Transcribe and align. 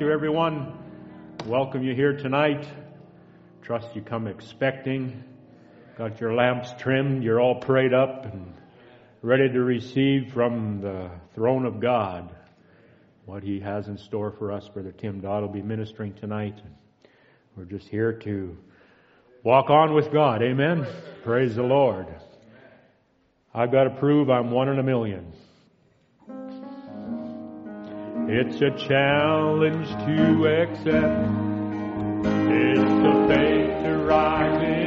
you, 0.00 0.10
everyone. 0.10 0.78
Welcome 1.44 1.82
you 1.82 1.94
here 1.94 2.16
tonight. 2.16 2.66
Trust 3.60 3.94
you 3.94 4.00
come 4.00 4.26
expecting. 4.26 5.22
Got 5.98 6.20
your 6.22 6.32
lamps 6.34 6.72
trimmed. 6.78 7.22
You're 7.22 7.38
all 7.38 7.56
prayed 7.56 7.92
up 7.92 8.24
and 8.24 8.54
ready 9.20 9.50
to 9.50 9.60
receive 9.60 10.32
from 10.32 10.80
the 10.80 11.10
throne 11.34 11.66
of 11.66 11.80
God 11.80 12.34
what 13.26 13.42
He 13.42 13.60
has 13.60 13.88
in 13.88 13.98
store 13.98 14.30
for 14.30 14.52
us. 14.52 14.66
Brother 14.68 14.92
Tim 14.92 15.20
Dodd 15.20 15.42
will 15.42 15.50
be 15.50 15.60
ministering 15.60 16.14
tonight. 16.14 16.58
We're 17.54 17.64
just 17.66 17.88
here 17.88 18.14
to 18.20 18.56
walk 19.42 19.68
on 19.68 19.92
with 19.92 20.10
God. 20.10 20.42
Amen. 20.42 20.86
Praise 21.24 21.56
the 21.56 21.62
Lord. 21.62 22.06
I've 23.52 23.70
got 23.70 23.84
to 23.84 23.90
prove 23.90 24.30
I'm 24.30 24.50
one 24.50 24.70
in 24.70 24.78
a 24.78 24.82
million. 24.82 25.34
It's 28.32 28.60
a 28.60 28.70
challenge 28.86 29.88
to 29.88 30.46
accept. 30.46 30.86
It's 32.48 32.80
a 32.80 33.26
faith 33.26 33.82
to 33.82 34.04
rise 34.06 34.79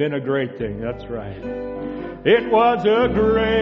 been 0.00 0.14
a 0.14 0.20
great 0.20 0.56
thing. 0.56 0.80
That's 0.80 1.04
right. 1.10 1.36
It 2.24 2.50
was 2.50 2.86
a 2.86 3.12
great 3.12 3.59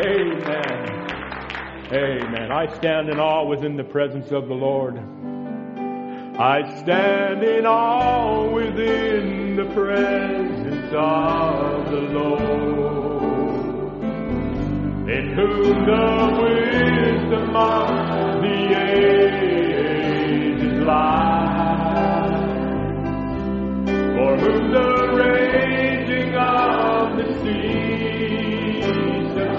Amen. 0.00 0.90
Amen. 1.92 2.50
I 2.50 2.66
stand 2.74 3.10
in 3.10 3.20
awe 3.20 3.44
within 3.44 3.76
the 3.76 3.84
presence 3.84 4.32
of 4.32 4.48
the 4.48 4.54
Lord. 4.54 4.98
I 6.36 6.64
stand 6.82 7.44
in 7.44 7.64
awe 7.64 8.50
within 8.52 9.54
the 9.54 9.66
presence 9.66 10.92
of 10.92 11.90
the 11.92 12.00
Lord, 12.00 14.02
in 15.08 15.32
whom 15.32 15.86
the 15.86 16.38
wisdom 16.42 17.54
of 17.54 18.42
the 18.42 18.74
ages 18.90 20.82
lies, 20.84 22.34
for 24.16 24.36
whom 24.38 24.72
the 24.72 24.88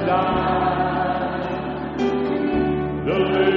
subside, 0.06 2.00
the 3.06 3.55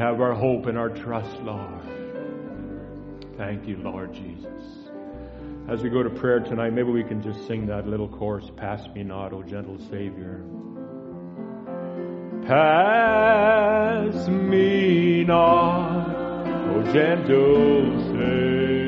have 0.00 0.22
our 0.22 0.32
hope 0.32 0.64
and 0.64 0.78
our 0.78 0.88
trust, 0.88 1.30
Lord. 1.42 1.82
Thank 3.36 3.68
you, 3.68 3.76
Lord 3.76 4.14
Jesus. 4.14 4.46
As 5.68 5.82
we 5.82 5.90
go 5.90 6.02
to 6.02 6.08
prayer 6.08 6.40
tonight, 6.40 6.72
maybe 6.72 6.90
we 6.90 7.04
can 7.04 7.22
just 7.22 7.46
sing 7.46 7.66
that 7.66 7.86
little 7.86 8.08
chorus, 8.08 8.50
Pass 8.56 8.88
Me 8.94 9.02
Not, 9.02 9.34
O 9.34 9.42
Gentle 9.42 9.78
Savior. 9.90 10.40
Pass 12.46 14.28
me 14.28 15.22
not, 15.22 16.08
O 16.16 16.82
gentle 16.92 18.00
Savior. 18.06 18.79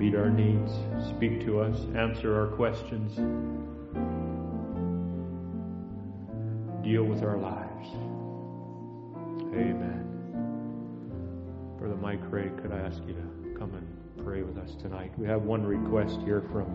Meet 0.00 0.14
our 0.14 0.30
needs, 0.30 0.72
speak 1.06 1.44
to 1.44 1.60
us, 1.60 1.78
answer 1.94 2.34
our 2.34 2.46
questions, 2.56 3.16
deal 6.82 7.04
with 7.04 7.22
our 7.22 7.36
lives. 7.36 7.88
Amen. 9.52 10.06
Brother 11.76 11.96
Mike 11.96 12.22
Ray, 12.30 12.50
could 12.62 12.72
I 12.72 12.78
ask 12.78 13.02
you 13.06 13.12
to 13.12 13.58
come 13.58 13.74
and 13.74 14.24
pray 14.24 14.42
with 14.42 14.56
us 14.56 14.74
tonight? 14.74 15.12
We 15.18 15.26
have 15.26 15.42
one 15.42 15.66
request 15.66 16.18
here 16.24 16.40
from 16.50 16.74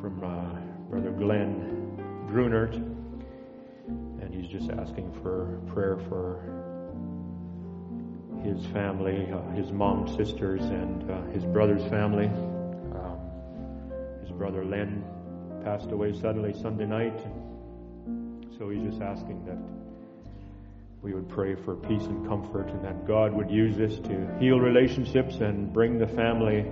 from 0.00 0.22
uh, 0.22 0.60
Brother 0.88 1.10
Glenn 1.10 1.98
Grunert, 2.30 2.76
and 2.76 4.32
he's 4.32 4.46
just 4.46 4.70
asking 4.70 5.12
for 5.20 5.60
prayer 5.66 5.98
for 6.08 6.63
his 8.44 8.64
family, 8.66 9.26
uh, 9.32 9.40
his 9.52 9.72
mom, 9.72 10.06
sisters, 10.16 10.60
and 10.60 11.10
uh, 11.10 11.22
his 11.32 11.44
brother's 11.44 11.82
family. 11.90 12.26
Um, 12.26 13.18
his 14.20 14.30
brother 14.30 14.64
Len 14.64 15.02
passed 15.64 15.90
away 15.90 16.12
suddenly 16.12 16.52
Sunday 16.52 16.84
night, 16.84 17.18
so 18.58 18.68
he's 18.68 18.82
just 18.82 19.00
asking 19.00 19.44
that 19.46 19.58
we 21.02 21.14
would 21.14 21.28
pray 21.28 21.54
for 21.54 21.74
peace 21.74 22.04
and 22.04 22.28
comfort 22.28 22.68
and 22.68 22.84
that 22.84 23.06
God 23.06 23.32
would 23.32 23.50
use 23.50 23.76
this 23.76 23.98
to 24.00 24.38
heal 24.38 24.60
relationships 24.60 25.36
and 25.36 25.72
bring 25.72 25.98
the 25.98 26.06
family 26.06 26.62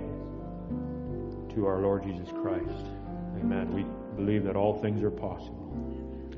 to 1.55 1.65
our 1.65 1.79
Lord 1.79 2.03
Jesus 2.03 2.29
Christ. 2.41 2.87
Amen. 3.39 3.73
We 3.73 3.85
believe 4.15 4.43
that 4.45 4.55
all 4.55 4.79
things 4.81 5.03
are 5.03 5.11
possible. 5.11 5.71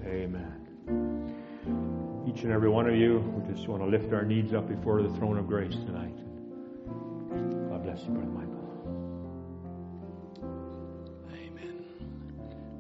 Amen. 0.06 1.35
Each 2.36 2.44
and 2.44 2.52
every 2.52 2.70
one 2.70 2.86
of 2.90 2.96
you, 2.96 3.20
we 3.20 3.54
just 3.54 3.66
want 3.70 3.82
to 3.82 3.88
lift 3.88 4.12
our 4.12 4.26
needs 4.26 4.54
up 4.54 4.68
before 4.68 5.02
the 5.02 5.10
throne 5.16 5.38
of 5.38 5.48
grace 5.48 5.74
tonight. 5.74 6.18
God 7.70 7.82
bless 7.84 8.02
you, 8.02 8.10
Brother 8.10 8.30
Michael. 8.30 8.52
Amen. 11.32 11.86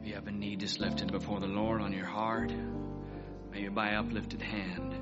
If 0.01 0.07
you 0.07 0.15
have 0.15 0.27
a 0.27 0.31
need, 0.31 0.59
just 0.59 0.81
lift 0.81 1.01
it 1.01 1.09
before 1.09 1.39
the 1.39 1.47
Lord 1.47 1.81
on 1.81 1.93
your 1.93 2.05
heart, 2.05 2.51
maybe 3.49 3.69
by 3.69 3.93
uplifted 3.93 4.41
hand. 4.41 4.93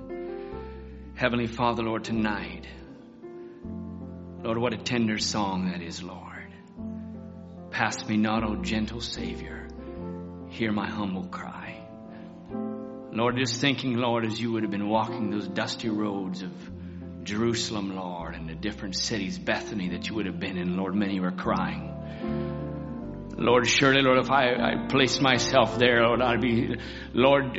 Heavenly 1.15 1.47
Father, 1.47 1.81
Lord, 1.81 2.03
tonight, 2.03 2.67
Lord, 4.43 4.59
what 4.59 4.73
a 4.73 4.77
tender 4.77 5.17
song 5.17 5.71
that 5.71 5.81
is, 5.81 6.03
Lord. 6.03 6.53
Pass 7.71 8.07
me 8.07 8.17
not, 8.17 8.43
O 8.43 8.57
gentle 8.57 9.01
Savior, 9.01 9.67
hear 10.49 10.71
my 10.71 10.87
humble 10.91 11.25
cry. 11.25 11.52
Lord, 13.15 13.37
just 13.37 13.61
thinking, 13.61 13.95
Lord, 13.97 14.25
as 14.25 14.41
you 14.41 14.51
would 14.53 14.63
have 14.63 14.71
been 14.71 14.89
walking 14.89 15.29
those 15.29 15.47
dusty 15.47 15.87
roads 15.87 16.41
of 16.41 16.51
Jerusalem, 17.23 17.95
Lord, 17.95 18.33
and 18.33 18.49
the 18.49 18.55
different 18.55 18.95
cities, 18.95 19.37
Bethany, 19.37 19.89
that 19.89 20.09
you 20.09 20.15
would 20.15 20.25
have 20.25 20.39
been 20.39 20.57
in, 20.57 20.77
Lord, 20.77 20.95
many 20.95 21.19
were 21.19 21.31
crying. 21.31 21.91
Lord, 23.37 23.67
surely, 23.67 24.01
Lord, 24.01 24.17
if 24.17 24.31
I, 24.31 24.55
I 24.55 24.87
place 24.87 25.21
myself 25.21 25.77
there, 25.77 26.01
Lord, 26.01 26.21
I'd 26.23 26.41
be, 26.41 26.75
Lord, 27.13 27.55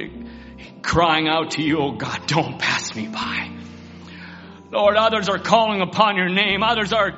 crying 0.83 1.29
out 1.29 1.53
to 1.53 1.63
you, 1.63 1.79
oh 1.79 1.93
God, 1.93 2.27
don't 2.27 2.59
pass 2.59 2.95
me 2.97 3.07
by. 3.07 3.51
Lord, 4.73 4.97
others 4.97 5.29
are 5.29 5.39
calling 5.39 5.83
upon 5.83 6.17
your 6.17 6.29
name. 6.29 6.65
Others 6.65 6.93
are 6.93 7.13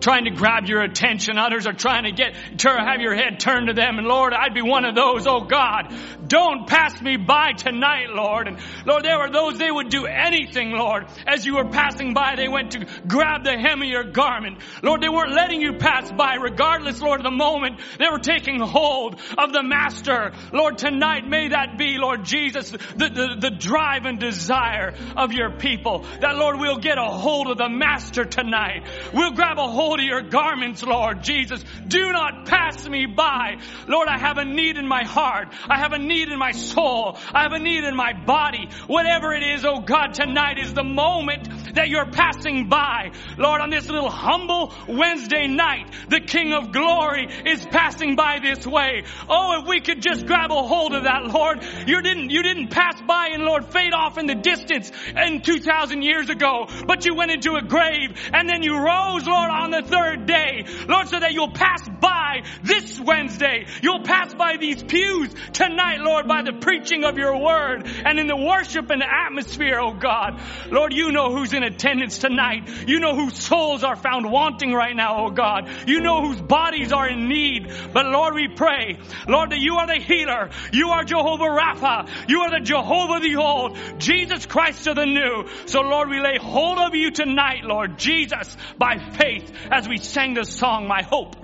trying 0.00 0.24
to 0.24 0.30
grab 0.30 0.66
your 0.66 0.82
attention. 0.82 1.38
Others 1.38 1.66
are 1.66 1.72
trying 1.72 2.04
to 2.04 2.12
get, 2.12 2.34
to 2.58 2.68
have 2.68 3.00
your 3.00 3.14
head 3.14 3.40
turned 3.40 3.68
to 3.68 3.74
them. 3.74 3.98
And 3.98 4.06
Lord, 4.06 4.32
I'd 4.32 4.54
be 4.54 4.62
one 4.62 4.84
of 4.84 4.94
those. 4.94 5.26
Oh 5.26 5.44
God, 5.44 5.92
don't 6.26 6.66
pass 6.66 7.00
me 7.02 7.16
by 7.16 7.52
tonight, 7.52 8.10
Lord. 8.10 8.48
And 8.48 8.58
Lord, 8.86 9.04
there 9.04 9.18
were 9.18 9.30
those, 9.30 9.58
they 9.58 9.70
would 9.70 9.88
do 9.88 10.06
anything, 10.06 10.70
Lord. 10.70 11.06
As 11.26 11.44
you 11.44 11.56
were 11.56 11.68
passing 11.68 12.14
by, 12.14 12.34
they 12.36 12.48
went 12.48 12.72
to 12.72 12.86
grab 13.06 13.44
the 13.44 13.58
hem 13.58 13.82
of 13.82 13.88
your 13.88 14.04
garment. 14.04 14.58
Lord, 14.82 15.02
they 15.02 15.08
weren't 15.08 15.32
letting 15.32 15.60
you 15.60 15.74
pass 15.74 16.10
by 16.12 16.34
regardless, 16.34 17.00
Lord, 17.00 17.20
of 17.20 17.24
the 17.24 17.30
moment. 17.30 17.80
They 17.98 18.06
were 18.10 18.18
taking 18.18 18.60
hold 18.60 19.20
of 19.36 19.52
the 19.52 19.62
Master. 19.62 20.32
Lord, 20.52 20.78
tonight 20.78 21.26
may 21.26 21.48
that 21.48 21.76
be, 21.78 21.96
Lord 21.98 22.24
Jesus, 22.24 22.70
the, 22.70 22.78
the, 23.08 23.36
the 23.40 23.50
drive 23.50 24.04
and 24.04 24.18
desire 24.18 24.94
of 25.16 25.32
your 25.32 25.50
people. 25.50 26.04
That, 26.20 26.36
Lord, 26.36 26.58
we'll 26.58 26.78
get 26.78 26.98
a 26.98 27.04
hold 27.04 27.48
of 27.48 27.58
the 27.58 27.68
Master 27.68 28.24
tonight. 28.24 28.86
We'll 29.12 29.32
grab 29.32 29.58
a 29.58 29.66
hold 29.66 29.87
of 29.94 30.04
your 30.04 30.22
garments, 30.22 30.82
Lord 30.82 31.22
Jesus. 31.22 31.64
Do 31.86 32.12
not 32.12 32.46
pass 32.46 32.88
me 32.88 33.06
by. 33.06 33.56
Lord, 33.86 34.08
I 34.08 34.18
have 34.18 34.38
a 34.38 34.44
need 34.44 34.76
in 34.76 34.86
my 34.86 35.04
heart. 35.04 35.48
I 35.68 35.78
have 35.78 35.92
a 35.92 35.98
need 35.98 36.28
in 36.28 36.38
my 36.38 36.52
soul. 36.52 37.18
I 37.32 37.42
have 37.42 37.52
a 37.52 37.58
need 37.58 37.84
in 37.84 37.96
my 37.96 38.12
body. 38.12 38.68
Whatever 38.86 39.32
it 39.32 39.42
is, 39.42 39.64
oh 39.64 39.80
God, 39.80 40.14
tonight 40.14 40.58
is 40.58 40.74
the 40.74 40.84
moment 40.84 41.48
that 41.74 41.88
you're 41.88 42.10
passing 42.10 42.68
by. 42.68 43.10
Lord, 43.36 43.60
on 43.60 43.70
this 43.70 43.88
little 43.88 44.10
humble 44.10 44.72
Wednesday 44.88 45.46
night, 45.46 45.92
the 46.08 46.20
King 46.20 46.52
of 46.52 46.72
glory 46.72 47.28
is 47.46 47.64
passing 47.66 48.16
by 48.16 48.38
this 48.42 48.66
way. 48.66 49.04
Oh, 49.28 49.60
if 49.60 49.68
we 49.68 49.80
could 49.80 50.02
just 50.02 50.26
grab 50.26 50.50
a 50.50 50.62
hold 50.62 50.94
of 50.94 51.04
that, 51.04 51.24
Lord. 51.26 51.64
You 51.86 52.02
didn't, 52.02 52.30
you 52.30 52.42
didn't 52.42 52.68
pass 52.68 53.00
by 53.06 53.28
and 53.32 53.44
Lord 53.44 53.66
fade 53.66 53.92
off 53.92 54.18
in 54.18 54.26
the 54.26 54.34
distance 54.34 54.90
and 55.14 55.44
2,000 55.44 56.02
years 56.02 56.28
ago, 56.28 56.66
but 56.86 57.04
you 57.04 57.14
went 57.14 57.30
into 57.30 57.54
a 57.54 57.62
grave 57.62 58.14
and 58.32 58.48
then 58.48 58.62
you 58.62 58.76
rose, 58.76 59.26
Lord, 59.26 59.50
on 59.50 59.70
the 59.70 59.77
third 59.82 60.26
day. 60.26 60.64
Lord, 60.88 61.08
so 61.08 61.20
that 61.20 61.32
you'll 61.32 61.52
pass 61.52 61.88
by 62.00 62.42
this 62.62 62.98
Wednesday. 63.00 63.66
You'll 63.82 64.02
pass 64.02 64.34
by 64.34 64.56
these 64.58 64.82
pews 64.82 65.34
tonight, 65.52 66.00
Lord, 66.00 66.28
by 66.28 66.42
the 66.42 66.52
preaching 66.52 67.04
of 67.04 67.18
your 67.18 67.36
word 67.38 67.86
and 67.86 68.18
in 68.18 68.26
the 68.26 68.36
worship 68.36 68.90
and 68.90 69.00
the 69.00 69.08
atmosphere, 69.26 69.78
oh 69.80 69.94
God. 69.94 70.40
Lord, 70.70 70.92
you 70.92 71.12
know 71.12 71.34
who's 71.34 71.52
in 71.52 71.62
attendance 71.62 72.18
tonight. 72.18 72.68
You 72.86 73.00
know 73.00 73.14
whose 73.14 73.36
souls 73.36 73.84
are 73.84 73.96
found 73.96 74.30
wanting 74.30 74.72
right 74.72 74.94
now, 74.94 75.26
oh 75.26 75.30
God. 75.30 75.68
You 75.86 76.00
know 76.00 76.22
whose 76.22 76.40
bodies 76.40 76.92
are 76.92 77.08
in 77.08 77.28
need. 77.28 77.72
But 77.92 78.06
Lord, 78.06 78.34
we 78.34 78.48
pray, 78.48 78.98
Lord, 79.26 79.50
that 79.50 79.58
you 79.58 79.76
are 79.76 79.86
the 79.86 80.00
healer. 80.00 80.50
You 80.72 80.90
are 80.90 81.04
Jehovah 81.04 81.44
Rapha. 81.44 82.08
You 82.28 82.40
are 82.40 82.50
the 82.50 82.64
Jehovah 82.64 83.20
the 83.20 83.36
old. 83.36 83.78
Jesus 83.98 84.46
Christ 84.46 84.86
of 84.86 84.96
the 84.96 85.06
new. 85.06 85.48
So 85.66 85.80
Lord, 85.80 86.08
we 86.08 86.20
lay 86.20 86.38
hold 86.38 86.78
of 86.78 86.94
you 86.94 87.10
tonight, 87.10 87.64
Lord 87.64 87.98
Jesus, 87.98 88.56
by 88.78 88.98
faith 88.98 89.50
as 89.70 89.88
we 89.88 89.98
sang 89.98 90.34
the 90.34 90.44
song, 90.44 90.86
My 90.86 91.02
Hope. 91.02 91.36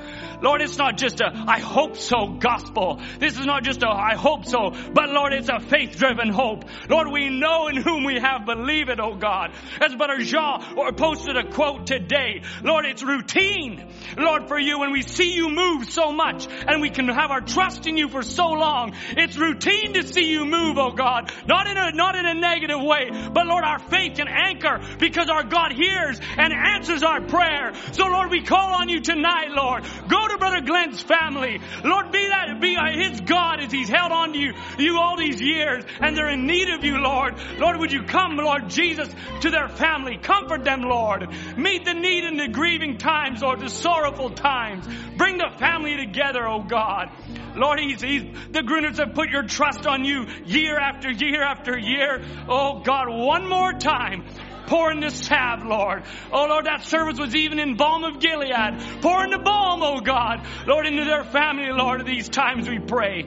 Lord, 0.45 0.61
it's 0.61 0.77
not 0.77 0.99
just 0.99 1.23
a 1.23 1.33
I 1.35 1.59
hope 1.59 1.97
so 1.97 2.37
gospel. 2.39 3.01
This 3.19 3.39
is 3.39 3.47
not 3.47 3.65
just 3.65 3.83
a 3.83 3.89
I 3.89 4.15
hope 4.15 4.45
so, 4.45 4.73
but 4.93 5.09
Lord, 5.09 5.33
it's 5.33 5.49
a 5.49 5.59
faith 5.59 5.97
driven 5.97 6.29
hope. 6.29 6.65
Lord, 6.91 7.09
we 7.11 7.31
know 7.31 7.69
in 7.69 7.77
whom 7.77 8.05
we 8.05 8.21
have 8.21 8.45
believe 8.45 8.91
it, 8.91 9.01
oh 9.01 9.15
God. 9.15 9.53
As 9.81 9.95
Brother 9.95 10.19
Jean 10.19 10.77
or 10.77 10.93
posted 10.93 11.39
a 11.39 11.49
quote 11.51 11.87
today. 11.87 12.43
Lord, 12.63 12.85
it's 12.85 13.03
routine, 13.03 13.91
Lord, 14.19 14.49
for 14.49 14.59
you 14.59 14.81
when 14.81 14.93
we 14.93 15.01
see 15.01 15.35
you 15.35 15.49
move 15.49 15.89
so 15.89 16.13
much 16.13 16.47
and 16.47 16.83
we 16.83 16.91
can 16.91 17.09
have 17.09 17.31
our 17.31 17.41
trust 17.41 17.87
in 17.87 17.97
you 17.97 18.11
for 18.11 18.23
so 18.23 18.49
long. 18.49 18.93
It's 19.17 19.39
routine 19.39 19.95
to 19.95 20.07
see 20.07 20.31
you 20.31 20.45
move, 20.45 20.77
oh 20.77 20.93
God. 20.93 21.33
Not 21.47 21.67
in 21.69 21.79
a, 21.79 21.93
not 21.93 22.17
in 22.17 22.27
a 22.27 22.35
negative 22.35 22.83
way, 22.83 23.09
but 23.33 23.47
Lord, 23.47 23.65
our 23.65 23.79
faith 23.79 24.17
can 24.17 24.29
anchor 24.29 24.79
because 24.99 25.31
our 25.31 25.45
God 25.45 25.73
hears 25.73 26.21
and 26.37 26.53
answers 26.53 27.03
our 27.03 27.23
prayer. 27.23 27.73
So 27.93 28.09
Lord, 28.09 28.31
we 28.31 28.43
call 28.43 28.75
on 28.75 28.91
you 28.91 29.01
tonight, 29.01 29.49
Lord. 29.51 29.85
Go 30.07 30.29
to 30.29 30.34
Brother 30.39 30.61
Glenn's 30.61 31.03
family. 31.03 31.61
Lord, 31.85 32.13
be 32.13 32.27
that, 32.29 32.61
be 32.61 32.77
uh, 32.77 32.93
his 32.93 33.21
God 33.21 33.61
as 33.61 33.73
he's 33.73 33.89
held 33.89 34.13
on 34.13 34.33
to 34.33 34.39
you, 34.39 34.53
you 34.79 34.99
all 34.99 35.17
these 35.17 35.41
years 35.41 35.85
and 36.01 36.17
they're 36.17 36.31
in 36.31 36.47
need 36.47 36.69
of 36.71 36.85
you, 36.85 36.99
Lord. 36.99 37.35
Lord, 37.59 37.79
would 37.79 37.93
you 37.93 38.05
come, 38.05 38.37
Lord 38.37 38.69
Jesus, 38.69 39.09
to 39.41 39.51
their 39.51 39.69
family. 39.69 40.19
Comfort 40.19 40.65
them, 40.65 40.83
Lord. 40.83 41.29
Meet 41.57 41.85
the 41.85 41.95
need 41.95 42.25
in 42.25 42.37
the 42.37 42.49
grieving 42.49 42.99
times, 42.99 43.43
Lord, 43.43 43.61
the 43.61 43.69
sorrowful 43.69 44.31
times. 44.31 44.87
Bring 45.17 45.39
the 45.39 45.51
family 45.59 45.97
together, 45.97 46.47
oh 46.47 46.63
God. 46.63 47.11
Lord, 47.57 47.79
he's, 47.79 48.01
he's, 48.01 48.23
the 48.51 48.63
Gruners 48.63 48.99
have 48.99 49.15
put 49.15 49.31
your 49.31 49.45
trust 49.45 49.87
on 49.87 50.05
you 50.05 50.27
year 50.45 50.79
after 50.79 51.11
year 51.11 51.43
after 51.43 51.79
year. 51.79 52.23
Oh 52.49 52.81
God, 52.81 53.09
one 53.09 53.49
more 53.49 53.73
time. 53.73 54.25
Pour 54.67 54.91
in 54.91 55.01
the 55.01 55.11
salve, 55.11 55.65
Lord. 55.65 56.05
Oh 56.33 56.47
Lord, 56.47 56.67
that 56.67 56.85
service 56.85 57.19
was 57.19 57.35
even 57.35 57.59
in 57.59 57.77
balm 57.77 58.05
of 58.05 58.21
Gilead. 58.21 59.03
Pour 59.03 59.25
in 59.25 59.31
the 59.31 59.39
balm, 59.39 59.83
oh 59.83 60.01
God. 60.01 60.47
Lord, 60.67 60.87
into 60.87 61.05
their 61.05 61.25
family, 61.25 61.71
Lord, 61.71 62.05
these 62.07 62.29
times 62.29 62.69
we 62.69 62.79
pray. 62.79 63.25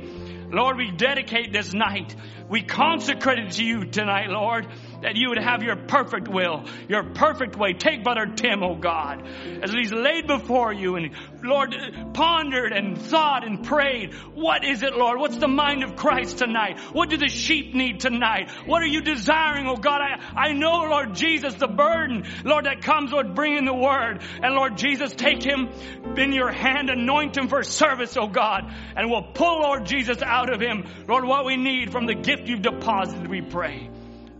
Lord, 0.49 0.77
we 0.77 0.91
dedicate 0.91 1.51
this 1.51 1.73
night. 1.73 2.15
We 2.49 2.61
consecrate 2.61 3.39
it 3.39 3.51
to 3.53 3.63
you 3.65 3.85
tonight, 3.85 4.29
Lord. 4.29 4.67
That 5.01 5.15
you 5.15 5.29
would 5.29 5.37
have 5.37 5.63
your 5.63 5.75
perfect 5.75 6.27
will, 6.27 6.65
your 6.87 7.03
perfect 7.03 7.55
way. 7.55 7.73
Take 7.73 8.03
Brother 8.03 8.25
Tim, 8.25 8.63
oh 8.63 8.75
God, 8.75 9.27
as 9.61 9.71
he's 9.71 9.91
laid 9.91 10.27
before 10.27 10.73
you 10.73 10.95
and 10.95 11.11
Lord, 11.43 11.75
pondered 12.13 12.73
and 12.73 12.97
thought 12.97 13.45
and 13.45 13.63
prayed. 13.63 14.13
What 14.33 14.65
is 14.65 14.81
it, 14.83 14.95
Lord? 14.95 15.19
What's 15.19 15.37
the 15.37 15.47
mind 15.47 15.83
of 15.83 15.95
Christ 15.95 16.39
tonight? 16.39 16.79
What 16.93 17.09
do 17.09 17.17
the 17.17 17.29
sheep 17.29 17.73
need 17.73 17.99
tonight? 17.99 18.49
What 18.65 18.81
are 18.81 18.87
you 18.87 19.01
desiring, 19.01 19.67
oh 19.67 19.77
God? 19.77 20.01
I, 20.01 20.49
I 20.49 20.53
know, 20.53 20.81
Lord 20.83 21.13
Jesus, 21.13 21.53
the 21.55 21.67
burden, 21.67 22.25
Lord, 22.43 22.65
that 22.65 22.81
comes, 22.81 23.11
Lord, 23.11 23.35
bringing 23.35 23.65
the 23.65 23.73
word. 23.73 24.21
And 24.41 24.55
Lord 24.55 24.77
Jesus, 24.77 25.13
take 25.13 25.43
him 25.43 25.69
in 26.17 26.33
your 26.33 26.51
hand, 26.51 26.89
anoint 26.89 27.37
him 27.37 27.47
for 27.47 27.63
service, 27.63 28.17
oh 28.17 28.27
God, 28.27 28.71
and 28.95 29.09
we'll 29.09 29.23
pull, 29.33 29.61
Lord 29.61 29.85
Jesus, 29.85 30.21
out 30.21 30.51
of 30.51 30.59
him, 30.59 30.85
Lord, 31.07 31.25
what 31.25 31.45
we 31.45 31.55
need 31.55 31.91
from 31.91 32.05
the 32.05 32.15
gift 32.15 32.47
you've 32.47 32.61
deposited, 32.61 33.27
we 33.27 33.41
pray. 33.41 33.89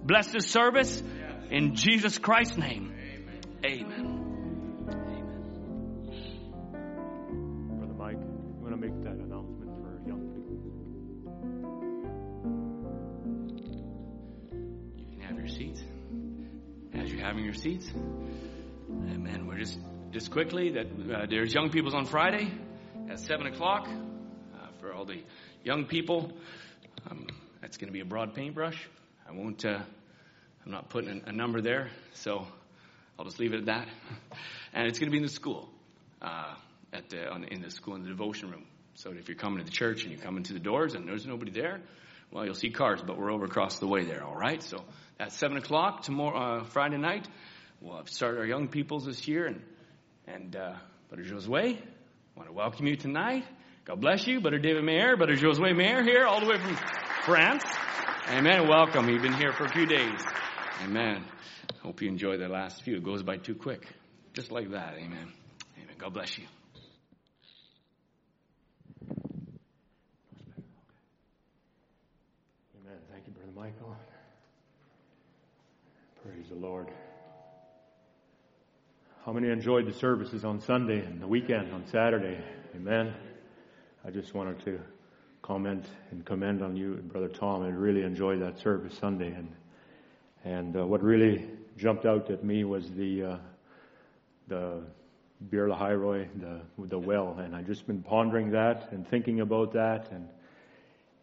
Bless 0.07 0.27
this 0.27 0.47
service 0.47 1.03
in 1.51 1.75
Jesus 1.75 2.17
Christ's 2.17 2.57
name. 2.57 2.93
Amen. 3.65 4.85
Brother 7.77 7.93
Mike, 7.93 8.15
you 8.15 8.57
want 8.61 8.73
to 8.73 8.77
make 8.77 9.03
that 9.03 9.15
announcement 9.15 9.69
for 9.81 9.99
young 10.07 10.29
people? 10.31 10.55
You 14.97 15.05
can 15.11 15.19
have 15.27 15.37
your 15.37 15.49
seats. 15.49 15.83
As 16.93 17.11
you're 17.11 17.21
having 17.21 17.43
your 17.43 17.53
seats, 17.53 17.91
Amen. 17.93 19.45
We're 19.45 19.57
just 19.57 19.77
just 20.11 20.31
quickly 20.31 20.71
that 20.71 20.85
uh, 20.85 21.25
there's 21.29 21.53
young 21.53 21.69
people's 21.69 21.93
on 21.93 22.05
Friday 22.05 22.49
at 23.09 23.19
seven 23.19 23.47
o'clock 23.47 23.89
uh, 23.89 24.67
for 24.79 24.93
all 24.93 25.03
the 25.03 25.21
young 25.65 25.83
people. 25.83 26.31
Um, 27.11 27.27
that's 27.59 27.75
going 27.75 27.89
to 27.89 27.93
be 27.93 27.99
a 27.99 28.05
broad 28.05 28.35
paintbrush. 28.35 28.87
I 29.27 29.33
won't. 29.33 29.63
Uh, 29.65 29.79
I'm 30.65 30.71
not 30.71 30.89
putting 30.89 31.21
a, 31.25 31.31
number 31.31 31.61
there, 31.61 31.89
so 32.13 32.45
I'll 33.17 33.25
just 33.25 33.39
leave 33.39 33.53
it 33.53 33.59
at 33.59 33.65
that. 33.65 33.87
And 34.73 34.87
it's 34.87 34.99
going 34.99 35.07
to 35.07 35.11
be 35.11 35.17
in 35.17 35.23
the 35.23 35.29
school, 35.29 35.69
uh, 36.21 36.53
at 36.93 37.09
the, 37.09 37.29
on, 37.29 37.45
in 37.45 37.61
the 37.61 37.71
school 37.71 37.95
in 37.95 38.03
the 38.03 38.09
devotion 38.09 38.51
room. 38.51 38.65
So 38.95 39.11
if 39.11 39.27
you're 39.27 39.37
coming 39.37 39.59
to 39.59 39.65
the 39.65 39.71
church 39.71 40.03
and 40.03 40.11
you 40.11 40.17
come 40.17 40.37
into 40.37 40.53
the 40.53 40.59
doors 40.59 40.93
and 40.93 41.07
there's 41.07 41.25
nobody 41.25 41.51
there, 41.51 41.79
well, 42.31 42.45
you'll 42.45 42.53
see 42.53 42.69
cars, 42.69 43.01
but 43.01 43.17
we're 43.17 43.31
over 43.31 43.45
across 43.45 43.79
the 43.79 43.87
way 43.87 44.03
there. 44.03 44.23
All 44.23 44.35
right. 44.35 44.61
So 44.61 44.83
at 45.19 45.31
seven 45.31 45.57
o'clock 45.57 46.03
tomorrow, 46.03 46.59
uh, 46.59 46.63
Friday 46.65 46.97
night, 46.97 47.27
we'll 47.81 48.05
started 48.05 48.39
our 48.39 48.45
young 48.45 48.67
peoples 48.67 49.05
this 49.05 49.27
year, 49.27 49.47
and 49.47 49.61
and 50.27 50.55
uh, 50.55 50.73
Brother 51.09 51.23
Josue, 51.23 51.77
want 52.35 52.49
to 52.49 52.53
welcome 52.53 52.85
you 52.85 52.97
tonight. 52.97 53.45
God 53.85 54.01
bless 54.01 54.27
you, 54.27 54.41
Brother 54.41 54.59
David 54.59 54.83
Mayer, 54.83 55.15
Brother 55.15 55.35
Josue 55.35 55.75
Mayer 55.75 56.03
here, 56.03 56.25
all 56.25 56.41
the 56.41 56.47
way 56.47 56.59
from 56.59 56.75
France. 57.23 57.63
Amen. 58.29 58.67
Welcome. 58.67 59.07
You've 59.07 59.21
been 59.21 59.31
here 59.31 59.53
for 59.53 59.63
a 59.63 59.69
few 59.69 59.85
days. 59.85 60.19
Amen. 60.83 61.23
Hope 61.81 62.01
you 62.01 62.09
enjoy 62.09 62.35
the 62.35 62.49
last 62.49 62.83
few. 62.83 62.97
It 62.97 63.03
goes 63.03 63.23
by 63.23 63.37
too 63.37 63.55
quick. 63.55 63.87
Just 64.33 64.51
like 64.51 64.71
that. 64.71 64.95
Amen. 64.95 65.31
Amen. 65.77 65.95
God 65.97 66.13
bless 66.13 66.37
you. 66.37 66.43
Amen. 72.75 72.97
Thank 73.09 73.27
you, 73.27 73.33
Brother 73.33 73.53
Michael. 73.55 73.95
Praise 76.21 76.49
the 76.49 76.55
Lord. 76.55 76.89
How 79.25 79.31
many 79.31 79.49
enjoyed 79.49 79.87
the 79.87 79.93
services 79.93 80.43
on 80.43 80.59
Sunday 80.59 80.99
and 80.99 81.21
the 81.21 81.27
weekend 81.27 81.73
on 81.73 81.87
Saturday? 81.87 82.43
Amen. 82.75 83.13
I 84.05 84.11
just 84.11 84.33
wanted 84.33 84.59
to 84.65 84.81
comment 85.47 85.86
and 86.12 86.25
commend 86.25 86.62
on 86.62 86.75
you, 86.75 86.95
Brother 86.95 87.29
Tom. 87.29 87.63
I 87.63 87.69
really 87.69 88.03
enjoyed 88.03 88.41
that 88.41 88.60
service 88.60 88.97
Sunday, 88.97 89.31
and 89.31 89.49
and 90.43 90.75
uh, 90.75 90.86
what 90.86 91.01
really 91.01 91.45
jumped 91.77 92.05
out 92.05 92.29
at 92.29 92.43
me 92.43 92.65
was 92.65 92.91
the 92.91 93.23
uh, 93.23 93.38
the 94.49 94.81
Beer-lahai-roi, 95.49 96.27
the 96.36 96.60
the 96.77 96.99
well, 96.99 97.39
and 97.39 97.55
I've 97.55 97.65
just 97.65 97.88
been 97.88 98.03
pondering 98.03 98.51
that 98.51 98.91
and 98.91 99.07
thinking 99.07 99.39
about 99.39 99.71
that, 99.71 100.12
and 100.12 100.27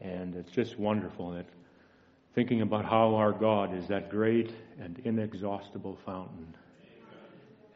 and 0.00 0.34
it's 0.36 0.50
just 0.50 0.78
wonderful 0.78 1.32
that 1.32 1.44
thinking 2.34 2.62
about 2.62 2.86
how 2.86 3.16
our 3.16 3.32
God 3.32 3.76
is 3.76 3.88
that 3.88 4.10
great 4.10 4.50
and 4.80 4.98
inexhaustible 5.04 5.98
fountain. 6.06 6.54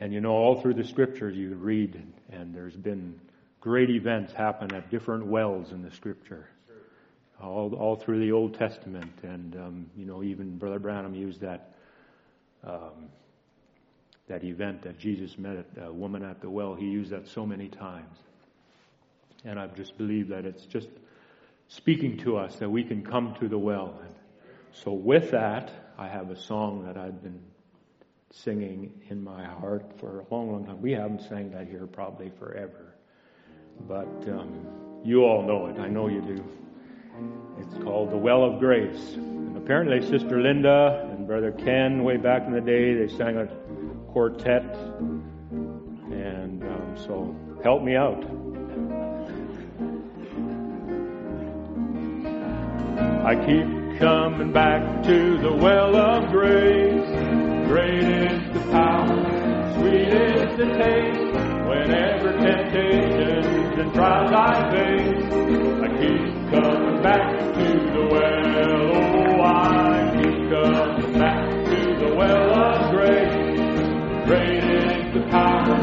And 0.00 0.14
you 0.14 0.22
know, 0.22 0.32
all 0.32 0.62
through 0.62 0.74
the 0.74 0.84
scriptures 0.84 1.36
you 1.36 1.54
read, 1.56 2.02
and 2.32 2.54
there's 2.54 2.74
been 2.74 3.20
great 3.68 3.90
events 3.90 4.32
happen 4.32 4.74
at 4.74 4.90
different 4.90 5.26
wells 5.26 5.72
in 5.72 5.82
the 5.82 5.90
scripture. 5.90 6.48
All, 7.38 7.74
all 7.74 7.96
through 7.96 8.18
the 8.20 8.32
Old 8.32 8.54
Testament, 8.54 9.12
and 9.22 9.54
um, 9.56 9.90
you 9.94 10.06
know, 10.06 10.22
even 10.22 10.56
Brother 10.56 10.78
Branham 10.78 11.14
used 11.14 11.42
that 11.42 11.74
um, 12.64 13.10
that 14.26 14.42
event 14.42 14.82
that 14.82 14.98
Jesus 14.98 15.36
met 15.36 15.66
a 15.82 15.92
woman 15.92 16.24
at 16.24 16.40
the 16.40 16.48
well. 16.48 16.74
He 16.74 16.86
used 16.86 17.10
that 17.10 17.28
so 17.28 17.44
many 17.44 17.68
times, 17.68 18.16
and 19.44 19.60
I 19.60 19.66
just 19.66 19.98
believe 19.98 20.28
that 20.28 20.46
it's 20.46 20.64
just 20.64 20.88
speaking 21.68 22.16
to 22.20 22.38
us 22.38 22.56
that 22.56 22.70
we 22.70 22.82
can 22.82 23.04
come 23.04 23.36
to 23.38 23.48
the 23.48 23.58
well. 23.58 24.00
And 24.02 24.14
so, 24.72 24.92
with 24.92 25.30
that, 25.32 25.70
I 25.98 26.08
have 26.08 26.30
a 26.30 26.40
song 26.40 26.86
that 26.86 26.96
I've 26.96 27.22
been 27.22 27.42
singing 28.32 28.94
in 29.10 29.22
my 29.22 29.44
heart 29.44 29.84
for 30.00 30.20
a 30.20 30.34
long, 30.34 30.52
long 30.52 30.64
time. 30.64 30.80
We 30.80 30.92
haven't 30.92 31.20
sang 31.28 31.50
that 31.50 31.68
here 31.68 31.86
probably 31.86 32.32
forever 32.38 32.87
but 33.86 34.28
um, 34.28 34.66
you 35.04 35.24
all 35.24 35.42
know 35.42 35.66
it. 35.66 35.78
I 35.78 35.88
know 35.88 36.08
you 36.08 36.20
do. 36.20 36.44
It's 37.60 37.82
called 37.82 38.10
The 38.10 38.16
Well 38.16 38.42
of 38.44 38.58
Grace. 38.58 39.14
And 39.14 39.56
apparently, 39.56 40.00
Sister 40.06 40.40
Linda 40.40 41.08
and 41.12 41.26
Brother 41.26 41.52
Ken, 41.52 42.04
way 42.04 42.16
back 42.16 42.46
in 42.46 42.52
the 42.52 42.60
day, 42.60 42.94
they 42.94 43.08
sang 43.08 43.36
a 43.36 43.46
quartet. 44.12 44.64
And 46.10 46.62
um, 46.62 46.96
so, 46.96 47.36
help 47.62 47.82
me 47.82 47.96
out. 47.96 48.24
I 53.24 53.34
keep 53.44 53.98
coming 53.98 54.52
back 54.52 55.02
to 55.04 55.38
the 55.38 55.52
well 55.52 55.96
of 55.96 56.30
grace. 56.30 57.08
Great 57.68 58.02
is 58.02 58.52
the 58.54 58.60
power, 58.70 59.74
sweet 59.74 60.08
is 60.08 60.56
the 60.56 60.66
taste. 60.78 61.34
Whenever 61.68 62.32
temptations 62.32 63.57
and 63.78 63.94
trials 63.94 64.32
I 64.32 64.70
face, 64.70 65.24
I 65.32 65.88
keep 65.98 66.20
coming 66.50 67.02
back 67.02 67.54
to 67.54 67.66
the 67.94 68.08
well. 68.10 68.96
Oh, 68.96 69.42
I 69.42 70.16
keep 70.16 70.50
coming 70.50 71.12
back 71.18 71.64
to 71.66 71.78
the 72.00 72.14
well 72.16 72.50
of 72.58 72.90
grace. 72.90 74.26
Great 74.26 74.64
is 74.64 75.14
the 75.14 75.20
power, 75.30 75.78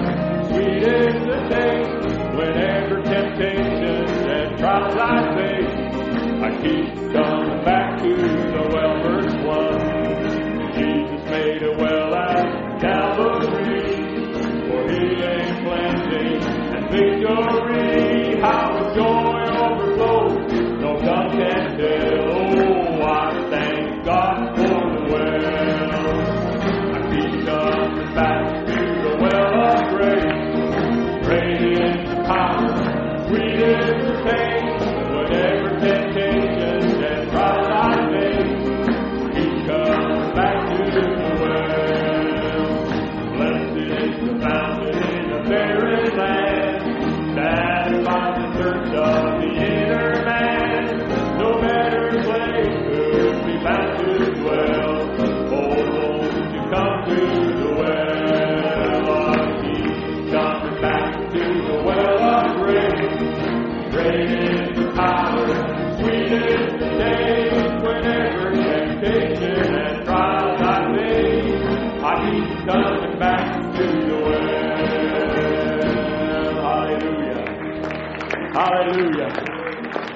sweet 0.49 0.84
is 0.84 1.15
the 1.23 1.39
taste. 1.49 2.36
Whenever 2.36 3.01
temptations 3.01 4.12
and 4.12 4.58
trials 4.58 4.95
I 4.95 5.36
face, 5.36 5.75
I 6.43 6.49
keep 6.62 7.13
coming 7.13 7.63
back 7.63 8.01
to 8.01 8.44
victory. 16.91 18.39
How 18.41 18.74
the 18.78 18.93
joy 18.95 19.41
overflows, 19.63 20.52
no 20.82 20.91
tongue 21.02 21.32
can 21.38 21.78
tell. 21.78 22.44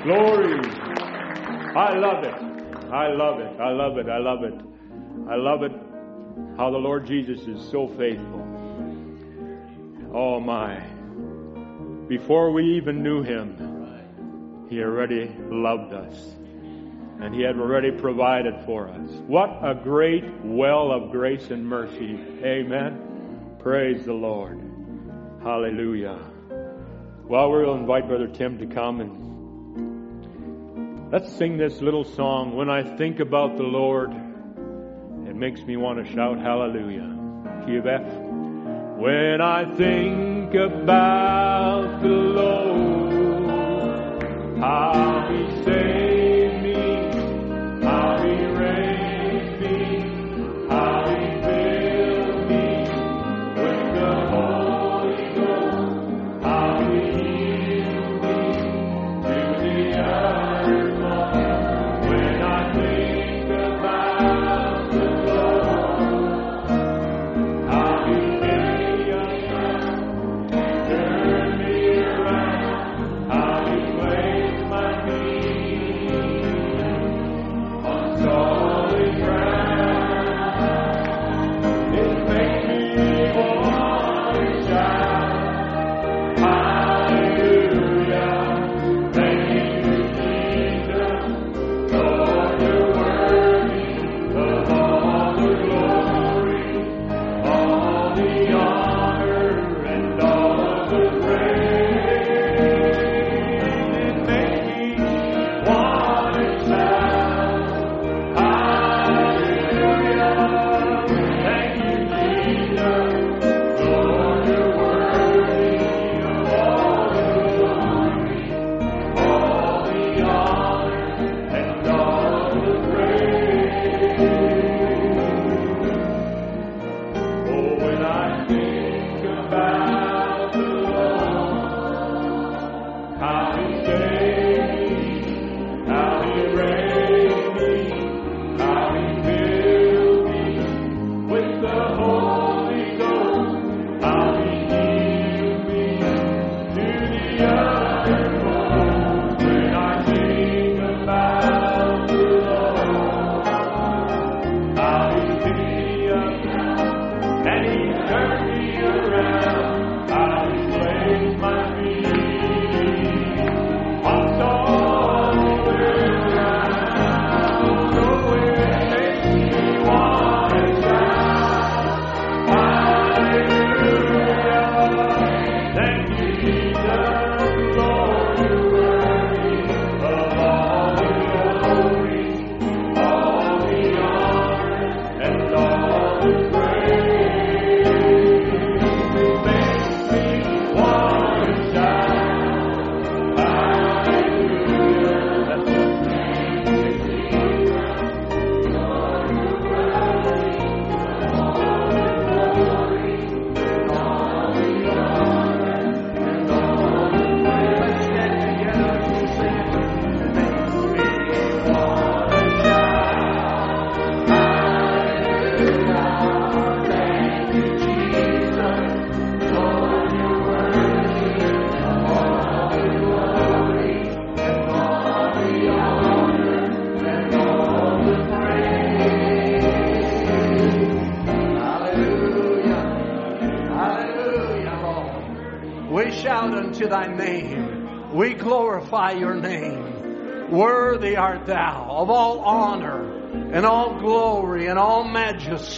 Glory. 0.09 0.59
I 1.75 1.93
love 1.93 2.23
it. 2.23 2.33
I 2.91 3.09
love 3.13 3.39
it. 3.39 3.59
I 3.59 3.69
love 3.69 3.99
it. 3.99 4.09
I 4.09 4.17
love 4.17 4.43
it. 4.43 4.55
I 5.29 5.35
love 5.35 5.61
it 5.61 5.71
how 6.57 6.71
the 6.71 6.79
Lord 6.79 7.05
Jesus 7.05 7.41
is 7.41 7.69
so 7.69 7.87
faithful. 7.89 8.41
Oh 10.11 10.39
my. 10.39 10.81
Before 12.07 12.51
we 12.51 12.75
even 12.75 13.03
knew 13.03 13.21
him, 13.21 14.65
he 14.67 14.81
already 14.81 15.31
loved 15.47 15.93
us. 15.93 16.15
And 17.21 17.35
he 17.35 17.43
had 17.43 17.59
already 17.59 17.91
provided 17.91 18.65
for 18.65 18.89
us. 18.89 19.11
What 19.27 19.59
a 19.61 19.75
great 19.75 20.25
well 20.43 20.91
of 20.91 21.11
grace 21.11 21.51
and 21.51 21.63
mercy. 21.63 22.19
Amen. 22.43 23.57
Praise 23.59 24.03
the 24.05 24.13
Lord. 24.13 24.59
Hallelujah. 25.43 26.17
Well, 27.25 27.51
we'll 27.51 27.75
invite 27.75 28.07
Brother 28.07 28.27
Tim 28.27 28.57
to 28.57 28.65
come 28.65 29.01
and 29.01 29.28
let's 31.11 31.31
sing 31.37 31.57
this 31.57 31.81
little 31.81 32.03
song. 32.03 32.55
When 32.55 32.69
I 32.69 32.83
think 32.97 33.19
about 33.19 33.57
the 33.57 33.63
Lord, 33.63 34.11
it 35.27 35.35
makes 35.35 35.61
me 35.61 35.77
want 35.77 36.05
to 36.05 36.13
shout 36.13 36.37
hallelujah. 36.37 37.15
Key 37.65 37.77
of 37.77 37.87
F. 37.87 38.05
When 38.97 39.41
I 39.41 39.65
think 39.75 40.53
about 40.53 42.01
the 42.01 42.09
Lord, 42.09 43.13
how 44.59 45.27
He 45.31 45.63
saved 45.63 46.08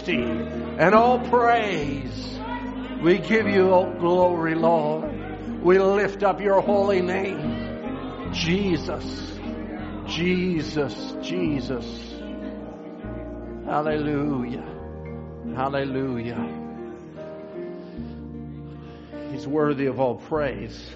majesty 0.06 0.22
and 0.78 0.94
all 0.94 1.18
praise. 1.18 2.38
We 3.02 3.18
give 3.18 3.48
you 3.48 3.72
all 3.72 3.92
glory, 3.94 4.54
Lord. 4.54 5.62
We 5.62 5.78
lift 5.78 6.22
up 6.22 6.40
your 6.40 6.60
holy 6.60 7.00
name. 7.00 8.32
Jesus. 8.32 9.38
Jesus. 10.06 11.14
Jesus. 11.20 12.14
Hallelujah. 13.64 14.64
Hallelujah. 15.54 16.58
He's 19.30 19.46
worthy 19.46 19.86
of 19.86 19.98
all 19.98 20.16
praise. 20.16 20.94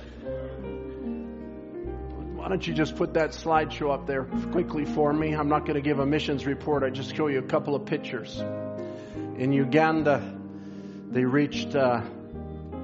Why 2.35 2.49
don't 2.49 2.65
you 2.65 2.75
just 2.75 2.95
put 2.95 3.15
that 3.15 3.31
slideshow 3.31 3.93
up 3.93 4.07
there 4.07 4.25
quickly 4.53 4.85
for 4.85 5.13
me? 5.13 5.35
I'm 5.35 5.49
not 5.49 5.61
going 5.61 5.75
to 5.75 5.81
give 5.81 5.99
a 5.99 6.07
missions 6.07 6.47
report. 6.47 6.85
I 6.85 6.91
just 6.91 7.17
show 7.17 7.27
you 7.27 7.41
a 7.41 7.43
couple 7.43 7.75
of 7.75 7.87
pictures. 7.87 8.41
In 9.39 9.53
Uganda, 9.53 10.35
they 11.11 11.25
reached, 11.25 11.77
uh, 11.77 12.01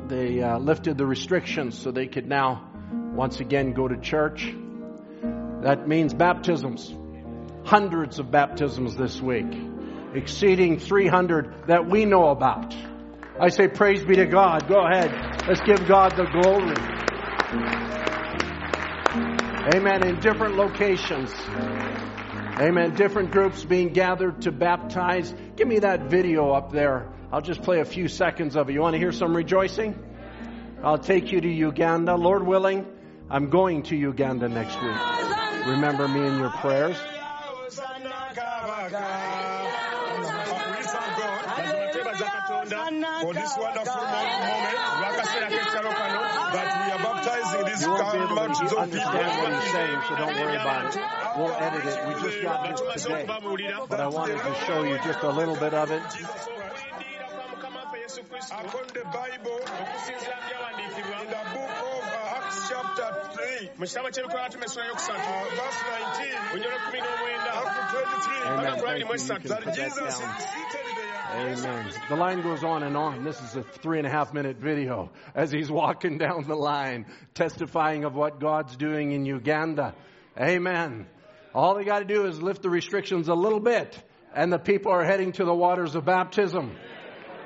they 0.07 0.43
uh, 0.43 0.59
lifted 0.59 0.99
the 0.99 1.07
restrictions 1.07 1.79
so 1.79 1.91
they 1.91 2.07
could 2.07 2.29
now 2.29 2.71
once 3.15 3.41
again 3.41 3.73
go 3.73 3.89
to 3.89 3.97
church. 3.97 4.55
That 5.63 5.89
means 5.89 6.13
baptisms. 6.13 6.95
Hundreds 7.65 8.19
of 8.19 8.31
baptisms 8.31 8.97
this 8.97 9.19
week, 9.19 9.47
exceeding 10.13 10.79
300 10.79 11.69
that 11.69 11.89
we 11.89 12.05
know 12.05 12.29
about. 12.29 12.77
I 13.41 13.49
say, 13.49 13.69
Praise 13.69 14.05
be 14.05 14.17
to 14.17 14.27
God. 14.27 14.69
Go 14.69 14.85
ahead. 14.87 15.11
Let's 15.49 15.63
give 15.63 15.89
God 15.89 16.15
the 16.17 16.27
glory. 16.27 16.75
Amen. 19.75 20.07
In 20.07 20.21
different 20.21 20.57
locations. 20.57 21.33
Amen. 22.61 22.95
Different 22.95 23.31
groups 23.31 23.65
being 23.65 23.95
gathered 23.95 24.43
to 24.43 24.53
baptize. 24.53 25.33
Give 25.63 25.69
Give 25.69 25.75
me 25.77 25.79
that 25.79 26.11
video 26.11 26.51
up 26.51 26.73
there. 26.73 27.07
I'll 27.31 27.41
just 27.41 27.63
play 27.63 27.79
a 27.79 27.85
few 27.85 28.09
seconds 28.09 28.57
of 28.57 28.69
it. 28.69 28.73
You 28.73 28.81
want 28.81 28.95
to 28.95 28.99
hear 28.99 29.13
some 29.13 29.37
rejoicing? 29.37 29.95
I'll 30.83 30.99
take 30.99 31.31
you 31.31 31.41
to 31.41 31.49
Uganda. 31.49 32.17
Lord 32.17 32.45
willing, 32.45 32.85
I'm 33.31 33.49
going 33.49 33.85
to 33.85 33.95
Uganda 33.95 34.49
next 34.49 34.75
week. 34.83 34.97
Remember 35.69 36.09
me 36.09 36.27
in 36.27 36.41
your 36.41 36.51
prayers. 36.51 36.97
for 43.21 43.35
this 43.35 43.57
wonderful 43.57 44.03
moment, 44.03 44.73
lwakaseera 47.53 47.61
k'ekitalo 47.61 47.61
we 47.61 47.61
are 47.61 47.61
baptizing 47.61 47.65
these 47.65 47.83
You 47.83 47.91
won't 47.93 48.13
be 48.13 48.19
able 48.19 48.69
to 48.69 48.79
understand 48.79 49.43
what 49.43 49.63
he's 49.63 49.73
saying, 49.73 50.01
so 50.09 50.17
don't 50.17 50.37
worry 50.37 50.57
about 50.57 50.95
it. 50.95 51.03
We'll 51.37 51.53
edit 51.53 51.85
it. 51.87 51.99
We 52.09 52.13
just 52.23 52.43
got 52.43 52.59
this 52.71 53.05
today. 53.05 53.27
But 53.89 54.01
I 54.01 54.09
wanted 54.09 54.39
to 54.39 54.55
show 54.67 54.83
you 54.83 54.99
just 55.05 55.23
a 55.23 55.31
little 55.31 55.57
bit 55.57 55.75
of 55.75 55.91
it. 55.91 56.03
Upon 58.03 58.83
the 58.95 59.05
Bible, 59.15 59.61
in 59.63 60.19
the 61.29 61.43
book 61.55 61.71
of 61.71 62.03
uh, 62.03 62.35
Acts 62.35 62.69
chapter 62.69 63.09
3, 63.31 63.71
mu 63.79 63.87
kitabo 63.87 64.09
ky'ebikola 64.11 64.51
tumesula 64.51 64.85
yokusatu 64.91 65.31
uh, 65.31 65.45
verse 65.55 65.81
19, 66.19 66.35
onyolo 66.53 66.79
kumi 66.87 66.99
n'omwenda 66.99 67.53
up 67.55 67.71
to 67.71 67.83
23, 67.95 68.43
Amen. 68.43 68.59
mpaka 68.59 68.75
ku 68.75 68.83
Thank 68.83 68.83
lwali 68.83 69.05
mu 69.05 69.07
you. 69.07 69.07
You 69.07 69.15
esatu 69.15 69.41
can 69.43 69.49
that 69.51 69.63
put 69.63 69.65
that 69.67 69.77
Jesus 69.77 70.19
down. 70.19 70.37
is 70.37 70.45
seated 70.51 70.87
there. 70.99 71.69
Amen. 71.71 71.93
The 72.09 72.17
line 72.17 72.43
goes 72.43 72.65
on 72.65 72.83
and 72.83 72.97
on. 72.97 73.23
This 73.23 73.41
is 73.41 73.55
a 73.57 73.63
three 73.63 73.99
and 73.99 74.07
a 74.07 74.11
half 74.11 74.35
minute 74.35 74.57
video 74.57 75.11
as 75.37 75.53
he's 75.53 75.71
walking 75.71 76.19
down 76.19 76.43
the 76.49 76.57
line, 76.57 77.07
testifying 77.35 78.03
of 78.05 78.17
what 78.17 78.41
God's 78.41 78.77
doing 78.77 79.13
in 79.13 79.25
Uganda. 79.27 79.95
Amen. 80.37 81.07
All 81.55 81.77
they 81.77 81.85
got 81.85 82.01
to 82.01 82.05
do 82.05 82.27
is 82.27 82.43
lift 82.43 82.63
the 82.63 82.71
restrictions 82.71 83.29
a 83.29 83.35
little 83.35 83.61
bit, 83.61 83.97
and 84.35 84.53
the 84.53 84.59
people 84.59 84.91
are 84.91 85.05
heading 85.05 85.31
to 85.33 85.45
the 85.45 85.55
waters 85.55 85.95
of 85.95 86.05
baptism. 86.05 86.75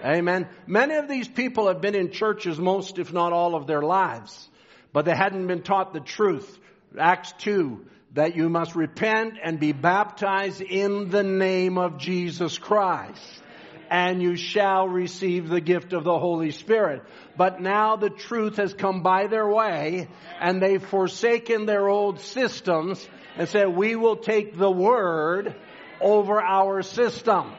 Amen. 0.04 0.48
Many 0.66 0.94
of 0.96 1.08
these 1.08 1.28
people 1.28 1.68
have 1.68 1.80
been 1.80 1.94
in 1.94 2.10
churches 2.10 2.58
most, 2.58 2.98
if 2.98 3.12
not 3.12 3.32
all, 3.32 3.54
of 3.54 3.66
their 3.66 3.82
lives, 3.82 4.48
but 4.92 5.04
they 5.04 5.14
hadn't 5.16 5.46
been 5.46 5.62
taught 5.62 5.92
the 5.92 6.00
truth. 6.00 6.58
Acts 6.98 7.32
2, 7.38 7.84
that 8.14 8.36
you 8.36 8.48
must 8.48 8.74
repent 8.74 9.34
and 9.42 9.58
be 9.58 9.72
baptized 9.72 10.60
in 10.60 11.10
the 11.10 11.22
name 11.22 11.78
of 11.78 11.98
Jesus 11.98 12.58
Christ 12.58 13.42
and 13.90 14.22
you 14.22 14.36
shall 14.36 14.88
receive 14.88 15.48
the 15.48 15.60
gift 15.60 15.92
of 15.92 16.04
the 16.04 16.18
Holy 16.18 16.50
Spirit. 16.50 17.02
But 17.36 17.60
now 17.60 17.96
the 17.96 18.10
truth 18.10 18.56
has 18.56 18.74
come 18.74 19.02
by 19.02 19.26
their 19.26 19.48
way 19.48 20.08
and 20.40 20.60
they've 20.60 20.84
forsaken 20.84 21.66
their 21.66 21.88
old 21.88 22.20
systems 22.20 23.06
and 23.36 23.48
said, 23.48 23.76
we 23.76 23.96
will 23.96 24.16
take 24.16 24.56
the 24.56 24.70
word 24.70 25.54
over 26.00 26.40
our 26.40 26.82
system. 26.82 27.52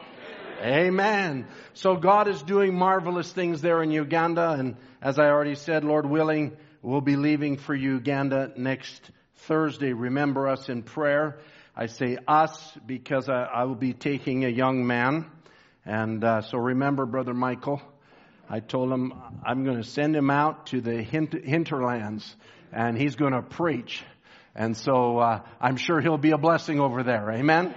Amen. 0.60 1.46
So 1.74 1.96
God 1.96 2.28
is 2.28 2.42
doing 2.42 2.74
marvelous 2.74 3.32
things 3.32 3.60
there 3.60 3.82
in 3.82 3.90
Uganda 3.90 4.56
and 4.58 4.76
as 5.00 5.18
I 5.18 5.26
already 5.26 5.54
said, 5.54 5.84
Lord 5.84 6.06
willing, 6.06 6.56
we'll 6.82 7.00
be 7.00 7.14
leaving 7.14 7.56
for 7.56 7.74
Uganda 7.74 8.50
next 8.56 9.10
Thursday. 9.36 9.92
Remember 9.92 10.48
us 10.48 10.68
in 10.68 10.82
prayer. 10.82 11.38
I 11.76 11.86
say 11.86 12.18
us 12.26 12.76
because 12.84 13.28
I, 13.28 13.42
I 13.44 13.64
will 13.64 13.76
be 13.76 13.92
taking 13.92 14.44
a 14.44 14.48
young 14.48 14.84
man. 14.84 15.30
And 15.86 16.24
uh, 16.24 16.42
so 16.42 16.58
remember, 16.58 17.06
Brother 17.06 17.32
Michael, 17.32 17.80
I 18.50 18.58
told 18.58 18.90
him 18.90 19.12
I'm 19.46 19.62
going 19.62 19.76
to 19.76 19.88
send 19.88 20.16
him 20.16 20.30
out 20.30 20.66
to 20.66 20.80
the 20.80 21.00
hinterlands 21.00 22.34
and 22.72 22.98
he's 22.98 23.14
going 23.14 23.34
to 23.34 23.42
preach. 23.42 24.02
And 24.56 24.76
so 24.76 25.18
uh, 25.18 25.42
I'm 25.60 25.76
sure 25.76 26.00
he'll 26.00 26.18
be 26.18 26.32
a 26.32 26.38
blessing 26.38 26.80
over 26.80 27.04
there. 27.04 27.30
Amen? 27.30 27.72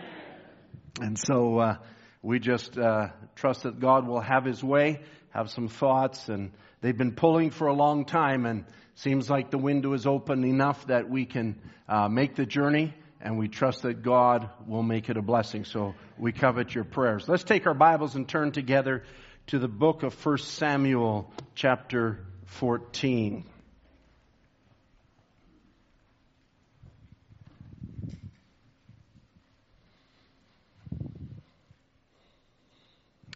And 1.00 1.20
so 1.20 1.60
uh, 1.60 1.76
we 2.24 2.40
just 2.40 2.78
uh, 2.78 3.10
trust 3.36 3.64
that 3.64 3.80
God 3.80 4.08
will 4.08 4.20
have 4.20 4.46
his 4.46 4.64
way, 4.64 5.02
have 5.32 5.50
some 5.50 5.68
thoughts. 5.68 6.30
And 6.30 6.52
they've 6.82 6.98
been 6.98 7.14
pulling 7.14 7.50
for 7.50 7.68
a 7.68 7.74
long 7.74 8.06
time 8.06 8.46
and 8.46 8.66
seems 8.96 9.30
like 9.30 9.50
the 9.50 9.58
window 9.58 9.94
is 9.94 10.06
open 10.06 10.44
enough 10.44 10.86
that 10.88 11.10
we 11.10 11.26
can 11.26 11.60
uh, 11.90 12.08
make 12.08 12.36
the 12.36 12.46
journey 12.46 12.94
and 13.20 13.38
we 13.38 13.48
trust 13.48 13.84
that 13.84 14.02
God 14.02 14.50
will 14.68 14.84
make 14.84 15.10
it 15.10 15.18
a 15.18 15.22
blessing. 15.22 15.66
So 15.66 15.96
we 16.18 16.32
covet 16.32 16.74
your 16.74 16.84
prayers. 16.84 17.28
Let's 17.28 17.44
take 17.44 17.68
our 17.68 17.74
Bibles 17.74 18.16
and 18.16 18.28
turn 18.28 18.52
together 18.52 19.04
to 19.48 19.60
the 19.60 19.68
book 19.68 20.04
of 20.04 20.26
1 20.26 20.38
Samuel 20.40 21.32
chapter 21.56 22.26
14. 22.46 23.46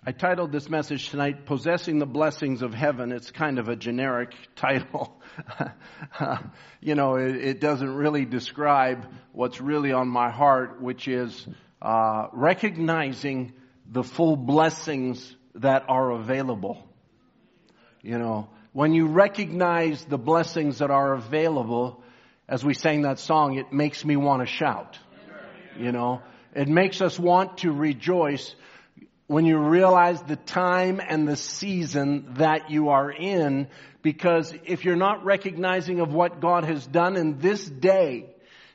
I 0.07 0.11
titled 0.11 0.51
this 0.51 0.69
message 0.69 1.09
tonight, 1.09 1.47
Possessing 1.47 1.97
the 1.97 2.05
Blessings 2.05 2.61
of 2.61 2.75
Heaven. 2.75 3.11
It's 3.11 3.31
kind 3.31 3.57
of 3.57 3.69
a 3.69 3.75
generic 3.75 4.35
title. 4.55 5.19
you 6.79 6.93
know, 6.93 7.15
it, 7.15 7.35
it, 7.37 7.59
doesn't 7.59 7.91
really 7.91 8.23
describe 8.23 9.07
what's 9.31 9.59
really 9.59 9.93
on 9.93 10.07
my 10.07 10.29
heart, 10.29 10.79
which 10.79 11.07
is 11.07 11.47
uh, 11.81 12.27
recognizing 12.33 13.53
the 13.89 14.03
full 14.03 14.35
blessings 14.35 15.35
that 15.55 15.85
are 15.89 16.11
available. 16.11 16.87
You 18.03 18.19
know, 18.19 18.49
when 18.73 18.93
you 18.93 19.07
recognize 19.07 20.05
the 20.05 20.19
blessings 20.19 20.77
that 20.77 20.91
are 20.91 21.15
available, 21.15 22.03
as 22.47 22.63
we 22.63 22.75
sang 22.75 23.01
that 23.01 23.17
song, 23.17 23.57
it 23.57 23.73
makes 23.73 24.05
me 24.05 24.17
want 24.17 24.43
to 24.43 24.45
shout. 24.45 24.99
You 25.79 25.91
know, 25.91 26.21
it 26.53 26.67
makes 26.67 27.01
us 27.01 27.17
want 27.17 27.57
to 27.59 27.71
rejoice 27.71 28.55
when 29.27 29.45
you 29.45 29.57
realize 29.57 30.21
the 30.21 30.35
time 30.35 31.01
and 31.05 31.27
the 31.27 31.35
season 31.35 32.35
that 32.35 32.69
you 32.69 32.89
are 32.89 33.11
in, 33.11 33.67
because 34.03 34.53
if 34.65 34.85
you're 34.85 34.95
not 34.95 35.25
recognizing 35.25 35.99
of 35.99 36.13
what 36.13 36.39
God 36.39 36.63
has 36.65 36.85
done 36.85 37.15
in 37.15 37.39
this 37.39 37.65
day, 37.65 38.29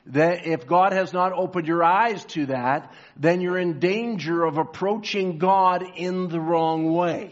that 0.07 0.45
if 0.45 0.67
God 0.67 0.91
has 0.91 1.13
not 1.13 1.31
opened 1.31 1.67
your 1.67 1.83
eyes 1.83 2.25
to 2.25 2.47
that, 2.47 2.91
then 3.15 3.39
you're 3.39 3.57
in 3.57 3.79
danger 3.79 4.43
of 4.43 4.57
approaching 4.57 5.37
God 5.37 5.85
in 5.95 6.27
the 6.27 6.39
wrong 6.39 6.91
way. 6.91 7.31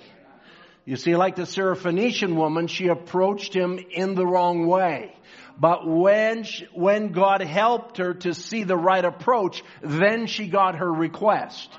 You 0.86 0.95
see, 0.95 1.15
like 1.15 1.36
the 1.36 1.43
Syrophoenician 1.43 2.36
woman, 2.36 2.67
she 2.67 2.88
approached 2.88 3.53
him 3.53 3.80
in 3.91 4.15
the 4.15 4.26
wrong 4.26 4.65
way. 4.65 5.13
But 5.59 5.86
when, 5.86 6.43
she, 6.43 6.67
when 6.74 7.11
God 7.11 7.41
helped 7.41 7.97
her 7.97 8.13
to 8.13 8.34
see 8.34 8.63
the 8.63 8.78
right 8.78 9.03
approach, 9.03 9.61
then 9.82 10.26
she 10.26 10.47
got 10.47 10.76
her 10.76 10.91
request 10.91 11.70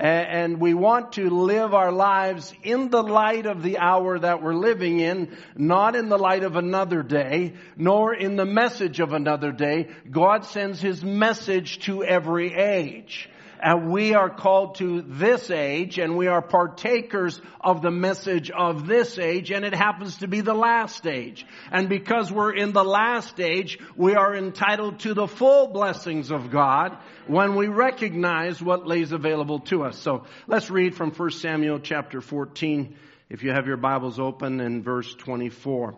and 0.00 0.58
we 0.58 0.72
want 0.72 1.12
to 1.12 1.28
live 1.28 1.74
our 1.74 1.92
lives 1.92 2.54
in 2.62 2.88
the 2.88 3.02
light 3.02 3.44
of 3.44 3.62
the 3.62 3.78
hour 3.78 4.18
that 4.18 4.42
we're 4.42 4.54
living 4.54 4.98
in, 4.98 5.36
not 5.56 5.94
in 5.94 6.08
the 6.08 6.18
light 6.18 6.42
of 6.42 6.56
another 6.56 7.02
day, 7.02 7.54
nor 7.76 8.14
in 8.14 8.36
the 8.36 8.46
message 8.46 9.00
of 9.00 9.12
another 9.12 9.52
day. 9.52 9.88
God 10.10 10.46
sends 10.46 10.80
His 10.80 11.04
message 11.04 11.80
to 11.80 12.02
every 12.02 12.54
age. 12.54 13.28
And 13.62 13.90
we 13.90 14.14
are 14.14 14.30
called 14.30 14.76
to 14.76 15.02
this 15.02 15.50
age 15.50 15.98
and 15.98 16.16
we 16.16 16.28
are 16.28 16.40
partakers 16.40 17.40
of 17.60 17.82
the 17.82 17.90
message 17.90 18.50
of 18.50 18.86
this 18.86 19.18
age 19.18 19.50
and 19.50 19.66
it 19.66 19.74
happens 19.74 20.18
to 20.18 20.28
be 20.28 20.40
the 20.40 20.54
last 20.54 21.06
age. 21.06 21.44
And 21.70 21.88
because 21.88 22.32
we're 22.32 22.54
in 22.54 22.72
the 22.72 22.84
last 22.84 23.38
age, 23.38 23.78
we 23.96 24.14
are 24.14 24.34
entitled 24.34 25.00
to 25.00 25.12
the 25.12 25.26
full 25.26 25.68
blessings 25.68 26.30
of 26.30 26.50
God 26.50 26.96
when 27.26 27.54
we 27.54 27.66
recognize 27.66 28.62
what 28.62 28.86
lays 28.86 29.12
available 29.12 29.60
to 29.60 29.84
us. 29.84 29.98
So 29.98 30.24
let's 30.46 30.70
read 30.70 30.94
from 30.94 31.10
1 31.10 31.30
Samuel 31.32 31.80
chapter 31.80 32.22
14 32.22 32.96
if 33.28 33.42
you 33.42 33.50
have 33.52 33.66
your 33.66 33.76
Bibles 33.76 34.18
open 34.18 34.60
in 34.60 34.82
verse 34.82 35.14
24. 35.14 35.96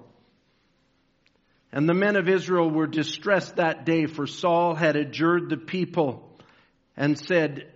And 1.73 1.89
the 1.89 1.95
men 1.95 2.17
of 2.17 2.29
Israel 2.29 2.69
were 2.69 2.87
distressed 2.87 3.57
that 3.57 3.87
day 3.87 4.07
for 4.07 4.27
Saul 4.27 4.75
had 4.75 4.97
adjured 4.97 5.49
the 5.49 5.57
people 5.57 6.29
and 6.97 7.19
said, 7.19 7.73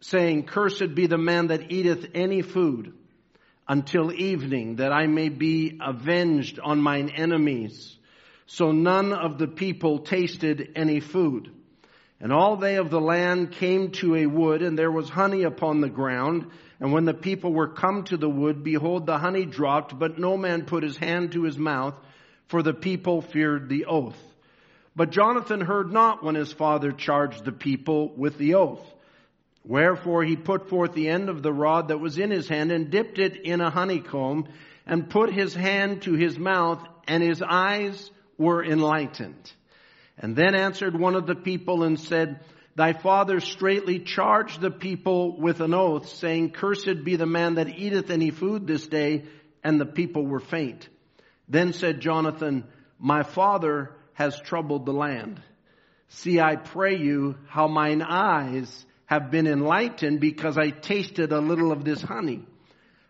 saying, 0.00 0.44
Cursed 0.44 0.94
be 0.94 1.06
the 1.06 1.18
man 1.18 1.48
that 1.48 1.70
eateth 1.72 2.10
any 2.14 2.42
food 2.42 2.92
until 3.66 4.12
evening, 4.12 4.76
that 4.76 4.92
I 4.92 5.06
may 5.06 5.28
be 5.28 5.78
avenged 5.80 6.58
on 6.60 6.78
mine 6.80 7.10
enemies. 7.10 7.96
So 8.46 8.72
none 8.72 9.12
of 9.12 9.38
the 9.38 9.48
people 9.48 10.00
tasted 10.00 10.72
any 10.76 11.00
food. 11.00 11.50
And 12.20 12.32
all 12.32 12.56
they 12.56 12.76
of 12.76 12.90
the 12.90 13.00
land 13.00 13.52
came 13.52 13.90
to 13.92 14.14
a 14.16 14.26
wood, 14.26 14.62
and 14.62 14.78
there 14.78 14.92
was 14.92 15.08
honey 15.08 15.42
upon 15.42 15.80
the 15.80 15.88
ground. 15.88 16.50
And 16.80 16.92
when 16.92 17.04
the 17.04 17.14
people 17.14 17.52
were 17.52 17.68
come 17.68 18.04
to 18.04 18.16
the 18.16 18.28
wood, 18.28 18.62
behold, 18.62 19.06
the 19.06 19.18
honey 19.18 19.46
dropped, 19.46 19.98
but 19.98 20.18
no 20.18 20.36
man 20.36 20.64
put 20.64 20.82
his 20.82 20.96
hand 20.96 21.32
to 21.32 21.42
his 21.42 21.58
mouth, 21.58 21.98
for 22.46 22.62
the 22.62 22.74
people 22.74 23.22
feared 23.22 23.68
the 23.68 23.86
oath. 23.86 24.18
But 24.96 25.10
Jonathan 25.10 25.60
heard 25.60 25.92
not 25.92 26.22
when 26.22 26.34
his 26.34 26.52
father 26.52 26.92
charged 26.92 27.44
the 27.44 27.52
people 27.52 28.14
with 28.14 28.38
the 28.38 28.54
oath. 28.54 28.84
Wherefore 29.64 30.22
he 30.22 30.36
put 30.36 30.68
forth 30.68 30.92
the 30.92 31.08
end 31.08 31.28
of 31.28 31.42
the 31.42 31.52
rod 31.52 31.88
that 31.88 31.98
was 31.98 32.18
in 32.18 32.30
his 32.30 32.48
hand 32.48 32.70
and 32.70 32.90
dipped 32.90 33.18
it 33.18 33.36
in 33.36 33.60
a 33.60 33.70
honeycomb 33.70 34.46
and 34.86 35.08
put 35.08 35.32
his 35.32 35.54
hand 35.54 36.02
to 36.02 36.12
his 36.12 36.38
mouth 36.38 36.86
and 37.08 37.22
his 37.22 37.42
eyes 37.42 38.10
were 38.38 38.62
enlightened. 38.62 39.52
And 40.18 40.36
then 40.36 40.54
answered 40.54 40.98
one 40.98 41.16
of 41.16 41.26
the 41.26 41.34
people 41.34 41.82
and 41.82 41.98
said, 41.98 42.40
Thy 42.76 42.92
father 42.92 43.40
straightly 43.40 44.00
charged 44.00 44.60
the 44.60 44.70
people 44.70 45.38
with 45.38 45.60
an 45.60 45.74
oath, 45.74 46.08
saying, 46.08 46.50
Cursed 46.50 47.04
be 47.04 47.16
the 47.16 47.26
man 47.26 47.54
that 47.54 47.78
eateth 47.78 48.10
any 48.10 48.30
food 48.30 48.66
this 48.66 48.86
day. 48.86 49.24
And 49.62 49.80
the 49.80 49.86
people 49.86 50.26
were 50.26 50.40
faint. 50.40 50.88
Then 51.48 51.72
said 51.72 52.00
Jonathan, 52.00 52.64
My 52.98 53.22
father 53.22 53.93
has 54.14 54.40
troubled 54.40 54.86
the 54.86 54.92
land. 54.92 55.40
See, 56.08 56.40
I 56.40 56.56
pray 56.56 56.96
you, 56.96 57.36
how 57.48 57.68
mine 57.68 58.02
eyes 58.02 58.86
have 59.06 59.30
been 59.30 59.46
enlightened 59.46 60.20
because 60.20 60.56
I 60.56 60.70
tasted 60.70 61.32
a 61.32 61.40
little 61.40 61.72
of 61.72 61.84
this 61.84 62.00
honey. 62.00 62.46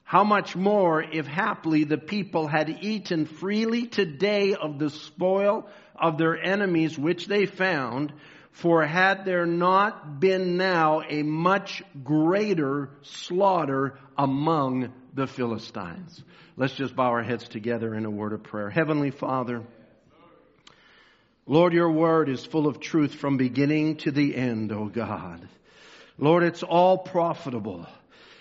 How 0.02 0.24
much 0.24 0.54
more 0.54 1.02
if 1.02 1.26
haply 1.26 1.84
the 1.84 1.98
people 1.98 2.46
had 2.46 2.68
eaten 2.82 3.26
freely 3.26 3.86
today 3.86 4.54
of 4.54 4.78
the 4.78 4.90
spoil 4.90 5.66
of 5.96 6.18
their 6.18 6.36
enemies 6.36 6.98
which 6.98 7.26
they 7.26 7.46
found, 7.46 8.12
for 8.52 8.84
had 8.84 9.24
there 9.24 9.46
not 9.46 10.20
been 10.20 10.56
now 10.56 11.02
a 11.08 11.22
much 11.22 11.82
greater 12.02 12.90
slaughter 13.02 13.98
among 14.16 14.92
the 15.14 15.26
Philistines. 15.26 16.22
Let's 16.56 16.74
just 16.74 16.94
bow 16.94 17.10
our 17.10 17.22
heads 17.22 17.48
together 17.48 17.94
in 17.94 18.04
a 18.04 18.10
word 18.10 18.32
of 18.32 18.42
prayer. 18.42 18.70
Heavenly 18.70 19.10
Father, 19.10 19.64
Lord, 21.46 21.74
your 21.74 21.90
word 21.90 22.30
is 22.30 22.46
full 22.46 22.66
of 22.66 22.80
truth 22.80 23.14
from 23.14 23.36
beginning 23.36 23.96
to 23.98 24.10
the 24.10 24.34
end, 24.34 24.72
O 24.72 24.86
God. 24.86 25.46
Lord, 26.16 26.42
it's 26.42 26.62
all 26.62 26.96
profitable. 26.96 27.86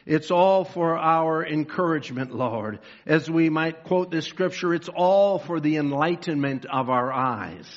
It's 0.06 0.32
all 0.32 0.64
for 0.64 0.98
our 0.98 1.46
encouragement, 1.46 2.34
Lord. 2.34 2.80
As 3.06 3.30
we 3.30 3.50
might 3.50 3.84
quote 3.84 4.10
this 4.10 4.26
scripture, 4.26 4.74
it's 4.74 4.88
all 4.88 5.38
for 5.38 5.60
the 5.60 5.76
enlightenment 5.76 6.66
of 6.66 6.90
our 6.90 7.12
eyes. 7.12 7.68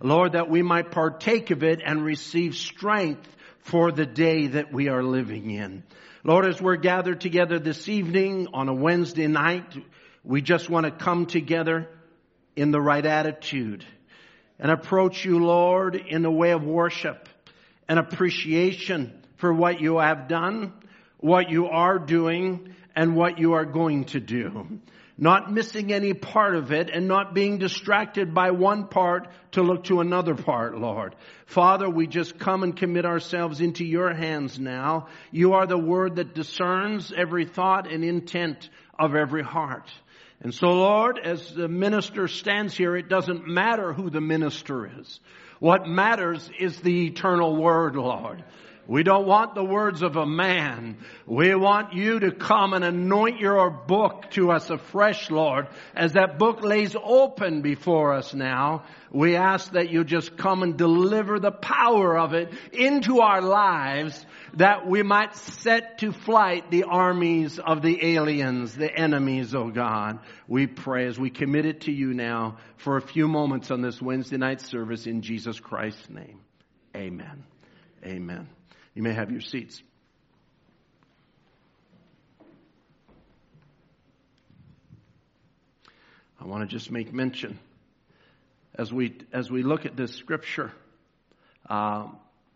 Lord, 0.00 0.32
that 0.32 0.48
we 0.48 0.62
might 0.62 0.92
partake 0.92 1.50
of 1.50 1.64
it 1.64 1.82
and 1.84 2.04
receive 2.04 2.54
strength 2.54 3.28
for 3.62 3.90
the 3.90 4.06
day 4.06 4.48
that 4.48 4.72
we 4.72 4.88
are 4.88 5.02
living 5.02 5.50
in. 5.50 5.82
Lord, 6.22 6.46
as 6.46 6.60
we're 6.60 6.76
gathered 6.76 7.20
together 7.20 7.58
this 7.58 7.88
evening 7.88 8.46
on 8.54 8.68
a 8.68 8.74
Wednesday 8.74 9.26
night, 9.26 9.76
we 10.22 10.42
just 10.42 10.70
want 10.70 10.86
to 10.86 10.92
come 10.92 11.26
together 11.26 11.88
in 12.54 12.70
the 12.70 12.80
right 12.80 13.04
attitude 13.04 13.84
and 14.60 14.70
approach 14.70 15.24
you, 15.24 15.38
Lord, 15.44 15.96
in 15.96 16.22
the 16.22 16.30
way 16.30 16.50
of 16.50 16.62
worship 16.64 17.28
and 17.88 17.98
appreciation 17.98 19.12
for 19.36 19.52
what 19.52 19.80
you 19.80 19.98
have 19.98 20.28
done, 20.28 20.74
what 21.18 21.50
you 21.50 21.66
are 21.66 21.98
doing, 21.98 22.74
and 22.94 23.16
what 23.16 23.38
you 23.38 23.54
are 23.54 23.64
going 23.64 24.04
to 24.04 24.20
do. 24.20 24.80
Not 25.16 25.52
missing 25.52 25.92
any 25.92 26.14
part 26.14 26.54
of 26.54 26.72
it 26.72 26.88
and 26.88 27.06
not 27.06 27.34
being 27.34 27.58
distracted 27.58 28.32
by 28.32 28.52
one 28.52 28.88
part 28.88 29.28
to 29.52 29.62
look 29.62 29.84
to 29.84 30.00
another 30.00 30.34
part, 30.34 30.78
Lord. 30.78 31.14
Father, 31.46 31.88
we 31.88 32.06
just 32.06 32.38
come 32.38 32.62
and 32.62 32.76
commit 32.76 33.04
ourselves 33.04 33.60
into 33.60 33.84
your 33.84 34.14
hands 34.14 34.58
now. 34.58 35.08
You 35.30 35.54
are 35.54 35.66
the 35.66 35.78
word 35.78 36.16
that 36.16 36.34
discerns 36.34 37.12
every 37.14 37.44
thought 37.44 37.90
and 37.90 38.02
intent 38.02 38.70
of 38.98 39.14
every 39.14 39.42
heart. 39.42 39.90
And 40.42 40.54
so, 40.54 40.68
Lord, 40.68 41.18
as 41.22 41.52
the 41.54 41.68
minister 41.68 42.26
stands 42.26 42.74
here, 42.74 42.96
it 42.96 43.08
doesn't 43.08 43.46
matter 43.46 43.92
who 43.92 44.08
the 44.08 44.22
minister 44.22 44.90
is. 45.00 45.20
What 45.58 45.86
matters 45.86 46.50
is 46.58 46.80
the 46.80 47.08
eternal 47.08 47.56
word, 47.56 47.94
Lord. 47.94 48.42
We 48.90 49.04
don't 49.04 49.24
want 49.24 49.54
the 49.54 49.62
words 49.62 50.02
of 50.02 50.16
a 50.16 50.26
man. 50.26 50.98
We 51.24 51.54
want 51.54 51.92
you 51.92 52.18
to 52.18 52.32
come 52.32 52.74
and 52.74 52.84
anoint 52.84 53.38
your 53.38 53.70
book 53.70 54.32
to 54.32 54.50
us 54.50 54.68
afresh, 54.68 55.30
Lord. 55.30 55.68
As 55.94 56.14
that 56.14 56.40
book 56.40 56.64
lays 56.64 56.96
open 57.00 57.62
before 57.62 58.12
us 58.12 58.34
now, 58.34 58.82
we 59.12 59.36
ask 59.36 59.74
that 59.74 59.90
you 59.90 60.02
just 60.02 60.36
come 60.36 60.64
and 60.64 60.76
deliver 60.76 61.38
the 61.38 61.52
power 61.52 62.18
of 62.18 62.34
it 62.34 62.52
into 62.72 63.20
our 63.20 63.40
lives 63.40 64.26
that 64.54 64.88
we 64.88 65.04
might 65.04 65.36
set 65.36 65.98
to 65.98 66.10
flight 66.10 66.72
the 66.72 66.82
armies 66.82 67.60
of 67.60 67.82
the 67.82 68.16
aliens, 68.16 68.74
the 68.74 68.92
enemies, 68.92 69.54
oh 69.54 69.70
God. 69.70 70.18
We 70.48 70.66
pray 70.66 71.06
as 71.06 71.16
we 71.16 71.30
commit 71.30 71.64
it 71.64 71.82
to 71.82 71.92
you 71.92 72.12
now 72.12 72.56
for 72.76 72.96
a 72.96 73.02
few 73.02 73.28
moments 73.28 73.70
on 73.70 73.82
this 73.82 74.02
Wednesday 74.02 74.38
night 74.38 74.60
service 74.60 75.06
in 75.06 75.22
Jesus 75.22 75.60
Christ's 75.60 76.10
name. 76.10 76.40
Amen. 76.96 77.44
Amen. 78.04 78.48
You 79.00 79.04
may 79.04 79.14
have 79.14 79.30
your 79.30 79.40
seats. 79.40 79.82
I 86.38 86.44
want 86.44 86.68
to 86.68 86.76
just 86.76 86.90
make 86.90 87.10
mention 87.10 87.58
as 88.74 88.92
we 88.92 89.16
as 89.32 89.50
we 89.50 89.62
look 89.62 89.86
at 89.86 89.96
this 89.96 90.14
scripture. 90.14 90.70
Uh, 91.66 92.08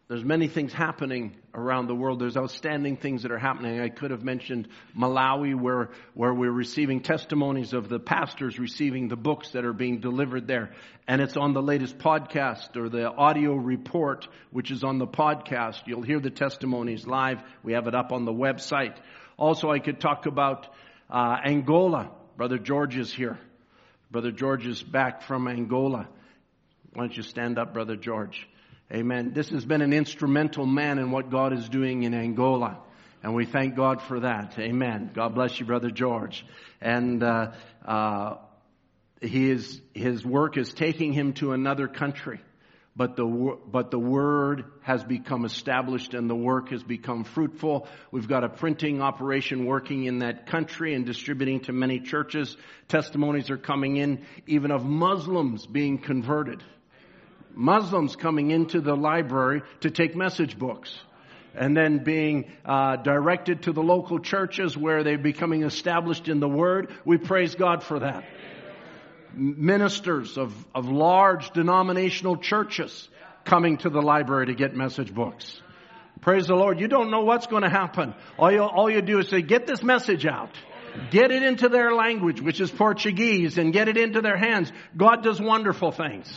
there's 0.06 0.24
many 0.24 0.48
things 0.48 0.70
happening 0.70 1.34
around 1.54 1.86
the 1.86 1.94
world. 1.94 2.20
There's 2.20 2.36
outstanding 2.36 2.98
things 2.98 3.22
that 3.22 3.32
are 3.32 3.38
happening. 3.38 3.80
I 3.80 3.88
could 3.88 4.10
have 4.10 4.22
mentioned 4.22 4.68
Malawi, 4.94 5.58
where 5.58 5.90
where 6.12 6.34
we're 6.34 6.52
receiving 6.52 7.00
testimonies 7.00 7.72
of 7.72 7.88
the 7.88 7.98
pastors 7.98 8.58
receiving 8.58 9.08
the 9.08 9.16
books 9.16 9.50
that 9.52 9.64
are 9.64 9.72
being 9.72 10.00
delivered 10.00 10.46
there, 10.46 10.72
and 11.08 11.22
it's 11.22 11.38
on 11.38 11.54
the 11.54 11.62
latest 11.62 11.96
podcast 11.96 12.76
or 12.76 12.90
the 12.90 13.10
audio 13.10 13.54
report, 13.54 14.28
which 14.50 14.70
is 14.70 14.84
on 14.84 14.98
the 14.98 15.06
podcast. 15.06 15.86
You'll 15.86 16.02
hear 16.02 16.20
the 16.20 16.30
testimonies 16.30 17.06
live. 17.06 17.42
We 17.62 17.72
have 17.72 17.86
it 17.86 17.94
up 17.94 18.12
on 18.12 18.26
the 18.26 18.32
website. 18.32 18.96
Also, 19.38 19.70
I 19.70 19.78
could 19.78 20.00
talk 20.00 20.26
about 20.26 20.66
uh, 21.08 21.38
Angola. 21.46 22.10
Brother 22.36 22.58
George 22.58 22.98
is 22.98 23.12
here. 23.12 23.38
Brother 24.10 24.32
George 24.32 24.66
is 24.66 24.82
back 24.82 25.22
from 25.22 25.48
Angola. 25.48 26.08
Why 26.92 27.04
don't 27.04 27.16
you 27.16 27.22
stand 27.22 27.58
up, 27.58 27.72
Brother 27.72 27.96
George? 27.96 28.46
Amen. 28.94 29.32
This 29.32 29.48
has 29.48 29.64
been 29.64 29.82
an 29.82 29.92
instrumental 29.92 30.66
man 30.66 31.00
in 31.00 31.10
what 31.10 31.28
God 31.28 31.52
is 31.52 31.68
doing 31.68 32.04
in 32.04 32.14
Angola. 32.14 32.78
And 33.24 33.34
we 33.34 33.44
thank 33.44 33.74
God 33.74 34.00
for 34.00 34.20
that. 34.20 34.56
Amen. 34.56 35.10
God 35.12 35.34
bless 35.34 35.58
you, 35.58 35.66
Brother 35.66 35.90
George. 35.90 36.46
And, 36.80 37.20
uh, 37.20 37.52
uh, 37.84 38.36
his, 39.20 39.80
his 39.94 40.24
work 40.24 40.56
is 40.56 40.72
taking 40.72 41.12
him 41.12 41.32
to 41.34 41.52
another 41.52 41.88
country. 41.88 42.40
But 42.94 43.16
the, 43.16 43.58
but 43.66 43.90
the 43.90 43.98
word 43.98 44.66
has 44.82 45.02
become 45.02 45.44
established 45.44 46.14
and 46.14 46.30
the 46.30 46.36
work 46.36 46.68
has 46.68 46.84
become 46.84 47.24
fruitful. 47.24 47.88
We've 48.12 48.28
got 48.28 48.44
a 48.44 48.48
printing 48.48 49.02
operation 49.02 49.64
working 49.64 50.04
in 50.04 50.20
that 50.20 50.46
country 50.46 50.94
and 50.94 51.04
distributing 51.04 51.60
to 51.60 51.72
many 51.72 51.98
churches. 51.98 52.56
Testimonies 52.86 53.50
are 53.50 53.56
coming 53.56 53.96
in 53.96 54.24
even 54.46 54.70
of 54.70 54.84
Muslims 54.84 55.66
being 55.66 55.98
converted. 55.98 56.62
Muslims 57.56 58.16
coming 58.16 58.50
into 58.50 58.80
the 58.80 58.94
library 58.94 59.62
to 59.80 59.90
take 59.90 60.16
message 60.16 60.58
books 60.58 60.96
and 61.54 61.76
then 61.76 62.02
being 62.02 62.52
uh, 62.64 62.96
directed 62.96 63.62
to 63.62 63.72
the 63.72 63.82
local 63.82 64.18
churches 64.18 64.76
where 64.76 65.04
they're 65.04 65.18
becoming 65.18 65.62
established 65.62 66.28
in 66.28 66.40
the 66.40 66.48
Word. 66.48 66.92
We 67.04 67.16
praise 67.16 67.54
God 67.54 67.82
for 67.82 68.00
that. 68.00 68.24
Ministers 69.34 70.36
of, 70.36 70.52
of 70.74 70.88
large 70.88 71.50
denominational 71.50 72.36
churches 72.36 73.08
coming 73.44 73.78
to 73.78 73.90
the 73.90 74.00
library 74.00 74.46
to 74.46 74.54
get 74.54 74.74
message 74.74 75.14
books. 75.14 75.60
Praise 76.20 76.46
the 76.46 76.54
Lord. 76.54 76.80
You 76.80 76.88
don't 76.88 77.10
know 77.10 77.22
what's 77.22 77.46
going 77.46 77.62
to 77.62 77.70
happen. 77.70 78.14
All 78.38 78.50
you, 78.50 78.62
all 78.62 78.90
you 78.90 79.02
do 79.02 79.18
is 79.18 79.28
say, 79.28 79.42
get 79.42 79.66
this 79.66 79.82
message 79.82 80.26
out. 80.26 80.50
Get 81.10 81.32
it 81.32 81.42
into 81.42 81.68
their 81.68 81.92
language, 81.92 82.40
which 82.40 82.60
is 82.60 82.70
Portuguese, 82.70 83.58
and 83.58 83.72
get 83.72 83.88
it 83.88 83.96
into 83.96 84.20
their 84.20 84.36
hands. 84.36 84.72
God 84.96 85.24
does 85.24 85.40
wonderful 85.40 85.90
things 85.90 86.32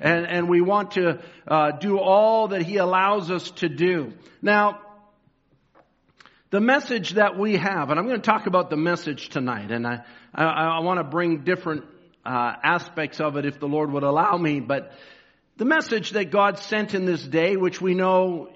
and, 0.00 0.26
and 0.26 0.48
we 0.48 0.60
want 0.60 0.92
to 0.92 1.20
uh, 1.46 1.72
do 1.72 1.98
all 1.98 2.48
that 2.48 2.62
He 2.62 2.78
allows 2.78 3.30
us 3.30 3.50
to 3.52 3.68
do. 3.68 4.12
Now, 4.42 4.80
the 6.50 6.60
message 6.60 7.10
that 7.10 7.38
we 7.38 7.56
have, 7.56 7.90
and 7.90 7.98
I'm 7.98 8.06
going 8.06 8.20
to 8.20 8.30
talk 8.30 8.46
about 8.46 8.70
the 8.70 8.76
message 8.76 9.28
tonight, 9.28 9.70
and 9.70 9.86
I, 9.86 10.04
I, 10.34 10.44
I 10.44 10.80
want 10.80 10.98
to 10.98 11.04
bring 11.04 11.44
different 11.44 11.84
uh, 12.24 12.54
aspects 12.62 13.20
of 13.20 13.36
it 13.36 13.46
if 13.46 13.60
the 13.60 13.68
Lord 13.68 13.92
would 13.92 14.02
allow 14.02 14.36
me, 14.36 14.60
but 14.60 14.92
the 15.56 15.64
message 15.64 16.10
that 16.12 16.30
God 16.30 16.58
sent 16.58 16.94
in 16.94 17.04
this 17.04 17.22
day, 17.22 17.56
which 17.56 17.80
we 17.80 17.94
know 17.94 18.48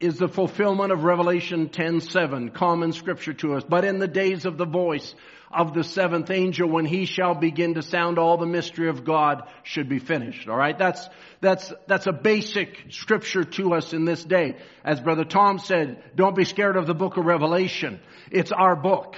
is 0.00 0.16
the 0.16 0.28
fulfillment 0.28 0.92
of 0.92 1.04
Revelation 1.04 1.68
10:7, 1.68 2.52
common 2.54 2.92
scripture 2.92 3.32
to 3.34 3.54
us. 3.54 3.64
But 3.68 3.84
in 3.84 3.98
the 3.98 4.08
days 4.08 4.46
of 4.46 4.58
the 4.58 4.64
voice 4.64 5.14
of 5.52 5.74
the 5.74 5.84
seventh 5.84 6.30
angel 6.30 6.68
when 6.68 6.84
he 6.84 7.04
shall 7.04 7.34
begin 7.34 7.74
to 7.74 7.82
sound 7.82 8.18
all 8.18 8.36
the 8.36 8.46
mystery 8.46 8.88
of 8.88 9.04
God 9.04 9.48
should 9.62 9.88
be 9.88 9.98
finished. 9.98 10.48
All 10.48 10.56
right. 10.56 10.78
That's, 10.78 11.08
that's, 11.40 11.72
that's 11.86 12.06
a 12.06 12.12
basic 12.12 12.86
scripture 12.90 13.44
to 13.44 13.74
us 13.74 13.92
in 13.92 14.04
this 14.04 14.24
day. 14.24 14.56
As 14.84 15.00
brother 15.00 15.24
Tom 15.24 15.58
said, 15.58 16.02
don't 16.16 16.36
be 16.36 16.44
scared 16.44 16.76
of 16.76 16.86
the 16.86 16.94
book 16.94 17.16
of 17.16 17.24
Revelation. 17.24 18.00
It's 18.30 18.52
our 18.52 18.76
book. 18.76 19.16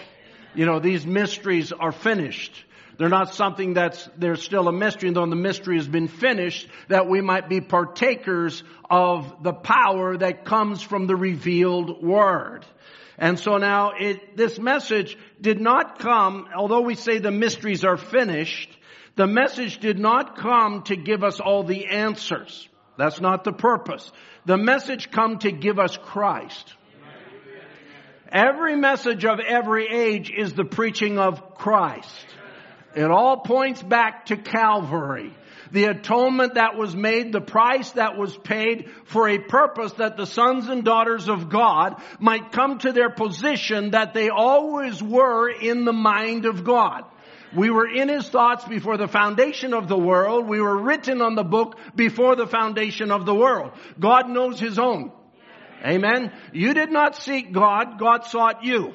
You 0.54 0.66
know, 0.66 0.78
these 0.78 1.06
mysteries 1.06 1.72
are 1.72 1.92
finished. 1.92 2.64
They're 2.96 3.08
not 3.08 3.34
something 3.34 3.74
that's, 3.74 4.08
there's 4.16 4.42
still 4.42 4.68
a 4.68 4.72
mystery, 4.72 5.10
though 5.10 5.26
the 5.26 5.34
mystery 5.34 5.76
has 5.76 5.88
been 5.88 6.08
finished, 6.08 6.68
that 6.88 7.08
we 7.08 7.20
might 7.20 7.48
be 7.48 7.60
partakers 7.60 8.62
of 8.88 9.42
the 9.42 9.52
power 9.52 10.16
that 10.16 10.44
comes 10.44 10.80
from 10.80 11.06
the 11.06 11.16
revealed 11.16 12.02
Word. 12.02 12.64
And 13.18 13.38
so 13.38 13.58
now 13.58 13.92
it, 13.98 14.36
this 14.36 14.58
message 14.58 15.16
did 15.40 15.60
not 15.60 15.98
come, 15.98 16.48
although 16.56 16.80
we 16.80 16.94
say 16.94 17.18
the 17.18 17.30
mysteries 17.30 17.84
are 17.84 17.96
finished, 17.96 18.76
the 19.16 19.26
message 19.26 19.78
did 19.78 19.98
not 19.98 20.36
come 20.36 20.82
to 20.84 20.96
give 20.96 21.22
us 21.22 21.38
all 21.40 21.62
the 21.62 21.86
answers. 21.86 22.68
That's 22.96 23.20
not 23.20 23.44
the 23.44 23.52
purpose. 23.52 24.10
The 24.44 24.56
message 24.56 25.10
come 25.10 25.38
to 25.38 25.52
give 25.52 25.78
us 25.78 25.96
Christ. 25.96 26.74
Every 28.30 28.74
message 28.76 29.24
of 29.24 29.38
every 29.38 29.86
age 29.86 30.30
is 30.30 30.54
the 30.54 30.64
preaching 30.64 31.18
of 31.18 31.54
Christ. 31.54 32.26
It 32.96 33.10
all 33.10 33.38
points 33.38 33.82
back 33.82 34.26
to 34.26 34.36
Calvary. 34.36 35.32
The 35.74 35.86
atonement 35.86 36.54
that 36.54 36.76
was 36.76 36.94
made, 36.94 37.32
the 37.32 37.40
price 37.40 37.90
that 37.92 38.16
was 38.16 38.36
paid 38.36 38.90
for 39.06 39.28
a 39.28 39.40
purpose 39.40 39.92
that 39.94 40.16
the 40.16 40.24
sons 40.24 40.68
and 40.68 40.84
daughters 40.84 41.28
of 41.28 41.48
God 41.48 42.00
might 42.20 42.52
come 42.52 42.78
to 42.78 42.92
their 42.92 43.10
position 43.10 43.90
that 43.90 44.14
they 44.14 44.28
always 44.28 45.02
were 45.02 45.50
in 45.50 45.84
the 45.84 45.92
mind 45.92 46.46
of 46.46 46.62
God. 46.62 47.02
We 47.56 47.70
were 47.70 47.88
in 47.88 48.08
His 48.08 48.28
thoughts 48.28 48.64
before 48.64 48.96
the 48.96 49.08
foundation 49.08 49.74
of 49.74 49.88
the 49.88 49.98
world. 49.98 50.46
We 50.46 50.60
were 50.60 50.80
written 50.80 51.20
on 51.20 51.34
the 51.34 51.42
book 51.42 51.76
before 51.96 52.36
the 52.36 52.46
foundation 52.46 53.10
of 53.10 53.26
the 53.26 53.34
world. 53.34 53.72
God 53.98 54.28
knows 54.28 54.60
His 54.60 54.78
own. 54.78 55.10
Amen. 55.84 56.32
You 56.52 56.72
did 56.72 56.92
not 56.92 57.16
seek 57.16 57.52
God. 57.52 57.98
God 57.98 58.26
sought 58.26 58.62
you. 58.62 58.94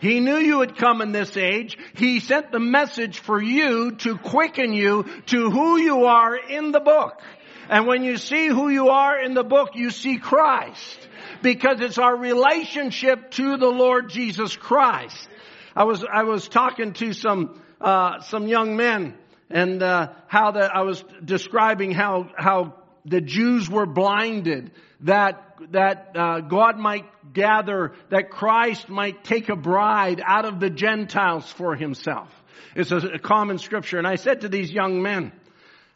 He 0.00 0.20
knew 0.20 0.36
you 0.36 0.58
would 0.58 0.76
come 0.76 1.02
in 1.02 1.12
this 1.12 1.36
age. 1.36 1.76
He 1.94 2.20
sent 2.20 2.50
the 2.50 2.58
message 2.58 3.18
for 3.18 3.40
you 3.40 3.92
to 3.96 4.16
quicken 4.16 4.72
you 4.72 5.04
to 5.26 5.50
who 5.50 5.78
you 5.78 6.06
are 6.06 6.36
in 6.36 6.72
the 6.72 6.80
book. 6.80 7.20
And 7.68 7.86
when 7.86 8.02
you 8.02 8.16
see 8.16 8.48
who 8.48 8.70
you 8.70 8.88
are 8.88 9.22
in 9.22 9.34
the 9.34 9.44
book, 9.44 9.70
you 9.74 9.90
see 9.90 10.16
Christ. 10.16 11.08
Because 11.42 11.80
it's 11.80 11.98
our 11.98 12.16
relationship 12.16 13.30
to 13.32 13.58
the 13.58 13.68
Lord 13.68 14.08
Jesus 14.08 14.56
Christ. 14.56 15.28
I 15.76 15.84
was, 15.84 16.04
I 16.04 16.24
was 16.24 16.48
talking 16.48 16.94
to 16.94 17.12
some, 17.12 17.62
uh, 17.80 18.20
some 18.20 18.48
young 18.48 18.76
men 18.76 19.14
and, 19.50 19.82
uh, 19.82 20.08
how 20.26 20.52
that 20.52 20.74
I 20.74 20.82
was 20.82 21.04
describing 21.24 21.92
how, 21.92 22.30
how 22.36 22.74
the 23.04 23.20
Jews 23.20 23.68
were 23.70 23.86
blinded 23.86 24.72
that 25.02 25.46
that 25.72 26.12
uh, 26.16 26.40
God 26.40 26.78
might 26.78 27.04
gather, 27.32 27.92
that 28.08 28.30
Christ 28.30 28.88
might 28.88 29.24
take 29.24 29.48
a 29.48 29.56
bride 29.56 30.22
out 30.24 30.44
of 30.44 30.60
the 30.60 30.70
Gentiles 30.70 31.50
for 31.50 31.76
himself. 31.76 32.28
It's 32.74 32.90
a, 32.92 32.96
a 32.96 33.18
common 33.18 33.58
scripture. 33.58 33.98
And 33.98 34.06
I 34.06 34.16
said 34.16 34.42
to 34.42 34.48
these 34.48 34.70
young 34.70 35.02
men, 35.02 35.32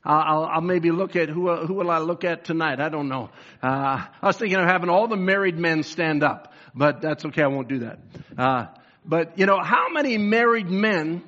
uh, 0.05 0.11
I'll, 0.11 0.44
I'll, 0.44 0.61
maybe 0.61 0.90
look 0.90 1.16
at 1.16 1.30
who, 1.30 1.55
who 1.57 1.74
will 1.74 1.90
I 1.90 1.98
look 1.98 2.24
at 2.24 2.44
tonight? 2.44 2.78
I 2.78 2.90
don't 2.90 3.09
know. 3.09 3.30
Uh, 3.62 4.05
I 4.20 4.26
was 4.26 4.36
thinking 4.36 4.59
of 4.59 4.66
having 4.66 4.90
all 4.90 5.09
the 5.09 5.16
married 5.16 5.57
men 5.57 5.82
stand 5.82 6.22
up, 6.22 6.52
but 6.74 7.00
that's 7.00 7.24
okay. 7.24 7.42
I 7.42 7.46
won't 7.46 7.68
do 7.68 7.78
that. 7.80 8.00
Uh, 8.36 8.66
but 9.07 9.38
you 9.38 9.46
know, 9.46 9.61
how 9.62 9.88
many 9.90 10.18
married 10.18 10.68
men 10.68 11.22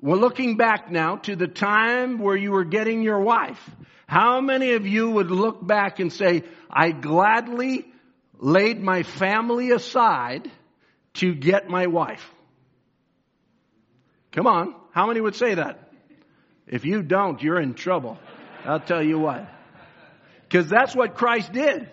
were 0.00 0.16
looking 0.16 0.56
back 0.56 0.92
now 0.92 1.16
to 1.16 1.34
the 1.34 1.48
time 1.48 2.18
where 2.18 2.36
you 2.36 2.52
were 2.52 2.64
getting 2.64 3.02
your 3.02 3.20
wife? 3.20 3.70
How 4.12 4.42
many 4.42 4.72
of 4.72 4.86
you 4.86 5.08
would 5.12 5.30
look 5.30 5.66
back 5.66 5.98
and 5.98 6.12
say, 6.12 6.42
I 6.70 6.90
gladly 6.90 7.86
laid 8.38 8.78
my 8.78 9.04
family 9.04 9.70
aside 9.70 10.50
to 11.14 11.34
get 11.34 11.70
my 11.70 11.86
wife? 11.86 12.30
Come 14.32 14.46
on. 14.46 14.74
How 14.90 15.06
many 15.06 15.22
would 15.22 15.34
say 15.34 15.54
that? 15.54 15.90
If 16.66 16.84
you 16.84 17.02
don't, 17.02 17.42
you're 17.42 17.58
in 17.58 17.72
trouble. 17.72 18.18
I'll 18.66 18.80
tell 18.80 19.02
you 19.02 19.18
what. 19.18 19.48
Because 20.42 20.68
that's 20.68 20.94
what 20.94 21.14
Christ 21.14 21.50
did. 21.50 21.88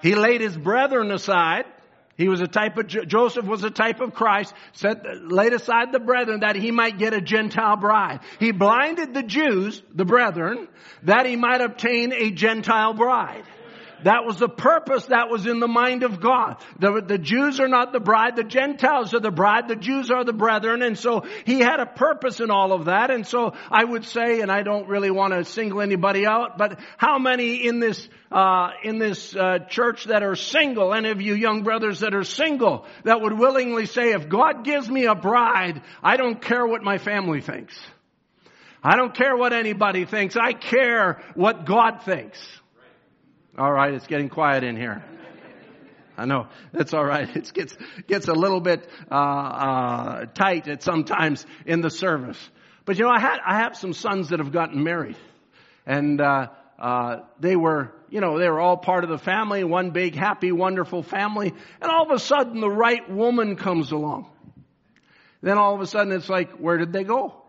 He 0.00 0.14
laid 0.14 0.40
his 0.40 0.56
brethren 0.56 1.10
aside 1.10 1.66
he 2.16 2.28
was 2.28 2.40
a 2.40 2.46
type 2.46 2.76
of, 2.76 2.86
Joseph 2.86 3.44
was 3.44 3.64
a 3.64 3.70
type 3.70 4.00
of 4.00 4.14
Christ, 4.14 4.54
set, 4.72 5.04
laid 5.22 5.52
aside 5.52 5.92
the 5.92 5.98
brethren 5.98 6.40
that 6.40 6.56
he 6.56 6.70
might 6.70 6.98
get 6.98 7.12
a 7.12 7.20
Gentile 7.20 7.76
bride. 7.76 8.20
He 8.38 8.52
blinded 8.52 9.14
the 9.14 9.22
Jews, 9.22 9.82
the 9.92 10.04
brethren, 10.04 10.68
that 11.02 11.26
he 11.26 11.36
might 11.36 11.60
obtain 11.60 12.12
a 12.12 12.30
Gentile 12.30 12.94
bride. 12.94 13.44
That 14.04 14.26
was 14.26 14.38
the 14.38 14.50
purpose 14.50 15.06
that 15.06 15.30
was 15.30 15.46
in 15.46 15.60
the 15.60 15.68
mind 15.68 16.02
of 16.02 16.20
God. 16.20 16.56
The, 16.78 17.00
the 17.00 17.16
Jews 17.16 17.58
are 17.58 17.68
not 17.68 17.92
the 17.92 18.00
bride, 18.00 18.36
the 18.36 18.44
Gentiles 18.44 19.14
are 19.14 19.20
the 19.20 19.30
bride, 19.30 19.66
the 19.66 19.76
Jews 19.76 20.10
are 20.10 20.24
the 20.24 20.34
brethren, 20.34 20.82
and 20.82 20.98
so 20.98 21.24
he 21.46 21.60
had 21.60 21.80
a 21.80 21.86
purpose 21.86 22.40
in 22.40 22.50
all 22.50 22.72
of 22.72 22.84
that, 22.84 23.10
and 23.10 23.26
so 23.26 23.54
I 23.70 23.82
would 23.82 24.04
say, 24.04 24.42
and 24.42 24.52
I 24.52 24.62
don't 24.62 24.88
really 24.88 25.10
want 25.10 25.32
to 25.32 25.44
single 25.46 25.80
anybody 25.80 26.26
out, 26.26 26.58
but 26.58 26.78
how 26.98 27.18
many 27.18 27.66
in 27.66 27.80
this, 27.80 28.06
uh, 28.30 28.72
in 28.82 28.98
this 28.98 29.34
uh, 29.34 29.60
church 29.70 30.04
that 30.04 30.22
are 30.22 30.36
single, 30.36 30.92
any 30.92 31.10
of 31.10 31.22
you 31.22 31.34
young 31.34 31.62
brothers 31.62 32.00
that 32.00 32.14
are 32.14 32.24
single, 32.24 32.84
that 33.04 33.22
would 33.22 33.38
willingly 33.38 33.86
say, 33.86 34.12
if 34.12 34.28
God 34.28 34.64
gives 34.64 34.88
me 34.88 35.06
a 35.06 35.14
bride, 35.14 35.80
I 36.02 36.18
don't 36.18 36.42
care 36.42 36.66
what 36.66 36.82
my 36.82 36.98
family 36.98 37.40
thinks. 37.40 37.74
I 38.82 38.96
don't 38.96 39.14
care 39.14 39.34
what 39.34 39.54
anybody 39.54 40.04
thinks. 40.04 40.36
I 40.36 40.52
care 40.52 41.22
what 41.34 41.64
God 41.64 42.02
thinks. 42.04 42.38
All 43.56 43.72
right, 43.72 43.94
it's 43.94 44.08
getting 44.08 44.28
quiet 44.28 44.64
in 44.64 44.76
here. 44.76 45.04
I 46.16 46.24
know 46.24 46.48
that's 46.72 46.92
all 46.92 47.04
right. 47.04 47.28
It 47.36 47.52
gets 47.54 47.76
gets 48.08 48.26
a 48.26 48.32
little 48.32 48.60
bit 48.60 48.88
uh, 49.10 49.14
uh, 49.14 50.26
tight 50.26 50.66
at 50.66 50.82
sometimes 50.82 51.46
in 51.64 51.80
the 51.80 51.90
service. 51.90 52.38
But 52.84 52.98
you 52.98 53.04
know, 53.04 53.10
I 53.10 53.20
had 53.20 53.38
I 53.46 53.58
have 53.58 53.76
some 53.76 53.92
sons 53.92 54.30
that 54.30 54.40
have 54.40 54.50
gotten 54.50 54.82
married, 54.82 55.16
and 55.86 56.20
uh, 56.20 56.48
uh, 56.80 57.20
they 57.38 57.54
were 57.54 57.92
you 58.10 58.20
know 58.20 58.40
they 58.40 58.48
were 58.48 58.58
all 58.58 58.76
part 58.76 59.04
of 59.04 59.10
the 59.10 59.18
family, 59.18 59.62
one 59.62 59.90
big 59.90 60.16
happy 60.16 60.50
wonderful 60.50 61.04
family, 61.04 61.52
and 61.80 61.90
all 61.90 62.06
of 62.06 62.10
a 62.10 62.18
sudden 62.18 62.60
the 62.60 62.70
right 62.70 63.08
woman 63.08 63.54
comes 63.54 63.92
along. 63.92 64.28
Then 65.42 65.58
all 65.58 65.76
of 65.76 65.80
a 65.80 65.86
sudden 65.86 66.12
it's 66.12 66.28
like, 66.28 66.52
where 66.52 66.78
did 66.78 66.92
they 66.92 67.04
go? 67.04 67.43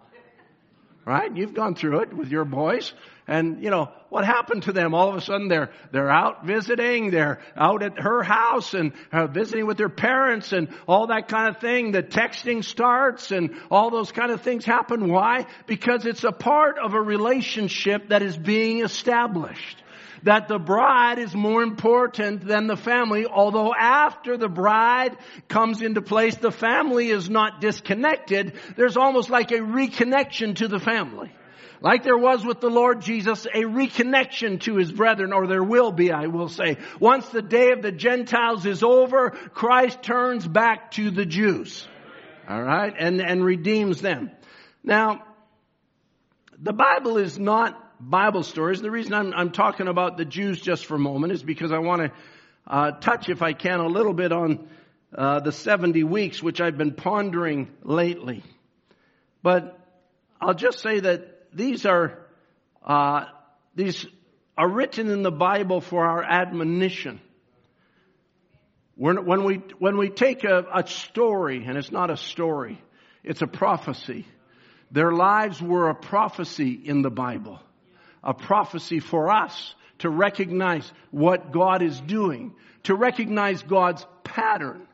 Right? 1.05 1.35
You've 1.35 1.53
gone 1.53 1.75
through 1.75 1.99
it 1.99 2.13
with 2.13 2.29
your 2.29 2.45
boys. 2.45 2.91
And, 3.27 3.63
you 3.63 3.69
know, 3.69 3.91
what 4.09 4.25
happened 4.25 4.63
to 4.63 4.71
them? 4.71 4.95
All 4.95 5.09
of 5.09 5.15
a 5.15 5.21
sudden 5.21 5.47
they're, 5.47 5.69
they're 5.91 6.09
out 6.09 6.45
visiting, 6.45 7.11
they're 7.11 7.39
out 7.55 7.83
at 7.83 7.99
her 7.99 8.23
house 8.23 8.73
and 8.73 8.91
uh, 9.11 9.27
visiting 9.27 9.67
with 9.67 9.77
their 9.77 9.89
parents 9.89 10.51
and 10.51 10.69
all 10.87 11.07
that 11.07 11.27
kind 11.27 11.55
of 11.55 11.61
thing. 11.61 11.91
The 11.91 12.01
texting 12.01 12.63
starts 12.63 13.31
and 13.31 13.55
all 13.69 13.91
those 13.91 14.11
kind 14.11 14.31
of 14.31 14.41
things 14.41 14.65
happen. 14.65 15.11
Why? 15.11 15.45
Because 15.67 16.07
it's 16.07 16.23
a 16.23 16.31
part 16.31 16.79
of 16.79 16.95
a 16.95 17.01
relationship 17.01 18.09
that 18.09 18.23
is 18.23 18.35
being 18.35 18.81
established 18.81 19.83
that 20.25 20.47
the 20.47 20.57
bride 20.57 21.19
is 21.19 21.33
more 21.35 21.61
important 21.61 22.45
than 22.45 22.65
the 22.65 22.75
family, 22.75 23.27
although 23.27 23.73
after 23.73 24.37
the 24.37 24.49
bride 24.49 25.15
comes 25.47 25.83
into 25.83 26.01
place, 26.01 26.35
the 26.35 26.51
family 26.51 27.09
is 27.09 27.29
not 27.29 27.61
disconnected. 27.61 28.53
There's 28.75 28.97
almost 28.97 29.29
like 29.29 29.51
a 29.51 29.59
reconnection 29.59 30.55
to 30.57 30.67
the 30.67 30.79
family. 30.79 31.31
Like 31.79 32.03
there 32.03 32.17
was 32.17 32.43
with 32.43 32.59
the 32.59 32.69
Lord 32.69 33.01
Jesus, 33.01 33.45
a 33.45 33.63
reconnection 33.65 34.59
to 34.61 34.77
his 34.77 34.91
brethren, 34.91 35.31
or 35.31 35.45
there 35.45 35.63
will 35.63 35.91
be, 35.91 36.11
I 36.11 36.25
will 36.25 36.49
say. 36.49 36.77
Once 36.99 37.29
the 37.29 37.43
day 37.43 37.71
of 37.71 37.83
the 37.83 37.91
Gentiles 37.91 38.65
is 38.65 38.81
over, 38.81 39.29
Christ 39.29 40.01
turns 40.01 40.47
back 40.47 40.91
to 40.91 41.11
the 41.11 41.25
Jews. 41.25 41.87
Alright? 42.49 42.95
And, 42.97 43.21
and 43.21 43.45
redeems 43.45 44.01
them. 44.01 44.31
Now, 44.83 45.23
the 46.57 46.73
Bible 46.73 47.17
is 47.17 47.37
not 47.37 47.84
Bible 47.99 48.43
stories. 48.43 48.81
The 48.81 48.91
reason 48.91 49.13
I'm, 49.13 49.33
I'm 49.33 49.51
talking 49.51 49.87
about 49.87 50.17
the 50.17 50.25
Jews 50.25 50.59
just 50.59 50.85
for 50.85 50.95
a 50.95 50.99
moment 50.99 51.33
is 51.33 51.43
because 51.43 51.71
I 51.71 51.79
want 51.79 52.01
to 52.01 52.11
uh, 52.67 52.91
touch, 52.91 53.29
if 53.29 53.41
I 53.41 53.53
can, 53.53 53.79
a 53.79 53.87
little 53.87 54.13
bit 54.13 54.31
on 54.31 54.67
uh, 55.13 55.39
the 55.39 55.51
70 55.51 56.03
weeks, 56.03 56.41
which 56.41 56.59
I've 56.61 56.77
been 56.77 56.93
pondering 56.93 57.69
lately. 57.83 58.43
But 59.41 59.79
I'll 60.41 60.53
just 60.53 60.79
say 60.79 60.99
that 60.99 61.55
these 61.55 61.85
are 61.85 62.19
uh, 62.83 63.25
these 63.75 64.05
are 64.57 64.69
written 64.69 65.09
in 65.09 65.23
the 65.23 65.31
Bible 65.31 65.81
for 65.81 66.05
our 66.05 66.23
admonition. 66.23 67.19
When, 68.95 69.25
when 69.25 69.43
we 69.43 69.55
when 69.79 69.97
we 69.97 70.09
take 70.09 70.43
a, 70.43 70.65
a 70.73 70.87
story, 70.87 71.65
and 71.65 71.77
it's 71.77 71.91
not 71.91 72.09
a 72.09 72.17
story, 72.17 72.81
it's 73.23 73.41
a 73.41 73.47
prophecy. 73.47 74.25
Their 74.91 75.11
lives 75.11 75.61
were 75.61 75.89
a 75.89 75.95
prophecy 75.95 76.71
in 76.71 77.01
the 77.01 77.09
Bible, 77.09 77.59
a 78.25 78.33
prophecy 78.33 78.99
for 78.99 79.31
us 79.31 79.75
to 79.99 80.09
recognize 80.09 80.91
what 81.11 81.51
God 81.51 81.81
is 81.81 81.99
doing, 82.01 82.53
to 82.83 82.95
recognize 82.95 83.63
God's 83.63 84.05
pattern, 84.23 84.87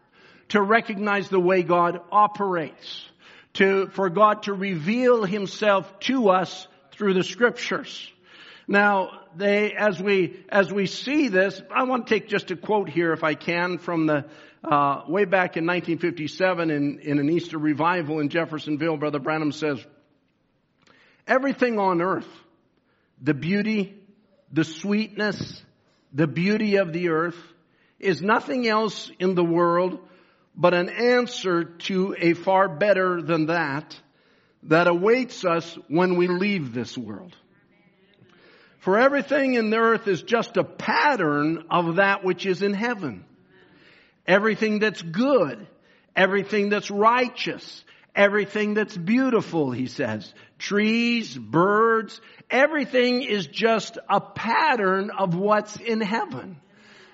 to 0.49 0.61
recognize 0.61 1.29
the 1.29 1.39
way 1.39 1.63
God 1.63 2.01
operates 2.11 3.05
to, 3.53 3.87
for 3.87 4.09
God 4.09 4.43
to 4.43 4.53
reveal 4.53 5.23
himself 5.23 5.99
to 6.01 6.29
us 6.29 6.67
through 6.91 7.13
the 7.13 7.23
scriptures. 7.23 8.09
Now, 8.67 9.21
they, 9.35 9.73
as 9.73 10.01
we, 10.01 10.43
as 10.49 10.71
we 10.71 10.85
see 10.85 11.27
this, 11.27 11.61
I 11.73 11.83
want 11.83 12.07
to 12.07 12.13
take 12.13 12.29
just 12.29 12.51
a 12.51 12.55
quote 12.55 12.89
here, 12.89 13.11
if 13.11 13.23
I 13.23 13.33
can, 13.33 13.77
from 13.77 14.05
the, 14.05 14.25
uh, 14.63 15.03
way 15.07 15.25
back 15.25 15.57
in 15.57 15.65
1957 15.65 16.69
in, 16.69 16.99
in 16.99 17.19
an 17.19 17.29
Easter 17.29 17.57
revival 17.57 18.19
in 18.19 18.29
Jeffersonville, 18.29 18.97
Brother 18.97 19.19
Branham 19.19 19.51
says, 19.51 19.83
everything 21.27 21.79
on 21.79 22.01
earth, 22.01 22.27
the 23.21 23.33
beauty, 23.33 23.95
the 24.51 24.63
sweetness, 24.63 25.63
the 26.13 26.27
beauty 26.27 26.77
of 26.77 26.91
the 26.91 27.09
earth, 27.09 27.37
is 27.99 28.21
nothing 28.21 28.67
else 28.67 29.11
in 29.19 29.35
the 29.35 29.43
world 29.43 29.99
but 30.55 30.73
an 30.73 30.89
answer 30.89 31.63
to 31.63 32.15
a 32.19 32.33
far 32.33 32.67
better 32.67 33.21
than 33.21 33.45
that 33.45 33.95
that 34.63 34.87
awaits 34.87 35.45
us 35.45 35.77
when 35.87 36.17
we 36.17 36.27
leave 36.27 36.73
this 36.73 36.97
world. 36.97 37.35
For 38.79 38.99
everything 38.99 39.53
in 39.53 39.69
the 39.69 39.77
earth 39.77 40.07
is 40.07 40.23
just 40.23 40.57
a 40.57 40.63
pattern 40.63 41.65
of 41.69 41.97
that 41.97 42.23
which 42.23 42.45
is 42.45 42.61
in 42.61 42.73
heaven. 42.73 43.25
Everything 44.27 44.79
that's 44.79 45.01
good, 45.01 45.67
everything 46.15 46.69
that's 46.69 46.89
righteous, 46.89 47.83
everything 48.15 48.73
that's 48.73 48.95
beautiful, 48.95 49.71
he 49.71 49.87
says. 49.87 50.33
Trees, 50.57 51.37
birds, 51.37 52.19
everything 52.49 53.23
is 53.23 53.47
just 53.47 53.97
a 54.09 54.21
pattern 54.21 55.11
of 55.17 55.35
what's 55.35 55.75
in 55.77 56.01
heaven. 56.01 56.57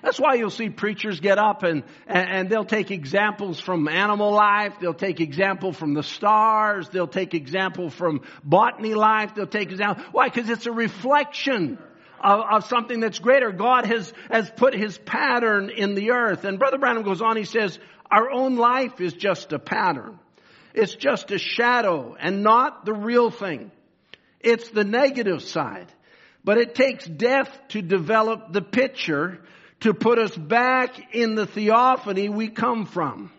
That's 0.02 0.20
why 0.20 0.34
you'll 0.34 0.50
see 0.50 0.70
preachers 0.70 1.18
get 1.18 1.38
up 1.38 1.64
and, 1.64 1.82
and 2.06 2.48
they'll 2.48 2.64
take 2.64 2.90
examples 2.92 3.58
from 3.58 3.88
animal 3.88 4.32
life. 4.32 4.74
They'll 4.80 4.94
take 4.94 5.20
example 5.20 5.72
from 5.72 5.94
the 5.94 6.04
stars. 6.04 6.88
They'll 6.88 7.08
take 7.08 7.34
example 7.34 7.90
from 7.90 8.20
botany 8.44 8.94
life. 8.94 9.34
They'll 9.34 9.48
take 9.48 9.72
example. 9.72 10.04
Why? 10.12 10.28
Because 10.28 10.48
it's 10.50 10.66
a 10.66 10.72
reflection 10.72 11.78
of, 12.22 12.40
of, 12.48 12.66
something 12.66 13.00
that's 13.00 13.18
greater. 13.18 13.50
God 13.50 13.86
has, 13.86 14.12
has 14.30 14.50
put 14.50 14.74
his 14.74 14.96
pattern 14.98 15.70
in 15.70 15.94
the 15.94 16.12
earth. 16.12 16.44
And 16.44 16.60
Brother 16.60 16.78
Branham 16.78 17.02
goes 17.02 17.20
on, 17.20 17.36
he 17.36 17.44
says, 17.44 17.78
our 18.10 18.30
own 18.30 18.56
life 18.56 19.00
is 19.00 19.12
just 19.12 19.52
a 19.52 19.58
pattern. 19.58 20.18
It's 20.78 20.94
just 20.94 21.32
a 21.32 21.38
shadow 21.38 22.16
and 22.18 22.44
not 22.44 22.84
the 22.84 22.94
real 22.94 23.30
thing. 23.30 23.72
It's 24.38 24.70
the 24.70 24.84
negative 24.84 25.42
side. 25.42 25.88
But 26.44 26.58
it 26.58 26.76
takes 26.76 27.04
death 27.04 27.50
to 27.70 27.82
develop 27.82 28.52
the 28.52 28.62
picture 28.62 29.40
to 29.80 29.92
put 29.92 30.20
us 30.20 30.34
back 30.36 31.14
in 31.14 31.34
the 31.34 31.46
theophany 31.46 32.28
we 32.28 32.48
come 32.48 32.86
from. 32.86 33.32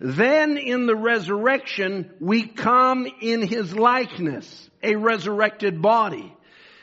Then 0.00 0.58
in 0.58 0.86
the 0.86 0.96
resurrection, 0.96 2.10
we 2.18 2.48
come 2.48 3.06
in 3.20 3.42
His 3.42 3.72
likeness, 3.74 4.68
a 4.82 4.96
resurrected 4.96 5.80
body. 5.80 6.34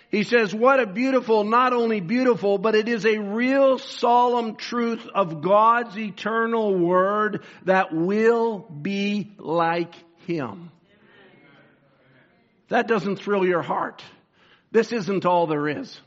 He 0.09 0.23
says, 0.23 0.55
what 0.55 0.79
a 0.79 0.87
beautiful, 0.87 1.43
not 1.43 1.71
only 1.71 1.99
beautiful, 1.99 2.57
but 2.57 2.73
it 2.73 2.89
is 2.89 3.05
a 3.05 3.19
real 3.19 3.77
solemn 3.77 4.55
truth 4.55 5.07
of 5.13 5.41
God's 5.41 5.97
eternal 5.97 6.75
word 6.75 7.43
that 7.65 7.93
will 7.93 8.59
be 8.59 9.31
like 9.37 9.93
Him. 10.25 10.71
That 12.69 12.87
doesn't 12.87 13.17
thrill 13.17 13.45
your 13.45 13.61
heart. 13.61 14.03
This 14.71 14.91
isn't 14.91 15.25
all 15.25 15.45
there 15.45 15.67
is. 15.67 15.99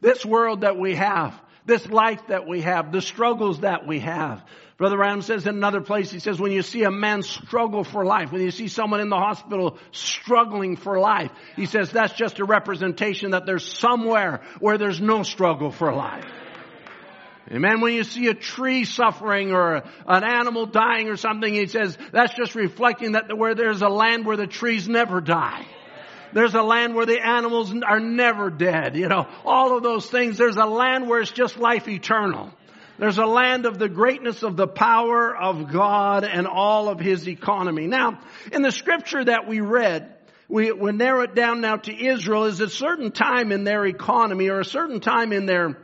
This 0.00 0.24
world 0.24 0.62
that 0.62 0.78
we 0.78 0.94
have, 0.94 1.38
this 1.66 1.86
life 1.86 2.26
that 2.28 2.46
we 2.46 2.62
have, 2.62 2.92
the 2.92 3.02
struggles 3.02 3.60
that 3.60 3.86
we 3.86 4.00
have. 4.00 4.42
Brother 4.78 4.96
Branham 4.96 5.22
says 5.22 5.46
in 5.46 5.54
another 5.54 5.80
place, 5.80 6.10
he 6.10 6.18
says, 6.18 6.40
when 6.40 6.52
you 6.52 6.62
see 6.62 6.82
a 6.84 6.90
man 6.90 7.22
struggle 7.22 7.84
for 7.84 8.04
life, 8.04 8.32
when 8.32 8.42
you 8.42 8.50
see 8.50 8.68
someone 8.68 9.00
in 9.00 9.10
the 9.10 9.16
hospital 9.16 9.78
struggling 9.92 10.76
for 10.76 10.98
life, 10.98 11.30
he 11.56 11.66
says 11.66 11.90
that's 11.90 12.14
just 12.14 12.38
a 12.40 12.44
representation 12.44 13.32
that 13.32 13.46
there's 13.46 13.64
somewhere 13.64 14.40
where 14.60 14.78
there's 14.78 15.00
no 15.00 15.22
struggle 15.22 15.70
for 15.70 15.94
life. 15.94 16.24
Amen. 17.50 17.80
When 17.80 17.92
you 17.92 18.04
see 18.04 18.28
a 18.28 18.34
tree 18.34 18.84
suffering 18.84 19.52
or 19.52 19.82
an 20.06 20.24
animal 20.24 20.66
dying 20.66 21.08
or 21.08 21.16
something, 21.16 21.52
he 21.52 21.66
says 21.66 21.98
that's 22.10 22.34
just 22.34 22.54
reflecting 22.54 23.12
that 23.12 23.36
where 23.36 23.54
there's 23.54 23.82
a 23.82 23.88
land 23.88 24.24
where 24.24 24.36
the 24.36 24.46
trees 24.46 24.88
never 24.88 25.20
die. 25.20 25.66
There's 26.32 26.54
a 26.54 26.62
land 26.62 26.94
where 26.94 27.04
the 27.04 27.20
animals 27.20 27.74
are 27.86 28.00
never 28.00 28.48
dead. 28.48 28.96
You 28.96 29.08
know, 29.08 29.26
all 29.44 29.76
of 29.76 29.82
those 29.82 30.06
things. 30.06 30.38
There's 30.38 30.56
a 30.56 30.64
land 30.64 31.08
where 31.08 31.20
it's 31.20 31.30
just 31.30 31.58
life 31.58 31.88
eternal. 31.88 32.50
There's 32.98 33.18
a 33.18 33.26
land 33.26 33.66
of 33.66 33.78
the 33.78 33.88
greatness 33.88 34.42
of 34.42 34.56
the 34.56 34.66
power 34.66 35.36
of 35.36 35.72
God 35.72 36.24
and 36.24 36.46
all 36.46 36.88
of 36.88 37.00
His 37.00 37.28
economy. 37.28 37.86
Now, 37.86 38.20
in 38.52 38.62
the 38.62 38.72
scripture 38.72 39.24
that 39.24 39.48
we 39.48 39.60
read, 39.60 40.14
we, 40.48 40.70
we 40.70 40.92
narrow 40.92 41.22
it 41.22 41.34
down 41.34 41.60
now 41.60 41.76
to 41.76 42.06
Israel 42.06 42.44
is 42.44 42.60
a 42.60 42.68
certain 42.68 43.10
time 43.10 43.52
in 43.52 43.64
their 43.64 43.86
economy 43.86 44.48
or 44.48 44.60
a 44.60 44.64
certain 44.64 45.00
time 45.00 45.32
in 45.32 45.46
their, 45.46 45.78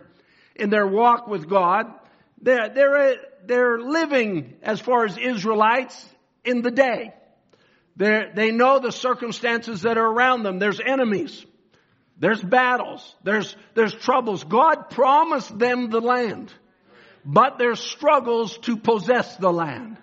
in 0.54 0.68
their 0.68 0.86
walk 0.86 1.26
with 1.26 1.48
God. 1.48 1.86
They're, 2.42 2.68
they're, 2.68 2.96
uh, 2.96 3.14
they're 3.46 3.78
living 3.78 4.54
as 4.62 4.78
far 4.78 5.06
as 5.06 5.16
Israelites 5.16 6.06
in 6.44 6.62
the 6.62 6.70
day. 6.70 7.14
They're, 7.96 8.30
they 8.34 8.50
know 8.52 8.78
the 8.78 8.92
circumstances 8.92 9.82
that 9.82 9.98
are 9.98 10.06
around 10.06 10.42
them. 10.42 10.58
There's 10.58 10.80
enemies. 10.80 11.44
There's 12.18 12.42
battles. 12.42 13.16
There's, 13.22 13.56
there's 13.74 13.94
troubles. 13.94 14.44
God 14.44 14.90
promised 14.90 15.56
them 15.58 15.90
the 15.90 16.00
land, 16.00 16.52
but 17.24 17.58
their 17.58 17.76
struggles 17.76 18.56
to 18.58 18.76
possess 18.76 19.36
the 19.36 19.52
land. 19.52 19.98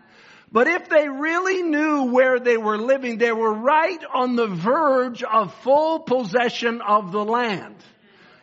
But 0.52 0.68
if 0.68 0.90
they 0.90 1.10
really 1.10 1.64
knew 1.64 2.12
where 2.14 2.40
they 2.40 2.56
were 2.56 2.78
living, 2.78 3.18
they 3.18 3.32
were 3.32 3.54
right 3.54 4.00
on 4.14 4.36
the 4.36 4.48
verge 4.48 5.22
of 5.22 5.54
full 5.56 6.00
possession 6.00 6.82
of 6.82 7.12
the 7.12 7.26
land. 7.26 7.76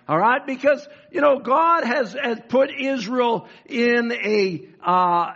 All 0.08 0.18
right, 0.18 0.44
because 0.44 0.86
you 1.10 1.20
know 1.20 1.38
God 1.38 1.84
has, 1.84 2.12
has 2.12 2.40
put 2.48 2.70
Israel 2.78 3.48
in 3.66 4.12
a 4.12 4.68
uh, 4.84 5.32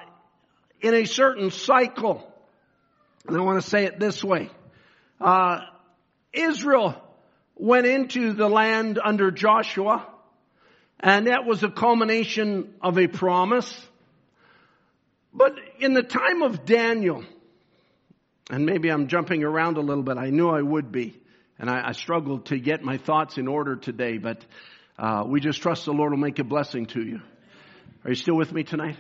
in 0.80 0.95
a 0.95 1.05
certain 1.05 1.51
cycle. 1.51 2.30
And 3.26 3.37
I 3.37 3.41
want 3.41 3.62
to 3.62 3.68
say 3.68 3.84
it 3.84 3.99
this 3.99 4.22
way. 4.22 4.51
Uh, 5.20 5.61
Israel 6.32 7.01
went 7.57 7.87
into 7.87 8.32
the 8.34 8.49
land 8.49 8.99
under 9.03 9.30
Joshua, 9.30 10.07
and 11.01 11.27
that 11.27 11.45
was 11.45 11.63
a 11.63 11.71
culmination 11.71 12.75
of 12.81 12.99
a 12.99 13.07
promise. 13.07 13.87
But 15.33 15.53
in 15.81 15.93
the 15.93 16.03
time 16.03 16.43
of 16.43 16.65
Daniel, 16.65 17.25
and 18.51 18.65
maybe 18.65 18.91
I'm 18.91 19.09
jumping 19.09 19.45
around 19.45 19.77
a 19.77 19.83
little 19.83 20.03
bit, 20.03 20.17
I 20.17 20.31
knew 20.31 20.49
I 20.49 20.63
would 20.63 20.91
be, 20.91 21.21
and 21.59 21.69
I, 21.69 21.89
I 21.89 21.93
struggled 21.93 22.47
to 22.47 22.59
get 22.59 22.83
my 22.83 22.97
thoughts 22.97 23.37
in 23.37 23.49
order 23.49 23.77
today, 23.77 24.19
but 24.19 24.45
uh, 24.99 25.25
we 25.27 25.41
just 25.41 25.61
trust 25.61 25.85
the 25.85 25.93
Lord 25.93 26.13
will 26.13 26.19
make 26.19 26.39
a 26.39 26.45
blessing 26.45 26.87
to 26.87 27.03
you. 27.03 27.21
Are 28.05 28.11
you 28.11 28.17
still 28.17 28.37
with 28.37 28.53
me 28.53 28.63
tonight? 28.65 28.97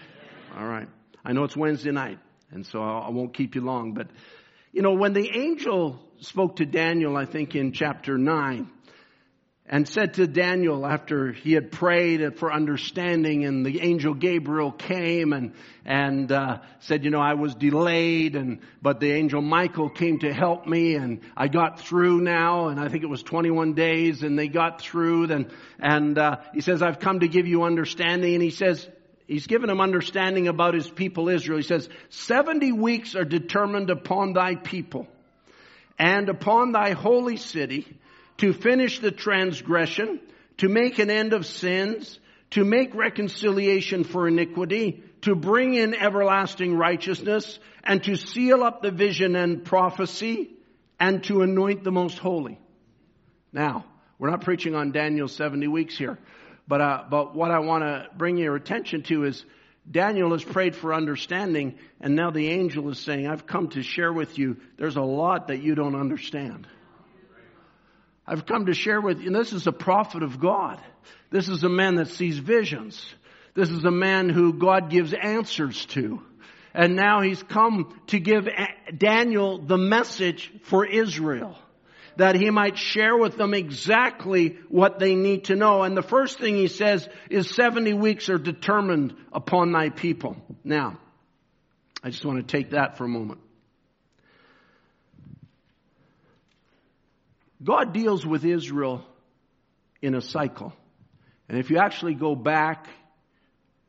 All 0.58 0.66
right. 0.66 0.88
I 1.24 1.32
know 1.32 1.44
it's 1.44 1.56
Wednesday 1.56 1.92
night. 1.92 2.18
And 2.50 2.64
so 2.66 2.80
I 2.80 3.10
won't 3.10 3.34
keep 3.34 3.54
you 3.54 3.60
long. 3.60 3.92
But, 3.92 4.08
you 4.72 4.82
know, 4.82 4.94
when 4.94 5.12
the 5.12 5.28
angel 5.36 5.98
spoke 6.20 6.56
to 6.56 6.66
Daniel, 6.66 7.16
I 7.16 7.24
think 7.24 7.54
in 7.54 7.72
chapter 7.72 8.16
9, 8.16 8.70
and 9.68 9.88
said 9.88 10.14
to 10.14 10.26
Daniel 10.26 10.86
after 10.86 11.32
he 11.32 11.52
had 11.52 11.72
prayed 11.72 12.38
for 12.38 12.52
understanding 12.52 13.44
and 13.44 13.66
the 13.66 13.80
angel 13.80 14.14
Gabriel 14.14 14.70
came 14.70 15.32
and, 15.32 15.54
and, 15.84 16.30
uh, 16.30 16.58
said, 16.80 17.04
you 17.04 17.10
know, 17.10 17.20
I 17.20 17.34
was 17.34 17.54
delayed 17.54 18.36
and, 18.36 18.60
but 18.80 19.00
the 19.00 19.10
angel 19.12 19.42
Michael 19.42 19.90
came 19.90 20.20
to 20.20 20.32
help 20.32 20.66
me 20.66 20.94
and 20.94 21.20
I 21.36 21.48
got 21.48 21.80
through 21.80 22.20
now 22.20 22.68
and 22.68 22.78
I 22.78 22.88
think 22.88 23.02
it 23.02 23.08
was 23.08 23.24
21 23.24 23.74
days 23.74 24.22
and 24.22 24.38
they 24.38 24.46
got 24.46 24.80
through 24.80 25.32
and, 25.32 25.50
and, 25.80 26.16
uh, 26.16 26.36
he 26.54 26.60
says, 26.60 26.80
I've 26.80 27.00
come 27.00 27.20
to 27.20 27.28
give 27.28 27.48
you 27.48 27.64
understanding 27.64 28.34
and 28.34 28.42
he 28.42 28.50
says, 28.50 28.88
he's 29.26 29.48
given 29.48 29.68
him 29.68 29.80
understanding 29.80 30.46
about 30.46 30.74
his 30.74 30.88
people 30.88 31.28
Israel. 31.28 31.58
He 31.58 31.64
says, 31.64 31.88
70 32.10 32.70
weeks 32.70 33.16
are 33.16 33.24
determined 33.24 33.90
upon 33.90 34.32
thy 34.32 34.54
people 34.54 35.08
and 35.98 36.28
upon 36.28 36.70
thy 36.70 36.92
holy 36.92 37.36
city 37.36 37.98
to 38.38 38.52
finish 38.52 39.00
the 39.00 39.10
transgression, 39.10 40.20
to 40.58 40.68
make 40.68 40.98
an 40.98 41.10
end 41.10 41.32
of 41.32 41.46
sins, 41.46 42.18
to 42.50 42.64
make 42.64 42.94
reconciliation 42.94 44.04
for 44.04 44.28
iniquity, 44.28 45.02
to 45.22 45.34
bring 45.34 45.74
in 45.74 45.94
everlasting 45.94 46.76
righteousness, 46.76 47.58
and 47.82 48.02
to 48.04 48.16
seal 48.16 48.62
up 48.62 48.82
the 48.82 48.90
vision 48.90 49.36
and 49.36 49.64
prophecy, 49.64 50.50
and 50.98 51.24
to 51.24 51.42
anoint 51.42 51.84
the 51.84 51.92
most 51.92 52.18
holy. 52.18 52.58
Now, 53.52 53.84
we're 54.18 54.30
not 54.30 54.42
preaching 54.42 54.74
on 54.74 54.92
Daniel's 54.92 55.34
70 55.34 55.68
weeks 55.68 55.96
here. 55.96 56.18
But, 56.68 56.80
uh, 56.80 57.04
but 57.08 57.34
what 57.34 57.50
I 57.50 57.60
want 57.60 57.84
to 57.84 58.08
bring 58.16 58.38
your 58.38 58.56
attention 58.56 59.02
to 59.04 59.24
is 59.24 59.44
Daniel 59.88 60.32
has 60.32 60.42
prayed 60.42 60.74
for 60.74 60.92
understanding, 60.92 61.78
and 62.00 62.16
now 62.16 62.30
the 62.30 62.48
angel 62.48 62.88
is 62.90 62.98
saying, 62.98 63.26
I've 63.26 63.46
come 63.46 63.68
to 63.70 63.82
share 63.82 64.12
with 64.12 64.36
you, 64.38 64.56
there's 64.78 64.96
a 64.96 65.02
lot 65.02 65.48
that 65.48 65.62
you 65.62 65.74
don't 65.74 65.94
understand. 65.94 66.66
I've 68.26 68.46
come 68.46 68.66
to 68.66 68.74
share 68.74 69.00
with 69.00 69.20
you, 69.20 69.28
and 69.28 69.36
this 69.36 69.52
is 69.52 69.66
a 69.66 69.72
prophet 69.72 70.22
of 70.22 70.40
God. 70.40 70.80
This 71.30 71.48
is 71.48 71.62
a 71.64 71.68
man 71.68 71.96
that 71.96 72.08
sees 72.08 72.38
visions. 72.38 73.04
This 73.54 73.70
is 73.70 73.84
a 73.84 73.90
man 73.90 74.28
who 74.28 74.52
God 74.52 74.90
gives 74.90 75.14
answers 75.14 75.86
to. 75.86 76.20
And 76.74 76.94
now 76.94 77.22
he's 77.22 77.42
come 77.42 77.98
to 78.08 78.18
give 78.18 78.48
Daniel 78.96 79.58
the 79.58 79.78
message 79.78 80.52
for 80.64 80.84
Israel 80.84 81.56
that 82.16 82.34
he 82.34 82.50
might 82.50 82.78
share 82.78 83.16
with 83.16 83.36
them 83.36 83.54
exactly 83.54 84.58
what 84.68 84.98
they 84.98 85.14
need 85.14 85.44
to 85.44 85.56
know. 85.56 85.82
And 85.82 85.96
the 85.96 86.02
first 86.02 86.38
thing 86.38 86.56
he 86.56 86.68
says 86.68 87.08
is 87.30 87.54
70 87.54 87.94
weeks 87.94 88.28
are 88.28 88.38
determined 88.38 89.14
upon 89.32 89.72
thy 89.72 89.90
people. 89.90 90.36
Now, 90.64 90.98
I 92.02 92.10
just 92.10 92.24
want 92.24 92.46
to 92.46 92.56
take 92.56 92.70
that 92.70 92.96
for 92.96 93.04
a 93.04 93.08
moment. 93.08 93.40
God 97.62 97.92
deals 97.92 98.24
with 98.24 98.44
Israel 98.44 99.04
in 100.02 100.14
a 100.14 100.20
cycle. 100.20 100.72
And 101.48 101.58
if 101.58 101.70
you 101.70 101.78
actually 101.78 102.14
go 102.14 102.34
back 102.34 102.86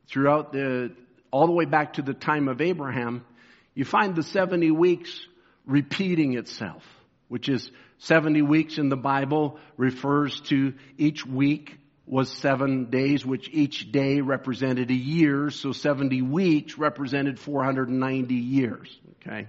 throughout 0.08 0.54
the, 0.54 0.94
all 1.32 1.48
the 1.48 1.54
way 1.54 1.66
back 1.66 1.94
to 1.94 2.02
the 2.02 2.14
time 2.14 2.48
of 2.48 2.62
Abraham, 2.62 3.26
you 3.74 3.86
find 3.86 4.16
the 4.16 4.24
70 4.24 4.72
weeks 4.72 5.20
repeating 5.66 6.38
itself, 6.38 6.84
which 7.28 7.50
is 7.50 7.70
70 8.00 8.42
weeks 8.42 8.78
in 8.78 8.90
the 8.90 8.98
Bible 8.98 9.60
refers 9.76 10.40
to 10.42 10.74
each 10.98 11.26
week 11.26 11.78
was 12.06 12.32
seven 12.32 12.86
days, 12.90 13.26
which 13.26 13.50
each 13.52 13.92
day 13.92 14.22
represented 14.22 14.90
a 14.90 14.96
year. 14.96 15.50
So 15.50 15.74
70 15.74 16.22
weeks 16.22 16.78
represented 16.78 17.38
490 17.38 18.34
years. 18.34 18.98
Okay. 19.22 19.48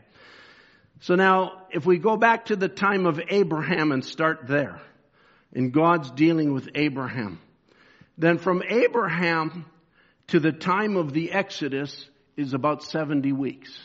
So 1.00 1.14
now, 1.14 1.62
if 1.70 1.86
we 1.86 1.98
go 1.98 2.16
back 2.16 2.46
to 2.46 2.56
the 2.56 2.68
time 2.68 3.06
of 3.06 3.20
Abraham 3.28 3.92
and 3.92 4.04
start 4.04 4.46
there, 4.48 4.80
in 5.52 5.70
God's 5.70 6.10
dealing 6.10 6.52
with 6.52 6.68
Abraham, 6.74 7.40
then 8.16 8.38
from 8.38 8.62
Abraham 8.68 9.64
to 10.28 10.40
the 10.40 10.52
time 10.52 10.96
of 10.96 11.12
the 11.12 11.32
Exodus 11.32 12.08
is 12.36 12.52
about 12.52 12.82
70 12.82 13.32
weeks. 13.32 13.76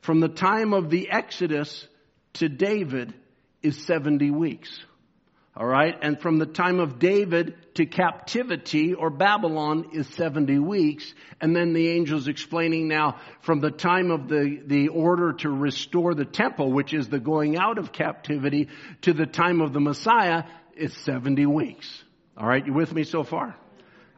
From 0.00 0.20
the 0.20 0.28
time 0.28 0.72
of 0.72 0.90
the 0.90 1.10
Exodus 1.10 1.86
to 2.34 2.48
David 2.48 3.14
is 3.62 3.84
70 3.84 4.30
weeks. 4.30 4.78
All 5.56 5.66
right. 5.66 5.96
And 6.02 6.20
from 6.20 6.38
the 6.38 6.46
time 6.46 6.80
of 6.80 6.98
David 6.98 7.54
to 7.74 7.86
captivity 7.86 8.92
or 8.94 9.08
Babylon 9.08 9.90
is 9.92 10.08
70 10.08 10.58
weeks. 10.58 11.14
And 11.40 11.54
then 11.54 11.74
the 11.74 11.92
angel's 11.96 12.26
explaining 12.26 12.88
now 12.88 13.20
from 13.42 13.60
the 13.60 13.70
time 13.70 14.10
of 14.10 14.26
the, 14.26 14.60
the 14.66 14.88
order 14.88 15.34
to 15.34 15.50
restore 15.50 16.12
the 16.14 16.24
temple, 16.24 16.72
which 16.72 16.92
is 16.92 17.08
the 17.08 17.20
going 17.20 17.56
out 17.56 17.78
of 17.78 17.92
captivity 17.92 18.68
to 19.02 19.12
the 19.12 19.26
time 19.26 19.60
of 19.60 19.72
the 19.72 19.80
Messiah 19.80 20.42
is 20.76 20.92
70 20.92 21.46
weeks. 21.46 22.02
All 22.36 22.48
right. 22.48 22.66
You 22.66 22.72
with 22.72 22.92
me 22.92 23.04
so 23.04 23.22
far? 23.22 23.56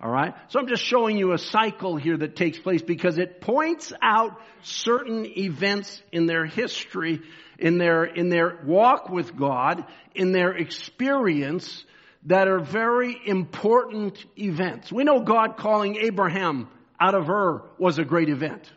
All 0.02 0.10
right. 0.10 0.34
So 0.48 0.58
I'm 0.58 0.68
just 0.68 0.84
showing 0.84 1.18
you 1.18 1.32
a 1.32 1.38
cycle 1.38 1.96
here 1.96 2.16
that 2.16 2.34
takes 2.34 2.58
place 2.58 2.80
because 2.80 3.18
it 3.18 3.42
points 3.42 3.92
out 4.02 4.40
certain 4.62 5.26
events 5.38 6.02
in 6.12 6.24
their 6.24 6.46
history 6.46 7.20
in 7.58 7.78
their, 7.78 8.04
in 8.04 8.28
their 8.28 8.58
walk 8.64 9.08
with 9.08 9.36
God, 9.36 9.84
in 10.14 10.32
their 10.32 10.52
experience 10.52 11.84
that 12.24 12.48
are 12.48 12.58
very 12.58 13.16
important 13.24 14.24
events. 14.38 14.92
We 14.92 15.04
know 15.04 15.20
God 15.20 15.56
calling 15.56 15.96
Abraham 15.96 16.68
out 17.00 17.14
of 17.14 17.28
Ur 17.28 17.62
was 17.78 17.98
a 17.98 18.04
great 18.04 18.28
event. 18.28 18.70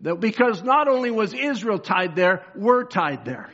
Because 0.00 0.62
not 0.62 0.86
only 0.86 1.10
was 1.10 1.32
Israel 1.32 1.78
tied 1.78 2.14
there, 2.14 2.44
we're 2.54 2.84
tied 2.84 3.24
there. 3.24 3.50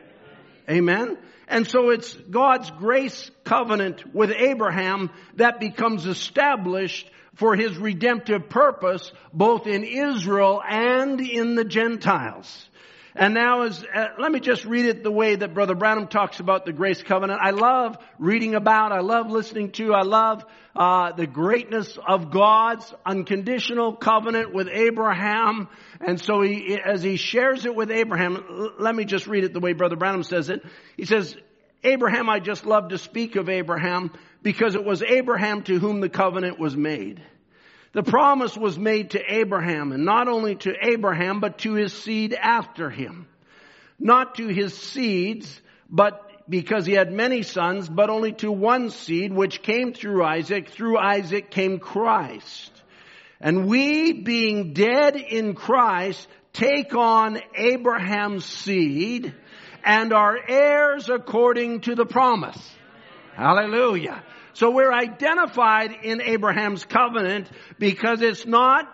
Amen? 0.69 1.17
And 1.47 1.67
so 1.67 1.91
it's 1.91 2.13
God's 2.15 2.71
grace 2.71 3.31
covenant 3.45 4.15
with 4.15 4.31
Abraham 4.31 5.11
that 5.35 5.61
becomes 5.61 6.07
established 6.07 7.11
for 7.35 7.57
his 7.57 7.77
redemptive 7.79 8.49
purpose 8.49 9.11
both 9.33 9.67
in 9.67 9.85
Israel 9.85 10.61
and 10.67 11.21
in 11.21 11.55
the 11.55 11.65
Gentiles. 11.65 12.69
And 13.21 13.35
now 13.35 13.65
is, 13.65 13.85
uh, 13.95 14.07
let 14.19 14.33
me 14.33 14.41
just 14.41 14.65
read 14.65 14.87
it 14.87 15.05
the 15.05 15.11
way 15.11 15.37
that 15.37 15.53
Brother 15.53 15.75
Branham 15.75 16.07
talks 16.07 16.41
about 16.41 16.65
the 16.65 16.73
grace 16.73 17.03
covenant. 17.03 17.39
I 17.43 17.51
love 17.51 17.99
reading 18.19 18.55
about, 18.55 18.93
I 18.93 19.01
love 19.01 19.31
listening 19.31 19.73
to, 19.73 19.93
I 19.93 20.05
love, 20.05 20.43
uh, 20.75 21.13
the 21.13 21.27
greatness 21.27 21.99
of 22.09 22.31
God's 22.31 22.95
unconditional 23.05 23.95
covenant 23.95 24.55
with 24.55 24.69
Abraham. 24.73 25.69
And 26.01 26.19
so 26.19 26.41
he, 26.41 26.81
as 26.83 27.03
he 27.03 27.17
shares 27.17 27.67
it 27.67 27.75
with 27.75 27.91
Abraham, 27.91 28.73
let 28.79 28.95
me 28.95 29.05
just 29.05 29.27
read 29.27 29.45
it 29.45 29.53
the 29.53 29.61
way 29.61 29.75
Brother 29.75 29.97
Branham 29.97 30.23
says 30.23 30.49
it. 30.49 30.63
He 30.97 31.05
says, 31.05 31.37
Abraham, 31.85 32.31
I 32.31 32.41
just 32.41 32.65
love 32.65 32.89
to 32.89 32.97
speak 32.97 33.37
of 33.37 33.51
Abraham 33.51 34.13
because 34.43 34.75
it 34.75 34.85
was 34.85 35.03
Abraham 35.03 35.63
to 35.65 35.79
whom 35.79 36.01
the 36.01 36.09
covenant 36.09 36.59
was 36.59 36.75
made. 36.75 37.23
The 37.93 38.03
promise 38.05 38.57
was 38.57 38.79
made 38.79 39.11
to 39.11 39.21
Abraham, 39.21 39.93
and 39.93 40.05
not 40.05 40.29
only 40.29 40.55
to 40.57 40.73
Abraham, 40.81 41.41
but 41.41 41.59
to 41.59 41.75
his 41.75 41.93
seed 41.93 42.35
after 42.35 42.89
him. 42.89 43.27
Not 43.99 44.37
to 44.37 44.47
his 44.47 44.77
seeds, 44.77 45.61
but 45.89 46.31
because 46.49 46.87
he 46.87 46.93
had 46.93 47.13
many 47.13 47.43
sons, 47.43 47.89
but 47.89 48.09
only 48.09 48.33
to 48.35 48.51
one 48.51 48.91
seed, 48.91 49.33
which 49.33 49.63
came 49.63 49.93
through 49.93 50.25
Isaac. 50.25 50.71
Through 50.71 50.99
Isaac 50.99 51.51
came 51.51 51.79
Christ. 51.79 52.71
And 53.41 53.67
we, 53.67 54.13
being 54.13 54.73
dead 54.73 55.17
in 55.17 55.55
Christ, 55.55 56.29
take 56.53 56.95
on 56.95 57.41
Abraham's 57.55 58.45
seed 58.45 59.35
and 59.85 60.13
are 60.13 60.39
heirs 60.47 61.09
according 61.09 61.81
to 61.83 61.95
the 61.95 62.05
promise. 62.05 62.59
Hallelujah. 63.35 64.23
So 64.53 64.71
we're 64.71 64.93
identified 64.93 65.93
in 66.03 66.21
Abraham's 66.21 66.85
covenant 66.85 67.49
because 67.79 68.21
it's 68.21 68.47
not 68.47 68.89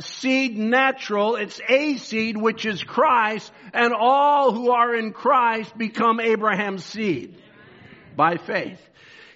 seed 0.00 0.58
natural, 0.58 1.36
it's 1.36 1.60
a 1.68 1.96
seed 1.96 2.36
which 2.36 2.66
is 2.66 2.82
Christ, 2.82 3.52
and 3.72 3.92
all 3.92 4.52
who 4.52 4.70
are 4.70 4.94
in 4.94 5.12
Christ 5.12 5.76
become 5.76 6.18
Abraham's 6.18 6.84
seed 6.84 7.40
by 8.16 8.36
faith. 8.36 8.80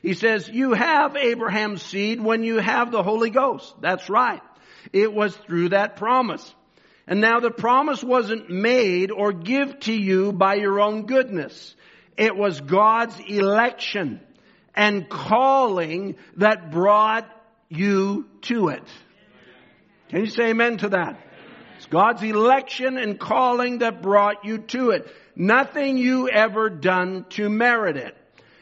He 0.03 0.15
says, 0.15 0.49
you 0.49 0.73
have 0.73 1.15
Abraham's 1.17 1.83
seed 1.83 2.21
when 2.21 2.43
you 2.43 2.57
have 2.59 2.91
the 2.91 3.03
Holy 3.03 3.31
Ghost. 3.31 3.75
That's 3.81 4.09
right. 4.09 4.41
It 4.93 5.13
was 5.13 5.37
through 5.37 5.71
that 5.71 5.97
promise. 5.97 6.55
And 7.07 7.21
now 7.21 7.41
the 7.41 7.51
promise 7.51 8.03
wasn't 8.03 8.49
made 8.49 9.11
or 9.11 9.33
give 9.33 9.79
to 9.81 9.93
you 9.93 10.33
by 10.33 10.55
your 10.55 10.81
own 10.81 11.07
goodness. 11.07 11.75
It 12.17 12.35
was 12.35 12.61
God's 12.61 13.19
election 13.29 14.21
and 14.75 15.09
calling 15.09 16.17
that 16.37 16.71
brought 16.71 17.29
you 17.69 18.27
to 18.43 18.69
it. 18.69 18.85
Can 20.09 20.21
you 20.21 20.31
say 20.31 20.51
amen 20.51 20.79
to 20.79 20.91
that? 20.91 21.19
It's 21.77 21.87
God's 21.87 22.23
election 22.23 22.99
and 22.99 23.19
calling 23.19 23.79
that 23.79 24.03
brought 24.03 24.45
you 24.45 24.59
to 24.59 24.91
it. 24.91 25.11
Nothing 25.37 25.97
you 25.97 26.29
ever 26.29 26.69
done 26.69 27.25
to 27.31 27.49
merit 27.49 27.97
it. 27.97 28.17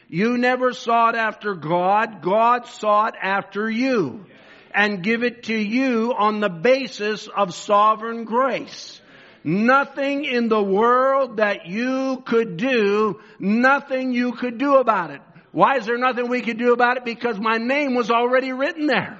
You 0.07 0.37
never 0.37 0.73
sought 0.73 1.15
after 1.15 1.53
God. 1.53 2.21
God 2.21 2.67
sought 2.67 3.15
after 3.21 3.69
you 3.69 4.25
and 4.73 5.03
give 5.03 5.23
it 5.23 5.43
to 5.43 5.55
you 5.55 6.13
on 6.17 6.39
the 6.39 6.49
basis 6.49 7.27
of 7.27 7.53
sovereign 7.53 8.23
grace. 8.23 9.01
Nothing 9.43 10.25
in 10.25 10.49
the 10.49 10.61
world 10.61 11.37
that 11.37 11.65
you 11.65 12.21
could 12.25 12.57
do, 12.57 13.19
nothing 13.39 14.11
you 14.11 14.33
could 14.33 14.57
do 14.57 14.75
about 14.75 15.11
it. 15.11 15.21
Why 15.51 15.77
is 15.77 15.85
there 15.85 15.97
nothing 15.97 16.29
we 16.29 16.41
could 16.41 16.57
do 16.57 16.73
about 16.73 16.97
it? 16.97 17.05
Because 17.05 17.39
my 17.39 17.57
name 17.57 17.95
was 17.95 18.11
already 18.11 18.51
written 18.51 18.87
there. 18.87 19.19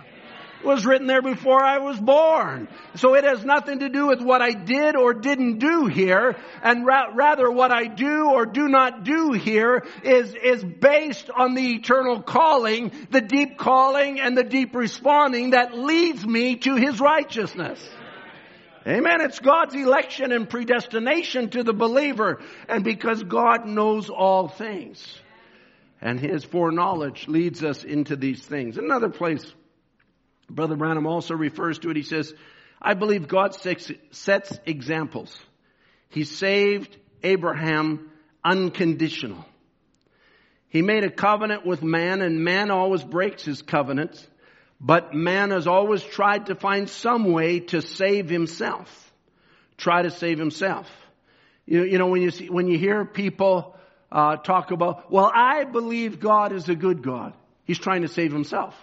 It 0.59 0.65
was 0.65 0.85
written 0.85 1.07
there 1.07 1.21
before 1.21 1.63
I 1.63 1.77
was 1.77 1.97
born. 1.97 2.67
So 2.95 3.15
it 3.15 3.23
has 3.23 3.45
nothing 3.45 3.79
to 3.79 3.87
do 3.87 4.07
with 4.07 4.21
what 4.21 4.41
I 4.41 4.51
did 4.51 4.97
or 4.97 5.13
didn't 5.13 5.59
do 5.59 5.85
here, 5.85 6.35
and 6.61 6.85
ra- 6.85 7.11
rather 7.13 7.49
what 7.49 7.71
I 7.71 7.85
do 7.87 8.29
or 8.29 8.45
do 8.45 8.67
not 8.67 9.05
do 9.05 9.31
here 9.31 9.85
is, 10.03 10.35
is 10.35 10.61
based 10.61 11.29
on 11.29 11.55
the 11.55 11.75
eternal 11.75 12.21
calling, 12.21 12.91
the 13.09 13.21
deep 13.21 13.57
calling 13.57 14.19
and 14.19 14.37
the 14.37 14.43
deep 14.43 14.75
responding 14.75 15.51
that 15.51 15.77
leads 15.77 16.27
me 16.27 16.57
to 16.57 16.75
His 16.75 16.99
righteousness. 16.99 17.79
Amen. 18.85 19.21
It's 19.21 19.39
God's 19.39 19.75
election 19.75 20.33
and 20.33 20.49
predestination 20.49 21.51
to 21.51 21.63
the 21.63 21.73
believer, 21.73 22.41
and 22.67 22.83
because 22.83 23.23
God 23.23 23.65
knows 23.65 24.09
all 24.09 24.49
things 24.49 25.21
and 26.01 26.19
his 26.19 26.43
foreknowledge 26.43 27.27
leads 27.27 27.63
us 27.63 27.83
into 27.83 28.15
these 28.15 28.41
things. 28.41 28.77
Another 28.77 29.09
place, 29.09 29.45
Brother 30.49 30.75
Branham 30.75 31.05
also 31.05 31.35
refers 31.35 31.79
to 31.79 31.89
it. 31.89 31.97
He 31.97 32.03
says, 32.03 32.33
I 32.81 32.93
believe 32.93 33.27
God 33.27 33.55
sets 34.11 34.59
examples. 34.65 35.37
He 36.09 36.23
saved 36.23 36.95
Abraham 37.23 38.09
unconditional. 38.43 39.45
He 40.69 40.81
made 40.81 41.03
a 41.03 41.11
covenant 41.11 41.65
with 41.65 41.83
man 41.83 42.21
and 42.21 42.43
man 42.43 42.71
always 42.71 43.03
breaks 43.03 43.43
his 43.43 43.61
covenants, 43.61 44.25
but 44.79 45.13
man 45.13 45.51
has 45.51 45.67
always 45.67 46.01
tried 46.03 46.45
to 46.45 46.55
find 46.55 46.89
some 46.89 47.31
way 47.31 47.59
to 47.59 47.81
save 47.81 48.29
himself. 48.29 49.11
Try 49.77 50.03
to 50.03 50.11
save 50.11 50.39
himself. 50.39 50.89
You, 51.65 51.83
you 51.83 51.97
know, 51.97 52.07
when 52.07 52.21
you 52.21 52.31
see, 52.31 52.49
when 52.49 52.67
you 52.67 52.77
hear 52.77 53.03
people 53.03 53.75
uh, 54.11 54.37
talk 54.37 54.71
about, 54.71 55.11
well, 55.11 55.31
I 55.33 55.63
believe 55.65 56.19
God 56.19 56.51
is 56.51 56.67
a 56.69 56.75
good 56.75 57.03
God. 57.03 57.33
He's 57.65 57.79
trying 57.79 58.01
to 58.01 58.07
save 58.07 58.31
himself. 58.31 58.75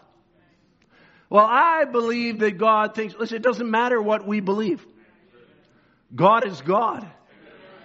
Well, 1.29 1.47
I 1.49 1.85
believe 1.85 2.39
that 2.41 2.59
God 2.59 2.95
thinks, 2.95 3.15
listen, 3.19 3.37
it 3.37 3.43
doesn't 3.43 3.71
matter 3.71 4.01
what 4.01 4.27
we 4.27 4.41
believe. 4.41 4.85
God 6.15 6.47
is 6.47 6.61
God. 6.61 7.09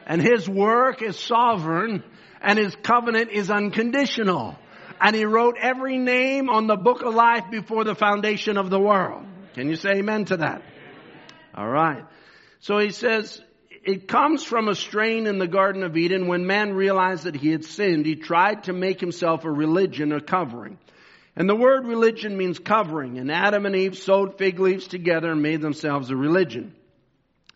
And 0.06 0.22
His 0.22 0.48
work 0.48 1.02
is 1.02 1.18
sovereign 1.18 2.04
and 2.42 2.60
His 2.60 2.76
covenant 2.84 3.32
is 3.32 3.50
unconditional. 3.50 4.56
And 5.00 5.16
He 5.16 5.26
wrote 5.26 5.56
every 5.60 5.98
name 5.98 6.50
on 6.50 6.68
the 6.68 6.76
book 6.76 7.02
of 7.02 7.16
life 7.16 7.46
before 7.50 7.84
the 7.84 7.96
foundation 7.96 8.58
of 8.58 8.70
the 8.70 8.80
world. 8.80 9.26
Can 9.56 9.70
you 9.70 9.76
say 9.76 9.94
amen 9.96 10.26
to 10.26 10.38
that? 10.38 10.62
All 11.56 11.68
right. 11.68 12.06
So 12.60 12.78
He 12.78 12.92
says, 12.92 13.42
it 13.84 14.08
comes 14.08 14.44
from 14.44 14.68
a 14.68 14.76
strain 14.76 15.28
in 15.28 15.40
the 15.40 15.48
Garden 15.48 15.84
of 15.84 15.98
Eden 15.98 16.28
when 16.28 16.46
man 16.46 16.74
realized 16.74 17.24
that 17.24 17.36
he 17.36 17.52
had 17.52 17.66
sinned. 17.66 18.06
He 18.06 18.16
tried 18.16 18.66
to 18.66 18.74
make 18.74 19.00
himself 19.00 19.44
a 19.44 19.52
religion, 19.52 20.12
a 20.12 20.22
covering. 20.22 20.78
And 21.36 21.50
the 21.50 21.56
word 21.56 21.86
religion 21.86 22.38
means 22.38 22.60
covering. 22.60 23.18
And 23.18 23.32
Adam 23.32 23.66
and 23.66 23.76
Eve 23.76 23.98
sewed 23.98 24.38
fig 24.38 24.60
leaves 24.60 24.88
together 24.88 25.32
and 25.32 25.42
made 25.42 25.62
themselves 25.62 26.12
a 26.12 26.16
religion. 26.16 26.76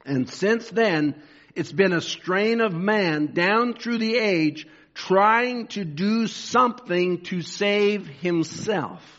And 0.05 0.29
since 0.29 0.69
then, 0.69 1.15
It's 1.55 1.71
been 1.71 1.93
a 1.93 2.01
strain 2.01 2.59
of 2.59 2.73
man 2.73 3.27
down 3.27 3.75
through 3.75 3.99
the 3.99 4.17
age 4.17 4.67
trying 4.93 5.67
to 5.67 5.85
do 5.85 6.27
something 6.27 7.21
to 7.23 7.41
save 7.41 8.07
himself. 8.07 9.14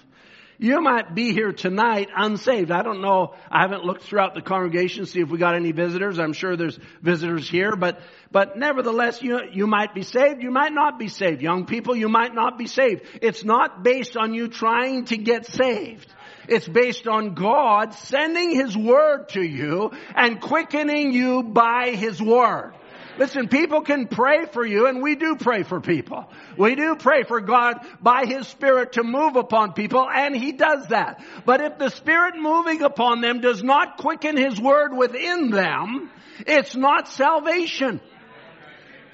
You 0.58 0.80
might 0.80 1.14
be 1.14 1.32
here 1.32 1.52
tonight 1.52 2.08
unsaved. 2.16 2.70
I 2.70 2.82
don't 2.82 3.02
know. 3.02 3.34
I 3.50 3.60
haven't 3.60 3.84
looked 3.84 4.04
throughout 4.04 4.34
the 4.34 4.40
congregation 4.40 5.04
to 5.04 5.10
see 5.10 5.20
if 5.20 5.28
we 5.28 5.38
got 5.38 5.54
any 5.54 5.72
visitors. 5.72 6.18
I'm 6.18 6.32
sure 6.32 6.56
there's 6.56 6.78
visitors 7.02 7.48
here, 7.48 7.76
but, 7.76 8.00
but 8.32 8.56
nevertheless, 8.56 9.22
you, 9.22 9.40
you 9.52 9.66
might 9.66 9.94
be 9.94 10.02
saved. 10.02 10.42
You 10.42 10.50
might 10.50 10.72
not 10.72 10.98
be 10.98 11.08
saved. 11.08 11.42
Young 11.42 11.66
people, 11.66 11.94
you 11.94 12.08
might 12.08 12.34
not 12.34 12.56
be 12.56 12.66
saved. 12.66 13.02
It's 13.20 13.44
not 13.44 13.82
based 13.82 14.16
on 14.16 14.32
you 14.32 14.48
trying 14.48 15.04
to 15.06 15.18
get 15.18 15.46
saved. 15.46 16.10
It's 16.48 16.68
based 16.68 17.06
on 17.06 17.34
God 17.34 17.92
sending 17.92 18.52
His 18.52 18.76
Word 18.76 19.28
to 19.30 19.42
you 19.42 19.90
and 20.14 20.40
quickening 20.40 21.12
you 21.12 21.42
by 21.42 21.90
His 21.90 22.22
Word. 22.22 22.72
Listen, 23.18 23.48
people 23.48 23.80
can 23.80 24.08
pray 24.08 24.44
for 24.46 24.64
you, 24.64 24.86
and 24.86 25.02
we 25.02 25.14
do 25.14 25.36
pray 25.36 25.62
for 25.62 25.80
people. 25.80 26.30
We 26.58 26.74
do 26.74 26.96
pray 26.96 27.22
for 27.24 27.40
God 27.40 27.78
by 28.00 28.26
His 28.26 28.46
Spirit 28.48 28.92
to 28.92 29.02
move 29.02 29.36
upon 29.36 29.72
people, 29.72 30.06
and 30.08 30.36
He 30.36 30.52
does 30.52 30.88
that. 30.88 31.24
But 31.46 31.60
if 31.60 31.78
the 31.78 31.88
Spirit 31.90 32.34
moving 32.38 32.82
upon 32.82 33.22
them 33.22 33.40
does 33.40 33.62
not 33.62 33.96
quicken 33.96 34.36
His 34.36 34.60
Word 34.60 34.94
within 34.94 35.50
them, 35.50 36.10
it's 36.46 36.76
not 36.76 37.08
salvation. 37.08 38.00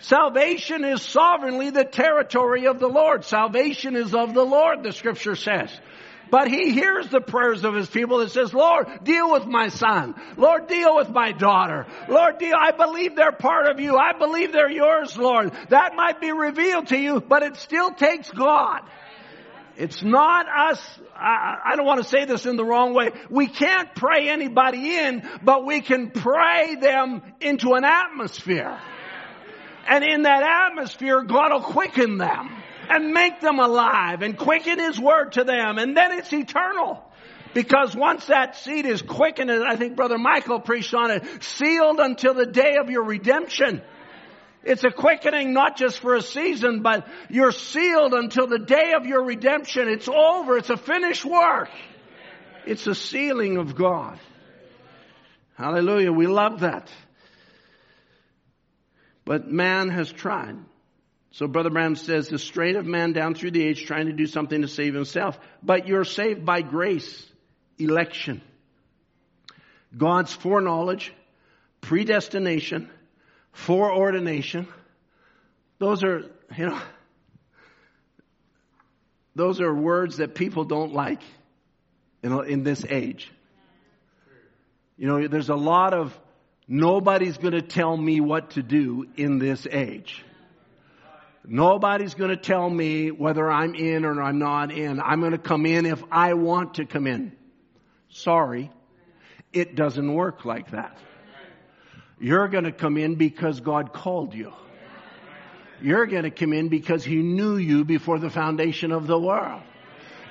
Salvation 0.00 0.84
is 0.84 1.00
sovereignly 1.00 1.70
the 1.70 1.84
territory 1.84 2.66
of 2.66 2.80
the 2.80 2.88
Lord. 2.88 3.24
Salvation 3.24 3.94
is 3.94 4.14
of 4.14 4.34
the 4.34 4.44
Lord, 4.44 4.82
the 4.82 4.90
scripture 4.90 5.36
says. 5.36 5.70
But 6.32 6.48
he 6.48 6.72
hears 6.72 7.08
the 7.10 7.20
prayers 7.20 7.62
of 7.62 7.74
his 7.74 7.90
people 7.90 8.20
that 8.20 8.30
says, 8.30 8.54
Lord, 8.54 8.86
deal 9.04 9.30
with 9.32 9.44
my 9.44 9.68
son. 9.68 10.14
Lord, 10.38 10.66
deal 10.66 10.96
with 10.96 11.10
my 11.10 11.32
daughter. 11.32 11.86
Lord, 12.08 12.38
deal, 12.38 12.54
I 12.58 12.70
believe 12.70 13.14
they're 13.14 13.32
part 13.32 13.66
of 13.66 13.78
you. 13.78 13.98
I 13.98 14.14
believe 14.18 14.50
they're 14.50 14.70
yours, 14.70 15.14
Lord. 15.18 15.52
That 15.68 15.94
might 15.94 16.22
be 16.22 16.32
revealed 16.32 16.86
to 16.86 16.96
you, 16.96 17.20
but 17.20 17.42
it 17.42 17.56
still 17.58 17.90
takes 17.90 18.30
God. 18.30 18.80
It's 19.76 20.02
not 20.02 20.46
us, 20.48 21.00
I, 21.14 21.72
I, 21.72 21.76
don't 21.76 21.84
want 21.84 22.02
to 22.02 22.08
say 22.08 22.24
this 22.24 22.46
in 22.46 22.56
the 22.56 22.64
wrong 22.64 22.94
way. 22.94 23.10
We 23.28 23.46
can't 23.46 23.94
pray 23.94 24.30
anybody 24.30 24.96
in, 24.96 25.28
but 25.42 25.66
we 25.66 25.82
can 25.82 26.12
pray 26.12 26.76
them 26.76 27.20
into 27.42 27.74
an 27.74 27.84
atmosphere. 27.84 28.80
And 29.86 30.02
in 30.02 30.22
that 30.22 30.70
atmosphere, 30.70 31.24
God 31.24 31.52
will 31.52 31.60
quicken 31.60 32.16
them 32.16 32.61
and 32.88 33.12
make 33.12 33.40
them 33.40 33.58
alive 33.58 34.22
and 34.22 34.36
quicken 34.36 34.78
His 34.78 34.98
Word 35.00 35.32
to 35.32 35.44
them. 35.44 35.78
And 35.78 35.96
then 35.96 36.12
it's 36.12 36.32
eternal. 36.32 37.02
Because 37.54 37.94
once 37.94 38.26
that 38.26 38.56
seed 38.56 38.86
is 38.86 39.02
quickened, 39.02 39.50
and 39.50 39.64
I 39.64 39.76
think 39.76 39.96
Brother 39.96 40.18
Michael 40.18 40.60
preached 40.60 40.94
on 40.94 41.10
it, 41.10 41.24
sealed 41.42 41.98
until 42.00 42.34
the 42.34 42.46
day 42.46 42.76
of 42.80 42.88
your 42.88 43.04
redemption. 43.04 43.82
It's 44.64 44.84
a 44.84 44.90
quickening 44.90 45.52
not 45.52 45.76
just 45.76 45.98
for 45.98 46.14
a 46.14 46.22
season, 46.22 46.82
but 46.82 47.06
you're 47.28 47.52
sealed 47.52 48.14
until 48.14 48.46
the 48.46 48.60
day 48.60 48.92
of 48.96 49.06
your 49.06 49.24
redemption. 49.24 49.88
It's 49.88 50.08
over. 50.08 50.56
It's 50.56 50.70
a 50.70 50.76
finished 50.76 51.24
work. 51.24 51.68
It's 52.64 52.86
a 52.86 52.94
sealing 52.94 53.58
of 53.58 53.74
God. 53.74 54.18
Hallelujah. 55.58 56.12
We 56.12 56.26
love 56.26 56.60
that. 56.60 56.90
But 59.24 59.48
man 59.48 59.88
has 59.90 60.10
tried. 60.10 60.56
So 61.32 61.46
Brother 61.46 61.70
Branham 61.70 61.96
says 61.96 62.28
the 62.28 62.38
strain 62.38 62.76
of 62.76 62.84
man 62.84 63.14
down 63.14 63.34
through 63.34 63.52
the 63.52 63.64
age 63.64 63.86
trying 63.86 64.06
to 64.06 64.12
do 64.12 64.26
something 64.26 64.60
to 64.60 64.68
save 64.68 64.92
himself. 64.94 65.38
But 65.62 65.88
you're 65.88 66.04
saved 66.04 66.44
by 66.44 66.60
grace, 66.60 67.26
election. 67.78 68.42
God's 69.96 70.32
foreknowledge, 70.32 71.12
predestination, 71.80 72.90
foreordination. 73.52 74.68
Those 75.78 76.04
are, 76.04 76.30
you 76.56 76.66
know, 76.66 76.80
those 79.34 79.62
are 79.62 79.74
words 79.74 80.18
that 80.18 80.34
people 80.34 80.64
don't 80.64 80.92
like 80.92 81.22
in, 82.22 82.32
in 82.44 82.62
this 82.62 82.84
age. 82.86 83.30
You 84.98 85.08
know, 85.08 85.28
there's 85.28 85.48
a 85.48 85.56
lot 85.56 85.94
of 85.94 86.18
nobody's 86.68 87.38
going 87.38 87.54
to 87.54 87.62
tell 87.62 87.96
me 87.96 88.20
what 88.20 88.50
to 88.50 88.62
do 88.62 89.06
in 89.16 89.38
this 89.38 89.66
age. 89.70 90.22
Nobody's 91.44 92.14
going 92.14 92.30
to 92.30 92.36
tell 92.36 92.68
me 92.70 93.10
whether 93.10 93.50
I'm 93.50 93.74
in 93.74 94.04
or 94.04 94.22
I'm 94.22 94.38
not 94.38 94.70
in. 94.70 95.00
I'm 95.00 95.20
going 95.20 95.32
to 95.32 95.38
come 95.38 95.66
in 95.66 95.86
if 95.86 96.02
I 96.10 96.34
want 96.34 96.74
to 96.74 96.84
come 96.84 97.06
in. 97.06 97.32
Sorry, 98.10 98.70
it 99.52 99.74
doesn't 99.74 100.12
work 100.12 100.44
like 100.44 100.70
that. 100.70 100.96
You're 102.20 102.46
going 102.46 102.64
to 102.64 102.72
come 102.72 102.96
in 102.96 103.16
because 103.16 103.60
God 103.60 103.92
called 103.92 104.34
you. 104.34 104.52
You're 105.80 106.06
going 106.06 106.22
to 106.22 106.30
come 106.30 106.52
in 106.52 106.68
because 106.68 107.04
He 107.04 107.16
knew 107.16 107.56
you 107.56 107.84
before 107.84 108.20
the 108.20 108.30
foundation 108.30 108.92
of 108.92 109.08
the 109.08 109.18
world. 109.18 109.62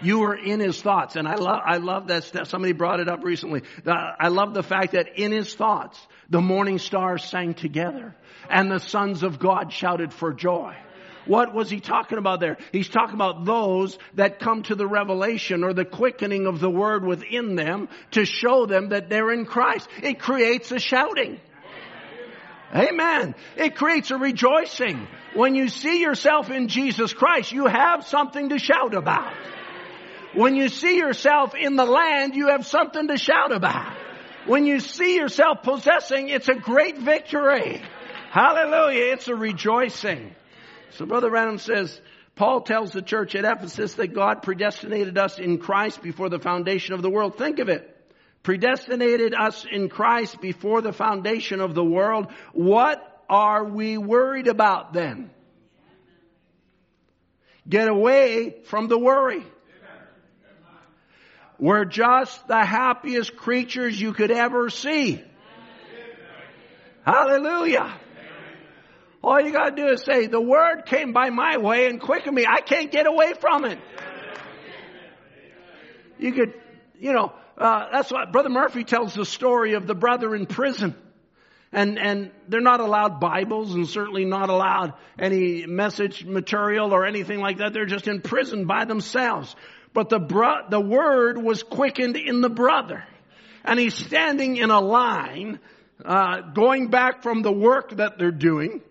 You 0.02 0.20
were 0.20 0.36
in 0.36 0.62
His 0.62 0.82
thoughts. 0.82 1.18
And 1.18 1.28
I 1.28 1.36
love, 1.36 1.60
I 1.66 1.78
love 1.78 2.08
that 2.08 2.48
somebody 2.48 2.72
brought 2.72 3.02
it 3.02 3.10
up 3.10 3.26
recently. 3.26 3.64
I 3.86 4.30
love 4.30 4.54
the 4.54 4.64
fact 4.64 4.94
that 4.94 5.20
in 5.20 5.34
His 5.34 5.54
thoughts, 5.54 6.00
the 6.30 6.40
morning 6.40 6.80
stars 6.80 7.26
sang 7.26 7.54
together 7.54 8.16
and 8.50 8.72
the 8.72 8.80
sons 8.80 9.24
of 9.24 9.40
God 9.40 9.74
shouted 9.74 10.14
for 10.14 10.32
joy. 10.32 10.74
What 11.26 11.54
was 11.54 11.70
he 11.70 11.80
talking 11.80 12.18
about 12.18 12.40
there? 12.40 12.58
He's 12.72 12.90
talking 12.90 13.16
about 13.16 13.46
those 13.46 13.98
that 14.16 14.40
come 14.40 14.64
to 14.64 14.76
the 14.76 14.88
revelation 14.88 15.64
or 15.64 15.74
the 15.74 15.86
quickening 15.86 16.48
of 16.48 16.60
the 16.60 16.70
word 16.70 17.06
within 17.06 17.56
them 17.56 17.90
to 18.12 18.26
show 18.26 18.66
them 18.66 18.90
that 18.90 19.10
they're 19.10 19.32
in 19.32 19.46
Christ. 19.46 19.88
It 20.02 20.20
creates 20.20 20.72
a 20.72 20.80
shouting. 20.80 21.40
Amen. 22.74 23.36
It 23.58 23.76
creates 23.76 24.12
a 24.12 24.18
rejoicing. 24.18 25.08
When 25.36 25.56
you 25.56 25.68
see 25.68 26.02
yourself 26.02 26.50
in 26.50 26.68
Jesus 26.68 27.14
Christ, 27.14 27.52
you 27.52 27.68
have 27.68 28.06
something 28.06 28.50
to 28.50 28.60
shout 28.60 28.94
about. 28.94 29.34
When 30.34 30.56
you 30.56 30.70
see 30.70 30.98
yourself 30.98 31.54
in 31.56 31.76
the 31.76 31.86
land, 31.86 32.36
you 32.36 32.48
have 32.48 32.66
something 32.66 33.10
to 33.10 33.18
shout 33.18 33.52
about. 33.52 33.94
When 34.46 34.66
you 34.66 34.80
see 34.80 35.18
yourself 35.18 35.62
possessing, 35.64 36.30
it's 36.30 36.48
a 36.48 36.56
great 36.56 36.98
victory. 36.98 37.82
Hallelujah. 38.32 39.14
It's 39.14 39.28
a 39.28 39.36
rejoicing. 39.36 40.34
So 40.92 41.06
Brother 41.06 41.30
Branham 41.30 41.58
says, 41.58 42.00
Paul 42.36 42.62
tells 42.62 42.92
the 42.92 43.02
church 43.02 43.36
at 43.36 43.46
Ephesus 43.46 43.96
that 43.96 44.14
God 44.14 44.44
predestinated 44.44 45.18
us 45.18 45.40
in 45.40 45.58
Christ 45.58 46.02
before 46.02 46.30
the 46.30 46.40
foundation 46.40 46.94
of 46.94 47.02
the 47.02 47.10
world. 47.10 47.38
Think 47.38 47.60
of 47.60 47.70
it. 47.70 47.88
Predestinated 48.44 49.36
us 49.36 49.66
in 49.70 49.90
Christ 49.90 50.42
before 50.42 50.82
the 50.82 50.94
foundation 50.94 51.62
of 51.62 51.76
the 51.76 51.84
world. 51.84 52.28
What 52.54 53.24
are 53.30 53.64
we 53.64 53.98
worried 53.98 54.48
about 54.48 54.94
then? 54.94 55.30
Get 57.70 57.88
away 57.88 58.56
from 58.66 58.88
the 58.88 58.98
worry. 58.98 59.46
We're 61.60 61.86
just 61.86 62.48
the 62.48 62.66
happiest 62.66 63.36
creatures 63.38 64.00
you 64.02 64.14
could 64.14 64.32
ever 64.32 64.72
see. 64.72 65.24
Hallelujah. 67.06 67.94
All 69.24 69.40
you 69.40 69.52
gotta 69.52 69.76
do 69.76 69.88
is 69.88 70.04
say, 70.04 70.26
the 70.26 70.42
word 70.42 70.86
came 70.86 71.14
by 71.14 71.30
my 71.30 71.58
way 71.58 71.88
and 71.88 72.02
quickened 72.02 72.36
me. 72.36 72.46
I 72.48 72.62
can't 72.62 72.92
get 72.92 73.06
away 73.06 73.34
from 73.40 73.66
it. 73.66 73.80
You 76.18 76.34
could, 76.34 76.54
you 77.00 77.14
know, 77.14 77.34
uh, 77.58 77.86
that's 77.92 78.12
what 78.12 78.32
Brother 78.32 78.50
Murphy 78.50 78.84
tells 78.84 79.14
the 79.14 79.26
story 79.26 79.74
of 79.74 79.86
the 79.86 79.94
brother 79.96 80.36
in 80.36 80.48
prison. 80.48 80.96
And, 81.72 81.98
and 81.98 82.32
they're 82.48 82.62
not 82.62 82.80
allowed 82.80 83.20
Bibles 83.20 83.74
and 83.74 83.88
certainly 83.88 84.26
not 84.26 84.50
allowed 84.50 84.94
any 85.18 85.66
message 85.66 86.26
material 86.26 86.94
or 86.94 87.06
anything 87.06 87.40
like 87.40 87.60
that. 87.60 87.74
They're 87.74 87.86
just 87.86 88.08
in 88.08 88.22
prison 88.22 88.66
by 88.66 88.86
themselves. 88.86 89.56
But 89.94 90.10
the 90.10 90.20
bro- 90.20 90.68
the 90.70 90.82
word 90.82 91.38
was 91.38 91.64
quickened 91.64 92.18
in 92.18 92.42
the 92.42 92.50
brother. 92.50 93.04
And 93.64 93.80
he's 93.80 93.94
standing 93.94 94.58
in 94.58 94.70
a 94.70 94.82
line, 94.82 95.60
uh, 96.04 96.42
going 96.54 96.90
back 96.90 97.24
from 97.24 97.42
the 97.42 97.52
work 97.52 97.96
that 97.98 98.18
they're 98.18 98.32
doing 98.32 98.82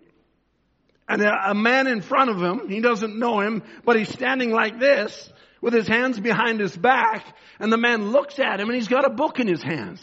and 1.10 1.22
a, 1.22 1.54
man 1.54 1.88
in 1.88 2.02
front 2.02 2.30
of 2.30 2.40
him, 2.40 2.68
he 2.68 2.80
doesn't 2.80 3.18
know 3.18 3.40
him, 3.40 3.64
but 3.84 3.96
he's 3.96 4.08
standing 4.08 4.52
like 4.52 4.78
this 4.78 5.32
with 5.60 5.74
his 5.74 5.88
hands 5.88 6.20
behind 6.20 6.60
his 6.60 6.76
back 6.76 7.26
and 7.58 7.72
the 7.72 7.76
man 7.76 8.12
looks 8.12 8.38
at 8.38 8.60
him 8.60 8.68
and 8.68 8.76
he's 8.76 8.86
got 8.86 9.04
a 9.04 9.10
book 9.10 9.40
in 9.40 9.48
his 9.48 9.60
hands. 9.60 10.00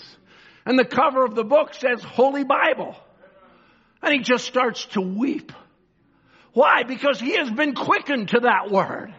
And 0.65 0.77
the 0.77 0.83
cover 0.83 1.23
of 1.23 1.33
the 1.33 1.45
book 1.45 1.73
says 1.75 2.03
Holy 2.03 2.43
Bible. 2.43 2.93
And 4.03 4.13
he 4.13 4.19
just 4.19 4.45
starts 4.45 4.85
to 4.87 5.01
weep. 5.01 5.53
Why? 6.51 6.83
Because 6.83 7.21
he 7.21 7.37
has 7.37 7.49
been 7.49 7.73
quickened 7.73 8.29
to 8.29 8.41
that 8.41 8.69
word. 8.69 9.13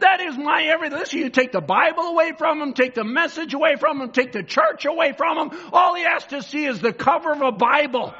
That 0.00 0.20
is 0.20 0.36
my 0.36 0.64
everything. 0.64 0.98
Listen, 0.98 1.20
you 1.20 1.30
take 1.30 1.50
the 1.50 1.62
Bible 1.62 2.02
away 2.02 2.32
from 2.36 2.60
him, 2.60 2.74
take 2.74 2.94
the 2.94 3.04
message 3.04 3.54
away 3.54 3.76
from 3.76 4.02
him, 4.02 4.10
take 4.10 4.32
the 4.32 4.42
church 4.42 4.84
away 4.84 5.14
from 5.16 5.38
him. 5.38 5.58
All 5.72 5.94
he 5.94 6.02
has 6.02 6.26
to 6.26 6.42
see 6.42 6.66
is 6.66 6.78
the 6.80 6.92
cover 6.92 7.32
of 7.32 7.40
a 7.40 7.52
Bible. 7.52 8.14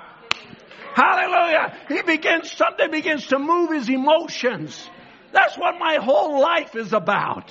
Hallelujah. 0.96 1.76
He 1.88 2.00
begins, 2.00 2.50
something 2.52 2.90
begins 2.90 3.26
to 3.26 3.38
move 3.38 3.70
his 3.70 3.90
emotions. 3.90 4.88
That's 5.30 5.54
what 5.58 5.78
my 5.78 5.96
whole 5.96 6.40
life 6.40 6.74
is 6.74 6.94
about. 6.94 7.50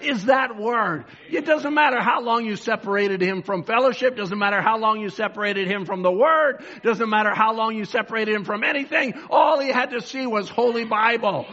is 0.00 0.26
that 0.26 0.56
word. 0.56 1.04
It 1.28 1.44
doesn't 1.44 1.74
matter 1.74 2.00
how 2.00 2.20
long 2.22 2.44
you 2.44 2.54
separated 2.56 3.20
him 3.20 3.42
from 3.42 3.64
fellowship, 3.64 4.16
doesn't 4.16 4.38
matter 4.38 4.60
how 4.60 4.78
long 4.78 5.00
you 5.00 5.08
separated 5.08 5.66
him 5.66 5.86
from 5.86 6.02
the 6.02 6.12
word, 6.12 6.64
doesn't 6.82 7.08
matter 7.08 7.34
how 7.34 7.54
long 7.54 7.74
you 7.74 7.84
separated 7.84 8.32
him 8.34 8.44
from 8.44 8.62
anything. 8.62 9.14
All 9.28 9.58
he 9.58 9.70
had 9.70 9.90
to 9.90 10.00
see 10.00 10.26
was 10.26 10.48
Holy 10.48 10.84
Bible. 10.84 11.46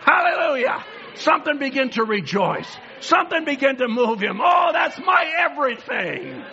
Hallelujah. 0.00 0.84
Something 1.14 1.58
began 1.58 1.90
to 1.90 2.04
rejoice. 2.04 2.68
Something 3.00 3.44
began 3.44 3.76
to 3.76 3.88
move 3.88 4.20
him. 4.20 4.40
Oh, 4.42 4.70
that's 4.72 4.98
my 4.98 5.32
everything. 5.38 6.44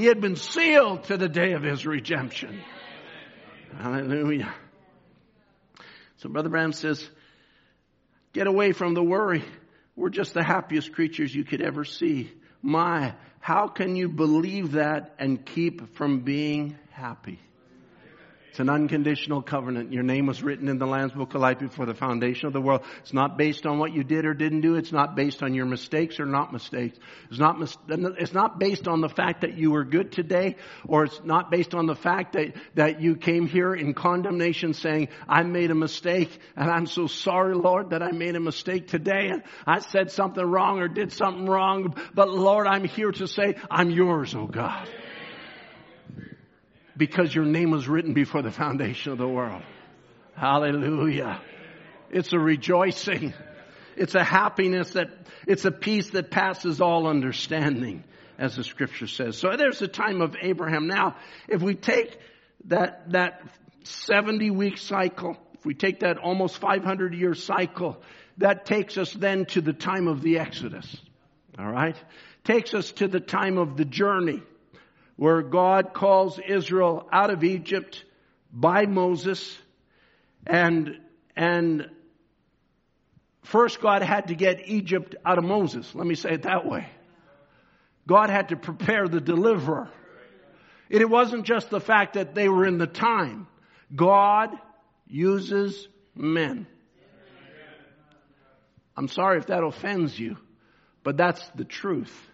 He 0.00 0.06
had 0.06 0.22
been 0.22 0.36
sealed 0.36 1.04
to 1.04 1.18
the 1.18 1.28
day 1.28 1.52
of 1.52 1.62
his 1.62 1.84
redemption. 1.84 2.62
Hallelujah. 3.76 4.50
So 6.16 6.30
Brother 6.30 6.48
Branham 6.48 6.72
says, 6.72 7.06
get 8.32 8.46
away 8.46 8.72
from 8.72 8.94
the 8.94 9.02
worry. 9.02 9.44
We're 9.96 10.08
just 10.08 10.32
the 10.32 10.42
happiest 10.42 10.92
creatures 10.94 11.34
you 11.34 11.44
could 11.44 11.60
ever 11.60 11.84
see. 11.84 12.32
My, 12.62 13.14
how 13.40 13.68
can 13.68 13.94
you 13.94 14.08
believe 14.08 14.72
that 14.72 15.16
and 15.18 15.44
keep 15.44 15.94
from 15.96 16.20
being 16.20 16.78
happy? 16.92 17.38
It's 18.50 18.58
an 18.58 18.68
unconditional 18.68 19.42
covenant. 19.42 19.92
Your 19.92 20.02
name 20.02 20.26
was 20.26 20.42
written 20.42 20.66
in 20.66 20.78
the 20.78 20.86
Lamb's 20.86 21.12
Book 21.12 21.36
of 21.36 21.40
Life 21.40 21.60
before 21.60 21.86
the 21.86 21.94
foundation 21.94 22.48
of 22.48 22.52
the 22.52 22.60
world. 22.60 22.82
It's 22.98 23.12
not 23.12 23.38
based 23.38 23.64
on 23.64 23.78
what 23.78 23.94
you 23.94 24.02
did 24.02 24.26
or 24.26 24.34
didn't 24.34 24.62
do. 24.62 24.74
It's 24.74 24.90
not 24.90 25.14
based 25.14 25.44
on 25.44 25.54
your 25.54 25.66
mistakes 25.66 26.18
or 26.18 26.26
not 26.26 26.52
mistakes. 26.52 26.98
It's 27.30 27.38
not, 27.38 27.58
it's 27.88 28.32
not 28.32 28.58
based 28.58 28.88
on 28.88 29.02
the 29.02 29.08
fact 29.08 29.42
that 29.42 29.56
you 29.56 29.70
were 29.70 29.84
good 29.84 30.10
today 30.10 30.56
or 30.88 31.04
it's 31.04 31.20
not 31.22 31.52
based 31.52 31.76
on 31.76 31.86
the 31.86 31.94
fact 31.94 32.32
that, 32.32 32.54
that 32.74 33.00
you 33.00 33.14
came 33.14 33.46
here 33.46 33.72
in 33.72 33.94
condemnation 33.94 34.74
saying, 34.74 35.10
I 35.28 35.44
made 35.44 35.70
a 35.70 35.76
mistake 35.76 36.36
and 36.56 36.68
I'm 36.68 36.86
so 36.86 37.06
sorry, 37.06 37.54
Lord, 37.54 37.90
that 37.90 38.02
I 38.02 38.10
made 38.10 38.34
a 38.34 38.40
mistake 38.40 38.88
today 38.88 39.28
and 39.28 39.44
I 39.64 39.78
said 39.78 40.10
something 40.10 40.44
wrong 40.44 40.80
or 40.80 40.88
did 40.88 41.12
something 41.12 41.46
wrong. 41.46 41.94
But 42.14 42.28
Lord, 42.28 42.66
I'm 42.66 42.84
here 42.84 43.12
to 43.12 43.28
say, 43.28 43.54
I'm 43.70 43.90
yours, 43.90 44.34
oh 44.34 44.48
God 44.48 44.88
because 47.00 47.34
your 47.34 47.46
name 47.46 47.70
was 47.70 47.88
written 47.88 48.12
before 48.12 48.42
the 48.42 48.50
foundation 48.52 49.10
of 49.10 49.18
the 49.18 49.26
world. 49.26 49.62
Hallelujah. 50.36 51.40
It's 52.10 52.34
a 52.34 52.38
rejoicing. 52.38 53.32
It's 53.96 54.14
a 54.14 54.22
happiness 54.22 54.90
that, 54.90 55.08
it's 55.46 55.64
a 55.64 55.70
peace 55.70 56.10
that 56.10 56.30
passes 56.30 56.80
all 56.82 57.06
understanding, 57.06 58.04
as 58.38 58.56
the 58.56 58.64
scripture 58.64 59.06
says. 59.06 59.38
So 59.38 59.56
there's 59.56 59.78
the 59.78 59.88
time 59.88 60.20
of 60.20 60.36
Abraham. 60.42 60.88
Now, 60.88 61.16
if 61.48 61.62
we 61.62 61.74
take 61.74 62.18
that, 62.66 63.10
that 63.12 63.42
70 63.84 64.50
week 64.50 64.76
cycle, 64.76 65.38
if 65.54 65.64
we 65.64 65.72
take 65.72 66.00
that 66.00 66.18
almost 66.18 66.58
500 66.58 67.14
year 67.14 67.34
cycle, 67.34 68.02
that 68.36 68.66
takes 68.66 68.98
us 68.98 69.10
then 69.14 69.46
to 69.46 69.62
the 69.62 69.72
time 69.72 70.06
of 70.06 70.20
the 70.20 70.38
Exodus. 70.38 70.96
All 71.58 71.70
right? 71.70 71.96
Takes 72.44 72.74
us 72.74 72.92
to 72.92 73.08
the 73.08 73.20
time 73.20 73.56
of 73.56 73.78
the 73.78 73.86
journey 73.86 74.42
where 75.20 75.42
God 75.42 75.92
calls 75.92 76.38
Israel 76.38 77.06
out 77.12 77.28
of 77.28 77.44
Egypt 77.44 78.06
by 78.50 78.86
Moses 78.86 79.54
and, 80.46 80.98
and 81.36 81.90
first 83.42 83.82
God 83.82 84.00
had 84.00 84.28
to 84.28 84.34
get 84.34 84.66
Egypt 84.66 85.16
out 85.26 85.36
of 85.36 85.44
Moses. 85.44 85.94
Let 85.94 86.06
me 86.06 86.14
say 86.14 86.30
it 86.30 86.44
that 86.44 86.64
way. 86.64 86.88
God 88.06 88.30
had 88.30 88.48
to 88.48 88.56
prepare 88.56 89.08
the 89.08 89.20
deliverer. 89.20 89.90
It 90.88 91.06
wasn't 91.06 91.44
just 91.44 91.68
the 91.68 91.80
fact 91.80 92.14
that 92.14 92.34
they 92.34 92.48
were 92.48 92.64
in 92.64 92.78
the 92.78 92.86
time. 92.86 93.46
God 93.94 94.56
uses 95.06 95.86
men. 96.14 96.66
I'm 98.96 99.08
sorry 99.08 99.36
if 99.36 99.48
that 99.48 99.62
offends 99.62 100.18
you, 100.18 100.38
but 101.04 101.18
that's 101.18 101.46
the 101.50 101.64
truth. 101.66 102.29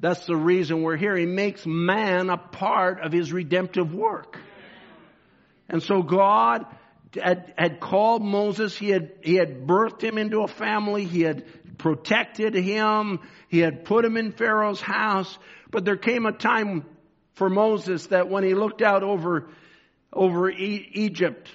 That's 0.00 0.24
the 0.24 0.36
reason 0.36 0.82
we're 0.82 0.96
here. 0.96 1.14
He 1.14 1.26
makes 1.26 1.66
man 1.66 2.30
a 2.30 2.38
part 2.38 3.00
of 3.00 3.12
his 3.12 3.32
redemptive 3.32 3.94
work. 3.94 4.38
And 5.68 5.82
so 5.82 6.02
God 6.02 6.64
had, 7.14 7.52
had 7.56 7.80
called 7.80 8.22
Moses. 8.22 8.76
He 8.76 8.88
had, 8.88 9.12
he 9.22 9.34
had 9.34 9.66
birthed 9.66 10.02
him 10.02 10.16
into 10.16 10.40
a 10.40 10.48
family. 10.48 11.04
He 11.04 11.20
had 11.20 11.44
protected 11.76 12.54
him. 12.54 13.20
He 13.48 13.58
had 13.58 13.84
put 13.84 14.04
him 14.04 14.16
in 14.16 14.32
Pharaoh's 14.32 14.80
house. 14.80 15.38
But 15.70 15.84
there 15.84 15.96
came 15.96 16.24
a 16.24 16.32
time 16.32 16.84
for 17.34 17.50
Moses 17.50 18.06
that 18.06 18.28
when 18.28 18.42
he 18.42 18.54
looked 18.54 18.82
out 18.82 19.02
over, 19.02 19.50
over 20.12 20.50
e- 20.50 20.90
Egypt 20.94 21.48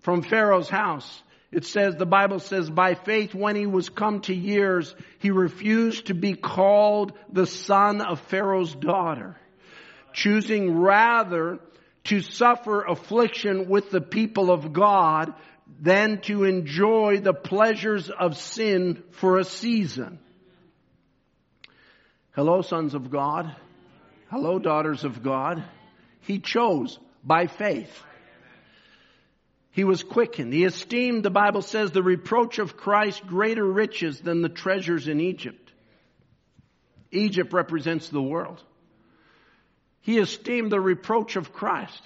from 0.00 0.22
Pharaoh's 0.22 0.68
house, 0.68 1.22
it 1.52 1.66
says, 1.66 1.94
the 1.94 2.06
Bible 2.06 2.38
says, 2.38 2.70
by 2.70 2.94
faith 2.94 3.34
when 3.34 3.56
he 3.56 3.66
was 3.66 3.90
come 3.90 4.20
to 4.22 4.34
years, 4.34 4.94
he 5.18 5.30
refused 5.30 6.06
to 6.06 6.14
be 6.14 6.32
called 6.32 7.12
the 7.30 7.46
son 7.46 8.00
of 8.00 8.20
Pharaoh's 8.20 8.74
daughter, 8.74 9.36
choosing 10.14 10.78
rather 10.78 11.58
to 12.04 12.20
suffer 12.20 12.82
affliction 12.82 13.68
with 13.68 13.90
the 13.90 14.00
people 14.00 14.50
of 14.50 14.72
God 14.72 15.34
than 15.78 16.22
to 16.22 16.44
enjoy 16.44 17.20
the 17.20 17.34
pleasures 17.34 18.08
of 18.10 18.36
sin 18.36 19.02
for 19.10 19.38
a 19.38 19.44
season. 19.44 20.18
Hello, 22.34 22.62
sons 22.62 22.94
of 22.94 23.10
God. 23.10 23.54
Hello, 24.30 24.58
daughters 24.58 25.04
of 25.04 25.22
God. 25.22 25.62
He 26.20 26.38
chose 26.38 26.98
by 27.22 27.46
faith. 27.46 28.02
He 29.72 29.84
was 29.84 30.02
quickened. 30.02 30.52
He 30.52 30.64
esteemed, 30.64 31.22
the 31.22 31.30
Bible 31.30 31.62
says, 31.62 31.90
the 31.90 32.02
reproach 32.02 32.58
of 32.58 32.76
Christ 32.76 33.26
greater 33.26 33.64
riches 33.64 34.20
than 34.20 34.42
the 34.42 34.50
treasures 34.50 35.08
in 35.08 35.20
Egypt. 35.20 35.72
Egypt 37.10 37.52
represents 37.52 38.08
the 38.08 38.22
world. 38.22 38.62
He 40.02 40.18
esteemed 40.18 40.70
the 40.70 40.80
reproach 40.80 41.36
of 41.36 41.52
Christ. 41.52 42.02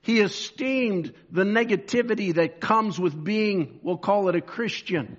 He 0.00 0.20
esteemed 0.20 1.12
the 1.30 1.44
negativity 1.44 2.34
that 2.34 2.60
comes 2.60 2.98
with 2.98 3.22
being, 3.22 3.78
we'll 3.82 3.98
call 3.98 4.28
it 4.28 4.34
a 4.34 4.40
Christian, 4.40 5.16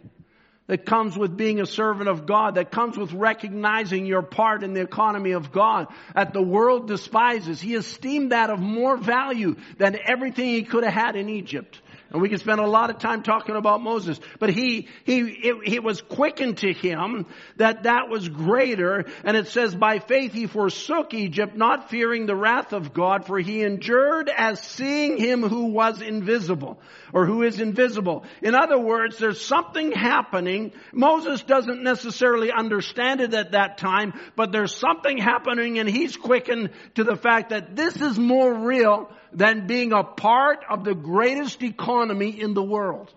that 0.68 0.86
comes 0.86 1.18
with 1.18 1.36
being 1.36 1.60
a 1.60 1.66
servant 1.66 2.10
of 2.10 2.26
God, 2.26 2.56
that 2.56 2.72
comes 2.72 2.98
with 2.98 3.12
recognizing 3.12 4.06
your 4.06 4.22
part 4.22 4.64
in 4.64 4.74
the 4.74 4.82
economy 4.82 5.32
of 5.32 5.52
God, 5.52 5.88
that 6.16 6.34
the 6.34 6.42
world 6.42 6.88
despises. 6.88 7.60
He 7.60 7.76
esteemed 7.76 8.32
that 8.32 8.50
of 8.50 8.60
more 8.60 8.96
value 8.96 9.56
than 9.78 9.98
everything 10.06 10.46
he 10.46 10.64
could 10.64 10.84
have 10.84 10.94
had 10.94 11.16
in 11.16 11.30
Egypt. 11.30 11.82
And 12.14 12.22
we 12.22 12.30
can 12.30 12.38
spend 12.38 12.60
a 12.60 12.68
lot 12.68 12.92
of 12.92 13.00
time 13.00 13.24
talking 13.24 13.56
about 13.56 13.82
Moses. 13.82 14.20
But 14.38 14.52
he, 14.52 14.88
he, 15.04 15.20
it, 15.20 15.84
was 15.84 16.00
quickened 16.00 16.60
to 16.60 16.72
him 16.72 17.26
that 17.58 17.84
that 17.84 18.08
was 18.08 18.30
greater. 18.30 19.06
And 19.24 19.36
it 19.36 19.48
says, 19.48 19.74
by 19.74 19.98
faith 19.98 20.32
he 20.32 20.46
forsook 20.46 21.16
Egypt, 21.16 21.58
not 21.58 21.90
fearing 21.90 22.28
the 22.28 22.36
wrath 22.36 22.72
of 22.72 22.94
God, 22.94 23.26
for 23.26 23.40
he 23.40 23.64
endured 23.64 24.30
as 24.30 24.62
seeing 24.62 25.18
him 25.18 25.42
who 25.42 25.66
was 25.66 26.02
invisible, 26.02 26.80
or 27.14 27.26
who 27.26 27.42
is 27.42 27.60
invisible. 27.60 28.26
In 28.44 28.54
other 28.54 28.78
words, 28.78 29.18
there's 29.18 29.44
something 29.44 29.92
happening. 29.92 30.72
Moses 30.92 31.42
doesn't 31.42 31.82
necessarily 31.82 32.52
understand 32.52 33.22
it 33.22 33.34
at 33.34 33.54
that 33.54 33.80
time, 33.80 34.14
but 34.36 34.52
there's 34.52 34.76
something 34.76 35.18
happening 35.18 35.80
and 35.80 35.90
he's 35.90 36.16
quickened 36.16 36.70
to 36.94 37.04
the 37.04 37.16
fact 37.16 37.50
that 37.50 37.76
this 37.76 37.96
is 37.96 38.20
more 38.20 38.54
real 38.54 39.10
than 39.34 39.68
being 39.68 39.94
a 39.94 40.04
part 40.04 40.60
of 40.70 40.84
the 40.84 40.94
greatest 40.94 41.62
economy 41.64 42.40
in 42.40 42.54
the 42.54 42.64
world. 42.64 43.14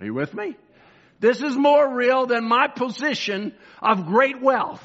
Are 0.00 0.06
you 0.06 0.14
with 0.14 0.34
me? 0.34 0.56
This 1.20 1.40
is 1.40 1.56
more 1.56 1.94
real 1.94 2.26
than 2.26 2.44
my 2.44 2.68
position 2.68 3.54
of 3.80 4.06
great 4.06 4.42
wealth 4.42 4.84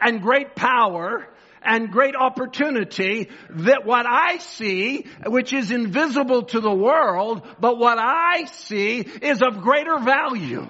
and 0.00 0.22
great 0.22 0.54
power 0.54 1.28
and 1.62 1.90
great 1.90 2.14
opportunity 2.14 3.28
that 3.50 3.84
what 3.84 4.06
I 4.06 4.38
see, 4.38 5.06
which 5.26 5.52
is 5.52 5.70
invisible 5.70 6.44
to 6.44 6.60
the 6.60 6.72
world, 6.72 7.46
but 7.60 7.76
what 7.76 7.98
I 7.98 8.44
see 8.44 9.00
is 9.00 9.42
of 9.42 9.60
greater 9.60 9.98
value. 9.98 10.66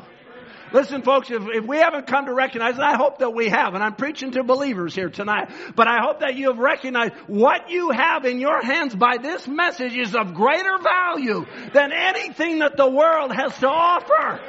Listen, 0.72 1.02
folks, 1.02 1.30
if, 1.30 1.42
if 1.54 1.64
we 1.64 1.78
haven't 1.78 2.06
come 2.06 2.26
to 2.26 2.34
recognize, 2.34 2.74
and 2.74 2.84
I 2.84 2.96
hope 2.96 3.18
that 3.18 3.30
we 3.30 3.48
have, 3.48 3.74
and 3.74 3.82
I'm 3.82 3.94
preaching 3.94 4.32
to 4.32 4.42
believers 4.42 4.94
here 4.94 5.08
tonight, 5.08 5.50
but 5.74 5.86
I 5.86 6.00
hope 6.00 6.20
that 6.20 6.34
you 6.34 6.48
have 6.48 6.58
recognized 6.58 7.14
what 7.28 7.70
you 7.70 7.90
have 7.90 8.24
in 8.24 8.40
your 8.40 8.60
hands 8.62 8.94
by 8.94 9.18
this 9.18 9.46
message 9.46 9.96
is 9.96 10.14
of 10.14 10.34
greater 10.34 10.78
value 10.82 11.46
than 11.72 11.92
anything 11.92 12.58
that 12.58 12.76
the 12.76 12.88
world 12.88 13.32
has 13.32 13.56
to 13.58 13.68
offer. 13.68 14.40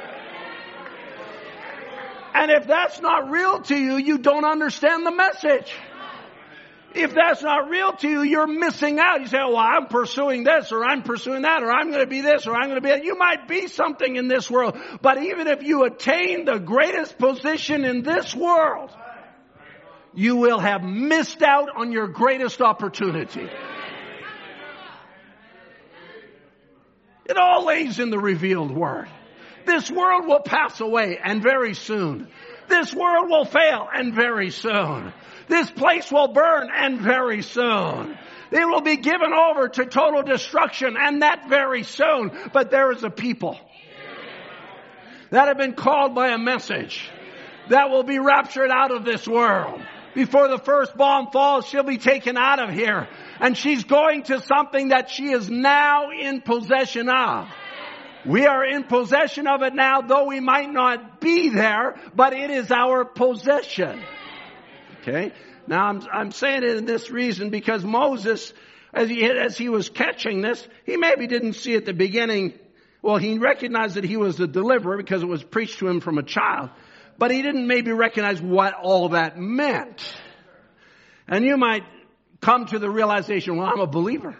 And 2.34 2.50
if 2.50 2.66
that's 2.66 3.00
not 3.00 3.30
real 3.30 3.62
to 3.62 3.76
you, 3.76 3.96
you 3.96 4.18
don't 4.18 4.44
understand 4.44 5.06
the 5.06 5.14
message. 5.14 5.72
If 6.94 7.14
that's 7.14 7.42
not 7.42 7.68
real 7.68 7.92
to 7.92 8.08
you, 8.08 8.22
you're 8.22 8.46
missing 8.46 8.98
out. 8.98 9.20
You 9.20 9.26
say, 9.26 9.38
oh, 9.40 9.50
well, 9.50 9.58
I'm 9.58 9.86
pursuing 9.86 10.44
this 10.44 10.72
or 10.72 10.84
I'm 10.84 11.02
pursuing 11.02 11.42
that 11.42 11.62
or 11.62 11.70
I'm 11.70 11.90
going 11.90 12.02
to 12.02 12.08
be 12.08 12.22
this 12.22 12.46
or 12.46 12.54
I'm 12.54 12.68
going 12.68 12.76
to 12.76 12.80
be 12.80 12.88
that. 12.88 13.04
You 13.04 13.16
might 13.18 13.46
be 13.46 13.68
something 13.68 14.16
in 14.16 14.26
this 14.28 14.50
world, 14.50 14.78
but 15.02 15.22
even 15.22 15.48
if 15.48 15.62
you 15.62 15.84
attain 15.84 16.46
the 16.46 16.58
greatest 16.58 17.18
position 17.18 17.84
in 17.84 18.02
this 18.02 18.34
world, 18.34 18.90
you 20.14 20.36
will 20.36 20.58
have 20.58 20.82
missed 20.82 21.42
out 21.42 21.68
on 21.76 21.92
your 21.92 22.08
greatest 22.08 22.62
opportunity. 22.62 23.48
It 27.26 27.36
all 27.36 27.66
lays 27.66 27.98
in 27.98 28.08
the 28.08 28.18
revealed 28.18 28.70
word. 28.70 29.08
This 29.66 29.90
world 29.90 30.26
will 30.26 30.40
pass 30.40 30.80
away 30.80 31.18
and 31.22 31.42
very 31.42 31.74
soon. 31.74 32.28
This 32.68 32.94
world 32.94 33.28
will 33.28 33.44
fail 33.44 33.86
and 33.92 34.14
very 34.14 34.50
soon. 34.50 35.12
This 35.48 35.70
place 35.70 36.10
will 36.12 36.28
burn 36.28 36.68
and 36.74 37.00
very 37.00 37.42
soon. 37.42 38.18
It 38.50 38.66
will 38.66 38.80
be 38.80 38.96
given 38.96 39.32
over 39.32 39.68
to 39.68 39.86
total 39.86 40.22
destruction 40.22 40.96
and 40.98 41.22
that 41.22 41.48
very 41.48 41.82
soon. 41.82 42.30
But 42.52 42.70
there 42.70 42.92
is 42.92 43.02
a 43.04 43.10
people 43.10 43.58
that 45.30 45.48
have 45.48 45.58
been 45.58 45.74
called 45.74 46.14
by 46.14 46.28
a 46.28 46.38
message 46.38 47.08
that 47.68 47.90
will 47.90 48.02
be 48.02 48.18
raptured 48.18 48.70
out 48.70 48.90
of 48.90 49.04
this 49.04 49.26
world. 49.26 49.80
Before 50.14 50.48
the 50.48 50.58
first 50.58 50.96
bomb 50.96 51.30
falls, 51.30 51.66
she'll 51.66 51.82
be 51.82 51.98
taken 51.98 52.36
out 52.36 52.58
of 52.58 52.70
here. 52.70 53.08
And 53.40 53.56
she's 53.56 53.84
going 53.84 54.24
to 54.24 54.40
something 54.40 54.88
that 54.88 55.10
she 55.10 55.30
is 55.30 55.48
now 55.48 56.10
in 56.10 56.40
possession 56.40 57.08
of. 57.08 57.48
We 58.26 58.46
are 58.46 58.64
in 58.64 58.84
possession 58.84 59.46
of 59.46 59.62
it 59.62 59.74
now, 59.74 60.00
though 60.00 60.24
we 60.24 60.40
might 60.40 60.70
not 60.70 61.20
be 61.20 61.50
there, 61.50 61.94
but 62.14 62.32
it 62.32 62.50
is 62.50 62.70
our 62.70 63.04
possession. 63.04 64.02
Okay? 65.02 65.32
Now 65.68 65.86
I'm, 65.86 66.02
I'm 66.12 66.32
saying 66.32 66.62
it 66.64 66.76
in 66.76 66.84
this 66.84 67.10
reason 67.10 67.50
because 67.50 67.84
Moses, 67.84 68.52
as 68.92 69.08
he, 69.08 69.24
as 69.24 69.56
he 69.56 69.68
was 69.68 69.88
catching 69.88 70.40
this, 70.40 70.66
he 70.84 70.96
maybe 70.96 71.26
didn't 71.26 71.54
see 71.54 71.74
at 71.76 71.84
the 71.84 71.92
beginning, 71.92 72.54
well, 73.02 73.16
he 73.16 73.38
recognized 73.38 73.94
that 73.94 74.04
he 74.04 74.16
was 74.16 74.36
the 74.36 74.46
deliverer 74.46 74.96
because 74.96 75.22
it 75.22 75.28
was 75.28 75.42
preached 75.42 75.78
to 75.78 75.88
him 75.88 76.00
from 76.00 76.18
a 76.18 76.22
child 76.22 76.70
but 77.18 77.32
he 77.32 77.42
didn't 77.42 77.66
maybe 77.66 77.90
recognize 77.90 78.40
what 78.40 78.74
all 78.74 79.10
that 79.10 79.36
meant. 79.36 80.16
And 81.26 81.44
you 81.44 81.56
might 81.56 81.82
come 82.40 82.66
to 82.66 82.78
the 82.78 82.88
realization, 82.88 83.56
well, 83.56 83.66
I'm 83.66 83.80
a 83.80 83.86
believer. 83.86 84.36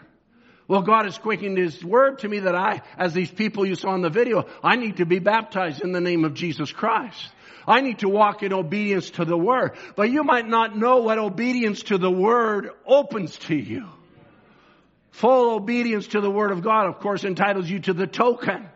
Well, 0.68 0.82
God 0.82 1.06
has 1.06 1.18
quickened 1.18 1.58
His 1.58 1.82
word 1.82 2.20
to 2.20 2.28
me 2.28 2.40
that 2.40 2.54
I, 2.54 2.82
as 2.96 3.14
these 3.14 3.30
people 3.30 3.66
you 3.66 3.74
saw 3.74 3.94
in 3.94 4.02
the 4.02 4.10
video, 4.10 4.46
I 4.62 4.76
need 4.76 4.98
to 4.98 5.06
be 5.06 5.18
baptized 5.18 5.82
in 5.82 5.92
the 5.92 6.00
name 6.00 6.24
of 6.24 6.34
Jesus 6.34 6.70
Christ. 6.70 7.32
I 7.68 7.82
need 7.82 8.00
to 8.00 8.08
walk 8.08 8.42
in 8.42 8.52
obedience 8.52 9.10
to 9.10 9.24
the 9.24 9.36
word. 9.36 9.76
But 9.94 10.10
you 10.10 10.24
might 10.24 10.48
not 10.48 10.76
know 10.76 10.98
what 10.98 11.18
obedience 11.18 11.84
to 11.84 11.98
the 11.98 12.10
word 12.10 12.70
opens 12.86 13.36
to 13.40 13.54
you. 13.54 13.86
Full 15.10 15.54
obedience 15.54 16.08
to 16.08 16.20
the 16.20 16.30
word 16.30 16.50
of 16.50 16.62
God, 16.62 16.86
of 16.86 17.00
course, 17.00 17.24
entitles 17.24 17.68
you 17.68 17.80
to 17.80 17.92
the 17.92 18.06
token. 18.06 18.68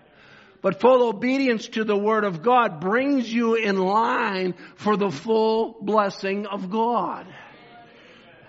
But 0.62 0.80
full 0.80 1.08
obedience 1.08 1.66
to 1.70 1.82
the 1.82 1.96
Word 1.96 2.22
of 2.22 2.40
God 2.40 2.80
brings 2.80 3.30
you 3.30 3.56
in 3.56 3.76
line 3.76 4.54
for 4.76 4.96
the 4.96 5.10
full 5.10 5.76
blessing 5.80 6.46
of 6.46 6.70
God. 6.70 7.26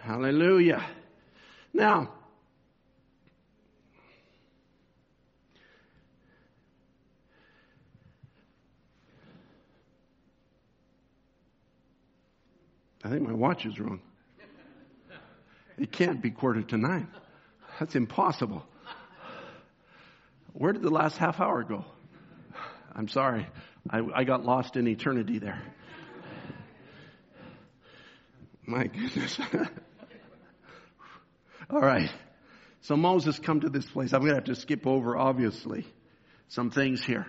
Hallelujah. 0.03 0.86
Now, 1.74 2.11
I 13.04 13.10
think 13.10 13.22
my 13.22 13.34
watch 13.34 13.66
is 13.66 13.80
wrong. 13.80 14.02
It 15.78 15.92
can't 15.92 16.22
be 16.22 16.32
quarter 16.32 16.62
to 16.62 16.78
nine. 16.78 17.08
That's 17.80 17.96
impossible. 17.96 18.64
Where 20.54 20.72
did 20.72 20.84
the 20.84 20.92
last 20.92 21.18
half 21.18 21.40
hour 21.40 21.64
go? 21.64 21.84
I'm 22.96 23.08
sorry. 23.08 23.48
I, 23.90 24.02
I 24.14 24.24
got 24.24 24.46
lost 24.46 24.78
in 24.78 24.88
eternity 24.88 25.40
there. 25.40 25.62
My 28.66 28.86
goodness. 28.86 29.40
All 31.70 31.82
right. 31.82 32.12
So 32.82 32.96
Moses 32.96 33.40
come 33.40 33.62
to 33.62 33.70
this 33.70 33.86
place. 33.86 34.14
I'm 34.14 34.22
going 34.22 34.32
to 34.32 34.36
have 34.36 34.44
to 34.46 34.56
skip 34.56 34.86
over, 34.86 35.18
obviously, 35.18 35.88
some 36.50 36.70
things 36.70 37.04
here. 37.04 37.26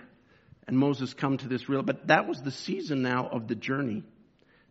And 0.67 0.77
Moses 0.77 1.13
come 1.13 1.37
to 1.37 1.47
this 1.47 1.67
real, 1.67 1.83
but 1.83 2.07
that 2.07 2.27
was 2.27 2.41
the 2.41 2.51
season 2.51 3.01
now 3.01 3.27
of 3.27 3.47
the 3.47 3.55
journey. 3.55 4.03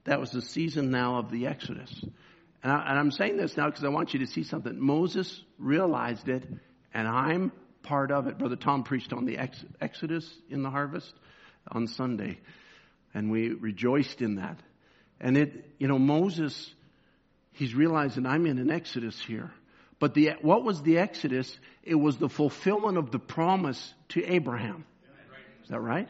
That 0.04 0.20
was 0.20 0.30
the 0.30 0.42
season 0.42 0.90
now 0.90 1.18
of 1.18 1.30
the 1.30 1.46
Exodus. 1.46 2.04
And, 2.62 2.72
I, 2.72 2.98
am 2.98 3.10
saying 3.10 3.36
this 3.36 3.56
now 3.56 3.66
because 3.66 3.84
I 3.84 3.88
want 3.88 4.14
you 4.14 4.20
to 4.20 4.26
see 4.26 4.42
something. 4.42 4.78
Moses 4.78 5.42
realized 5.58 6.28
it, 6.28 6.44
and 6.92 7.08
I'm 7.08 7.52
part 7.82 8.10
of 8.10 8.26
it. 8.26 8.38
Brother 8.38 8.56
Tom 8.56 8.84
preached 8.84 9.12
on 9.12 9.24
the 9.24 9.38
ex- 9.38 9.64
Exodus 9.80 10.30
in 10.48 10.62
the 10.62 10.70
harvest 10.70 11.12
on 11.70 11.86
Sunday, 11.86 12.38
and 13.12 13.30
we 13.30 13.50
rejoiced 13.50 14.22
in 14.22 14.36
that. 14.36 14.58
And 15.20 15.36
it, 15.36 15.70
you 15.78 15.88
know, 15.88 15.98
Moses, 15.98 16.74
he's 17.52 17.74
realizing 17.74 18.26
I'm 18.26 18.46
in 18.46 18.58
an 18.58 18.70
Exodus 18.70 19.18
here. 19.20 19.52
But 19.98 20.14
the, 20.14 20.32
what 20.42 20.64
was 20.64 20.82
the 20.82 20.98
Exodus? 20.98 21.58
It 21.82 21.94
was 21.94 22.18
the 22.18 22.28
fulfillment 22.28 22.98
of 22.98 23.10
the 23.10 23.18
promise 23.18 23.94
to 24.10 24.24
Abraham. 24.24 24.84
Is 25.62 25.70
that 25.70 25.80
right? 25.80 26.08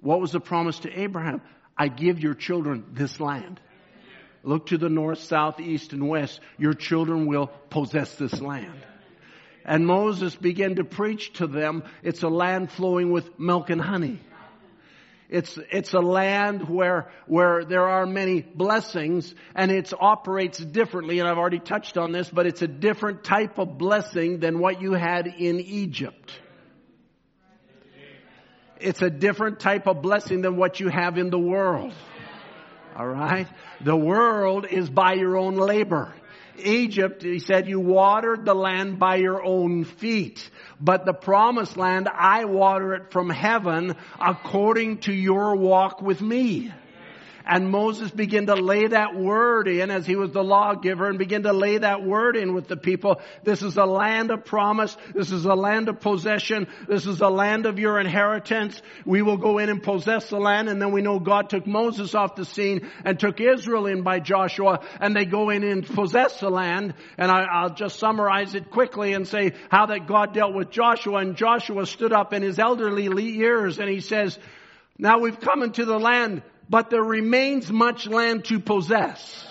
What 0.00 0.20
was 0.20 0.32
the 0.32 0.40
promise 0.40 0.78
to 0.80 1.00
Abraham? 1.00 1.42
I 1.80 1.88
give 1.88 2.20
your 2.20 2.34
children 2.34 2.84
this 2.92 3.20
land. 3.20 3.58
Look 4.42 4.66
to 4.66 4.76
the 4.76 4.90
north, 4.90 5.20
south, 5.20 5.58
east, 5.60 5.94
and 5.94 6.06
west. 6.06 6.38
Your 6.58 6.74
children 6.74 7.24
will 7.24 7.46
possess 7.70 8.14
this 8.16 8.38
land. 8.38 8.84
And 9.64 9.86
Moses 9.86 10.36
began 10.36 10.74
to 10.74 10.84
preach 10.84 11.32
to 11.34 11.46
them, 11.46 11.84
it's 12.02 12.22
a 12.22 12.28
land 12.28 12.70
flowing 12.70 13.10
with 13.10 13.38
milk 13.38 13.70
and 13.70 13.80
honey. 13.80 14.20
It's, 15.30 15.58
it's 15.72 15.94
a 15.94 16.00
land 16.00 16.68
where, 16.68 17.10
where 17.26 17.64
there 17.64 17.88
are 17.88 18.04
many 18.04 18.42
blessings 18.42 19.34
and 19.54 19.70
it 19.70 19.90
operates 19.98 20.58
differently. 20.58 21.18
And 21.18 21.26
I've 21.26 21.38
already 21.38 21.60
touched 21.60 21.96
on 21.96 22.12
this, 22.12 22.28
but 22.28 22.46
it's 22.46 22.60
a 22.60 22.68
different 22.68 23.24
type 23.24 23.58
of 23.58 23.78
blessing 23.78 24.40
than 24.40 24.58
what 24.58 24.82
you 24.82 24.92
had 24.92 25.26
in 25.28 25.60
Egypt. 25.60 26.30
It's 28.80 29.02
a 29.02 29.10
different 29.10 29.60
type 29.60 29.86
of 29.86 30.02
blessing 30.02 30.42
than 30.42 30.56
what 30.56 30.80
you 30.80 30.88
have 30.88 31.18
in 31.18 31.30
the 31.30 31.38
world. 31.38 31.92
Alright? 32.96 33.46
The 33.82 33.96
world 33.96 34.66
is 34.70 34.88
by 34.88 35.14
your 35.14 35.36
own 35.36 35.56
labor. 35.56 36.14
Egypt, 36.56 37.22
he 37.22 37.38
said, 37.38 37.68
you 37.68 37.80
watered 37.80 38.44
the 38.44 38.54
land 38.54 38.98
by 38.98 39.16
your 39.16 39.42
own 39.42 39.84
feet. 39.84 40.50
But 40.80 41.06
the 41.06 41.12
promised 41.12 41.76
land, 41.76 42.08
I 42.08 42.44
water 42.44 42.94
it 42.94 43.12
from 43.12 43.30
heaven 43.30 43.96
according 44.20 44.98
to 44.98 45.12
your 45.12 45.56
walk 45.56 46.02
with 46.02 46.20
me. 46.20 46.72
And 47.46 47.70
Moses 47.70 48.10
began 48.10 48.46
to 48.46 48.54
lay 48.54 48.86
that 48.86 49.14
word 49.14 49.68
in 49.68 49.90
as 49.90 50.06
he 50.06 50.16
was 50.16 50.30
the 50.32 50.42
lawgiver 50.42 51.08
and 51.08 51.18
began 51.18 51.42
to 51.44 51.52
lay 51.52 51.78
that 51.78 52.04
word 52.04 52.36
in 52.36 52.54
with 52.54 52.68
the 52.68 52.76
people. 52.76 53.20
This 53.44 53.62
is 53.62 53.76
a 53.76 53.84
land 53.84 54.30
of 54.30 54.44
promise. 54.44 54.96
This 55.14 55.32
is 55.32 55.44
a 55.44 55.54
land 55.54 55.88
of 55.88 56.00
possession. 56.00 56.68
This 56.88 57.06
is 57.06 57.20
a 57.20 57.28
land 57.28 57.66
of 57.66 57.78
your 57.78 57.98
inheritance. 57.98 58.80
We 59.04 59.22
will 59.22 59.36
go 59.36 59.58
in 59.58 59.68
and 59.68 59.82
possess 59.82 60.28
the 60.28 60.38
land. 60.38 60.68
And 60.68 60.80
then 60.80 60.92
we 60.92 61.02
know 61.02 61.18
God 61.18 61.50
took 61.50 61.66
Moses 61.66 62.14
off 62.14 62.36
the 62.36 62.44
scene 62.44 62.90
and 63.04 63.18
took 63.18 63.40
Israel 63.40 63.86
in 63.86 64.02
by 64.02 64.20
Joshua 64.20 64.80
and 65.00 65.16
they 65.16 65.24
go 65.24 65.50
in 65.50 65.64
and 65.64 65.86
possess 65.86 66.40
the 66.40 66.50
land. 66.50 66.94
And 67.16 67.30
I, 67.30 67.64
will 67.64 67.74
just 67.74 67.98
summarize 67.98 68.54
it 68.54 68.70
quickly 68.70 69.12
and 69.12 69.26
say 69.26 69.52
how 69.70 69.86
that 69.86 70.06
God 70.06 70.34
dealt 70.34 70.54
with 70.54 70.70
Joshua 70.70 71.18
and 71.18 71.36
Joshua 71.36 71.86
stood 71.86 72.12
up 72.12 72.32
in 72.32 72.42
his 72.42 72.58
elderly 72.58 73.30
years 73.30 73.78
and 73.78 73.88
he 73.88 74.00
says, 74.00 74.38
now 74.98 75.18
we've 75.18 75.40
come 75.40 75.62
into 75.62 75.86
the 75.86 75.98
land 75.98 76.42
but 76.70 76.88
there 76.88 77.02
remains 77.02 77.70
much 77.70 78.06
land 78.06 78.44
to 78.46 78.60
possess. 78.60 79.46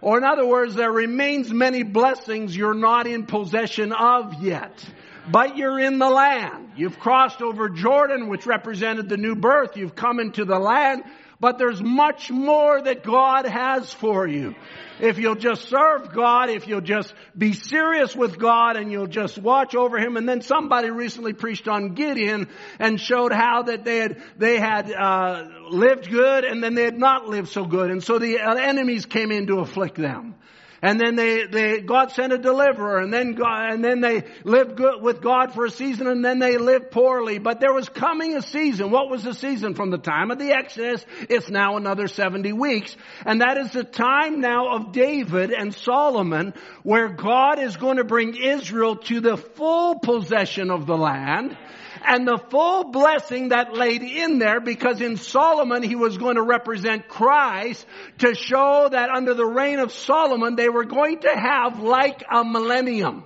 Or 0.00 0.16
in 0.16 0.24
other 0.24 0.46
words, 0.46 0.76
there 0.76 0.92
remains 0.92 1.52
many 1.52 1.82
blessings 1.82 2.56
you're 2.56 2.72
not 2.72 3.06
in 3.06 3.26
possession 3.26 3.92
of 3.92 4.42
yet. 4.42 4.82
But 5.30 5.56
you're 5.56 5.78
in 5.78 5.98
the 5.98 6.08
land. 6.08 6.70
You've 6.76 6.98
crossed 6.98 7.42
over 7.42 7.68
Jordan, 7.68 8.28
which 8.28 8.46
represented 8.46 9.08
the 9.08 9.18
new 9.18 9.34
birth. 9.34 9.76
You've 9.76 9.94
come 9.94 10.20
into 10.20 10.44
the 10.44 10.58
land 10.58 11.02
but 11.40 11.58
there's 11.58 11.82
much 11.82 12.30
more 12.30 12.80
that 12.82 13.02
God 13.02 13.46
has 13.46 13.92
for 13.92 14.28
you. 14.28 14.54
If 15.00 15.18
you'll 15.18 15.34
just 15.34 15.68
serve 15.68 16.12
God, 16.12 16.50
if 16.50 16.68
you'll 16.68 16.82
just 16.82 17.14
be 17.36 17.54
serious 17.54 18.14
with 18.14 18.38
God 18.38 18.76
and 18.76 18.92
you'll 18.92 19.06
just 19.06 19.38
watch 19.38 19.74
over 19.74 19.98
Him. 19.98 20.18
And 20.18 20.28
then 20.28 20.42
somebody 20.42 20.90
recently 20.90 21.32
preached 21.32 21.66
on 21.66 21.94
Gideon 21.94 22.48
and 22.78 23.00
showed 23.00 23.32
how 23.32 23.62
that 23.62 23.84
they 23.84 23.96
had, 23.96 24.22
they 24.36 24.58
had, 24.58 24.92
uh, 24.92 25.44
lived 25.70 26.10
good 26.10 26.44
and 26.44 26.62
then 26.62 26.74
they 26.74 26.84
had 26.84 26.98
not 26.98 27.26
lived 27.26 27.48
so 27.48 27.64
good. 27.64 27.90
And 27.90 28.04
so 28.04 28.18
the 28.18 28.38
enemies 28.38 29.06
came 29.06 29.32
in 29.32 29.46
to 29.46 29.60
afflict 29.60 29.96
them. 29.96 30.34
And 30.82 30.98
then 30.98 31.14
they, 31.14 31.46
they, 31.46 31.80
God 31.80 32.12
sent 32.12 32.32
a 32.32 32.38
deliverer 32.38 33.00
and 33.00 33.12
then 33.12 33.34
God, 33.34 33.72
and 33.72 33.84
then 33.84 34.00
they 34.00 34.24
lived 34.44 34.76
good 34.76 35.02
with 35.02 35.20
God 35.20 35.52
for 35.52 35.66
a 35.66 35.70
season 35.70 36.06
and 36.06 36.24
then 36.24 36.38
they 36.38 36.56
lived 36.56 36.90
poorly. 36.90 37.38
But 37.38 37.60
there 37.60 37.74
was 37.74 37.88
coming 37.88 38.34
a 38.34 38.42
season. 38.42 38.90
What 38.90 39.10
was 39.10 39.22
the 39.22 39.34
season? 39.34 39.74
From 39.74 39.90
the 39.90 39.98
time 39.98 40.30
of 40.30 40.38
the 40.38 40.52
Exodus, 40.52 41.04
it's 41.28 41.50
now 41.50 41.76
another 41.76 42.08
70 42.08 42.54
weeks. 42.54 42.96
And 43.26 43.42
that 43.42 43.58
is 43.58 43.72
the 43.72 43.84
time 43.84 44.40
now 44.40 44.74
of 44.76 44.92
David 44.92 45.50
and 45.50 45.74
Solomon 45.74 46.54
where 46.82 47.08
God 47.08 47.58
is 47.58 47.76
going 47.76 47.98
to 47.98 48.04
bring 48.04 48.34
Israel 48.36 48.96
to 48.96 49.20
the 49.20 49.36
full 49.36 49.98
possession 49.98 50.70
of 50.70 50.86
the 50.86 50.96
land 50.96 51.58
and 52.04 52.26
the 52.26 52.38
full 52.50 52.84
blessing 52.84 53.50
that 53.50 53.74
laid 53.74 54.02
in 54.02 54.38
there 54.38 54.60
because 54.60 55.00
in 55.00 55.16
Solomon 55.16 55.82
he 55.82 55.94
was 55.94 56.18
going 56.18 56.36
to 56.36 56.42
represent 56.42 57.08
Christ 57.08 57.86
to 58.18 58.34
show 58.34 58.88
that 58.90 59.10
under 59.10 59.34
the 59.34 59.46
reign 59.46 59.78
of 59.78 59.92
Solomon 59.92 60.56
they 60.56 60.68
were 60.68 60.84
going 60.84 61.20
to 61.20 61.30
have 61.30 61.80
like 61.80 62.24
a 62.30 62.44
millennium. 62.44 63.24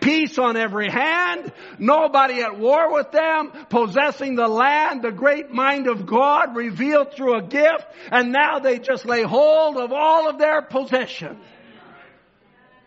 peace 0.00 0.38
on 0.38 0.56
every 0.56 0.90
hand, 0.90 1.52
nobody 1.78 2.40
at 2.40 2.58
war 2.58 2.92
with 2.92 3.10
them, 3.12 3.52
possessing 3.68 4.34
the 4.34 4.48
land, 4.48 5.02
the 5.02 5.12
great 5.12 5.50
mind 5.50 5.86
of 5.88 6.06
God 6.06 6.56
revealed 6.56 7.12
through 7.12 7.36
a 7.36 7.42
gift, 7.42 7.84
and 8.10 8.32
now 8.32 8.60
they 8.60 8.78
just 8.78 9.04
lay 9.04 9.22
hold 9.22 9.76
of 9.76 9.92
all 9.92 10.28
of 10.28 10.38
their 10.38 10.62
possessions. 10.62 11.38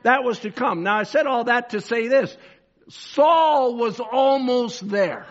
That 0.04 0.24
was 0.24 0.40
to 0.40 0.52
come. 0.52 0.84
Now 0.84 0.98
I 0.98 1.04
said 1.04 1.28
all 1.28 1.46
that 1.46 1.70
to 1.70 1.82
say 1.82 2.08
this. 2.08 2.36
Saul 2.90 3.76
was 3.76 4.00
almost 4.00 4.88
there 4.88 5.26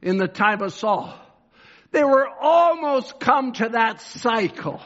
in 0.00 0.16
the 0.16 0.28
time 0.28 0.62
of 0.62 0.72
Saul. 0.72 1.14
They 1.90 2.04
were 2.04 2.28
almost 2.28 3.18
come 3.18 3.52
to 3.54 3.70
that 3.70 4.00
cycle. 4.00 4.80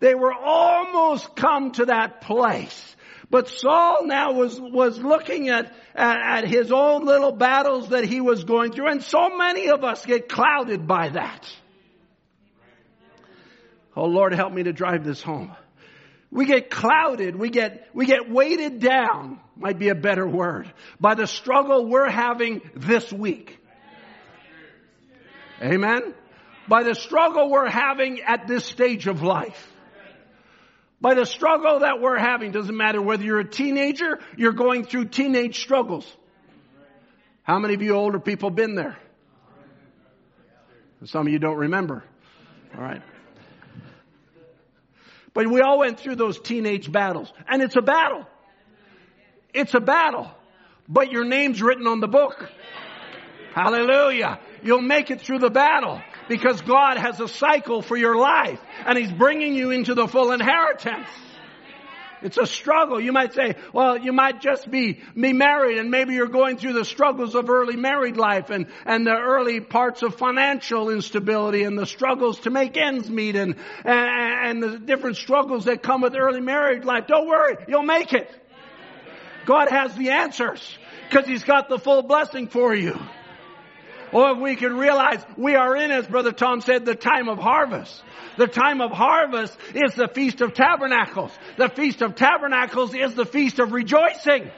They 0.00 0.14
were 0.14 0.32
almost 0.32 1.34
come 1.34 1.72
to 1.72 1.86
that 1.86 2.20
place. 2.20 2.96
But 3.30 3.48
Saul 3.48 4.06
now 4.06 4.32
was, 4.32 4.58
was 4.58 4.98
looking 4.98 5.50
at, 5.50 5.72
at, 5.94 6.44
at, 6.44 6.48
his 6.48 6.72
own 6.72 7.04
little 7.04 7.32
battles 7.32 7.90
that 7.90 8.04
he 8.04 8.20
was 8.20 8.44
going 8.44 8.72
through, 8.72 8.88
and 8.88 9.02
so 9.02 9.36
many 9.36 9.68
of 9.68 9.84
us 9.84 10.06
get 10.06 10.28
clouded 10.28 10.86
by 10.86 11.10
that. 11.10 11.52
Oh 13.94 14.06
Lord, 14.06 14.32
help 14.32 14.52
me 14.52 14.62
to 14.62 14.72
drive 14.72 15.04
this 15.04 15.20
home. 15.20 15.54
We 16.30 16.44
get 16.44 16.70
clouded, 16.70 17.36
we 17.36 17.48
get, 17.48 17.88
we 17.94 18.04
get 18.04 18.30
weighted 18.30 18.80
down, 18.80 19.40
might 19.56 19.78
be 19.78 19.88
a 19.88 19.94
better 19.94 20.28
word, 20.28 20.70
by 21.00 21.14
the 21.14 21.26
struggle 21.26 21.86
we're 21.86 22.10
having 22.10 22.60
this 22.74 23.10
week. 23.12 23.58
Amen? 25.62 26.14
By 26.68 26.82
the 26.82 26.94
struggle 26.94 27.50
we're 27.50 27.70
having 27.70 28.20
at 28.20 28.46
this 28.46 28.66
stage 28.66 29.06
of 29.06 29.22
life. 29.22 29.72
By 31.00 31.14
the 31.14 31.24
struggle 31.24 31.80
that 31.80 32.00
we're 32.00 32.18
having, 32.18 32.50
doesn't 32.50 32.76
matter 32.76 33.00
whether 33.00 33.22
you're 33.22 33.40
a 33.40 33.48
teenager, 33.48 34.18
you're 34.36 34.52
going 34.52 34.84
through 34.84 35.06
teenage 35.06 35.60
struggles. 35.60 36.06
How 37.42 37.58
many 37.58 37.74
of 37.74 37.82
you 37.82 37.94
older 37.94 38.20
people 38.20 38.50
been 38.50 38.74
there? 38.74 38.98
Some 41.04 41.26
of 41.26 41.32
you 41.32 41.38
don't 41.38 41.56
remember. 41.56 42.04
All 42.76 42.82
right. 42.82 43.00
But 45.34 45.46
we 45.46 45.60
all 45.60 45.78
went 45.78 46.00
through 46.00 46.16
those 46.16 46.38
teenage 46.38 46.90
battles. 46.90 47.32
And 47.48 47.62
it's 47.62 47.76
a 47.76 47.82
battle. 47.82 48.26
It's 49.54 49.74
a 49.74 49.80
battle. 49.80 50.30
But 50.88 51.10
your 51.10 51.24
name's 51.24 51.60
written 51.60 51.86
on 51.86 52.00
the 52.00 52.08
book. 52.08 52.50
Hallelujah. 53.54 54.40
You'll 54.62 54.82
make 54.82 55.10
it 55.10 55.20
through 55.20 55.40
the 55.40 55.50
battle 55.50 56.00
because 56.28 56.60
God 56.62 56.98
has 56.98 57.20
a 57.20 57.28
cycle 57.28 57.82
for 57.82 57.96
your 57.96 58.16
life 58.16 58.60
and 58.86 58.96
He's 58.96 59.10
bringing 59.10 59.54
you 59.54 59.70
into 59.70 59.94
the 59.94 60.06
full 60.06 60.32
inheritance. 60.32 61.08
It's 62.22 62.36
a 62.36 62.46
struggle. 62.46 63.00
You 63.00 63.12
might 63.12 63.34
say, 63.34 63.54
well, 63.72 63.96
you 63.96 64.12
might 64.12 64.40
just 64.40 64.70
be, 64.70 65.00
be 65.14 65.32
married 65.32 65.78
and 65.78 65.90
maybe 65.90 66.14
you're 66.14 66.26
going 66.28 66.56
through 66.56 66.74
the 66.74 66.84
struggles 66.84 67.34
of 67.34 67.48
early 67.50 67.76
married 67.76 68.16
life 68.16 68.50
and, 68.50 68.66
and 68.84 69.06
the 69.06 69.16
early 69.16 69.60
parts 69.60 70.02
of 70.02 70.16
financial 70.16 70.90
instability 70.90 71.62
and 71.62 71.78
the 71.78 71.86
struggles 71.86 72.40
to 72.40 72.50
make 72.50 72.76
ends 72.76 73.08
meet 73.08 73.36
and, 73.36 73.56
and, 73.84 74.62
and 74.62 74.62
the 74.62 74.78
different 74.78 75.16
struggles 75.16 75.66
that 75.66 75.82
come 75.82 76.00
with 76.00 76.14
early 76.14 76.40
married 76.40 76.84
life. 76.84 77.06
Don't 77.06 77.28
worry. 77.28 77.56
You'll 77.68 77.82
make 77.82 78.12
it. 78.12 78.30
God 79.46 79.70
has 79.70 79.94
the 79.94 80.10
answers 80.10 80.78
because 81.08 81.26
He's 81.26 81.44
got 81.44 81.68
the 81.68 81.78
full 81.78 82.02
blessing 82.02 82.48
for 82.48 82.74
you. 82.74 82.98
Or 84.12 84.30
if 84.32 84.38
we 84.38 84.56
could 84.56 84.72
realize 84.72 85.24
we 85.36 85.54
are 85.54 85.76
in, 85.76 85.90
as 85.90 86.06
Brother 86.06 86.32
Tom 86.32 86.60
said, 86.60 86.84
the 86.84 86.94
time 86.94 87.28
of 87.28 87.38
harvest. 87.38 88.02
The 88.36 88.46
time 88.46 88.80
of 88.80 88.90
harvest 88.90 89.56
is 89.74 89.94
the 89.94 90.08
Feast 90.08 90.40
of 90.40 90.54
Tabernacles. 90.54 91.32
The 91.56 91.68
Feast 91.68 92.02
of 92.02 92.14
Tabernacles 92.14 92.94
is 92.94 93.14
the 93.14 93.26
Feast 93.26 93.58
of 93.58 93.72
Rejoicing. 93.72 94.50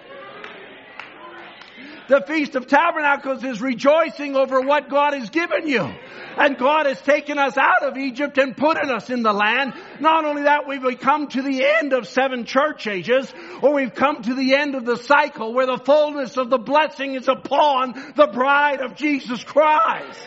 The 2.10 2.22
Feast 2.22 2.56
of 2.56 2.66
Tabernacles 2.66 3.44
is 3.44 3.62
rejoicing 3.62 4.34
over 4.34 4.60
what 4.60 4.90
God 4.90 5.14
has 5.14 5.30
given 5.30 5.68
you. 5.68 5.88
And 6.36 6.58
God 6.58 6.86
has 6.86 7.00
taken 7.02 7.38
us 7.38 7.56
out 7.56 7.84
of 7.84 7.96
Egypt 7.96 8.36
and 8.36 8.56
put 8.56 8.78
us 8.78 9.10
in 9.10 9.22
the 9.22 9.32
land. 9.32 9.74
Not 10.00 10.24
only 10.24 10.42
that, 10.42 10.66
we've 10.66 10.98
come 10.98 11.28
to 11.28 11.40
the 11.40 11.64
end 11.64 11.92
of 11.92 12.08
seven 12.08 12.46
church 12.46 12.88
ages, 12.88 13.32
or 13.62 13.72
we've 13.74 13.94
come 13.94 14.22
to 14.22 14.34
the 14.34 14.56
end 14.56 14.74
of 14.74 14.84
the 14.84 14.96
cycle 14.96 15.54
where 15.54 15.66
the 15.66 15.78
fullness 15.78 16.36
of 16.36 16.50
the 16.50 16.58
blessing 16.58 17.14
is 17.14 17.28
upon 17.28 17.92
the 18.16 18.26
bride 18.26 18.80
of 18.80 18.96
Jesus 18.96 19.44
Christ. 19.44 20.20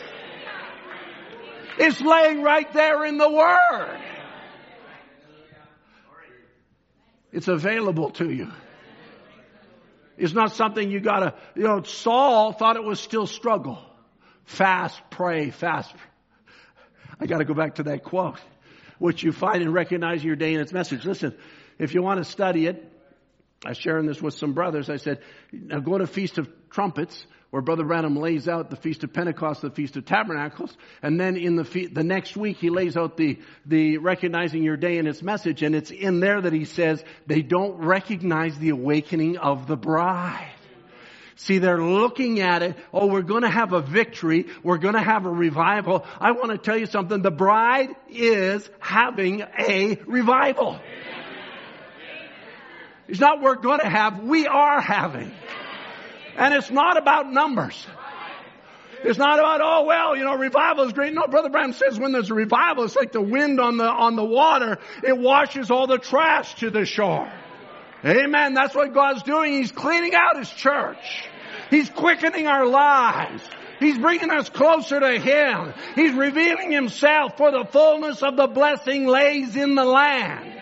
It's 1.76 2.00
laying 2.00 2.40
right 2.40 2.72
there 2.72 3.04
in 3.04 3.18
the 3.18 3.30
Word. 3.30 4.00
It's 7.30 7.48
available 7.48 8.08
to 8.12 8.30
you. 8.30 8.50
It's 10.16 10.32
not 10.32 10.52
something 10.52 10.90
you 10.90 11.00
gotta, 11.00 11.34
you 11.54 11.64
know, 11.64 11.82
Saul 11.82 12.52
thought 12.52 12.76
it 12.76 12.84
was 12.84 13.00
still 13.00 13.26
struggle. 13.26 13.78
Fast, 14.44 15.00
pray, 15.10 15.50
fast. 15.50 15.94
I 17.18 17.26
gotta 17.26 17.44
go 17.44 17.54
back 17.54 17.76
to 17.76 17.84
that 17.84 18.04
quote, 18.04 18.38
which 18.98 19.22
you 19.22 19.32
find 19.32 19.62
in 19.62 19.72
recognizing 19.72 20.26
your 20.26 20.36
day 20.36 20.52
and 20.52 20.62
its 20.62 20.72
message. 20.72 21.04
Listen, 21.04 21.34
if 21.78 21.94
you 21.94 22.02
want 22.02 22.18
to 22.18 22.24
study 22.24 22.66
it, 22.66 22.90
I 23.64 23.70
was 23.70 23.78
sharing 23.78 24.06
this 24.06 24.20
with 24.20 24.34
some 24.34 24.52
brothers. 24.52 24.90
I 24.90 24.96
said, 24.96 25.20
now 25.52 25.80
go 25.80 25.96
to 25.96 26.06
Feast 26.06 26.38
of 26.38 26.48
Trumpets, 26.70 27.26
where 27.54 27.62
Brother 27.62 27.84
Branham 27.84 28.16
lays 28.16 28.48
out 28.48 28.68
the 28.68 28.74
Feast 28.74 29.04
of 29.04 29.12
Pentecost, 29.12 29.62
the 29.62 29.70
Feast 29.70 29.96
of 29.96 30.04
Tabernacles, 30.04 30.76
and 31.04 31.20
then 31.20 31.36
in 31.36 31.54
the 31.54 31.64
fe- 31.64 31.86
the 31.86 32.02
next 32.02 32.36
week 32.36 32.56
he 32.56 32.68
lays 32.68 32.96
out 32.96 33.16
the 33.16 33.38
the 33.64 33.98
recognizing 33.98 34.64
your 34.64 34.76
day 34.76 34.98
and 34.98 35.06
its 35.06 35.22
message, 35.22 35.62
and 35.62 35.72
it's 35.72 35.92
in 35.92 36.18
there 36.18 36.40
that 36.40 36.52
he 36.52 36.64
says 36.64 37.04
they 37.28 37.42
don't 37.42 37.76
recognize 37.76 38.58
the 38.58 38.70
awakening 38.70 39.36
of 39.36 39.68
the 39.68 39.76
bride. 39.76 40.50
See, 41.36 41.58
they're 41.58 41.80
looking 41.80 42.40
at 42.40 42.64
it. 42.64 42.76
Oh, 42.92 43.06
we're 43.06 43.22
going 43.22 43.42
to 43.42 43.50
have 43.50 43.72
a 43.72 43.80
victory. 43.80 44.46
We're 44.64 44.78
going 44.78 44.94
to 44.94 45.00
have 45.00 45.24
a 45.24 45.30
revival. 45.30 46.04
I 46.18 46.32
want 46.32 46.50
to 46.50 46.58
tell 46.58 46.76
you 46.76 46.86
something. 46.86 47.22
The 47.22 47.30
bride 47.30 47.90
is 48.08 48.68
having 48.80 49.42
a 49.42 50.00
revival. 50.06 50.80
It's 53.06 53.20
not 53.20 53.40
we're 53.40 53.54
going 53.54 53.78
to 53.78 53.88
have, 53.88 54.24
we 54.24 54.48
are 54.48 54.80
having. 54.80 55.30
And 56.36 56.54
it's 56.54 56.70
not 56.70 56.96
about 56.96 57.32
numbers. 57.32 57.86
It's 59.04 59.18
not 59.18 59.38
about, 59.38 59.60
oh 59.62 59.84
well, 59.84 60.16
you 60.16 60.24
know, 60.24 60.34
revival 60.34 60.84
is 60.84 60.92
great. 60.94 61.12
No, 61.12 61.26
Brother 61.26 61.50
Branham 61.50 61.74
says 61.74 61.98
when 61.98 62.12
there's 62.12 62.30
a 62.30 62.34
revival, 62.34 62.84
it's 62.84 62.96
like 62.96 63.12
the 63.12 63.20
wind 63.20 63.60
on 63.60 63.76
the, 63.76 63.84
on 63.84 64.16
the 64.16 64.24
water. 64.24 64.78
It 65.02 65.16
washes 65.16 65.70
all 65.70 65.86
the 65.86 65.98
trash 65.98 66.54
to 66.56 66.70
the 66.70 66.86
shore. 66.86 67.30
Amen. 68.04 68.54
That's 68.54 68.74
what 68.74 68.94
God's 68.94 69.22
doing. 69.22 69.52
He's 69.52 69.72
cleaning 69.72 70.14
out 70.14 70.38
His 70.38 70.50
church. 70.50 71.28
He's 71.70 71.88
quickening 71.90 72.46
our 72.46 72.66
lives. 72.66 73.42
He's 73.80 73.98
bringing 73.98 74.30
us 74.30 74.48
closer 74.48 75.00
to 75.00 75.18
Him. 75.18 75.74
He's 75.94 76.12
revealing 76.12 76.70
Himself 76.70 77.36
for 77.36 77.50
the 77.50 77.64
fullness 77.64 78.22
of 78.22 78.36
the 78.36 78.46
blessing 78.46 79.06
lays 79.06 79.56
in 79.56 79.74
the 79.74 79.84
land. 79.84 80.52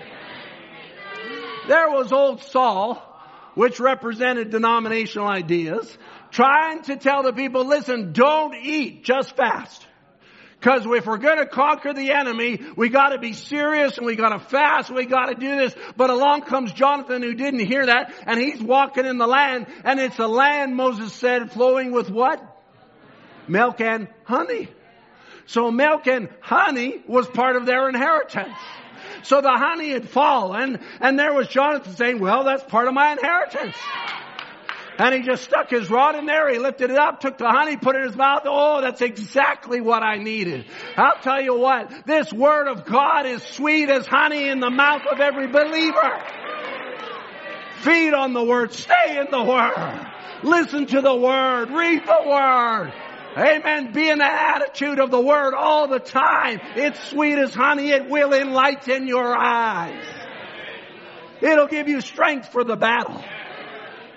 There 1.69 1.91
was 1.91 2.13
old 2.13 2.43
Saul, 2.43 3.12
which 3.55 3.81
represented 3.81 4.51
denominational 4.51 5.29
ideas, 5.29 5.97
trying 6.31 6.83
to 6.83 6.97
tell 6.97 7.23
the 7.23 7.33
people, 7.33 7.65
listen, 7.67 8.13
don't 8.13 8.55
eat, 8.55 9.05
just 9.05 9.37
fast. 9.37 9.87
Cause 10.63 10.87
if 10.87 11.07
we're 11.07 11.19
gonna 11.19 11.47
conquer 11.47 11.93
the 11.93 12.13
enemy, 12.13 12.61
we 12.77 12.89
gotta 12.89 13.19
be 13.19 13.33
serious 13.33 13.99
and 13.99 14.07
we 14.07 14.15
gotta 14.15 14.39
fast, 14.39 14.93
we 14.93 15.07
gotta 15.07 15.35
do 15.35 15.57
this. 15.57 15.75
But 15.97 16.11
along 16.11 16.43
comes 16.43 16.73
Jonathan 16.73 17.21
who 17.21 17.35
didn't 17.35 17.67
hear 17.67 17.85
that 17.85 18.15
and 18.27 18.39
he's 18.39 18.63
walking 18.63 19.05
in 19.05 19.19
the 19.19 19.27
land 19.27 19.67
and 19.85 19.99
it's 19.99 20.21
a 20.21 20.29
land, 20.29 20.77
Moses 20.77 21.13
said, 21.13 21.51
flowing 21.51 21.91
with 21.91 22.11
what? 22.11 22.41
Milk 23.49 23.81
and 23.81 24.07
honey. 24.23 24.69
So 25.47 25.73
milk 25.73 26.07
and 26.07 26.29
honey 26.41 27.03
was 27.09 27.27
part 27.27 27.57
of 27.57 27.67
their 27.67 27.89
inheritance. 27.89 28.57
So 29.23 29.41
the 29.41 29.53
honey 29.53 29.91
had 29.91 30.09
fallen 30.09 30.81
and 31.01 31.19
there 31.19 31.33
was 31.33 31.49
Jonathan 31.49 31.95
saying, 31.97 32.21
well, 32.21 32.45
that's 32.45 32.65
part 32.65 32.89
of 32.89 32.95
my 32.95 33.13
inheritance. 33.13 33.77
And 34.99 35.15
he 35.15 35.23
just 35.23 35.45
stuck 35.45 35.71
his 35.71 35.89
rod 35.91 36.17
in 36.17 36.27
there. 36.27 36.53
He 36.53 36.59
lifted 36.59 36.91
it 36.91 36.99
up, 36.99 37.21
took 37.21 37.39
the 37.39 37.49
honey, 37.49 37.77
put 37.77 37.97
it 37.97 38.01
in 38.01 38.09
his 38.09 38.17
mouth. 38.17 38.43
Oh, 38.45 38.81
that's 38.83 39.01
exactly 39.01 39.81
what 39.81 40.03
I 40.03 40.19
needed. 40.19 40.67
I'll 40.97 41.21
tell 41.23 41.41
you 41.41 41.57
what, 41.57 42.07
this 42.07 42.33
word 42.33 42.69
of 42.69 42.85
God 42.85 43.27
is 43.27 43.43
sweet 43.43 43.89
as 43.89 44.07
honey 44.07 44.49
in 44.49 44.61
the 44.61 44.71
mouth 44.71 45.03
of 45.11 45.19
every 45.19 45.47
believer. 45.47 46.23
Feed 47.81 48.15
on 48.15 48.33
the 48.33 48.45
word. 48.45 48.73
Stay 48.73 49.19
in 49.19 49.27
the 49.31 49.43
word. 49.43 50.07
Listen 50.43 50.87
to 50.87 51.01
the 51.01 51.15
word. 51.15 51.71
Read 51.71 52.03
the 52.07 52.29
word. 52.29 52.93
Amen. 53.37 53.93
Be 53.93 54.11
in 54.11 54.19
the 54.19 54.25
attitude 54.25 54.99
of 54.99 55.11
the 55.11 55.21
word 55.21 55.55
all 55.55 55.89
the 55.89 55.99
time. 55.99 56.61
It's 56.77 57.03
sweet 57.09 57.39
as 57.39 57.55
honey. 57.55 57.91
It 57.91 58.09
will 58.09 58.33
enlighten 58.33 59.07
your 59.07 59.35
eyes. 59.37 60.05
It'll 61.41 61.67
give 61.67 61.89
you 61.89 62.01
strength 62.01 62.51
for 62.51 62.63
the 62.63 62.77
battle. 62.77 63.23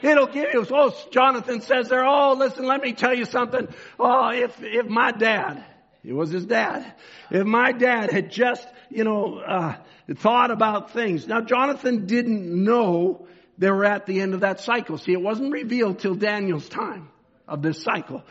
It'll 0.02 0.28
give 0.28 0.50
you, 0.54 0.66
oh, 0.70 0.94
Jonathan 1.12 1.62
says 1.62 1.90
there, 1.90 2.06
oh, 2.06 2.34
listen, 2.34 2.66
let 2.66 2.82
me 2.82 2.94
tell 2.94 3.16
you 3.16 3.26
something. 3.26 3.68
Oh, 4.00 4.30
if, 4.30 4.62
if 4.62 4.86
my 4.86 5.12
dad, 5.12 5.64
it 6.04 6.14
was 6.14 6.30
his 6.30 6.46
dad, 6.46 6.94
if 7.32 7.46
my 7.46 7.72
dad 7.72 8.12
had 8.12 8.30
just, 8.30 8.68
you 8.90 9.04
know, 9.04 9.40
uh, 9.40 9.76
thought 10.18 10.52
about 10.52 10.92
things. 10.92 11.28
Now, 11.28 11.42
Jonathan 11.42 12.06
didn't 12.06 12.64
know 12.64 13.28
they 13.58 13.72
were 13.72 13.86
at 13.86 14.06
the 14.06 14.22
end 14.22 14.34
of 14.36 14.42
that 14.42 14.60
cycle. 14.60 14.98
See, 14.98 15.14
it 15.14 15.22
wasn't 15.22 15.52
revealed 15.52 16.00
till 16.00 16.14
Daniel's 16.14 16.68
time 16.70 17.10
of 17.48 17.62
this 17.62 17.82
cycle. 17.82 18.24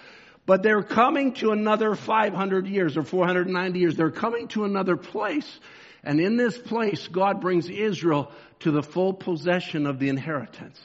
But 0.47 0.63
they're 0.63 0.83
coming 0.83 1.33
to 1.35 1.53
another 1.53 1.95
500 1.95 2.67
years 2.67 2.97
or 2.97 3.03
490 3.03 3.79
years. 3.79 3.97
They're 3.97 4.11
coming 4.11 4.49
to 4.49 4.65
another 4.65 4.97
place. 4.97 5.61
And 6.03 6.21
in 6.21 6.37
this 6.37 6.59
place, 6.59 7.09
God 7.09 7.41
brings 7.41 7.69
Israel 7.71 8.31
to 8.61 8.71
the 8.71 8.83
full 8.83 9.15
possession 9.15 9.87
of 9.87 9.99
the 9.99 10.11
inheritance. 10.11 10.79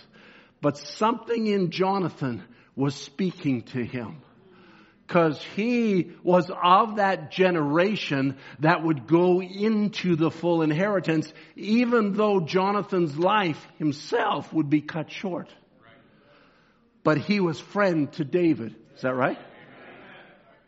But 0.62 0.78
something 0.78 1.48
in 1.48 1.72
Jonathan 1.72 2.44
was 2.76 2.96
speaking 2.96 3.64
to 3.64 3.84
him 3.84 4.22
because 5.06 5.42
he 5.56 6.12
was 6.24 6.52
of 6.52 6.98
that 6.98 7.32
generation 7.32 8.38
that 8.60 8.84
would 8.84 9.08
go 9.08 9.42
into 9.42 10.16
the 10.16 10.30
full 10.30 10.62
inheritance, 10.62 11.34
even 11.56 12.14
though 12.14 12.40
Jonathan's 12.40 13.18
life 13.18 13.68
himself 13.80 14.54
would 14.54 14.70
be 14.70 14.82
cut 14.82 15.12
short. 15.12 15.50
But 17.04 17.18
he 17.18 17.40
was 17.40 17.60
friend 17.60 18.12
to 18.14 18.24
David. 18.24 18.76
Is 18.96 19.02
that 19.02 19.16
right? 19.16 19.40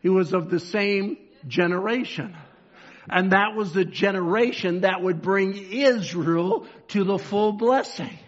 He 0.02 0.08
was 0.08 0.34
of 0.34 0.50
the 0.50 0.60
same 0.60 1.16
generation. 1.46 2.36
And 3.08 3.32
that 3.32 3.54
was 3.56 3.72
the 3.72 3.84
generation 3.84 4.82
that 4.82 5.02
would 5.02 5.22
bring 5.22 5.56
Israel 5.56 6.66
to 6.88 7.04
the 7.04 7.18
full 7.18 7.52
blessing. 7.52 8.18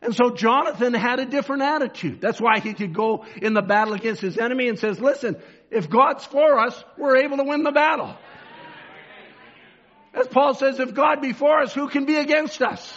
And 0.00 0.14
so 0.14 0.30
Jonathan 0.30 0.94
had 0.94 1.20
a 1.20 1.26
different 1.26 1.62
attitude. 1.62 2.20
That's 2.20 2.40
why 2.40 2.58
he 2.58 2.74
could 2.74 2.92
go 2.92 3.24
in 3.40 3.54
the 3.54 3.62
battle 3.62 3.94
against 3.94 4.20
his 4.20 4.36
enemy 4.36 4.68
and 4.68 4.78
says, 4.78 5.00
listen, 5.00 5.36
if 5.70 5.88
God's 5.88 6.24
for 6.24 6.58
us, 6.58 6.84
we're 6.98 7.18
able 7.18 7.36
to 7.36 7.44
win 7.44 7.62
the 7.62 7.70
battle. 7.70 8.14
As 10.12 10.26
Paul 10.26 10.54
says, 10.54 10.78
if 10.80 10.92
God 10.92 11.22
be 11.22 11.32
for 11.32 11.60
us, 11.60 11.72
who 11.72 11.88
can 11.88 12.04
be 12.04 12.16
against 12.16 12.60
us? 12.60 12.92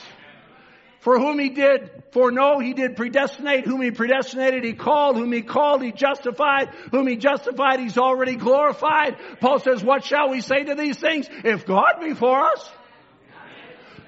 For 1.06 1.20
whom 1.20 1.38
he 1.38 1.50
did 1.50 1.92
foreknow, 2.14 2.58
he 2.58 2.74
did 2.74 2.96
predestinate. 2.96 3.68
Whom 3.68 3.80
he 3.84 3.92
predestinated, 3.92 4.64
he 4.64 4.74
called. 4.74 5.18
Whom 5.18 5.32
he 5.32 5.44
called, 5.44 5.84
he 5.84 5.92
justified. 5.92 6.70
Whom 6.90 7.06
he 7.06 7.16
justified, 7.16 7.80
he's 7.80 8.00
already 8.00 8.36
glorified. 8.38 9.18
Paul 9.40 9.60
says, 9.60 9.84
what 9.84 10.04
shall 10.04 10.32
we 10.32 10.42
say 10.42 10.64
to 10.64 10.74
these 10.74 10.98
things? 10.98 11.30
If 11.44 11.68
God 11.68 12.00
be 12.02 12.16
for 12.16 12.46
us, 12.46 12.72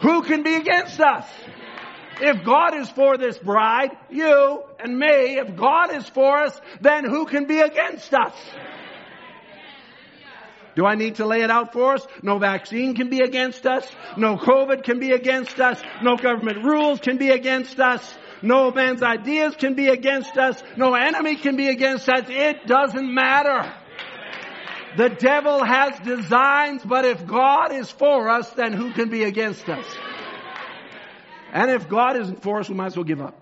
who 0.02 0.24
can 0.24 0.42
be 0.42 0.56
against 0.56 1.00
us? 1.00 1.30
If 2.20 2.44
God 2.44 2.76
is 2.76 2.90
for 2.90 3.16
this 3.16 3.38
bride, 3.38 3.92
you 4.10 4.64
and 4.80 4.98
me, 4.98 5.38
if 5.38 5.56
God 5.56 5.94
is 5.94 6.10
for 6.10 6.40
us, 6.46 6.60
then 6.82 7.06
who 7.06 7.28
can 7.28 7.46
be 7.46 7.60
against 7.60 8.12
us? 8.12 8.34
Do 10.78 10.86
I 10.86 10.94
need 10.94 11.16
to 11.16 11.26
lay 11.26 11.42
it 11.42 11.50
out 11.50 11.74
for 11.74 11.96
us? 11.96 12.06
No 12.22 12.38
vaccine 12.38 12.94
can 12.94 13.10
be 13.10 13.22
against 13.22 13.66
us. 13.66 13.84
No 14.16 14.38
COVID 14.38 14.84
can 14.84 15.00
be 15.00 15.12
against 15.12 15.60
us. 15.60 15.82
No 16.04 16.18
government 16.18 16.64
rules 16.64 17.00
can 17.00 17.18
be 17.18 17.32
against 17.32 17.80
us. 17.80 18.16
No 18.44 18.70
man's 18.70 19.02
ideas 19.02 19.56
can 19.56 19.74
be 19.74 19.88
against 19.88 20.38
us. 20.38 20.62
No 20.78 20.94
enemy 20.94 21.36
can 21.36 21.56
be 21.56 21.68
against 21.70 22.08
us. 22.08 22.26
It 22.30 22.68
doesn't 22.68 23.12
matter. 23.12 23.74
The 24.98 25.10
devil 25.10 25.64
has 25.64 25.98
designs, 26.02 26.84
but 26.86 27.06
if 27.06 27.26
God 27.26 27.72
is 27.72 27.90
for 27.90 28.30
us, 28.30 28.48
then 28.52 28.74
who 28.74 28.94
can 28.94 29.10
be 29.10 29.24
against 29.24 29.68
us? 29.68 29.86
And 31.54 31.72
if 31.72 31.90
God 31.90 32.18
isn't 32.18 32.44
for 32.44 32.60
us, 32.60 32.70
we 32.70 32.76
might 32.76 32.88
as 32.88 32.96
well 32.96 33.04
give 33.04 33.22
up. 33.22 33.34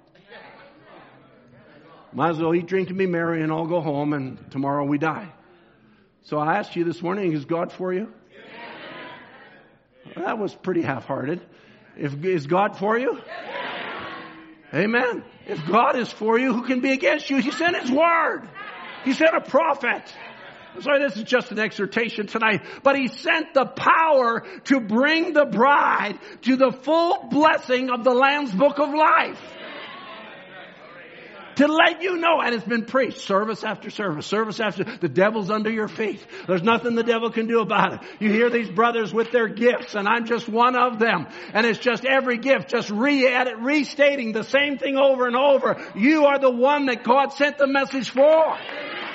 Might 2.13 2.29
as 2.29 2.39
well 2.39 2.55
eat, 2.55 2.67
drink, 2.67 2.87
and 2.87 2.97
be 2.97 3.07
merry 3.07 3.43
and 3.43 3.51
all 3.51 3.67
go 3.67 3.81
home 3.81 4.13
and 4.13 4.39
tomorrow 4.51 4.85
we 4.85 4.97
die. 4.97 5.34
So 6.25 6.39
I 6.39 6.57
asked 6.57 6.75
you 6.75 6.83
this 6.83 7.01
morning, 7.03 7.33
is 7.33 7.45
God 7.45 7.71
for 7.71 7.93
you? 7.93 8.11
That 10.15 10.39
was 10.39 10.55
pretty 10.55 10.81
half-hearted. 10.81 11.39
Is 11.97 12.47
God 12.47 12.77
for 12.79 12.97
you? 12.97 13.19
Amen. 14.73 15.23
If 15.45 15.65
God 15.67 15.95
is 15.97 16.11
for 16.11 16.39
you, 16.39 16.51
who 16.51 16.63
can 16.63 16.81
be 16.81 16.91
against 16.91 17.29
you? 17.29 17.37
He 17.37 17.51
sent 17.51 17.79
His 17.79 17.91
Word. 17.91 18.49
He 19.03 19.13
sent 19.13 19.35
a 19.35 19.41
prophet. 19.41 20.01
Sorry, 20.81 20.99
this 20.99 21.15
is 21.15 21.23
just 21.23 21.51
an 21.51 21.59
exhortation 21.59 22.27
tonight, 22.27 22.61
but 22.83 22.97
he 22.97 23.07
sent 23.07 23.53
the 23.53 23.65
power 23.65 24.43
to 24.65 24.81
bring 24.81 25.31
the 25.31 25.45
bride 25.45 26.19
to 26.41 26.57
the 26.57 26.71
full 26.71 27.27
blessing 27.29 27.89
of 27.91 28.03
the 28.03 28.13
Lamb's 28.13 28.51
book 28.51 28.79
of 28.79 28.89
life. 28.93 29.39
To 31.57 31.67
let 31.67 32.01
you 32.01 32.17
know, 32.17 32.41
and 32.41 32.53
it's 32.53 32.65
been 32.65 32.85
preached 32.85 33.19
service 33.19 33.63
after 33.63 33.89
service, 33.89 34.25
service 34.25 34.59
after, 34.59 34.83
the 34.83 35.07
devil's 35.07 35.49
under 35.49 35.71
your 35.71 35.87
feet. 35.87 36.25
There's 36.47 36.63
nothing 36.63 36.95
the 36.95 37.03
devil 37.03 37.31
can 37.31 37.47
do 37.47 37.61
about 37.61 37.93
it. 37.93 37.99
You 38.19 38.29
hear 38.29 38.49
these 38.49 38.69
brothers 38.69 39.13
with 39.13 39.31
their 39.31 39.47
gifts, 39.47 39.95
and 39.95 40.07
I'm 40.07 40.25
just 40.25 40.49
one 40.49 40.75
of 40.75 40.99
them. 40.99 41.27
And 41.53 41.65
it's 41.65 41.79
just 41.79 42.03
every 42.03 42.37
gift, 42.37 42.69
just 42.69 42.89
re-edit, 42.89 43.57
restating 43.59 44.33
the 44.33 44.43
same 44.43 44.77
thing 44.77 44.97
over 44.97 45.27
and 45.27 45.35
over. 45.35 45.81
You 45.95 46.25
are 46.25 46.39
the 46.39 46.51
one 46.51 46.87
that 46.87 47.03
God 47.05 47.31
sent 47.31 47.57
the 47.57 47.67
message 47.67 48.09
for. 48.09 48.57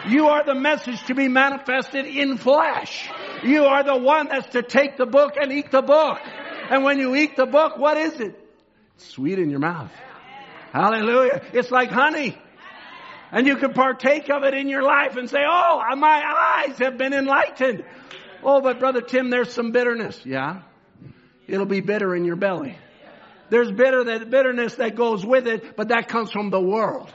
You 0.09 0.29
are 0.29 0.45
the 0.45 0.55
message 0.55 1.03
to 1.09 1.15
be 1.15 1.29
manifested 1.29 2.07
in 2.07 2.39
flesh. 2.39 3.11
You 3.45 3.65
are 3.65 3.83
the 3.83 3.99
one 3.99 4.29
that's 4.29 4.49
to 4.53 4.63
take 4.63 4.97
the 4.97 5.05
book 5.05 5.35
and 5.39 5.53
eat 5.53 5.71
the 5.71 5.83
book. 5.83 6.19
And 6.71 6.85
when 6.85 6.99
you 6.99 7.15
eat 7.17 7.37
the 7.37 7.47
book, 7.47 7.77
what 7.77 7.99
is 7.99 8.19
it? 8.19 8.35
It's 8.97 9.07
sweet 9.07 9.39
in 9.39 9.51
your 9.51 9.59
mouth. 9.59 9.93
Hallelujah. 10.73 11.43
It's 11.53 11.71
like 11.71 11.91
honey. 11.91 12.39
And 13.33 13.47
you 13.47 13.57
can 13.57 13.73
partake 13.73 14.29
of 14.29 14.43
it 14.43 14.55
in 14.55 14.69
your 14.69 14.83
life 14.83 15.17
and 15.17 15.31
say, 15.31 15.45
oh, 15.47 15.97
my 15.97 16.65
eyes 16.67 16.79
have 16.79 16.99
been 16.99 17.13
enlightened. 17.13 17.85
Oh, 18.43 18.61
but 18.61 18.81
brother 18.81 19.01
Tim, 19.01 19.31
there's 19.31 19.53
some 19.53 19.71
bitterness. 19.73 20.21
Yeah. 20.25 20.63
It'll 21.47 21.67
be 21.67 21.81
bitter 21.81 22.15
in 22.15 22.25
your 22.25 22.37
belly. 22.37 22.77
There's 23.51 23.71
bitter 23.71 24.05
that 24.05 24.31
bitterness 24.31 24.77
that 24.77 24.95
goes 24.95 25.27
with 25.27 25.47
it, 25.47 25.77
but 25.77 25.89
that 25.89 26.09
comes 26.09 26.31
from 26.31 26.51
the 26.51 26.61
world. 26.61 27.13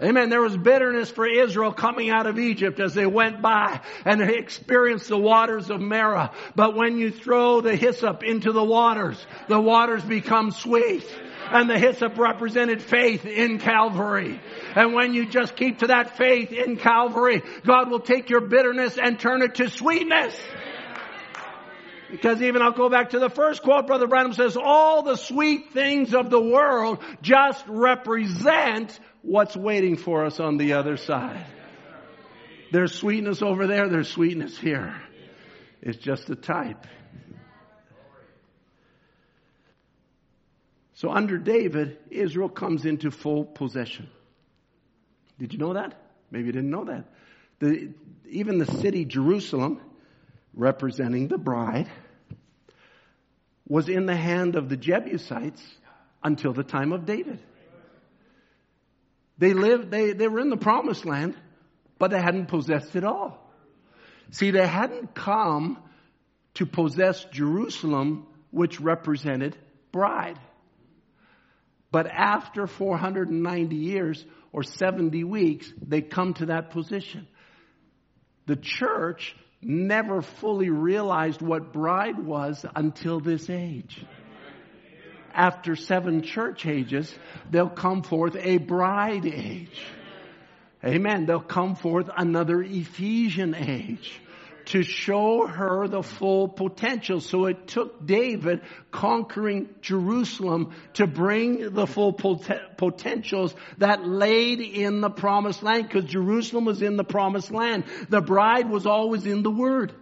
Amen. 0.00 0.30
There 0.30 0.40
was 0.40 0.56
bitterness 0.56 1.10
for 1.10 1.26
Israel 1.26 1.72
coming 1.72 2.08
out 2.08 2.26
of 2.26 2.38
Egypt 2.38 2.78
as 2.78 2.94
they 2.94 3.06
went 3.06 3.42
by 3.42 3.80
and 4.04 4.20
they 4.20 4.38
experienced 4.38 5.08
the 5.08 5.18
waters 5.18 5.70
of 5.70 5.80
Marah. 5.80 6.32
But 6.54 6.76
when 6.76 6.98
you 6.98 7.10
throw 7.10 7.60
the 7.60 7.74
hyssop 7.74 8.22
into 8.22 8.52
the 8.52 8.62
waters, 8.62 9.18
the 9.48 9.60
waters 9.60 10.04
become 10.04 10.52
sweet. 10.52 11.04
And 11.50 11.68
the 11.68 11.78
hyssop 11.78 12.18
represented 12.18 12.82
faith 12.82 13.24
in 13.24 13.58
Calvary. 13.58 14.40
And 14.74 14.92
when 14.92 15.14
you 15.14 15.26
just 15.26 15.56
keep 15.56 15.78
to 15.78 15.86
that 15.88 16.16
faith 16.16 16.52
in 16.52 16.76
Calvary, 16.76 17.42
God 17.64 17.90
will 17.90 18.00
take 18.00 18.28
your 18.28 18.42
bitterness 18.42 18.98
and 18.98 19.18
turn 19.18 19.42
it 19.42 19.54
to 19.56 19.70
sweetness. 19.70 20.38
Because 22.10 22.40
even 22.40 22.62
I'll 22.62 22.72
go 22.72 22.88
back 22.88 23.10
to 23.10 23.18
the 23.18 23.28
first 23.28 23.62
quote, 23.62 23.86
Brother 23.86 24.06
Branham 24.06 24.32
says, 24.32 24.56
all 24.56 25.02
the 25.02 25.16
sweet 25.16 25.72
things 25.72 26.14
of 26.14 26.30
the 26.30 26.40
world 26.40 27.02
just 27.20 27.64
represent 27.68 28.98
what's 29.22 29.56
waiting 29.56 29.96
for 29.96 30.24
us 30.24 30.40
on 30.40 30.56
the 30.56 30.74
other 30.74 30.96
side. 30.96 31.44
There's 32.72 32.94
sweetness 32.94 33.42
over 33.42 33.66
there, 33.66 33.88
there's 33.88 34.08
sweetness 34.08 34.58
here. 34.58 34.94
It's 35.80 35.98
just 35.98 36.28
a 36.30 36.36
type. 36.36 36.86
So 40.98 41.12
under 41.12 41.38
David, 41.38 41.96
Israel 42.10 42.48
comes 42.48 42.84
into 42.84 43.12
full 43.12 43.44
possession. 43.44 44.08
Did 45.38 45.52
you 45.52 45.60
know 45.60 45.74
that? 45.74 45.94
Maybe 46.32 46.46
you 46.46 46.52
didn't 46.52 46.70
know 46.70 46.86
that. 46.86 47.04
The, 47.60 47.90
even 48.28 48.58
the 48.58 48.66
city 48.66 49.04
Jerusalem, 49.04 49.80
representing 50.54 51.28
the 51.28 51.38
bride, 51.38 51.88
was 53.68 53.88
in 53.88 54.06
the 54.06 54.16
hand 54.16 54.56
of 54.56 54.68
the 54.68 54.76
Jebusites 54.76 55.62
until 56.24 56.52
the 56.52 56.64
time 56.64 56.92
of 56.92 57.06
David. 57.06 57.38
They 59.38 59.52
lived, 59.52 59.92
they, 59.92 60.14
they 60.14 60.26
were 60.26 60.40
in 60.40 60.50
the 60.50 60.56
promised 60.56 61.06
land, 61.06 61.36
but 62.00 62.10
they 62.10 62.20
hadn't 62.20 62.46
possessed 62.46 62.96
it 62.96 63.04
all. 63.04 63.38
See, 64.32 64.50
they 64.50 64.66
hadn't 64.66 65.14
come 65.14 65.78
to 66.54 66.66
possess 66.66 67.24
Jerusalem, 67.26 68.26
which 68.50 68.80
represented 68.80 69.56
bride. 69.92 70.40
But 71.90 72.06
after 72.06 72.66
490 72.66 73.76
years 73.76 74.24
or 74.52 74.62
70 74.62 75.24
weeks, 75.24 75.72
they 75.80 76.02
come 76.02 76.34
to 76.34 76.46
that 76.46 76.70
position. 76.70 77.26
The 78.46 78.56
church 78.56 79.34
never 79.62 80.22
fully 80.22 80.70
realized 80.70 81.42
what 81.42 81.72
bride 81.72 82.18
was 82.18 82.64
until 82.76 83.20
this 83.20 83.50
age 83.50 84.04
after 85.38 85.76
seven 85.76 86.22
church 86.22 86.66
ages, 86.66 87.14
they'll 87.48 87.68
come 87.68 88.02
forth 88.02 88.36
a 88.36 88.58
bride 88.58 89.24
age. 89.24 89.80
Amen. 90.84 91.26
They'll 91.26 91.40
come 91.40 91.76
forth 91.76 92.10
another 92.14 92.60
Ephesian 92.60 93.54
age 93.54 94.20
to 94.68 94.82
show 94.82 95.46
her 95.46 95.88
the 95.88 96.02
full 96.02 96.46
potential. 96.46 97.20
So 97.20 97.46
it 97.46 97.66
took 97.68 98.04
David 98.06 98.60
conquering 98.90 99.68
Jerusalem 99.80 100.74
to 100.94 101.06
bring 101.06 101.72
the 101.72 101.86
full 101.86 102.12
pot- 102.12 102.76
potentials 102.76 103.54
that 103.78 104.06
laid 104.06 104.60
in 104.60 105.00
the 105.00 105.08
promised 105.10 105.62
land 105.62 105.84
because 105.84 106.04
Jerusalem 106.04 106.66
was 106.66 106.82
in 106.82 106.96
the 106.96 107.04
promised 107.04 107.50
land. 107.50 107.84
The 108.10 108.20
bride 108.20 108.68
was 108.68 108.84
always 108.84 109.24
in 109.24 109.42
the 109.42 109.50
word. 109.50 109.92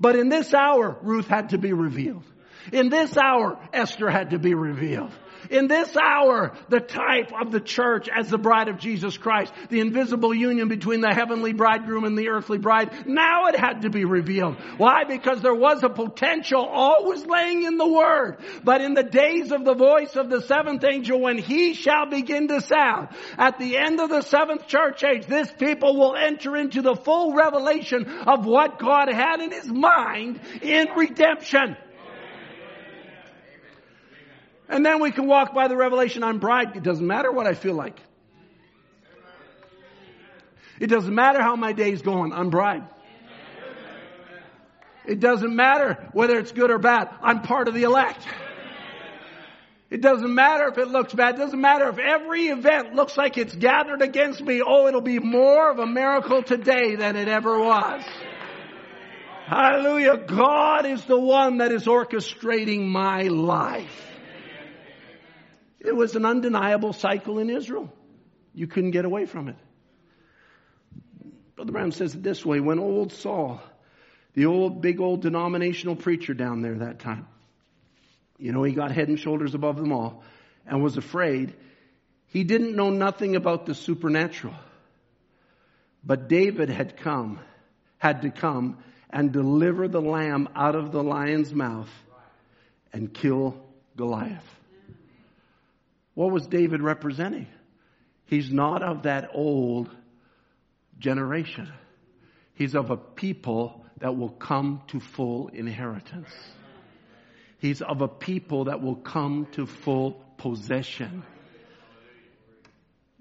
But 0.00 0.16
in 0.16 0.28
this 0.28 0.52
hour, 0.52 0.96
Ruth 1.02 1.28
had 1.28 1.50
to 1.50 1.58
be 1.58 1.72
revealed. 1.72 2.24
In 2.72 2.88
this 2.88 3.16
hour, 3.16 3.58
Esther 3.72 4.10
had 4.10 4.30
to 4.30 4.38
be 4.38 4.54
revealed. 4.54 5.12
In 5.50 5.66
this 5.66 5.96
hour, 5.96 6.52
the 6.68 6.78
type 6.78 7.32
of 7.38 7.50
the 7.50 7.60
church 7.60 8.08
as 8.08 8.28
the 8.28 8.38
bride 8.38 8.68
of 8.68 8.78
Jesus 8.78 9.18
Christ, 9.18 9.52
the 9.68 9.80
invisible 9.80 10.32
union 10.32 10.68
between 10.68 11.00
the 11.00 11.12
heavenly 11.12 11.52
bridegroom 11.52 12.04
and 12.04 12.16
the 12.16 12.28
earthly 12.28 12.58
bride, 12.58 13.06
now 13.06 13.46
it 13.46 13.58
had 13.58 13.82
to 13.82 13.90
be 13.90 14.04
revealed. 14.04 14.56
Why? 14.76 15.02
Because 15.04 15.42
there 15.42 15.54
was 15.54 15.82
a 15.82 15.88
potential 15.88 16.64
always 16.64 17.26
laying 17.26 17.64
in 17.64 17.78
the 17.78 17.88
word. 17.88 18.36
But 18.62 18.80
in 18.80 18.94
the 18.94 19.02
days 19.02 19.50
of 19.50 19.64
the 19.64 19.74
voice 19.74 20.14
of 20.14 20.30
the 20.30 20.42
seventh 20.42 20.84
angel, 20.84 21.20
when 21.20 21.38
he 21.38 21.74
shall 21.74 22.06
begin 22.06 22.46
to 22.48 22.60
sound, 22.60 23.08
at 23.36 23.58
the 23.58 23.76
end 23.76 24.00
of 24.00 24.08
the 24.08 24.22
seventh 24.22 24.68
church 24.68 25.02
age, 25.02 25.26
this 25.26 25.50
people 25.58 25.96
will 25.96 26.14
enter 26.14 26.56
into 26.56 26.80
the 26.80 26.94
full 26.94 27.34
revelation 27.34 28.06
of 28.06 28.46
what 28.46 28.78
God 28.78 29.12
had 29.12 29.40
in 29.40 29.50
his 29.50 29.66
mind 29.66 30.40
in 30.62 30.90
redemption. 30.96 31.76
And 34.70 34.86
then 34.86 35.02
we 35.02 35.10
can 35.10 35.26
walk 35.26 35.52
by 35.52 35.66
the 35.66 35.76
revelation 35.76 36.22
I'm 36.22 36.38
bride. 36.38 36.76
It 36.76 36.84
doesn't 36.84 37.06
matter 37.06 37.30
what 37.32 37.46
I 37.46 37.54
feel 37.54 37.74
like. 37.74 38.00
It 40.78 40.86
doesn't 40.86 41.14
matter 41.14 41.42
how 41.42 41.56
my 41.56 41.72
day's 41.72 42.00
going. 42.00 42.32
I'm 42.32 42.50
bride. 42.50 42.84
It 45.04 45.18
doesn't 45.18 45.54
matter 45.54 46.08
whether 46.12 46.38
it's 46.38 46.52
good 46.52 46.70
or 46.70 46.78
bad. 46.78 47.10
I'm 47.20 47.42
part 47.42 47.66
of 47.66 47.74
the 47.74 47.82
elect. 47.82 48.24
It 49.90 50.02
doesn't 50.02 50.32
matter 50.32 50.68
if 50.68 50.78
it 50.78 50.86
looks 50.86 51.12
bad. 51.12 51.34
It 51.34 51.38
doesn't 51.38 51.60
matter 51.60 51.88
if 51.88 51.98
every 51.98 52.46
event 52.46 52.94
looks 52.94 53.16
like 53.16 53.36
it's 53.38 53.54
gathered 53.54 54.02
against 54.02 54.40
me. 54.40 54.62
Oh, 54.64 54.86
it'll 54.86 55.00
be 55.00 55.18
more 55.18 55.68
of 55.68 55.80
a 55.80 55.86
miracle 55.86 56.44
today 56.44 56.94
than 56.94 57.16
it 57.16 57.26
ever 57.26 57.58
was. 57.58 58.04
Hallelujah. 59.46 60.16
God 60.16 60.86
is 60.86 61.04
the 61.06 61.18
one 61.18 61.58
that 61.58 61.72
is 61.72 61.86
orchestrating 61.86 62.86
my 62.86 63.22
life. 63.22 64.09
It 65.80 65.96
was 65.96 66.14
an 66.14 66.26
undeniable 66.26 66.92
cycle 66.92 67.38
in 67.38 67.48
Israel. 67.48 67.90
You 68.54 68.66
couldn't 68.66 68.90
get 68.90 69.04
away 69.04 69.26
from 69.26 69.48
it. 69.48 69.56
Brother 71.56 71.72
Branham 71.72 71.92
says 71.92 72.14
it 72.14 72.22
this 72.22 72.44
way 72.44 72.60
when 72.60 72.78
old 72.78 73.12
Saul, 73.12 73.60
the 74.34 74.46
old, 74.46 74.80
big 74.80 75.00
old 75.00 75.22
denominational 75.22 75.96
preacher 75.96 76.34
down 76.34 76.62
there 76.62 76.76
that 76.76 77.00
time, 77.00 77.26
you 78.38 78.52
know, 78.52 78.62
he 78.62 78.72
got 78.72 78.90
head 78.90 79.08
and 79.08 79.18
shoulders 79.18 79.54
above 79.54 79.76
them 79.76 79.92
all 79.92 80.22
and 80.66 80.82
was 80.82 80.96
afraid. 80.96 81.54
He 82.28 82.44
didn't 82.44 82.76
know 82.76 82.90
nothing 82.90 83.36
about 83.36 83.66
the 83.66 83.74
supernatural. 83.74 84.54
But 86.04 86.28
David 86.28 86.70
had 86.70 86.96
come, 86.96 87.40
had 87.98 88.22
to 88.22 88.30
come 88.30 88.78
and 89.10 89.32
deliver 89.32 89.88
the 89.88 90.00
lamb 90.00 90.48
out 90.54 90.74
of 90.74 90.92
the 90.92 91.02
lion's 91.02 91.52
mouth 91.52 91.90
and 92.92 93.12
kill 93.12 93.62
Goliath. 93.96 94.59
What 96.14 96.30
was 96.30 96.46
David 96.46 96.82
representing? 96.82 97.46
He's 98.26 98.50
not 98.50 98.82
of 98.82 99.02
that 99.04 99.30
old 99.34 99.90
generation. 100.98 101.72
He's 102.54 102.74
of 102.74 102.90
a 102.90 102.96
people 102.96 103.84
that 103.98 104.16
will 104.16 104.30
come 104.30 104.82
to 104.88 105.00
full 105.00 105.48
inheritance. 105.48 106.28
He's 107.58 107.82
of 107.82 108.00
a 108.00 108.08
people 108.08 108.64
that 108.64 108.80
will 108.80 108.96
come 108.96 109.46
to 109.52 109.66
full 109.66 110.24
possession. 110.38 111.22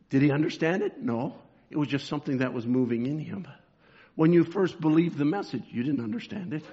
Did 0.09 0.21
he 0.21 0.31
understand 0.31 0.81
it? 0.81 1.01
No. 1.01 1.35
It 1.69 1.77
was 1.77 1.87
just 1.87 2.07
something 2.07 2.39
that 2.39 2.53
was 2.53 2.65
moving 2.65 3.05
in 3.05 3.19
him. 3.19 3.47
When 4.15 4.33
you 4.33 4.43
first 4.43 4.79
believed 4.79 5.17
the 5.17 5.25
message, 5.25 5.63
you 5.69 5.83
didn't 5.83 6.03
understand 6.03 6.53
it. 6.53 6.63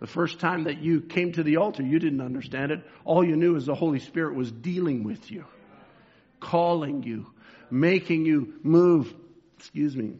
The 0.00 0.06
first 0.06 0.40
time 0.40 0.64
that 0.64 0.82
you 0.82 1.00
came 1.00 1.32
to 1.32 1.42
the 1.42 1.56
altar, 1.56 1.82
you 1.82 1.98
didn't 1.98 2.20
understand 2.20 2.70
it. 2.70 2.80
All 3.04 3.24
you 3.24 3.36
knew 3.36 3.56
is 3.56 3.66
the 3.66 3.74
Holy 3.74 3.98
Spirit 3.98 4.34
was 4.34 4.52
dealing 4.52 5.04
with 5.04 5.30
you, 5.30 5.46
calling 6.38 7.02
you, 7.02 7.26
making 7.70 8.26
you 8.26 8.54
move, 8.62 9.12
excuse 9.58 9.96
me, 9.96 10.16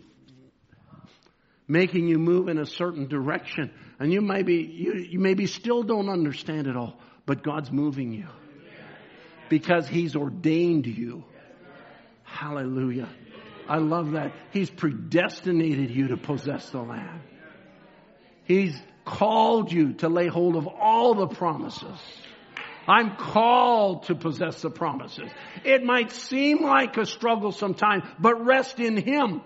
making 1.68 2.08
you 2.08 2.18
move 2.18 2.48
in 2.48 2.58
a 2.58 2.66
certain 2.66 3.06
direction. 3.06 3.70
And 3.98 4.12
you 4.12 4.22
maybe, 4.22 4.56
you, 4.56 4.94
you 4.94 5.18
maybe 5.18 5.46
still 5.46 5.82
don't 5.82 6.08
understand 6.08 6.66
it 6.66 6.76
all, 6.76 6.98
but 7.26 7.42
God's 7.42 7.70
moving 7.70 8.12
you 8.12 8.28
because 9.48 9.86
He's 9.88 10.16
ordained 10.16 10.86
you. 10.86 11.24
Hallelujah. 12.24 13.08
I 13.68 13.78
love 13.78 14.12
that. 14.12 14.32
He's 14.52 14.70
predestinated 14.70 15.90
you 15.90 16.08
to 16.08 16.16
possess 16.16 16.70
the 16.70 16.80
land. 16.80 17.20
He's 18.44 18.80
called 19.06 19.72
you 19.72 19.94
to 19.94 20.08
lay 20.10 20.26
hold 20.26 20.56
of 20.56 20.66
all 20.66 21.14
the 21.14 21.28
promises. 21.28 21.98
I'm 22.86 23.16
called 23.16 24.04
to 24.04 24.14
possess 24.14 24.60
the 24.60 24.70
promises. 24.70 25.30
It 25.64 25.82
might 25.82 26.12
seem 26.12 26.62
like 26.62 26.96
a 26.98 27.06
struggle 27.06 27.52
sometimes, 27.52 28.04
but 28.18 28.44
rest 28.44 28.78
in 28.78 28.96
Him. 28.96 29.40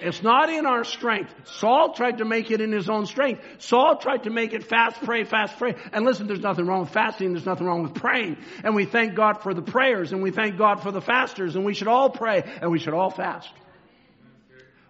It's 0.00 0.22
not 0.22 0.50
in 0.50 0.66
our 0.66 0.84
strength. 0.84 1.34
Saul 1.44 1.94
tried 1.94 2.18
to 2.18 2.26
make 2.26 2.50
it 2.50 2.60
in 2.60 2.72
his 2.72 2.90
own 2.90 3.06
strength. 3.06 3.42
Saul 3.58 3.96
tried 3.96 4.24
to 4.24 4.30
make 4.30 4.52
it 4.52 4.64
fast, 4.64 5.00
pray, 5.02 5.24
fast, 5.24 5.56
pray. 5.56 5.76
And 5.92 6.04
listen, 6.04 6.26
there's 6.26 6.40
nothing 6.40 6.66
wrong 6.66 6.80
with 6.80 6.90
fasting. 6.90 7.32
There's 7.32 7.46
nothing 7.46 7.66
wrong 7.66 7.82
with 7.82 7.94
praying. 7.94 8.36
And 8.62 8.74
we 8.74 8.84
thank 8.84 9.14
God 9.14 9.42
for 9.42 9.54
the 9.54 9.62
prayers 9.62 10.12
and 10.12 10.22
we 10.22 10.30
thank 10.30 10.58
God 10.58 10.82
for 10.82 10.92
the 10.92 11.00
fasters 11.00 11.56
and 11.56 11.64
we 11.64 11.72
should 11.72 11.88
all 11.88 12.10
pray 12.10 12.42
and 12.60 12.70
we 12.70 12.78
should 12.78 12.92
all 12.92 13.08
fast 13.08 13.48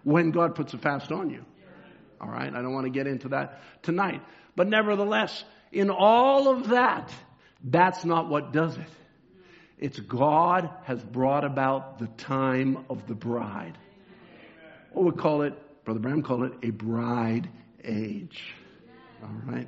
when 0.03 0.31
God 0.31 0.53
puts 0.53 0.73
a 0.73 0.77
fast 0.77 1.13
on 1.13 1.29
you. 1.29 1.45
All 2.21 2.29
right, 2.29 2.53
I 2.53 2.61
don't 2.61 2.73
want 2.73 2.85
to 2.85 2.91
get 2.91 3.07
into 3.07 3.29
that 3.29 3.61
tonight. 3.83 4.21
But 4.55 4.67
nevertheless, 4.67 5.43
in 5.71 5.89
all 5.89 6.47
of 6.47 6.69
that, 6.69 7.11
that's 7.63 8.05
not 8.05 8.29
what 8.29 8.53
does 8.53 8.77
it. 8.77 8.87
It's 9.77 9.99
God 9.99 10.69
has 10.83 11.03
brought 11.03 11.43
about 11.43 11.99
the 11.99 12.07
time 12.07 12.85
of 12.89 13.07
the 13.07 13.15
bride. 13.15 13.77
What 14.91 15.05
we 15.05 15.11
call 15.11 15.41
it, 15.41 15.53
Brother 15.83 15.99
Branham 15.99 16.23
called 16.23 16.43
it 16.43 16.53
a 16.63 16.69
bride 16.69 17.49
age. 17.83 18.53
All 19.21 19.29
right. 19.45 19.67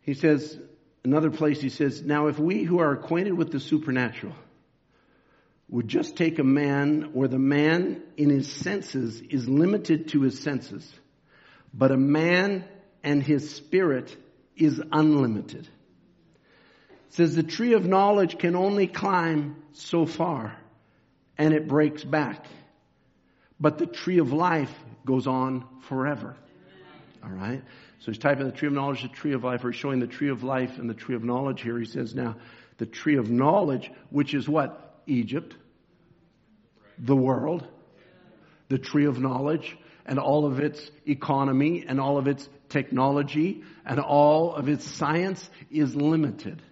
He 0.00 0.14
says, 0.14 0.58
another 1.04 1.30
place 1.30 1.60
he 1.60 1.68
says, 1.68 2.02
now 2.02 2.28
if 2.28 2.38
we 2.38 2.64
who 2.64 2.78
are 2.78 2.92
acquainted 2.92 3.34
with 3.34 3.52
the 3.52 3.60
supernatural, 3.60 4.34
would 5.68 5.88
just 5.88 6.16
take 6.16 6.38
a 6.38 6.44
man 6.44 7.10
where 7.12 7.28
the 7.28 7.38
man 7.38 8.02
in 8.16 8.30
his 8.30 8.50
senses 8.50 9.20
is 9.20 9.48
limited 9.48 10.08
to 10.08 10.22
his 10.22 10.40
senses, 10.40 10.90
but 11.74 11.90
a 11.90 11.96
man 11.96 12.64
and 13.04 13.22
his 13.22 13.54
spirit 13.54 14.16
is 14.56 14.80
unlimited. 14.92 15.68
It 17.08 17.14
says 17.14 17.36
the 17.36 17.42
tree 17.42 17.74
of 17.74 17.86
knowledge 17.86 18.38
can 18.38 18.56
only 18.56 18.86
climb 18.86 19.56
so 19.72 20.06
far 20.06 20.56
and 21.36 21.52
it 21.54 21.68
breaks 21.68 22.02
back. 22.02 22.46
But 23.60 23.78
the 23.78 23.86
tree 23.86 24.18
of 24.18 24.32
life 24.32 24.72
goes 25.04 25.26
on 25.26 25.64
forever. 25.82 26.36
All 27.22 27.30
right? 27.30 27.62
So 28.00 28.12
he's 28.12 28.18
typing 28.18 28.46
the 28.46 28.52
tree 28.52 28.68
of 28.68 28.74
knowledge, 28.74 29.02
the 29.02 29.08
tree 29.08 29.32
of 29.32 29.44
life, 29.44 29.64
or 29.64 29.72
showing 29.72 30.00
the 30.00 30.06
tree 30.06 30.30
of 30.30 30.42
life 30.44 30.78
and 30.78 30.88
the 30.88 30.94
tree 30.94 31.14
of 31.14 31.24
knowledge 31.24 31.62
here. 31.62 31.78
He 31.78 31.84
says 31.84 32.14
now, 32.14 32.36
the 32.78 32.86
tree 32.86 33.16
of 33.16 33.30
knowledge, 33.30 33.90
which 34.10 34.34
is 34.34 34.48
what? 34.48 34.87
Egypt, 35.08 35.56
the 36.98 37.16
world, 37.16 37.66
the 38.68 38.78
tree 38.78 39.06
of 39.06 39.18
knowledge, 39.18 39.76
and 40.06 40.18
all 40.18 40.46
of 40.46 40.60
its 40.60 40.90
economy, 41.06 41.84
and 41.86 42.00
all 42.00 42.18
of 42.18 42.28
its 42.28 42.48
technology, 42.68 43.62
and 43.84 43.98
all 43.98 44.54
of 44.54 44.68
its 44.68 44.84
science 44.84 45.48
is 45.70 45.94
limited. 45.94 46.62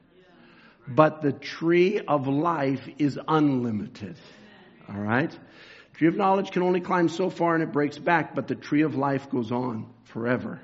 But 0.89 1.23
the 1.23 1.33
tree 1.33 2.01
of 2.01 2.29
life 2.29 2.89
is 2.99 3.19
unlimited. 3.27 4.17
All 4.89 5.01
right? 5.01 5.37
Tree 5.95 6.09
of 6.09 6.17
knowledge 6.17 6.51
can 6.51 6.63
only 6.63 6.81
climb 6.81 7.09
so 7.09 7.31
far 7.31 7.55
and 7.55 7.63
it 7.63 7.73
breaks 7.73 7.99
back, 7.99 8.35
but 8.35 8.47
the 8.47 8.55
tree 8.55 8.83
of 8.83 8.95
life 8.95 9.31
goes 9.31 9.51
on 9.51 9.91
forever. 10.05 10.61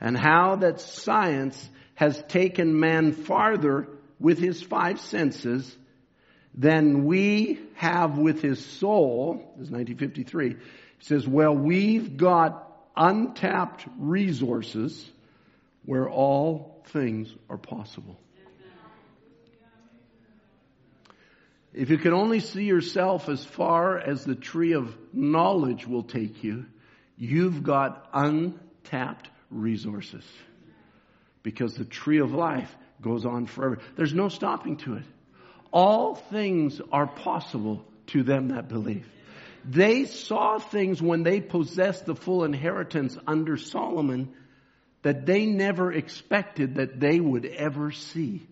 And 0.00 0.16
how 0.16 0.56
that 0.56 0.80
science 0.80 1.70
has 1.94 2.22
taken 2.24 2.78
man 2.78 3.12
farther 3.12 3.88
with 4.18 4.38
his 4.38 4.62
five 4.62 5.00
senses 5.00 5.76
than 6.54 7.04
we 7.04 7.60
have 7.74 8.16
with 8.16 8.40
his 8.40 8.64
soul, 8.64 9.34
this 9.56 9.66
is 9.66 9.72
1953, 9.72 10.50
he 10.50 10.56
says, 11.00 11.26
well, 11.26 11.54
we've 11.54 12.16
got 12.16 12.70
untapped 12.96 13.84
resources 13.98 15.10
where 15.84 16.08
all 16.08 16.84
things 16.88 17.34
are 17.50 17.58
possible. 17.58 18.18
If 21.72 21.90
you 21.90 21.98
can 21.98 22.12
only 22.12 22.38
see 22.38 22.64
yourself 22.64 23.28
as 23.28 23.44
far 23.44 23.98
as 23.98 24.24
the 24.24 24.36
tree 24.36 24.74
of 24.74 24.96
knowledge 25.12 25.88
will 25.88 26.04
take 26.04 26.44
you, 26.44 26.66
you've 27.16 27.64
got 27.64 28.08
untapped 28.12 29.28
resources. 29.50 30.24
Because 31.42 31.74
the 31.74 31.84
tree 31.84 32.20
of 32.20 32.32
life 32.32 32.74
goes 33.02 33.26
on 33.26 33.46
forever. 33.46 33.80
There's 33.96 34.14
no 34.14 34.28
stopping 34.28 34.76
to 34.78 34.94
it. 34.94 35.04
All 35.74 36.14
things 36.14 36.80
are 36.92 37.08
possible 37.08 37.84
to 38.06 38.22
them 38.22 38.50
that 38.50 38.68
believe. 38.68 39.08
They 39.64 40.04
saw 40.04 40.60
things 40.60 41.02
when 41.02 41.24
they 41.24 41.40
possessed 41.40 42.06
the 42.06 42.14
full 42.14 42.44
inheritance 42.44 43.18
under 43.26 43.56
Solomon 43.56 44.32
that 45.02 45.26
they 45.26 45.46
never 45.46 45.92
expected 45.92 46.76
that 46.76 47.00
they 47.00 47.18
would 47.18 47.44
ever 47.44 47.90
see. 47.90 48.46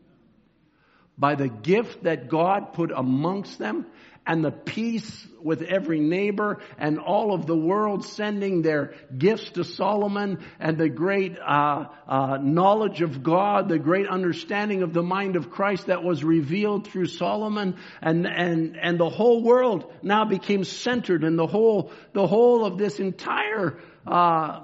By 1.16 1.36
the 1.36 1.49
gift 1.49 2.03
that 2.03 2.28
God 2.28 2.73
put 2.73 2.90
amongst 2.90 3.57
them 3.57 3.86
and 4.27 4.44
the 4.44 4.53
peace 4.53 5.27
with 5.43 5.62
every 5.62 5.99
neighbor 5.99 6.61
and 6.78 6.99
all 6.99 7.35
of 7.35 7.47
the 7.47 7.57
world 7.57 8.05
sending 8.05 8.62
their 8.62 8.94
gifts 9.16 9.51
to 9.51 9.65
Solomon 9.65 10.39
and 10.61 10.78
the 10.78 10.89
great 10.89 11.36
uh, 11.39 11.86
uh, 12.07 12.39
knowledge 12.40 13.03
of 13.03 13.23
God, 13.23 13.69
the 13.69 13.78
great 13.78 14.09
understanding 14.09 14.82
of 14.82 14.93
the 14.93 15.03
mind 15.03 15.35
of 15.35 15.51
Christ 15.51 15.86
that 15.86 16.05
was 16.05 16.23
revealed 16.23 16.86
through 16.86 17.07
Solomon, 17.07 17.77
and 18.01 18.27
and 18.27 18.77
and 18.81 18.99
the 18.99 19.09
whole 19.09 19.43
world 19.43 19.93
now 20.03 20.24
became 20.24 20.62
centered, 20.62 21.24
and 21.24 21.39
the 21.39 21.47
whole 21.47 21.90
the 22.12 22.27
whole 22.27 22.65
of 22.65 22.78
this 22.78 23.01
entire 23.01 23.78
uh, 24.07 24.61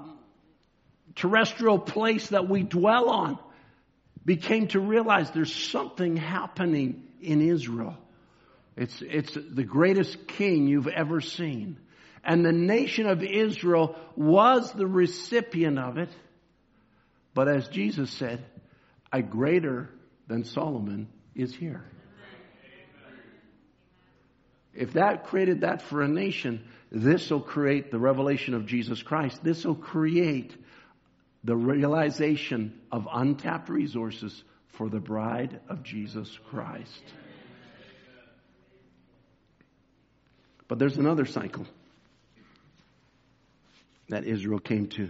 terrestrial 1.15 1.79
place 1.79 2.29
that 2.29 2.47
we 2.47 2.63
dwell 2.63 3.09
on 3.09 3.37
became 4.25 4.67
to 4.67 4.79
realize 4.79 5.31
there's 5.31 5.53
something 5.53 6.15
happening 6.15 7.03
in 7.21 7.41
Israel. 7.41 7.97
It's, 8.79 9.01
it's 9.01 9.33
the 9.33 9.65
greatest 9.65 10.25
king 10.25 10.67
you've 10.67 10.87
ever 10.87 11.19
seen. 11.19 11.77
And 12.23 12.45
the 12.45 12.53
nation 12.53 13.07
of 13.07 13.21
Israel 13.21 13.97
was 14.15 14.71
the 14.71 14.87
recipient 14.87 15.77
of 15.77 15.97
it. 15.97 16.07
But 17.33 17.49
as 17.49 17.67
Jesus 17.67 18.09
said, 18.09 18.41
a 19.11 19.21
greater 19.21 19.89
than 20.27 20.45
Solomon 20.45 21.09
is 21.35 21.53
here. 21.53 21.83
If 24.73 24.93
that 24.93 25.25
created 25.25 25.61
that 25.61 25.81
for 25.81 26.01
a 26.01 26.07
nation, 26.07 26.63
this 26.89 27.29
will 27.29 27.41
create 27.41 27.91
the 27.91 27.99
revelation 27.99 28.53
of 28.53 28.65
Jesus 28.65 29.03
Christ. 29.03 29.43
This 29.43 29.65
will 29.65 29.75
create 29.75 30.55
the 31.43 31.57
realization 31.57 32.79
of 32.93 33.09
untapped 33.11 33.67
resources 33.67 34.41
for 34.69 34.87
the 34.87 35.01
bride 35.01 35.59
of 35.67 35.83
Jesus 35.83 36.39
Christ. 36.49 37.03
But 40.69 40.77
there's 40.79 40.97
another 40.97 41.25
cycle 41.25 41.65
that 44.07 44.23
Israel 44.23 44.59
came 44.59 44.87
to 44.89 45.09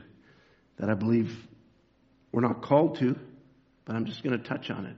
that 0.78 0.90
I 0.90 0.94
believe 0.94 1.36
we're 2.32 2.42
not 2.42 2.62
called 2.62 2.98
to, 3.00 3.16
but 3.86 3.96
I'm 3.96 4.06
just 4.06 4.24
going 4.24 4.42
to 4.42 4.44
touch 4.44 4.72
on 4.72 4.86
it. 4.86 4.96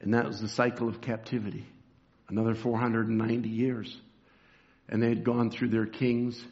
And 0.00 0.14
that 0.14 0.26
was 0.26 0.40
the 0.40 0.48
cycle 0.48 0.88
of 0.88 1.00
captivity. 1.02 1.66
Another 2.28 2.54
490 2.54 3.48
years. 3.48 3.94
And 4.88 5.02
they 5.02 5.10
had 5.10 5.22
gone 5.22 5.50
through 5.50 5.68
their 5.68 5.86
kings 5.86 6.42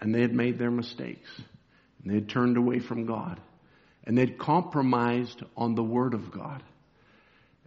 and 0.00 0.12
they 0.12 0.22
had 0.22 0.34
made 0.34 0.58
their 0.58 0.70
mistakes. 0.70 1.30
And 2.02 2.10
they 2.10 2.14
had 2.16 2.28
turned 2.28 2.56
away 2.56 2.80
from 2.80 3.06
God. 3.06 3.40
And 4.02 4.18
they'd 4.18 4.36
compromised 4.36 5.42
on 5.56 5.76
the 5.76 5.82
Word 5.82 6.14
of 6.14 6.32
God. 6.32 6.62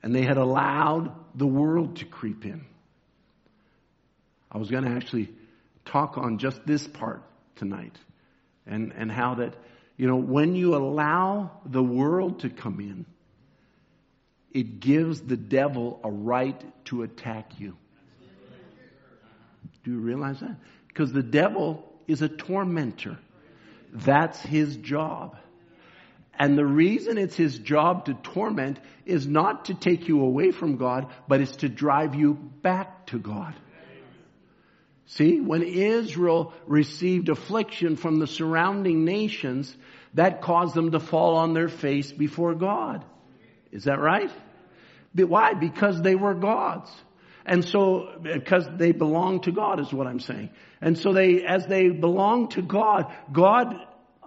And 0.03 0.13
they 0.13 0.23
had 0.23 0.37
allowed 0.37 1.13
the 1.33 1.47
world 1.47 1.97
to 1.97 2.05
creep 2.05 2.43
in. 2.45 2.65
I 4.51 4.57
was 4.57 4.69
going 4.69 4.83
to 4.83 4.91
actually 4.91 5.29
talk 5.85 6.17
on 6.17 6.37
just 6.37 6.65
this 6.65 6.87
part 6.87 7.23
tonight 7.55 7.95
and, 8.65 8.93
and 8.95 9.11
how 9.11 9.35
that, 9.35 9.55
you 9.97 10.07
know, 10.07 10.17
when 10.17 10.55
you 10.55 10.75
allow 10.75 11.51
the 11.65 11.83
world 11.83 12.41
to 12.41 12.49
come 12.49 12.79
in, 12.79 13.05
it 14.51 14.79
gives 14.79 15.21
the 15.21 15.37
devil 15.37 15.99
a 16.03 16.11
right 16.11 16.63
to 16.85 17.03
attack 17.03 17.59
you. 17.59 17.75
Do 19.83 19.91
you 19.91 19.99
realize 19.99 20.39
that? 20.39 20.57
Because 20.87 21.13
the 21.13 21.23
devil 21.23 21.83
is 22.07 22.21
a 22.21 22.29
tormentor. 22.29 23.17
That's 23.93 24.39
his 24.41 24.75
job. 24.77 25.37
And 26.39 26.57
the 26.57 26.65
reason 26.65 27.17
it's 27.17 27.35
his 27.35 27.57
job 27.57 28.05
to 28.05 28.13
torment 28.13 28.79
is 29.05 29.25
not 29.25 29.65
to 29.65 29.73
take 29.73 30.07
you 30.07 30.21
away 30.21 30.51
from 30.51 30.77
God, 30.77 31.07
but 31.27 31.41
it's 31.41 31.57
to 31.57 31.69
drive 31.69 32.15
you 32.15 32.33
back 32.33 33.07
to 33.07 33.17
God. 33.17 33.55
See, 35.07 35.39
when 35.39 35.63
Israel 35.63 36.53
received 36.65 37.29
affliction 37.29 37.95
from 37.95 38.19
the 38.19 38.27
surrounding 38.27 39.05
nations, 39.05 39.75
that 40.13 40.41
caused 40.41 40.75
them 40.75 40.91
to 40.91 40.99
fall 40.99 41.37
on 41.37 41.53
their 41.53 41.69
face 41.69 42.11
before 42.11 42.55
God. 42.55 43.05
Is 43.71 43.85
that 43.85 43.99
right? 43.99 44.31
Why? 45.13 45.53
Because 45.53 46.01
they 46.01 46.15
were 46.15 46.33
gods. 46.33 46.91
And 47.45 47.63
so, 47.63 48.19
because 48.21 48.67
they 48.75 48.91
belong 48.91 49.41
to 49.41 49.51
God 49.53 49.79
is 49.79 49.93
what 49.93 50.07
I'm 50.07 50.19
saying. 50.19 50.49
And 50.81 50.97
so 50.97 51.13
they, 51.13 51.45
as 51.45 51.65
they 51.65 51.89
belong 51.89 52.49
to 52.49 52.61
God, 52.61 53.13
God, 53.31 53.75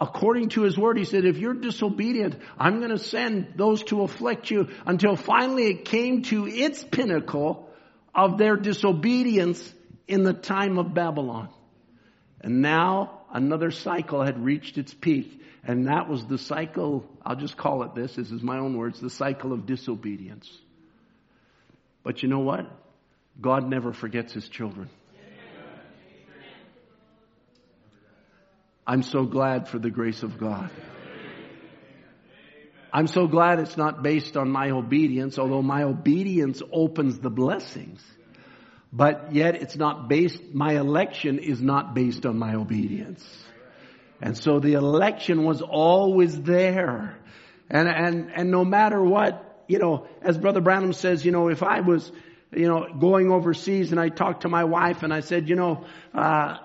according 0.01 0.48
to 0.51 0.62
His 0.62 0.78
word, 0.78 0.97
He 0.97 1.05
said, 1.05 1.27
if 1.27 1.36
you're 1.36 1.52
disobedient, 1.52 2.40
I'm 2.59 2.78
going 2.78 2.90
to 2.90 2.98
send 2.98 3.52
those 3.57 3.82
to 3.85 4.02
afflict 4.02 4.51
you 4.51 4.69
until 4.86 5.15
finally 5.15 5.66
it 5.66 5.85
came 5.85 6.23
to 6.24 6.47
its 6.47 6.82
pinnacle 6.82 7.69
of 8.15 8.39
their 8.39 8.57
disobedience 8.57 9.74
in 10.11 10.24
the 10.24 10.32
time 10.32 10.78
of 10.78 10.93
Babylon. 10.93 11.49
And 12.41 12.62
now 12.62 13.20
another 13.32 13.70
cycle 13.70 14.23
had 14.23 14.45
reached 14.45 14.77
its 14.77 14.93
peak. 14.93 15.41
And 15.62 15.87
that 15.87 16.09
was 16.09 16.24
the 16.27 16.39
cycle, 16.39 17.07
I'll 17.24 17.37
just 17.37 17.57
call 17.57 17.82
it 17.85 17.95
this, 17.95 18.16
this 18.16 18.31
is 18.31 18.43
my 18.43 18.59
own 18.59 18.77
words, 18.77 18.99
the 18.99 19.11
cycle 19.11 19.53
of 19.53 19.66
disobedience. 19.66 20.51
But 22.03 22.23
you 22.23 22.28
know 22.28 22.41
what? 22.41 22.66
God 23.41 23.69
never 23.69 23.93
forgets 23.93 24.32
his 24.32 24.49
children. 24.49 24.89
I'm 28.87 29.03
so 29.03 29.24
glad 29.24 29.69
for 29.69 29.78
the 29.78 29.91
grace 29.91 30.23
of 30.24 30.39
God. 30.39 30.70
I'm 32.93 33.07
so 33.07 33.28
glad 33.28 33.61
it's 33.61 33.77
not 33.77 34.03
based 34.03 34.37
on 34.37 34.51
my 34.51 34.70
obedience, 34.70 35.39
although 35.39 35.62
my 35.62 35.85
obedience 35.85 36.61
opens 36.73 37.20
the 37.20 37.31
blessings. 37.31 38.03
But 38.93 39.35
yet 39.35 39.55
it's 39.55 39.77
not 39.77 40.09
based, 40.09 40.43
my 40.53 40.79
election 40.79 41.39
is 41.39 41.61
not 41.61 41.95
based 41.95 42.27
on 42.27 42.39
my 42.39 42.55
obedience. 42.55 43.25
And 44.21 44.37
so 44.37 44.59
the 44.59 44.75
election 44.75 45.45
was 45.45 45.62
always 45.62 46.41
there. 46.43 47.17
And, 47.71 47.89
and, 47.89 48.31
and 48.35 48.51
no 48.51 48.65
matter 48.65 49.03
what, 49.03 49.65
you 49.69 49.79
know, 49.79 50.09
as 50.23 50.37
Brother 50.37 50.61
Branham 50.61 50.93
says, 50.93 51.25
you 51.25 51.31
know, 51.31 51.49
if 51.49 51.62
I 51.62 51.81
was, 51.81 52.11
you 52.53 52.67
know, 52.67 52.89
going 52.99 53.31
overseas 53.31 53.93
and 53.93 54.01
I 54.01 54.09
talked 54.09 54.43
to 54.43 54.49
my 54.49 54.65
wife 54.65 55.05
and 55.05 55.15
I 55.15 55.21
said, 55.21 55.49
you 55.49 55.55
know, 55.55 55.85
uh, 56.12 56.59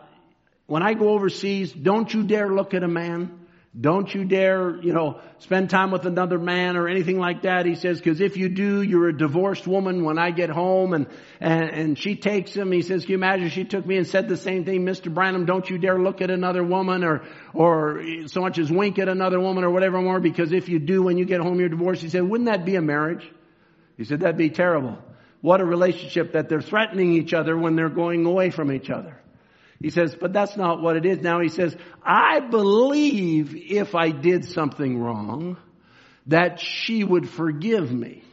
when 0.66 0.82
I 0.82 0.96
go 0.96 1.10
overseas, 1.10 1.72
don't 1.72 2.12
you 2.12 2.24
dare 2.24 2.50
look 2.50 2.74
at 2.74 2.84
a 2.84 2.88
man. 2.88 3.45
Don't 3.78 4.14
you 4.14 4.24
dare, 4.24 4.78
you 4.78 4.94
know, 4.94 5.20
spend 5.40 5.70
time 5.70 5.92
with 5.92 6.06
another 6.06 6.40
man 6.40 6.78
or 6.78 6.88
anything 6.88 7.20
like 7.20 7.42
that. 7.42 7.66
He 7.66 7.76
says, 7.76 8.00
cause 8.00 8.22
if 8.22 8.38
you 8.38 8.48
do, 8.48 8.82
you're 8.82 9.10
a 9.10 9.18
divorced 9.18 9.68
woman 9.68 10.06
when 10.06 10.18
I 10.18 10.32
get 10.32 10.50
home 10.50 10.94
and, 10.94 11.08
and, 11.42 11.70
and 11.70 12.00
she 12.00 12.16
takes 12.16 12.56
him. 12.56 12.72
He 12.72 12.82
says, 12.82 13.04
can 13.04 13.12
you 13.12 13.18
imagine 13.18 13.50
she 13.50 13.66
took 13.66 13.86
me 13.86 13.98
and 13.98 14.08
said 14.08 14.30
the 14.30 14.38
same 14.38 14.64
thing, 14.64 14.86
Mr. 14.86 15.14
Branham, 15.14 15.46
don't 15.46 15.70
you 15.70 15.78
dare 15.78 16.00
look 16.00 16.22
at 16.22 16.32
another 16.32 16.64
woman 16.64 17.04
or, 17.04 17.24
or 17.54 18.02
so 18.28 18.40
much 18.40 18.60
as 18.60 18.72
wink 18.72 18.98
at 18.98 19.10
another 19.10 19.42
woman 19.42 19.66
or 19.66 19.72
whatever 19.72 20.02
more 20.02 20.22
because 20.22 20.54
if 20.54 20.70
you 20.70 20.80
do 20.80 21.04
when 21.04 21.18
you 21.18 21.26
get 21.26 21.42
home 21.42 21.60
you're 21.60 21.68
divorced. 21.68 22.02
He 22.02 22.10
said, 22.10 22.24
wouldn't 22.24 22.50
that 22.50 22.64
be 22.64 22.76
a 22.76 22.82
marriage? 22.82 23.30
He 23.98 24.06
said, 24.06 24.22
that'd 24.22 24.38
be 24.38 24.52
terrible. 24.52 24.98
What 25.42 25.60
a 25.60 25.66
relationship 25.66 26.32
that 26.32 26.48
they're 26.48 26.62
threatening 26.62 27.12
each 27.12 27.34
other 27.34 27.58
when 27.58 27.76
they're 27.76 27.90
going 27.90 28.26
away 28.26 28.52
from 28.52 28.72
each 28.72 28.90
other. 28.90 29.20
He 29.82 29.90
says, 29.90 30.16
but 30.20 30.34
that's 30.34 30.56
not 30.58 30.82
what 30.82 30.96
it 30.96 31.06
is. 31.06 31.20
Now 31.20 31.42
he 31.42 31.50
says, 31.50 31.76
I 32.04 32.40
believe 32.40 33.56
if 33.56 33.94
I 33.94 34.12
did 34.12 34.46
something 34.46 34.98
wrong, 34.98 35.58
that 36.28 36.60
she 36.60 37.04
would 37.04 37.30
forgive 37.30 37.92
me. 37.92 38.24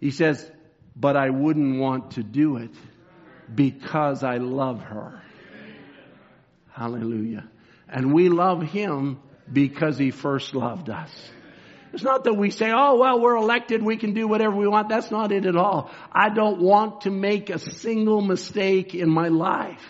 He 0.00 0.10
says, 0.10 0.50
but 0.96 1.16
I 1.16 1.30
wouldn't 1.30 1.78
want 1.78 2.12
to 2.12 2.22
do 2.22 2.56
it 2.56 2.74
because 3.54 4.24
I 4.24 4.38
love 4.38 4.82
her. 4.82 5.22
Hallelujah. 6.72 7.48
And 7.88 8.12
we 8.12 8.28
love 8.28 8.62
him 8.62 9.20
because 9.52 9.98
he 9.98 10.10
first 10.10 10.54
loved 10.54 10.90
us. 10.90 11.10
It's 11.92 12.02
not 12.02 12.24
that 12.24 12.34
we 12.34 12.50
say, 12.50 12.70
oh, 12.74 12.98
well, 12.98 13.20
we're 13.20 13.36
elected, 13.36 13.82
we 13.82 13.96
can 13.96 14.12
do 14.12 14.28
whatever 14.28 14.54
we 14.54 14.68
want. 14.68 14.88
That's 14.88 15.10
not 15.10 15.32
it 15.32 15.46
at 15.46 15.56
all. 15.56 15.90
I 16.12 16.28
don't 16.28 16.60
want 16.60 17.02
to 17.02 17.10
make 17.10 17.48
a 17.48 17.58
single 17.58 18.20
mistake 18.20 18.94
in 18.94 19.08
my 19.08 19.28
life. 19.28 19.82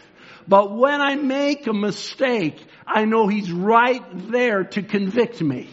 But 0.48 0.74
when 0.74 1.00
I 1.00 1.14
make 1.16 1.66
a 1.66 1.74
mistake, 1.74 2.64
I 2.86 3.04
know 3.04 3.28
He's 3.28 3.52
right 3.52 4.02
there 4.30 4.64
to 4.64 4.82
convict 4.82 5.42
me. 5.42 5.68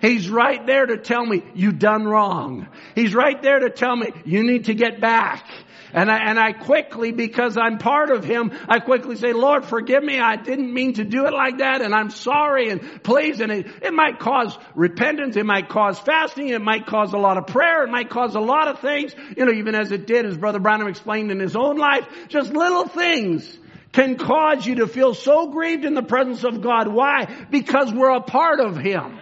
He's 0.00 0.28
right 0.28 0.64
there 0.66 0.86
to 0.86 0.98
tell 0.98 1.24
me 1.24 1.42
you 1.54 1.72
done 1.72 2.04
wrong. 2.04 2.68
He's 2.94 3.14
right 3.14 3.40
there 3.42 3.58
to 3.60 3.70
tell 3.70 3.96
me 3.96 4.08
you 4.24 4.44
need 4.44 4.66
to 4.66 4.74
get 4.74 5.00
back. 5.00 5.44
And 5.92 6.10
I, 6.10 6.18
and 6.18 6.38
I 6.38 6.52
quickly, 6.52 7.12
because 7.12 7.56
I'm 7.56 7.78
part 7.78 8.10
of 8.10 8.22
Him, 8.22 8.52
I 8.68 8.80
quickly 8.80 9.16
say, 9.16 9.32
Lord, 9.32 9.64
forgive 9.64 10.04
me. 10.04 10.20
I 10.20 10.36
didn't 10.36 10.72
mean 10.72 10.94
to 10.94 11.04
do 11.04 11.24
it 11.24 11.32
like 11.32 11.58
that 11.58 11.80
and 11.80 11.94
I'm 11.94 12.10
sorry 12.10 12.68
and 12.68 13.02
please. 13.02 13.40
And 13.40 13.50
it, 13.50 13.66
it 13.82 13.94
might 13.94 14.18
cause 14.18 14.56
repentance. 14.74 15.36
It 15.36 15.46
might 15.46 15.68
cause 15.68 15.98
fasting. 15.98 16.50
It 16.50 16.60
might 16.60 16.86
cause 16.86 17.14
a 17.14 17.18
lot 17.18 17.38
of 17.38 17.46
prayer. 17.46 17.84
It 17.84 17.90
might 17.90 18.10
cause 18.10 18.34
a 18.34 18.40
lot 18.40 18.68
of 18.68 18.80
things. 18.80 19.14
You 19.36 19.46
know, 19.46 19.52
even 19.52 19.74
as 19.74 19.90
it 19.90 20.06
did, 20.06 20.26
as 20.26 20.36
Brother 20.36 20.60
Branham 20.60 20.88
explained 20.88 21.30
in 21.30 21.40
his 21.40 21.56
own 21.56 21.76
life, 21.76 22.06
just 22.28 22.52
little 22.52 22.86
things 22.86 23.58
can 23.96 24.16
cause 24.16 24.66
you 24.66 24.74
to 24.74 24.86
feel 24.86 25.14
so 25.14 25.48
grieved 25.48 25.86
in 25.86 25.94
the 25.94 26.02
presence 26.02 26.44
of 26.44 26.60
God. 26.60 26.86
Why? 26.86 27.46
Because 27.50 27.90
we're 27.90 28.14
a 28.14 28.20
part 28.20 28.60
of 28.60 28.76
Him. 28.76 29.18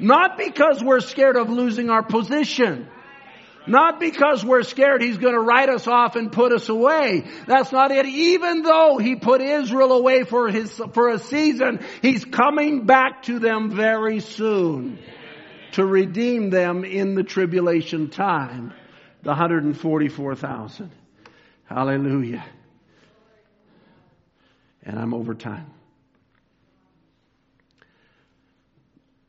Not 0.00 0.38
because 0.38 0.82
we're 0.82 1.00
scared 1.00 1.36
of 1.36 1.50
losing 1.50 1.90
our 1.90 2.02
position. 2.02 2.88
Not 3.66 4.00
because 4.00 4.42
we're 4.42 4.62
scared 4.62 5.02
he's 5.02 5.18
going 5.18 5.34
to 5.34 5.40
write 5.40 5.68
us 5.68 5.86
off 5.86 6.16
and 6.16 6.32
put 6.32 6.52
us 6.52 6.70
away. 6.70 7.28
That's 7.46 7.72
not 7.72 7.90
it. 7.90 8.06
Even 8.06 8.62
though 8.62 8.96
he 8.96 9.16
put 9.16 9.42
Israel 9.42 9.92
away 9.92 10.22
for 10.22 10.48
his, 10.48 10.72
for 10.94 11.10
a 11.10 11.18
season, 11.18 11.84
he's 12.00 12.24
coming 12.24 12.86
back 12.86 13.24
to 13.24 13.38
them 13.38 13.76
very 13.76 14.20
soon 14.20 14.98
to 15.72 15.84
redeem 15.84 16.48
them 16.48 16.84
in 16.86 17.16
the 17.16 17.22
tribulation 17.22 18.08
time. 18.08 18.72
The 19.24 19.30
144,000. 19.30 20.90
Hallelujah. 21.66 22.44
And 24.86 24.98
I'm 24.98 25.12
over 25.12 25.34
time. 25.34 25.66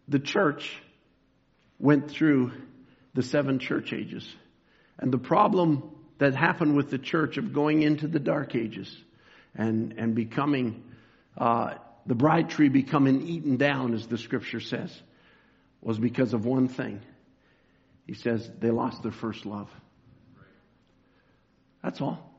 The 0.08 0.20
church 0.20 0.72
went 1.80 2.10
through 2.10 2.54
the 3.14 3.24
seven 3.24 3.60
church 3.60 3.92
ages. 3.92 4.28
And 5.00 5.12
the 5.12 5.18
problem 5.18 5.90
that 6.20 6.36
happened 6.36 6.76
with 6.76 6.92
the 6.92 7.00
church 7.00 7.38
of 7.38 7.54
going 7.54 7.82
into 7.82 8.08
the 8.08 8.20
dark 8.20 8.56
ages 8.56 8.96
and, 9.56 9.96
and 9.98 10.16
becoming, 10.16 10.84
uh, 11.38 11.74
the 12.06 12.16
bride 12.16 12.52
tree 12.52 12.70
becoming 12.70 13.28
eaten 13.28 13.58
down, 13.58 13.94
as 13.94 14.08
the 14.08 14.18
scripture 14.18 14.60
says, 14.60 14.96
was 15.82 15.98
because 15.98 16.34
of 16.34 16.46
one 16.46 16.68
thing. 16.68 17.02
He 18.06 18.14
says 18.14 18.50
they 18.60 18.72
lost 18.72 19.04
their 19.04 19.12
first 19.12 19.46
love. 19.46 19.70
That's 21.84 22.00
all. 22.00 22.37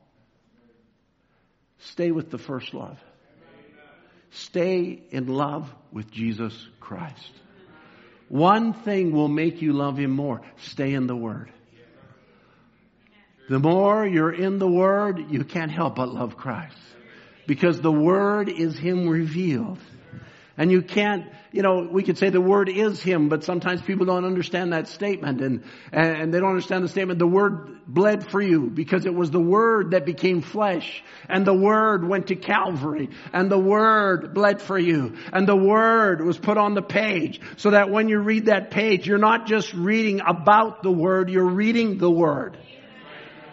Stay 1.81 2.11
with 2.11 2.31
the 2.31 2.39
first 2.39 2.75
love. 2.75 2.99
Stay 4.31 5.03
in 5.11 5.27
love 5.27 5.73
with 5.93 6.11
Jesus 6.11 6.55
Christ. 6.81 7.33
One 8.29 8.73
thing 8.75 9.13
will 9.13 9.29
make 9.29 9.63
you 9.63 9.73
love 9.73 9.99
Him 9.99 10.11
more. 10.11 10.43
Stay 10.59 10.93
in 10.93 11.07
the 11.07 11.17
Word. 11.17 11.51
The 13.49 13.59
more 13.59 14.07
you're 14.07 14.33
in 14.33 14.59
the 14.59 14.69
Word, 14.69 15.31
you 15.31 15.45
can't 15.45 15.71
help 15.71 15.97
but 15.97 16.13
love 16.13 16.37
Christ. 16.37 16.77
Because 17.47 17.81
the 17.81 17.93
Word 17.93 18.51
is 18.51 18.77
Him 18.77 19.09
revealed. 19.09 19.79
And 20.59 20.73
you 20.73 20.83
can't, 20.83 21.27
you 21.53 21.63
know, 21.63 21.89
we 21.91 22.03
could 22.03 22.19
say 22.19 22.31
the 22.31 22.41
word 22.41 22.69
is 22.69 23.01
him, 23.01 23.29
but 23.29 23.45
sometimes 23.45 23.81
people 23.81 24.07
don't 24.07 24.25
understand 24.25 24.73
that 24.73 24.89
statement 24.89 25.41
and, 25.41 25.63
and 25.93 26.35
they 26.35 26.41
don't 26.41 26.49
understand 26.49 26.83
the 26.83 26.89
statement. 26.89 27.21
The 27.21 27.29
word 27.29 27.87
bled 27.87 28.29
for 28.29 28.43
you 28.43 28.69
because 28.69 29.07
it 29.07 29.15
was 29.15 29.31
the 29.31 29.41
word 29.41 29.93
that 29.93 30.05
became 30.05 30.43
flesh 30.43 31.05
and 31.29 31.47
the 31.47 31.55
word 31.55 32.07
went 32.07 32.27
to 32.27 32.35
Calvary 32.35 33.09
and 33.33 33.49
the 33.49 33.59
word 33.59 34.35
bled 34.35 34.61
for 34.61 34.77
you 34.77 35.17
and 35.33 35.47
the 35.47 35.57
word 35.57 36.21
was 36.21 36.37
put 36.37 36.59
on 36.59 36.75
the 36.75 36.83
page 36.83 37.41
so 37.57 37.71
that 37.71 37.89
when 37.89 38.09
you 38.09 38.19
read 38.19 38.47
that 38.47 38.73
page, 38.73 39.07
you're 39.07 39.17
not 39.17 39.47
just 39.47 39.73
reading 39.73 40.21
about 40.27 40.83
the 40.83 40.91
word, 40.91 41.31
you're 41.31 41.45
reading 41.49 41.99
the 41.99 42.11
word. 42.11 42.59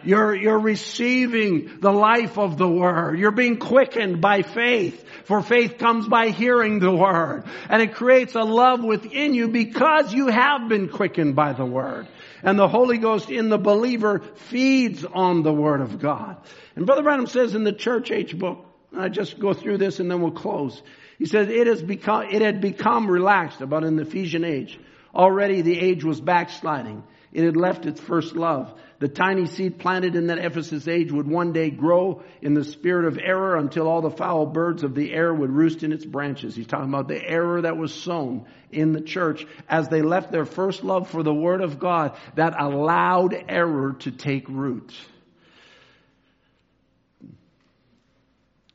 You're, 0.05 0.35
you're 0.35 0.59
receiving 0.59 1.79
the 1.79 1.91
life 1.91 2.37
of 2.37 2.57
the 2.57 2.67
Word. 2.67 3.17
You're 3.17 3.31
being 3.31 3.57
quickened 3.57 4.21
by 4.21 4.43
faith. 4.43 5.03
For 5.25 5.41
faith 5.41 5.77
comes 5.77 6.07
by 6.07 6.29
hearing 6.29 6.79
the 6.79 6.95
Word. 6.95 7.43
And 7.69 7.81
it 7.81 7.95
creates 7.95 8.35
a 8.35 8.43
love 8.43 8.83
within 8.83 9.33
you 9.33 9.47
because 9.47 10.13
you 10.13 10.27
have 10.27 10.69
been 10.69 10.89
quickened 10.89 11.35
by 11.35 11.53
the 11.53 11.65
Word. 11.65 12.07
And 12.43 12.59
the 12.59 12.67
Holy 12.67 12.99
Ghost 12.99 13.29
in 13.29 13.49
the 13.49 13.57
believer 13.57 14.19
feeds 14.35 15.03
on 15.03 15.41
the 15.41 15.53
Word 15.53 15.81
of 15.81 15.99
God. 15.99 16.37
And 16.75 16.85
Brother 16.85 17.01
Branham 17.01 17.27
says 17.27 17.55
in 17.55 17.63
the 17.63 17.73
church 17.73 18.11
age 18.11 18.37
book, 18.37 18.65
I 18.95 19.09
just 19.09 19.39
go 19.39 19.53
through 19.53 19.79
this 19.79 19.99
and 19.99 20.09
then 20.09 20.21
we'll 20.21 20.31
close. 20.31 20.81
He 21.17 21.25
says 21.25 21.49
it 21.49 21.67
has 21.67 21.81
become, 21.81 22.23
it 22.29 22.41
had 22.41 22.61
become 22.61 23.09
relaxed 23.09 23.61
about 23.61 23.83
in 23.83 23.95
the 23.95 24.03
Ephesian 24.03 24.43
age. 24.43 24.79
Already 25.13 25.61
the 25.61 25.79
age 25.79 26.03
was 26.03 26.19
backsliding. 26.19 27.03
It 27.33 27.43
had 27.43 27.57
left 27.57 27.85
its 27.85 27.99
first 27.99 28.35
love. 28.35 28.73
The 28.99 29.09
tiny 29.09 29.45
seed 29.45 29.77
planted 29.77 30.15
in 30.15 30.27
that 30.27 30.37
Ephesus 30.37 30.87
age 30.87 31.11
would 31.11 31.27
one 31.27 31.51
day 31.51 31.69
grow 31.69 32.23
in 32.41 32.53
the 32.53 32.63
spirit 32.63 33.05
of 33.05 33.19
error 33.21 33.57
until 33.57 33.87
all 33.87 34.01
the 34.01 34.09
foul 34.09 34.45
birds 34.45 34.83
of 34.83 34.95
the 34.95 35.13
air 35.13 35.33
would 35.33 35.49
roost 35.49 35.83
in 35.83 35.91
its 35.91 36.05
branches. 36.05 36.55
He's 36.55 36.67
talking 36.67 36.87
about 36.87 37.09
the 37.09 37.21
error 37.21 37.61
that 37.61 37.75
was 37.75 37.93
sown 37.93 38.45
in 38.71 38.93
the 38.93 39.01
church 39.01 39.45
as 39.67 39.89
they 39.89 40.01
left 40.01 40.31
their 40.31 40.45
first 40.45 40.83
love 40.83 41.09
for 41.09 41.23
the 41.23 41.33
Word 41.33 41.61
of 41.61 41.77
God 41.77 42.17
that 42.35 42.55
allowed 42.57 43.35
error 43.49 43.93
to 43.99 44.11
take 44.11 44.47
root. 44.47 44.93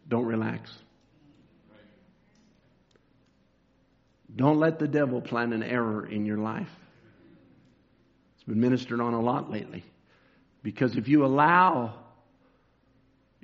Don't 0.06 0.26
relax. 0.26 0.70
Don't 4.34 4.58
let 4.58 4.78
the 4.78 4.88
devil 4.88 5.20
plant 5.20 5.54
an 5.54 5.62
error 5.62 6.06
in 6.06 6.26
your 6.26 6.38
life. 6.38 6.70
It's 8.34 8.44
been 8.44 8.60
ministered 8.60 9.00
on 9.00 9.14
a 9.14 9.20
lot 9.20 9.50
lately. 9.50 9.84
Because 10.62 10.96
if 10.96 11.08
you 11.08 11.24
allow 11.24 11.94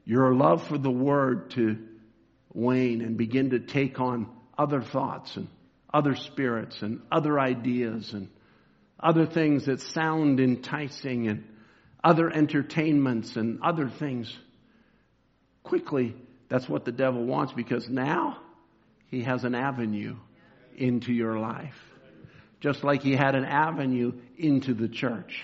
your 0.04 0.34
love 0.34 0.66
for 0.66 0.78
the 0.78 0.90
Word 0.90 1.50
to 1.52 1.78
wane 2.52 3.02
and 3.02 3.16
begin 3.16 3.50
to 3.50 3.60
take 3.60 4.00
on 4.00 4.28
other 4.56 4.80
thoughts 4.80 5.36
and 5.36 5.48
other 5.92 6.14
spirits 6.14 6.82
and 6.82 7.00
other 7.10 7.38
ideas 7.38 8.12
and 8.12 8.28
other 9.00 9.26
things 9.26 9.66
that 9.66 9.80
sound 9.80 10.40
enticing 10.40 11.28
and 11.28 11.44
other 12.02 12.30
entertainments 12.30 13.36
and 13.36 13.60
other 13.62 13.88
things, 13.88 14.34
quickly, 15.62 16.14
that's 16.48 16.68
what 16.68 16.84
the 16.84 16.92
devil 16.92 17.24
wants 17.24 17.52
because 17.52 17.88
now 17.88 18.38
he 19.08 19.22
has 19.22 19.44
an 19.44 19.54
avenue 19.54 20.16
into 20.76 21.12
your 21.12 21.38
life. 21.38 21.76
Just 22.60 22.84
like 22.84 23.02
he 23.02 23.12
had 23.12 23.34
an 23.34 23.44
avenue 23.44 24.12
into 24.38 24.72
the 24.72 24.88
church 24.88 25.42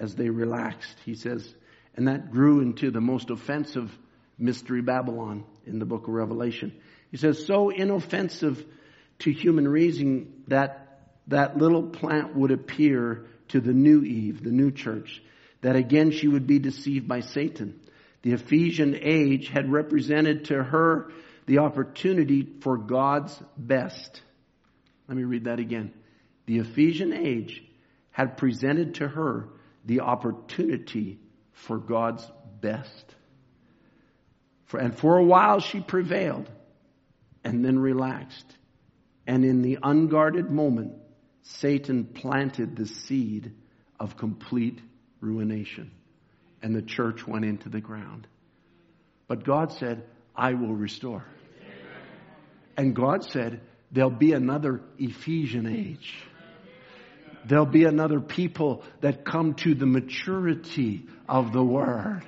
as 0.00 0.16
they 0.16 0.30
relaxed. 0.30 0.96
He 1.04 1.14
says, 1.14 1.54
and 1.94 2.08
that 2.08 2.32
grew 2.32 2.60
into 2.60 2.90
the 2.90 3.00
most 3.00 3.30
offensive 3.30 3.96
mystery 4.38 4.80
Babylon 4.80 5.44
in 5.66 5.78
the 5.78 5.84
book 5.84 6.08
of 6.08 6.14
Revelation. 6.14 6.72
He 7.10 7.18
says, 7.18 7.46
so 7.46 7.68
inoffensive 7.68 8.64
to 9.20 9.32
human 9.32 9.68
reason 9.68 10.42
that 10.48 10.86
that 11.26 11.58
little 11.58 11.82
plant 11.82 12.34
would 12.34 12.50
appear 12.50 13.26
to 13.48 13.60
the 13.60 13.74
new 13.74 14.02
Eve, 14.02 14.42
the 14.42 14.50
new 14.50 14.70
church, 14.70 15.22
that 15.60 15.76
again 15.76 16.10
she 16.10 16.26
would 16.26 16.46
be 16.46 16.58
deceived 16.58 17.06
by 17.06 17.20
Satan. 17.20 17.78
The 18.22 18.32
Ephesian 18.32 18.98
age 19.00 19.48
had 19.48 19.70
represented 19.70 20.46
to 20.46 20.62
her 20.62 21.12
the 21.46 21.58
opportunity 21.58 22.48
for 22.60 22.78
God's 22.78 23.38
best. 23.56 24.22
Let 25.08 25.16
me 25.16 25.24
read 25.24 25.44
that 25.44 25.58
again. 25.58 25.92
The 26.46 26.58
Ephesian 26.58 27.12
age 27.12 27.62
had 28.12 28.36
presented 28.36 28.96
to 28.96 29.08
her 29.08 29.48
the 29.84 30.00
opportunity 30.00 31.18
for 31.52 31.78
God's 31.78 32.28
best. 32.60 33.14
For, 34.66 34.78
and 34.78 34.96
for 34.96 35.18
a 35.18 35.24
while 35.24 35.60
she 35.60 35.80
prevailed 35.80 36.48
and 37.44 37.64
then 37.64 37.78
relaxed. 37.78 38.56
And 39.26 39.44
in 39.44 39.62
the 39.62 39.78
unguarded 39.82 40.50
moment, 40.50 40.94
Satan 41.42 42.04
planted 42.04 42.76
the 42.76 42.86
seed 42.86 43.52
of 43.98 44.16
complete 44.16 44.80
ruination. 45.20 45.90
And 46.62 46.74
the 46.74 46.82
church 46.82 47.26
went 47.26 47.44
into 47.44 47.68
the 47.68 47.80
ground. 47.80 48.26
But 49.26 49.44
God 49.44 49.72
said, 49.72 50.04
I 50.36 50.54
will 50.54 50.74
restore. 50.74 51.24
And 52.76 52.94
God 52.94 53.24
said, 53.24 53.60
there'll 53.90 54.10
be 54.10 54.32
another 54.32 54.80
Ephesian 54.98 55.66
age. 55.66 56.24
There'll 57.46 57.66
be 57.66 57.84
another 57.84 58.20
people 58.20 58.82
that 59.00 59.24
come 59.24 59.54
to 59.54 59.74
the 59.74 59.86
maturity 59.86 61.06
of 61.28 61.52
the 61.52 61.62
Word. 61.62 62.22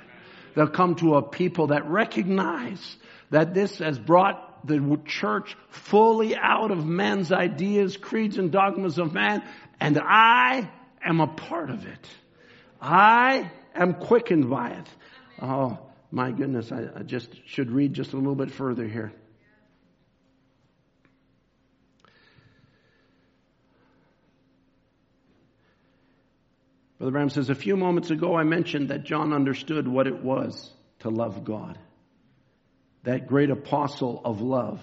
They'll 0.54 0.68
come 0.68 0.94
to 0.96 1.16
a 1.16 1.22
people 1.22 1.68
that 1.68 1.88
recognize 1.88 2.96
that 3.30 3.54
this 3.54 3.78
has 3.78 3.98
brought 3.98 4.66
the 4.66 4.98
church 5.06 5.56
fully 5.70 6.36
out 6.36 6.70
of 6.70 6.86
men's 6.86 7.32
ideas, 7.32 7.96
creeds, 7.96 8.38
and 8.38 8.52
dogmas 8.52 8.98
of 8.98 9.12
man, 9.12 9.42
and 9.80 9.98
I 9.98 10.70
am 11.04 11.20
a 11.20 11.26
part 11.26 11.70
of 11.70 11.86
it. 11.86 12.08
I 12.80 13.50
am 13.74 13.94
quickened 13.94 14.48
by 14.50 14.70
it. 14.70 14.86
Oh, 15.40 15.78
my 16.10 16.30
goodness, 16.30 16.70
I, 16.70 16.88
I 16.94 17.02
just 17.02 17.28
should 17.46 17.70
read 17.70 17.94
just 17.94 18.12
a 18.12 18.16
little 18.16 18.34
bit 18.34 18.50
further 18.50 18.86
here. 18.86 19.12
Brother 27.02 27.14
Branham 27.14 27.30
says, 27.30 27.50
a 27.50 27.56
few 27.56 27.76
moments 27.76 28.12
ago 28.12 28.36
I 28.36 28.44
mentioned 28.44 28.90
that 28.90 29.02
John 29.02 29.32
understood 29.32 29.88
what 29.88 30.06
it 30.06 30.22
was 30.22 30.70
to 31.00 31.10
love 31.10 31.42
God. 31.42 31.76
That 33.02 33.26
great 33.26 33.50
apostle 33.50 34.22
of 34.24 34.40
love 34.40 34.80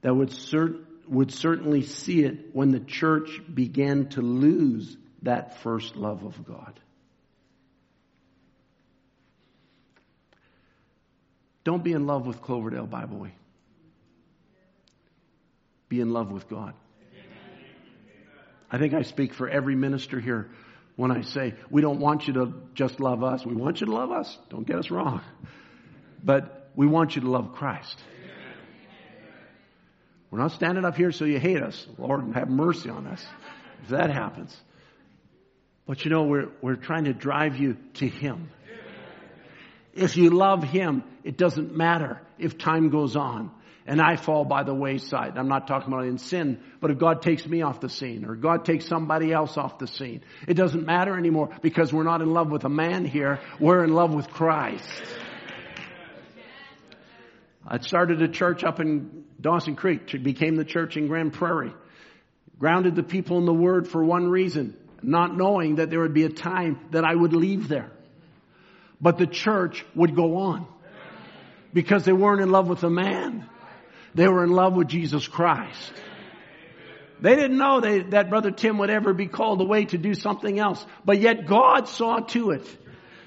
that 0.00 0.12
would, 0.12 0.30
cert- 0.30 0.84
would 1.06 1.30
certainly 1.30 1.82
see 1.82 2.24
it 2.24 2.52
when 2.52 2.72
the 2.72 2.80
church 2.80 3.40
began 3.54 4.08
to 4.08 4.22
lose 4.22 4.96
that 5.22 5.62
first 5.62 5.94
love 5.94 6.24
of 6.24 6.44
God. 6.44 6.80
Don't 11.62 11.84
be 11.84 11.92
in 11.92 12.08
love 12.08 12.26
with 12.26 12.42
Cloverdale 12.42 12.86
Bible 12.86 13.18
Way. 13.18 13.34
Be 15.88 16.00
in 16.00 16.12
love 16.12 16.32
with 16.32 16.48
God. 16.48 16.74
I 18.68 18.78
think 18.78 18.94
I 18.94 19.02
speak 19.02 19.32
for 19.32 19.48
every 19.48 19.76
minister 19.76 20.18
here 20.18 20.50
when 20.96 21.10
I 21.10 21.22
say, 21.22 21.54
we 21.70 21.82
don't 21.82 21.98
want 21.98 22.26
you 22.28 22.34
to 22.34 22.54
just 22.74 23.00
love 23.00 23.24
us. 23.24 23.44
We 23.44 23.54
want 23.54 23.80
you 23.80 23.86
to 23.86 23.92
love 23.92 24.12
us. 24.12 24.38
Don't 24.48 24.66
get 24.66 24.76
us 24.76 24.90
wrong. 24.90 25.20
But 26.22 26.70
we 26.76 26.86
want 26.86 27.16
you 27.16 27.22
to 27.22 27.30
love 27.30 27.52
Christ. 27.54 27.98
We're 30.30 30.40
not 30.40 30.52
standing 30.52 30.84
up 30.84 30.96
here 30.96 31.12
so 31.12 31.24
you 31.24 31.38
hate 31.38 31.62
us. 31.62 31.86
Lord, 31.98 32.34
have 32.34 32.48
mercy 32.48 32.90
on 32.90 33.06
us 33.06 33.24
if 33.82 33.90
that 33.90 34.10
happens. 34.10 34.56
But 35.86 36.04
you 36.04 36.10
know, 36.10 36.24
we're, 36.24 36.48
we're 36.62 36.76
trying 36.76 37.04
to 37.04 37.12
drive 37.12 37.56
you 37.56 37.76
to 37.94 38.08
Him. 38.08 38.50
If 39.92 40.16
you 40.16 40.30
love 40.30 40.64
Him, 40.64 41.04
it 41.22 41.36
doesn't 41.36 41.76
matter 41.76 42.20
if 42.38 42.58
time 42.58 42.90
goes 42.90 43.14
on 43.14 43.52
and 43.86 44.00
I 44.00 44.16
fall 44.16 44.44
by 44.44 44.62
the 44.62 44.74
wayside. 44.74 45.36
I'm 45.36 45.48
not 45.48 45.66
talking 45.66 45.92
about 45.92 46.06
in 46.06 46.18
sin, 46.18 46.60
but 46.80 46.90
if 46.90 46.98
God 46.98 47.20
takes 47.20 47.46
me 47.46 47.62
off 47.62 47.80
the 47.80 47.90
scene 47.90 48.24
or 48.24 48.34
God 48.34 48.64
takes 48.64 48.86
somebody 48.86 49.32
else 49.32 49.56
off 49.58 49.78
the 49.78 49.86
scene, 49.86 50.22
it 50.48 50.54
doesn't 50.54 50.86
matter 50.86 51.16
anymore 51.16 51.50
because 51.60 51.92
we're 51.92 52.04
not 52.04 52.22
in 52.22 52.32
love 52.32 52.50
with 52.50 52.64
a 52.64 52.70
man 52.70 53.04
here. 53.04 53.40
We're 53.60 53.84
in 53.84 53.92
love 53.92 54.14
with 54.14 54.28
Christ. 54.28 54.88
I 57.66 57.78
started 57.80 58.22
a 58.22 58.28
church 58.28 58.64
up 58.64 58.80
in 58.80 59.24
Dawson 59.40 59.76
Creek. 59.76 60.12
It 60.14 60.22
became 60.22 60.56
the 60.56 60.64
church 60.64 60.96
in 60.96 61.06
Grande 61.08 61.32
Prairie. 61.32 61.72
Grounded 62.58 62.94
the 62.94 63.02
people 63.02 63.38
in 63.38 63.46
the 63.46 63.54
Word 63.54 63.88
for 63.88 64.04
one 64.04 64.28
reason, 64.28 64.76
not 65.02 65.36
knowing 65.36 65.76
that 65.76 65.90
there 65.90 66.00
would 66.00 66.14
be 66.14 66.24
a 66.24 66.30
time 66.30 66.78
that 66.92 67.04
I 67.04 67.14
would 67.14 67.32
leave 67.32 67.68
there. 67.68 67.90
But 69.00 69.18
the 69.18 69.26
church 69.26 69.84
would 69.94 70.14
go 70.14 70.36
on 70.36 70.66
because 71.72 72.04
they 72.04 72.12
weren't 72.12 72.40
in 72.40 72.50
love 72.50 72.68
with 72.68 72.82
a 72.84 72.90
man. 72.90 73.48
They 74.14 74.28
were 74.28 74.44
in 74.44 74.50
love 74.50 74.74
with 74.74 74.88
Jesus 74.88 75.26
Christ. 75.26 75.92
They 77.20 77.36
didn't 77.36 77.58
know 77.58 77.80
they, 77.80 78.00
that 78.00 78.28
Brother 78.28 78.50
Tim 78.50 78.78
would 78.78 78.90
ever 78.90 79.14
be 79.14 79.26
called 79.26 79.60
away 79.60 79.86
to 79.86 79.98
do 79.98 80.14
something 80.14 80.58
else. 80.58 80.84
But 81.04 81.20
yet 81.20 81.46
God 81.46 81.88
saw 81.88 82.18
to 82.18 82.50
it 82.50 82.66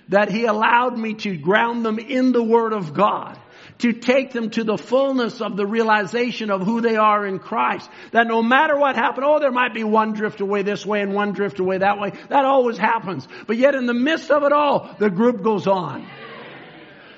that 0.10 0.30
He 0.30 0.46
allowed 0.46 0.98
me 0.98 1.16
to 1.16 1.36
ground 1.38 1.86
them 1.86 2.00
in 2.00 2.32
the 2.32 2.44
Word 2.44 2.74
of 2.74 2.94
God 2.94 3.40
to 3.80 3.94
take 3.94 4.32
them 4.32 4.50
to 4.52 4.64
the 4.64 4.78
fullness 4.78 5.42
of 5.42 5.56
the 5.56 5.66
realization 5.66 6.50
of 6.50 6.62
who 6.62 6.82
they 6.82 6.96
are 6.96 7.26
in 7.26 7.40
Christ. 7.40 7.90
That 8.12 8.28
no 8.28 8.42
matter 8.42 8.78
what 8.78 8.96
happened, 8.96 9.26
oh, 9.26 9.40
there 9.40 9.52
might 9.52 9.74
be 9.74 9.84
one 9.84 10.14
drift 10.14 10.42
away 10.42 10.64
this 10.64 10.86
way 10.86 11.02
and 11.02 11.14
one 11.14 11.34
drift 11.34 11.60
away 11.60 11.80
that 11.80 12.00
way. 12.00 12.12
That 12.30 12.46
always 12.46 12.78
happens. 12.78 13.28
But 13.46 13.58
yet 13.58 13.76
in 13.76 13.86
the 13.86 13.94
midst 13.94 14.32
of 14.32 14.44
it 14.44 14.52
all, 14.52 14.96
the 15.00 15.10
group 15.10 15.44
goes 15.44 15.68
on. 15.68 16.08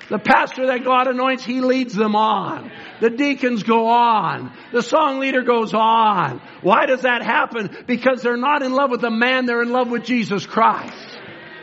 The 0.09 0.19
pastor 0.19 0.67
that 0.67 0.83
God 0.83 1.07
anoints, 1.07 1.45
he 1.45 1.61
leads 1.61 1.93
them 1.93 2.15
on. 2.15 2.71
The 2.99 3.11
deacons 3.11 3.63
go 3.63 3.87
on. 3.87 4.51
The 4.73 4.81
song 4.81 5.19
leader 5.19 5.43
goes 5.43 5.73
on. 5.73 6.41
Why 6.61 6.87
does 6.87 7.03
that 7.03 7.21
happen? 7.21 7.85
Because 7.85 8.23
they're 8.23 8.35
not 8.35 8.63
in 8.63 8.73
love 8.73 8.89
with 8.89 9.01
the 9.01 9.11
man, 9.11 9.45
they're 9.45 9.61
in 9.61 9.71
love 9.71 9.89
with 9.89 10.03
Jesus 10.03 10.45
Christ. 10.45 11.19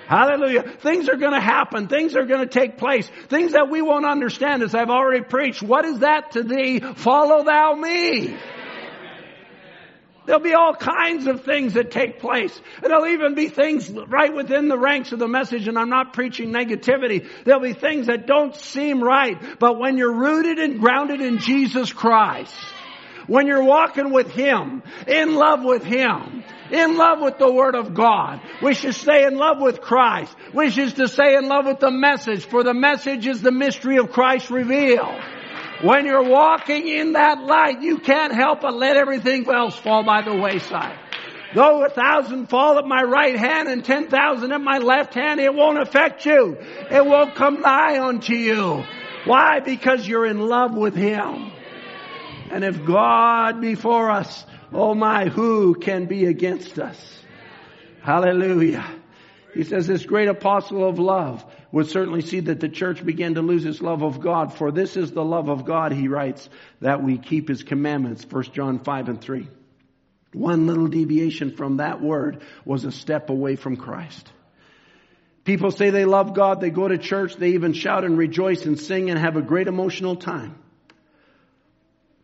Hallelujah. 0.06 0.62
Things 0.62 1.09
are 1.09 1.16
going 1.16 1.32
to 1.32 1.40
happen. 1.40 1.89
Things 1.89 2.14
are 2.14 2.24
going 2.24 2.40
to 2.40 2.47
take 2.47 2.78
place. 2.78 3.10
Things 3.28 3.52
that 3.52 3.68
we 3.68 3.82
won't 3.82 4.06
understand 4.06 4.62
as 4.62 4.73
I've 4.73 4.90
already 4.90 5.24
preached. 5.24 5.62
What 5.62 5.85
is 5.85 5.98
that 5.98 6.32
to 6.32 6.44
thee? 6.44 6.78
Follow 6.78 7.43
thou 7.43 7.74
me. 7.74 8.36
There'll 10.27 10.43
be 10.43 10.55
all 10.55 10.74
kinds 10.74 11.27
of 11.27 11.44
things 11.44 11.74
that 11.74 11.90
take 11.90 12.19
place. 12.19 12.61
And 12.82 12.90
there'll 12.90 13.07
even 13.07 13.35
be 13.35 13.48
things 13.48 13.90
right 13.90 14.35
within 14.35 14.69
the 14.69 14.78
ranks 14.78 15.12
of 15.12 15.19
the 15.19 15.28
message, 15.28 15.69
and 15.69 15.78
I'm 15.78 15.90
not 15.90 16.12
preaching 16.12 16.51
negativity. 16.53 17.28
There'll 17.44 17.61
be 17.61 17.73
things 17.73 18.09
that 18.09 18.27
don't 18.27 18.55
seem 18.55 19.03
right. 19.03 19.40
But 19.59 19.78
when 19.78 19.97
you're 19.97 20.12
rooted 20.12 20.59
and 20.59 20.81
grounded 20.81 21.20
in 21.20 21.39
Jesus 21.39 21.93
Christ, 21.93 22.55
when 23.27 23.47
you're 23.47 23.65
walking 23.65 24.12
with 24.12 24.31
Him, 24.31 24.82
in 25.07 25.35
love 25.35 25.65
with 25.65 25.82
Him, 25.82 26.44
in 26.70 26.97
love 26.97 27.20
with 27.20 27.39
the 27.39 27.53
Word 27.53 27.74
of 27.74 27.94
God. 27.94 28.40
We 28.62 28.74
should 28.74 28.94
stay 28.94 29.24
in 29.24 29.36
love 29.36 29.61
with 29.61 29.81
Christ. 29.81 30.35
We 30.53 30.70
should 30.70 30.94
to 30.97 31.09
stay 31.09 31.36
in 31.36 31.48
love 31.48 31.66
with 31.66 31.81
the 31.81 31.90
message, 31.90 32.44
for 32.44 32.62
the 32.62 32.74
message 32.74 33.27
is 33.27 33.43
the 33.43 33.53
mystery 33.53 33.98
of 33.98 34.11
Christ 34.12 34.51
revealed. 34.51 35.20
When 35.82 36.07
you're 36.07 36.23
walking 36.23 36.89
in 36.89 37.12
that 37.12 37.43
light, 37.43 37.82
you 37.82 37.98
can't 37.98 38.35
help 38.35 38.62
but 38.62 38.74
let 38.74 38.97
everything 38.97 39.48
else 39.51 39.77
fall 39.77 40.03
by 40.03 40.23
the 40.23 40.35
wayside. 40.35 40.98
Though 41.55 41.85
a 41.85 41.90
thousand 41.90 42.47
fall 42.48 42.78
at 42.78 42.86
my 42.86 43.03
right 43.03 43.36
hand 43.36 43.69
and 43.69 43.85
ten 43.85 44.09
thousand 44.09 44.53
at 44.53 44.61
my 44.61 44.78
left 44.78 45.15
hand, 45.15 45.39
it 45.40 45.55
won't 45.55 45.78
affect 45.78 46.24
you. 46.24 46.57
It 46.90 47.05
won't 47.05 47.35
come 47.35 47.61
nigh 47.61 47.98
unto 47.98 48.35
you. 48.35 48.85
Why? 49.24 49.61
Because 49.61 50.07
you're 50.07 50.27
in 50.27 50.40
love 50.40 50.74
with 50.74 50.94
Him. 50.94 51.53
And 52.51 52.65
if 52.65 52.85
God 52.85 53.61
be 53.61 53.74
for 53.74 54.11
us, 54.11 54.44
oh 54.73 54.94
my, 54.94 55.27
who 55.27 55.74
can 55.74 56.07
be 56.07 56.27
against 56.27 56.78
us? 56.78 57.23
Hallelujah. 58.03 58.86
He 59.53 59.65
says 59.65 59.86
this 59.86 60.05
great 60.05 60.28
apostle 60.28 60.89
of 60.89 60.98
love 60.98 61.44
would 61.77 61.90
certainly 61.90 62.23
see 62.23 62.40
that 62.40 62.59
the 62.59 62.70
church 62.70 63.05
began 63.05 63.35
to 63.35 63.43
lose 63.43 63.66
its 63.66 63.82
love 63.82 64.03
of 64.03 64.19
God. 64.19 64.55
For 64.55 64.73
this 64.73 64.97
is 64.97 65.11
the 65.11 65.23
love 65.23 65.51
of 65.51 65.66
God, 65.66 65.93
he 65.93 66.09
writes, 66.09 66.48
that 66.81 67.03
we 67.03 67.19
keep 67.19 67.48
his 67.51 67.65
commandments. 67.65 68.24
1 68.24 68.44
John 68.55 68.78
5 68.78 69.11
and 69.11 69.20
3. 69.20 69.47
One 70.32 70.66
little 70.66 70.86
deviation 70.86 71.55
from 71.55 71.77
that 71.77 72.01
word 72.01 72.40
was 72.65 72.86
a 72.86 72.90
step 72.90 73.28
away 73.28 73.57
from 73.57 73.77
Christ. 73.77 74.32
People 75.44 75.70
say 75.70 75.90
they 75.90 76.07
love 76.07 76.32
God, 76.32 76.62
they 76.62 76.70
go 76.70 76.89
to 76.89 76.97
church, 76.97 77.36
they 77.36 77.51
even 77.51 77.74
shout 77.74 78.05
and 78.05 78.16
rejoice 78.16 78.65
and 78.65 78.81
sing 78.81 79.11
and 79.11 79.19
have 79.19 79.36
a 79.36 79.43
great 79.43 79.69
emotional 79.69 80.16
time. 80.16 80.55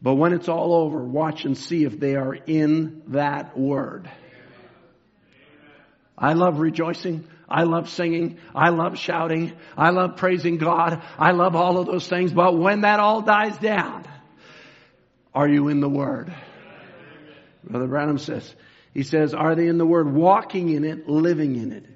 But 0.00 0.14
when 0.14 0.32
it's 0.32 0.48
all 0.48 0.72
over, 0.72 1.04
watch 1.04 1.44
and 1.44 1.58
see 1.58 1.84
if 1.84 2.00
they 2.00 2.16
are 2.16 2.32
in 2.34 3.02
that 3.08 3.54
word. 3.58 4.10
I 6.16 6.32
love 6.32 6.58
rejoicing. 6.58 7.28
I 7.52 7.64
love 7.64 7.90
singing. 7.90 8.38
I 8.54 8.70
love 8.70 8.98
shouting. 8.98 9.52
I 9.76 9.90
love 9.90 10.16
praising 10.16 10.56
God. 10.56 11.02
I 11.18 11.32
love 11.32 11.54
all 11.54 11.78
of 11.78 11.86
those 11.86 12.08
things. 12.08 12.32
But 12.32 12.58
when 12.58 12.80
that 12.80 12.98
all 12.98 13.20
dies 13.20 13.58
down, 13.58 14.06
are 15.34 15.48
you 15.48 15.68
in 15.68 15.80
the 15.80 15.88
Word? 15.88 16.34
Brother 17.62 17.86
Branham 17.86 18.18
says, 18.18 18.54
he 18.94 19.02
says, 19.02 19.34
are 19.34 19.54
they 19.54 19.68
in 19.68 19.78
the 19.78 19.86
Word, 19.86 20.12
walking 20.12 20.70
in 20.70 20.84
it, 20.84 21.08
living 21.08 21.56
in 21.56 21.72
it? 21.72 21.86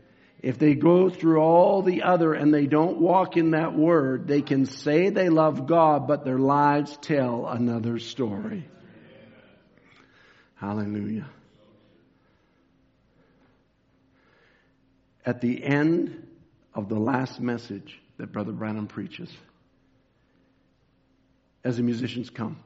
If 0.43 0.59
they 0.59 0.75
go 0.75 1.09
through 1.11 1.41
all 1.41 1.83
the 1.83 2.03
other 2.03 2.33
and 2.33 2.55
they 2.55 2.67
don't 2.67 3.01
walk 3.01 3.37
in 3.37 3.51
that 3.51 3.75
word, 3.75 4.29
they 4.29 4.43
can 4.43 4.67
say 4.67 5.11
they 5.11 5.29
love 5.29 5.67
God, 5.67 6.07
but 6.07 6.25
their 6.25 6.39
lives 6.39 6.97
tell 7.01 7.49
another 7.49 7.99
story. 7.99 8.69
Hallelujah. 10.55 11.27
At 15.27 15.41
the 15.41 15.65
end 15.65 16.25
of 16.73 16.89
the 16.89 17.01
last 17.01 17.41
message 17.41 18.01
that 18.17 18.31
Brother 18.31 18.53
Branham 18.53 18.87
preaches, 18.87 19.29
as 21.65 21.79
the 21.79 21.83
musicians 21.83 22.31
come, 22.31 22.59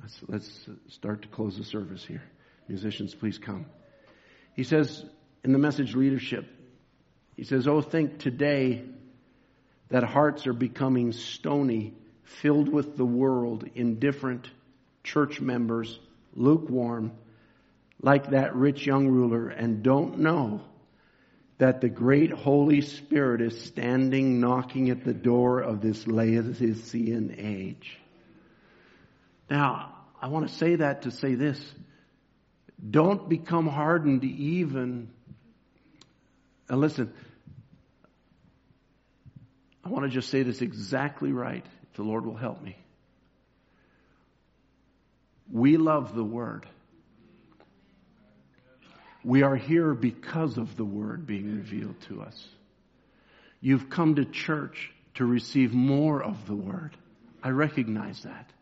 let's, 0.00 0.18
let's 0.26 0.68
start 0.88 1.22
to 1.22 1.28
close 1.28 1.58
the 1.58 1.64
service 1.64 2.02
here. 2.02 2.22
Musicians, 2.68 3.14
please 3.14 3.36
come. 3.36 3.66
He 4.54 4.64
says 4.64 5.04
in 5.44 5.52
the 5.52 5.58
message 5.58 5.94
leadership, 5.94 6.46
he 7.36 7.44
says, 7.44 7.68
Oh, 7.68 7.82
think 7.82 8.18
today 8.18 8.82
that 9.90 10.02
hearts 10.02 10.46
are 10.46 10.54
becoming 10.54 11.12
stony, 11.12 11.92
filled 12.24 12.70
with 12.70 12.96
the 12.96 13.04
world, 13.04 13.68
indifferent, 13.74 14.48
church 15.04 15.38
members, 15.38 15.98
lukewarm, 16.34 17.12
like 18.00 18.30
that 18.30 18.56
rich 18.56 18.86
young 18.86 19.08
ruler, 19.08 19.48
and 19.48 19.82
don't 19.82 20.20
know 20.20 20.62
that 21.58 21.80
the 21.80 21.88
great 21.88 22.30
Holy 22.30 22.82
Spirit 22.82 23.40
is 23.40 23.64
standing 23.64 24.40
knocking 24.40 24.90
at 24.90 25.04
the 25.04 25.14
door 25.14 25.60
of 25.60 25.80
this 25.80 26.06
Laodicean 26.06 27.34
age. 27.38 27.98
Now, 29.48 29.94
I 30.20 30.28
want 30.28 30.48
to 30.48 30.54
say 30.54 30.76
that 30.76 31.02
to 31.02 31.10
say 31.10 31.34
this. 31.34 31.60
Don't 32.90 33.28
become 33.28 33.66
hardened 33.66 34.24
even. 34.24 35.10
And 36.68 36.80
listen, 36.80 37.12
I 39.82 39.88
want 39.88 40.04
to 40.04 40.10
just 40.10 40.30
say 40.30 40.42
this 40.42 40.60
exactly 40.60 41.32
right. 41.32 41.64
The 41.94 42.02
Lord 42.02 42.26
will 42.26 42.36
help 42.36 42.60
me. 42.60 42.76
We 45.50 45.76
love 45.76 46.14
the 46.14 46.24
Word. 46.24 46.66
We 49.26 49.42
are 49.42 49.56
here 49.56 49.92
because 49.92 50.56
of 50.56 50.76
the 50.76 50.84
Word 50.84 51.26
being 51.26 51.56
revealed 51.56 52.00
to 52.02 52.22
us. 52.22 52.48
You've 53.60 53.90
come 53.90 54.14
to 54.14 54.24
church 54.24 54.92
to 55.14 55.24
receive 55.24 55.74
more 55.74 56.22
of 56.22 56.46
the 56.46 56.54
Word. 56.54 56.96
I 57.42 57.48
recognize 57.48 58.22
that. 58.22 58.52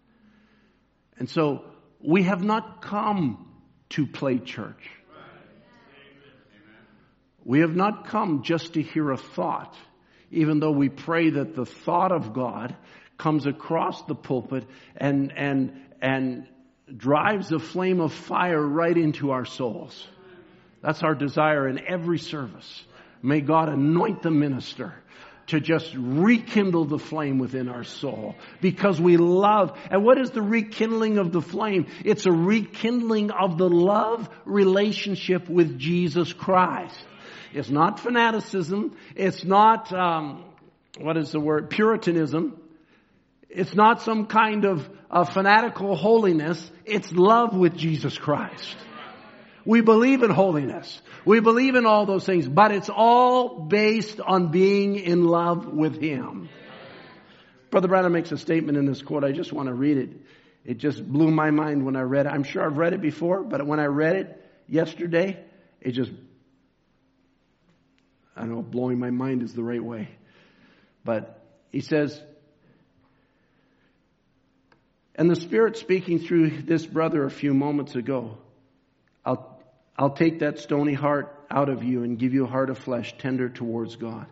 And 1.19 1.29
so 1.29 1.67
we 2.01 2.23
have 2.23 2.43
not 2.43 2.81
come 2.81 3.47
to 3.91 4.07
play 4.07 4.39
church. 4.39 4.91
We 7.45 7.61
have 7.61 7.77
not 7.77 8.07
come 8.07 8.43
just 8.43 8.73
to 8.73 8.83
hear 8.83 9.11
a 9.11 9.19
thought 9.19 9.77
even 10.31 10.61
though 10.61 10.71
we 10.71 10.89
pray 10.89 11.29
that 11.29 11.55
the 11.55 11.67
thought 11.67 12.11
of 12.11 12.33
God 12.33 12.75
comes 13.19 13.47
across 13.47 14.03
the 14.05 14.15
pulpit 14.15 14.65
and, 14.97 15.31
and, 15.37 15.79
and 16.01 16.49
drives 16.97 17.53
a 17.53 17.59
flame 17.59 18.01
of 18.01 18.15
fire 18.15 18.67
right 18.67 18.97
into 18.97 19.31
our 19.31 19.45
souls. 19.45 20.09
That's 20.85 21.03
our 21.03 21.15
desire 21.15 21.67
in 21.67 21.81
every 21.87 22.19
service. 22.19 22.85
May 23.23 23.41
God 23.41 23.71
anoint 23.71 24.21
the 24.21 24.31
minister 24.31 24.93
to 25.47 25.59
just 25.59 25.91
rekindle 25.97 26.85
the 26.85 26.99
flame 26.99 27.39
within 27.39 27.71
our 27.71 27.85
soul 27.85 28.35
because 28.61 29.01
we 29.01 29.17
love. 29.17 29.79
And 29.91 30.05
what 30.05 30.19
is 30.19 30.31
the 30.33 30.43
rekindling 30.43 31.17
of 31.17 31.33
the 31.33 31.41
flame? 31.41 31.87
It's 32.05 32.27
a 32.27 32.33
rekindling 32.33 33.31
of 33.31 33.57
the 33.57 33.69
love 33.69 34.29
relationship 34.45 35.49
with 35.49 35.79
Jesus 35.79 36.35
Christ. 36.35 36.99
It's 37.55 37.71
not 37.71 38.01
fanaticism. 38.01 38.95
It's 39.17 39.43
not, 39.43 39.91
um, 39.91 40.45
what 41.01 41.17
is 41.17 41.33
the 41.33 41.41
word? 41.41 41.71
Puritanism. 41.71 42.61
It's 43.49 43.75
not 43.75 44.03
some 44.03 44.27
kind 44.27 44.67
of 44.67 44.87
fanatical 45.33 45.97
holiness. 45.97 46.71
It's 46.85 47.11
love 47.11 47.57
with 47.57 47.75
Jesus 47.75 48.19
Christ. 48.19 48.77
We 49.67 49.81
believe 49.81 50.23
in 50.23 50.31
holiness. 50.31 51.01
We 51.25 51.41
believe 51.41 51.75
in 51.75 51.87
all 51.87 52.05
those 52.07 52.27
things, 52.27 52.47
but 52.47 52.71
it's 52.71 52.91
all 52.91 53.61
based 53.61 54.21
on 54.21 54.51
being 54.51 54.97
in 54.97 55.25
love 55.25 55.67
with 55.67 56.01
Him. 56.01 56.49
Brother 57.71 57.89
Branham 57.89 58.13
makes 58.13 58.31
a 58.31 58.39
statement 58.39 58.79
in 58.79 58.87
this 58.87 59.03
quote. 59.03 59.25
I 59.25 59.33
just 59.33 59.53
want 59.53 59.69
to 59.69 59.75
read 59.75 59.97
it. 59.97 60.11
It 60.65 60.79
just 60.79 61.05
blew 61.07 61.31
my 61.31 61.51
mind 61.51 61.85
when 61.85 61.97
I 61.97 62.03
read 62.03 62.27
it. 62.27 62.31
I'm 62.31 62.45
sure 62.45 62.65
I've 62.65 62.79
read 62.79 62.93
it 62.93 63.01
before, 63.01 63.43
but 63.43 63.67
when 63.67 63.81
I 63.81 63.87
read 63.87 64.17
it 64.17 64.45
yesterday, 64.69 65.39
it 65.81 65.93
just, 65.93 66.13
I 68.37 68.41
don't 68.41 68.51
know, 68.51 68.63
blowing 68.63 68.99
my 68.99 69.11
mind 69.11 69.43
is 69.43 69.55
the 69.55 69.63
right 69.63 69.83
way. 69.83 70.09
But 71.05 71.43
he 71.71 71.81
says, 71.81 72.19
and 75.17 75.31
the 75.31 75.37
Spirit 75.37 75.77
speaking 75.77 76.19
through 76.19 76.63
this 76.63 76.85
brother 76.87 77.25
a 77.25 77.31
few 77.31 77.55
moments 77.55 77.95
ago, 77.95 78.39
I'll 79.97 80.15
take 80.15 80.41
that 80.41 80.59
stony 80.59 80.95
heart 80.95 81.35
out 81.51 81.69
of 81.69 81.85
you 81.85 82.03
and 82.03 82.19
give 82.19 82.35
you 82.35 82.45
a 82.45 82.49
heart 82.49 82.71
of 82.71 82.79
flesh 82.79 83.15
tender 83.19 83.49
towards 83.49 83.97
God. 83.97 84.27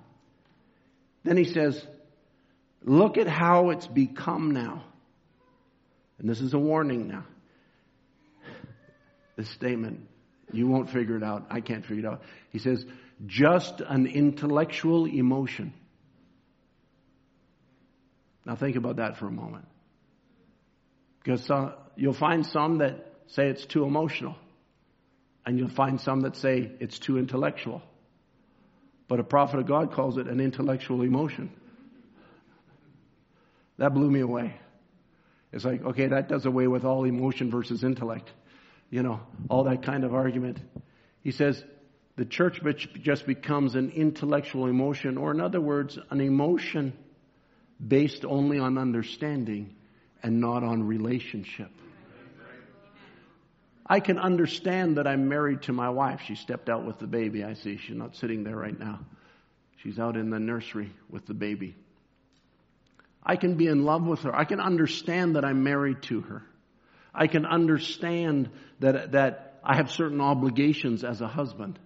Then 1.24 1.36
he 1.36 1.44
says, 1.44 1.86
look 2.84 3.16
at 3.16 3.28
how 3.28 3.70
it's 3.70 3.86
become 3.86 4.50
now. 4.50 4.84
And 6.18 6.28
this 6.28 6.40
is 6.40 6.52
a 6.52 6.58
warning 6.58 7.08
now. 7.08 7.24
This 9.36 9.48
statement, 9.50 10.08
you 10.52 10.66
won't 10.66 10.90
figure 10.90 11.16
it 11.16 11.22
out. 11.22 11.46
I 11.50 11.60
can't 11.60 11.86
figure 11.86 12.06
it 12.06 12.12
out. 12.12 12.22
He 12.50 12.58
says, 12.58 12.84
just 13.24 13.80
an 13.80 14.06
intellectual 14.06 15.06
emotion. 15.06 15.72
Now 18.44 18.56
think 18.56 18.74
about 18.74 18.96
that 18.96 19.16
for 19.16 19.26
a 19.26 19.30
moment. 19.30 19.66
Because 21.22 21.48
you'll 21.94 22.14
find 22.14 22.44
some 22.44 22.78
that 22.78 23.06
say 23.28 23.48
it's 23.48 23.64
too 23.64 23.84
emotional. 23.84 24.34
And 25.44 25.58
you'll 25.58 25.68
find 25.68 26.00
some 26.00 26.20
that 26.20 26.36
say 26.36 26.70
it's 26.80 26.98
too 26.98 27.18
intellectual. 27.18 27.82
But 29.08 29.20
a 29.20 29.24
prophet 29.24 29.60
of 29.60 29.66
God 29.66 29.92
calls 29.92 30.16
it 30.16 30.26
an 30.26 30.40
intellectual 30.40 31.02
emotion. 31.02 31.50
That 33.78 33.94
blew 33.94 34.10
me 34.10 34.20
away. 34.20 34.54
It's 35.52 35.64
like, 35.64 35.84
okay, 35.84 36.06
that 36.06 36.28
does 36.28 36.46
away 36.46 36.66
with 36.66 36.84
all 36.84 37.04
emotion 37.04 37.50
versus 37.50 37.84
intellect. 37.84 38.30
You 38.90 39.02
know, 39.02 39.20
all 39.48 39.64
that 39.64 39.82
kind 39.82 40.04
of 40.04 40.14
argument. 40.14 40.60
He 41.22 41.32
says 41.32 41.62
the 42.16 42.24
church 42.24 42.60
just 43.02 43.26
becomes 43.26 43.74
an 43.74 43.90
intellectual 43.90 44.66
emotion, 44.66 45.16
or 45.16 45.30
in 45.30 45.40
other 45.40 45.60
words, 45.60 45.98
an 46.10 46.20
emotion 46.20 46.92
based 47.84 48.24
only 48.24 48.58
on 48.58 48.78
understanding 48.78 49.74
and 50.22 50.40
not 50.40 50.62
on 50.62 50.84
relationship. 50.84 51.70
I 53.92 54.00
can 54.00 54.18
understand 54.18 54.96
that 54.96 55.06
I'm 55.06 55.28
married 55.28 55.64
to 55.64 55.74
my 55.74 55.90
wife. 55.90 56.22
She 56.26 56.34
stepped 56.34 56.70
out 56.70 56.86
with 56.86 56.98
the 56.98 57.06
baby. 57.06 57.44
I 57.44 57.52
see 57.52 57.76
she's 57.76 57.94
not 57.94 58.16
sitting 58.16 58.42
there 58.42 58.56
right 58.56 58.78
now. 58.78 59.00
She's 59.82 59.98
out 59.98 60.16
in 60.16 60.30
the 60.30 60.40
nursery 60.40 60.90
with 61.10 61.26
the 61.26 61.34
baby. 61.34 61.76
I 63.22 63.36
can 63.36 63.56
be 63.56 63.66
in 63.66 63.84
love 63.84 64.06
with 64.06 64.20
her. 64.20 64.34
I 64.34 64.44
can 64.44 64.60
understand 64.60 65.36
that 65.36 65.44
I'm 65.44 65.62
married 65.62 66.00
to 66.04 66.22
her. 66.22 66.42
I 67.14 67.26
can 67.26 67.44
understand 67.44 68.48
that, 68.80 69.12
that 69.12 69.60
I 69.62 69.76
have 69.76 69.90
certain 69.90 70.22
obligations 70.22 71.04
as 71.04 71.20
a 71.20 71.28
husband. 71.28 71.78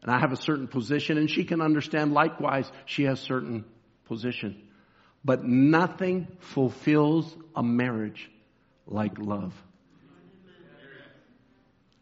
And 0.00 0.10
I 0.10 0.20
have 0.20 0.32
a 0.32 0.36
certain 0.36 0.68
position 0.68 1.18
and 1.18 1.28
she 1.28 1.44
can 1.44 1.60
understand 1.60 2.14
likewise 2.14 2.72
she 2.86 3.02
has 3.02 3.20
certain 3.20 3.66
position. 4.06 4.56
But 5.22 5.44
nothing 5.44 6.28
fulfills 6.38 7.36
a 7.54 7.62
marriage 7.62 8.30
like 8.86 9.18
love. 9.18 9.52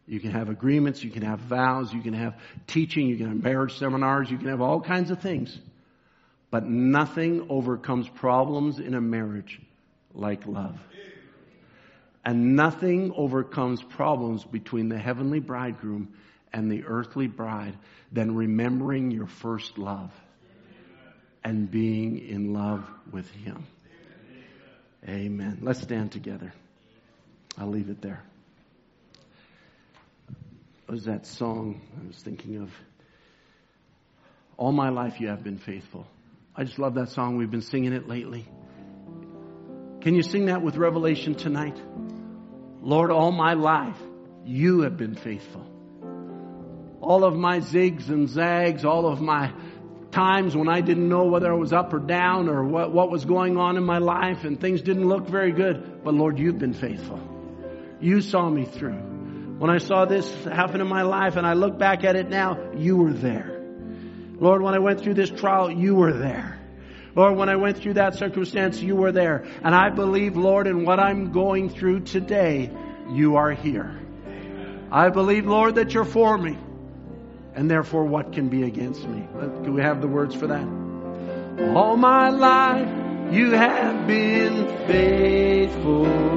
You 0.09 0.19
can 0.19 0.31
have 0.31 0.49
agreements, 0.49 1.03
you 1.03 1.11
can 1.11 1.21
have 1.21 1.39
vows, 1.39 1.93
you 1.93 2.01
can 2.01 2.13
have 2.13 2.33
teaching, 2.65 3.05
you 3.05 3.15
can 3.15 3.27
have 3.27 3.43
marriage 3.43 3.77
seminars, 3.77 4.31
you 4.31 4.39
can 4.39 4.47
have 4.47 4.59
all 4.59 4.81
kinds 4.81 5.11
of 5.11 5.21
things. 5.21 5.55
But 6.49 6.65
nothing 6.65 7.45
overcomes 7.47 8.09
problems 8.09 8.79
in 8.79 8.95
a 8.95 9.01
marriage 9.01 9.61
like 10.15 10.47
love. 10.47 10.79
And 12.25 12.55
nothing 12.55 13.13
overcomes 13.15 13.83
problems 13.83 14.43
between 14.43 14.89
the 14.89 14.97
heavenly 14.97 15.39
bridegroom 15.39 16.15
and 16.51 16.71
the 16.71 16.85
earthly 16.85 17.27
bride 17.27 17.77
than 18.11 18.33
remembering 18.33 19.11
your 19.11 19.27
first 19.27 19.77
love 19.77 20.11
and 21.43 21.69
being 21.69 22.27
in 22.27 22.51
love 22.51 22.83
with 23.11 23.29
Him. 23.29 23.67
Amen. 25.07 25.59
Let's 25.61 25.81
stand 25.81 26.11
together. 26.11 26.51
I'll 27.59 27.69
leave 27.69 27.89
it 27.89 28.01
there 28.01 28.23
was 30.89 31.05
that 31.05 31.25
song 31.25 31.81
I 32.01 32.07
was 32.07 32.17
thinking 32.17 32.57
of? 32.57 32.71
All 34.57 34.71
my 34.71 34.89
life 34.89 35.19
you 35.19 35.27
have 35.27 35.43
been 35.43 35.57
faithful. 35.57 36.07
I 36.55 36.63
just 36.63 36.79
love 36.79 36.95
that 36.95 37.09
song. 37.09 37.37
We've 37.37 37.51
been 37.51 37.61
singing 37.61 37.93
it 37.93 38.07
lately. 38.07 38.45
Can 40.01 40.15
you 40.15 40.23
sing 40.23 40.45
that 40.45 40.61
with 40.61 40.77
revelation 40.77 41.35
tonight? 41.35 41.79
Lord, 42.81 43.11
all 43.11 43.31
my 43.31 43.53
life 43.53 43.97
you 44.45 44.81
have 44.81 44.97
been 44.97 45.15
faithful. 45.15 45.65
All 47.01 47.23
of 47.23 47.35
my 47.35 47.59
zigs 47.59 48.09
and 48.09 48.27
zags, 48.27 48.83
all 48.83 49.05
of 49.07 49.21
my 49.21 49.53
times 50.11 50.55
when 50.55 50.67
I 50.67 50.81
didn't 50.81 51.07
know 51.07 51.25
whether 51.25 51.51
I 51.51 51.55
was 51.55 51.71
up 51.71 51.93
or 51.93 51.99
down 51.99 52.49
or 52.49 52.63
what, 52.63 52.91
what 52.91 53.11
was 53.11 53.25
going 53.25 53.57
on 53.57 53.77
in 53.77 53.83
my 53.83 53.99
life 53.99 54.43
and 54.43 54.59
things 54.59 54.81
didn't 54.81 55.07
look 55.07 55.27
very 55.27 55.51
good. 55.51 56.03
But 56.03 56.13
Lord, 56.13 56.39
you've 56.39 56.59
been 56.59 56.73
faithful. 56.73 57.19
You 58.01 58.21
saw 58.21 58.49
me 58.49 58.65
through. 58.65 59.08
When 59.59 59.69
I 59.69 59.79
saw 59.79 60.05
this 60.05 60.25
happen 60.45 60.79
in 60.79 60.87
my 60.87 61.01
life 61.01 61.35
and 61.35 61.45
I 61.45 61.51
look 61.51 61.77
back 61.77 62.05
at 62.05 62.15
it 62.15 62.29
now, 62.29 62.71
you 62.77 62.95
were 62.95 63.11
there. 63.11 63.61
Lord, 64.39 64.61
when 64.61 64.73
I 64.73 64.79
went 64.79 65.01
through 65.01 65.15
this 65.15 65.29
trial, 65.29 65.69
you 65.69 65.95
were 65.95 66.13
there. 66.13 66.57
Lord, 67.13 67.35
when 67.35 67.49
I 67.49 67.57
went 67.57 67.77
through 67.77 67.95
that 67.95 68.15
circumstance, 68.15 68.81
you 68.81 68.95
were 68.95 69.11
there. 69.11 69.45
And 69.61 69.75
I 69.75 69.89
believe, 69.89 70.37
Lord, 70.37 70.65
in 70.65 70.85
what 70.85 70.97
I'm 70.97 71.33
going 71.33 71.67
through 71.67 72.01
today, 72.01 72.71
you 73.09 73.35
are 73.35 73.51
here. 73.51 73.99
I 74.93 75.09
believe, 75.09 75.45
Lord, 75.45 75.75
that 75.75 75.93
you're 75.93 76.05
for 76.05 76.37
me. 76.37 76.57
And 77.53 77.69
therefore, 77.69 78.05
what 78.05 78.31
can 78.31 78.47
be 78.47 78.63
against 78.63 79.05
me? 79.05 79.27
Can 79.39 79.73
we 79.73 79.81
have 79.81 79.99
the 79.99 80.07
words 80.07 80.35
for 80.35 80.47
that? 80.47 81.75
All 81.75 81.97
my 81.97 82.29
life, 82.29 83.33
you 83.33 83.51
have 83.51 84.07
been 84.07 84.87
faithful. 84.87 86.29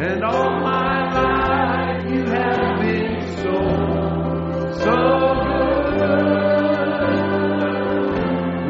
And 0.00 0.22
all 0.22 0.60
my 0.60 1.12
life 1.12 2.08
you 2.08 2.22
have 2.26 2.78
been 2.80 3.20
so, 3.38 3.54
so 4.78 4.94
good. 5.98 6.38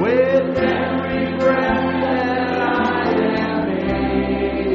With 0.00 0.56
every 0.56 1.36
breath 1.36 1.84
that 2.00 2.60
I 2.62 3.12
am 3.40 3.68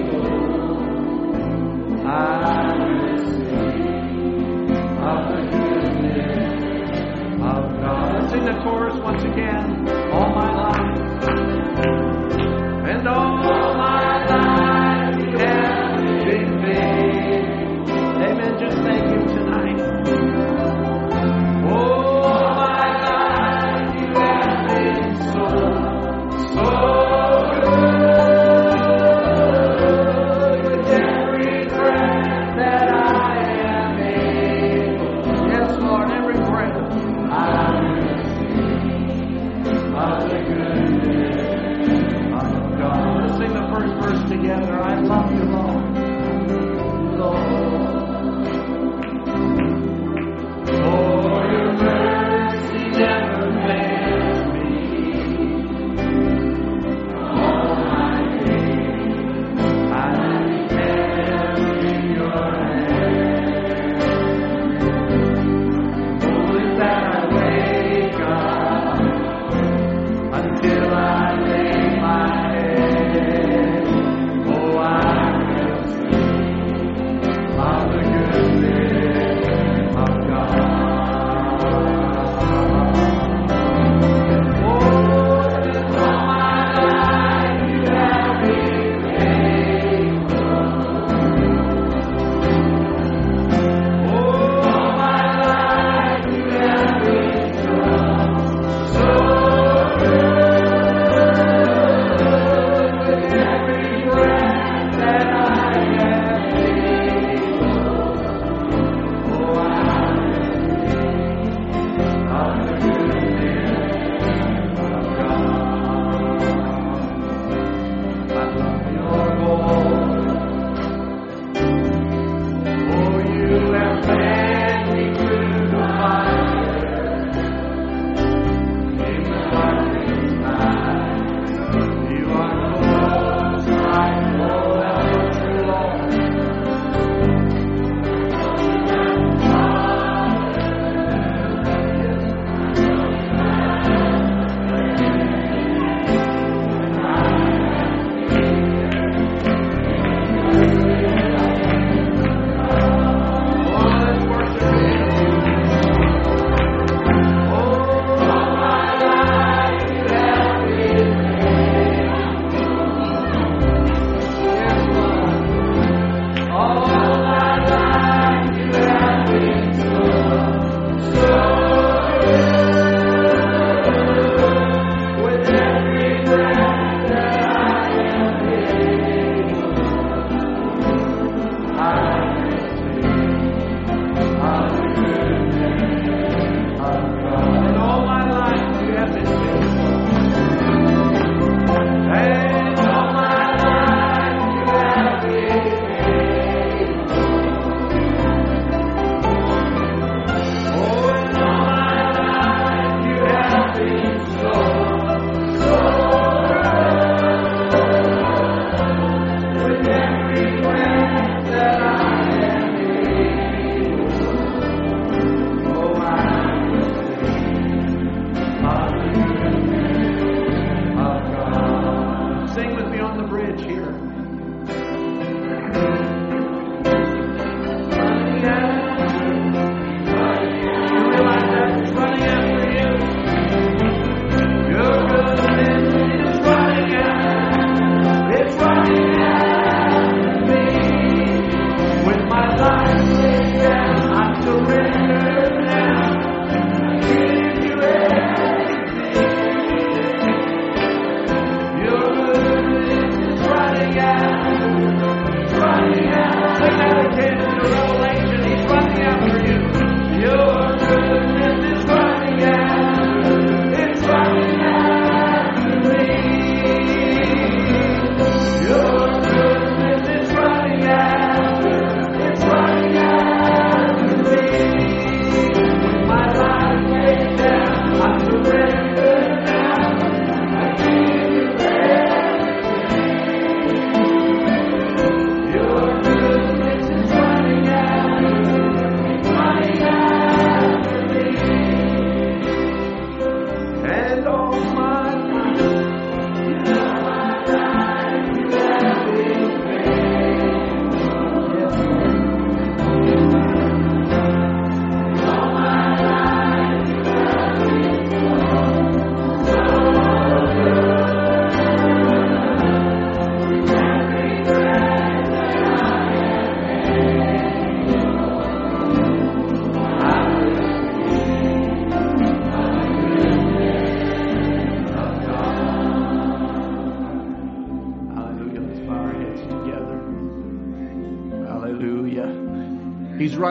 able, 0.04 0.30
I 2.06 2.18
will 2.78 3.18
of 5.02 5.20
the 5.30 5.40
goodness 5.50 6.94
of 7.42 7.64
God. 7.82 8.14
Let's 8.14 8.30
sing 8.32 8.46
the 8.46 8.54
chorus 8.64 8.96
once 9.02 9.24
again. 9.24 9.83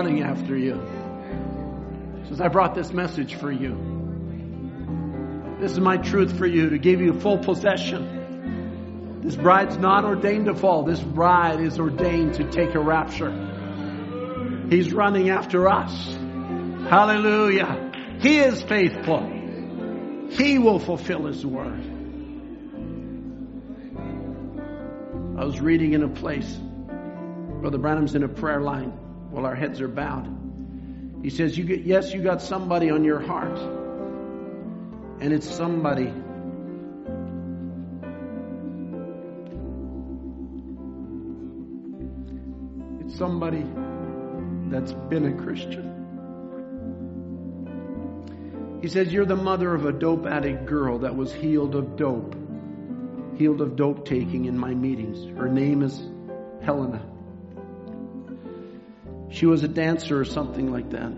Running 0.02 0.22
after 0.24 0.56
you. 0.56 0.82
Says, 2.28 2.40
I 2.40 2.48
brought 2.48 2.74
this 2.74 2.92
message 2.92 3.36
for 3.36 3.52
you. 3.52 3.76
This 5.60 5.70
is 5.70 5.78
my 5.78 5.96
truth 5.96 6.36
for 6.36 6.46
you 6.46 6.70
to 6.70 6.78
give 6.78 7.00
you 7.00 7.20
full 7.20 7.38
possession. 7.38 9.20
This 9.22 9.36
bride's 9.36 9.76
not 9.76 10.04
ordained 10.04 10.46
to 10.46 10.56
fall. 10.56 10.82
This 10.82 11.00
bride 11.00 11.60
is 11.60 11.78
ordained 11.78 12.34
to 12.34 12.50
take 12.50 12.74
a 12.74 12.80
rapture. 12.80 13.30
He's 14.70 14.92
running 14.92 15.30
after 15.30 15.68
us. 15.68 15.92
Hallelujah. 16.90 17.92
He 18.18 18.40
is 18.40 18.60
faithful. 18.60 19.20
He 20.30 20.58
will 20.58 20.80
fulfill 20.80 21.26
His 21.26 21.46
word. 21.46 21.80
I 25.38 25.44
was 25.44 25.60
reading 25.60 25.92
in 25.92 26.02
a 26.02 26.08
place, 26.08 26.58
Brother 27.60 27.78
Branham's 27.78 28.16
in 28.16 28.24
a 28.24 28.28
prayer 28.28 28.60
line 28.60 28.98
while 29.32 29.46
our 29.46 29.54
heads 29.56 29.80
are 29.80 29.88
bowed. 29.88 30.28
He 31.22 31.30
says, 31.30 31.56
"You 31.56 31.64
get 31.64 31.80
yes, 31.82 32.12
you 32.12 32.22
got 32.22 32.42
somebody 32.42 32.90
on 32.90 33.02
your 33.02 33.20
heart, 33.20 33.58
and 35.20 35.32
it's 35.32 35.48
somebody." 35.48 36.12
It's 43.00 43.16
somebody 43.16 43.66
that's 44.70 44.92
been 44.92 45.26
a 45.26 45.42
Christian. 45.42 45.92
He 48.82 48.88
says, 48.88 49.12
You're 49.12 49.26
the 49.26 49.36
mother 49.36 49.72
of 49.74 49.86
a 49.86 49.92
dope 49.92 50.26
addict 50.26 50.66
girl 50.66 50.98
that 51.00 51.14
was 51.14 51.32
healed 51.32 51.76
of 51.76 51.96
dope, 51.96 52.34
healed 53.36 53.60
of 53.60 53.76
dope 53.76 54.04
taking 54.04 54.46
in 54.46 54.58
my 54.58 54.74
meetings. 54.74 55.24
Her 55.38 55.48
name 55.48 55.82
is 55.82 56.02
Helena. 56.62 57.11
She 59.32 59.46
was 59.46 59.62
a 59.62 59.68
dancer 59.68 60.20
or 60.20 60.26
something 60.26 60.70
like 60.70 60.90
that. 60.90 61.10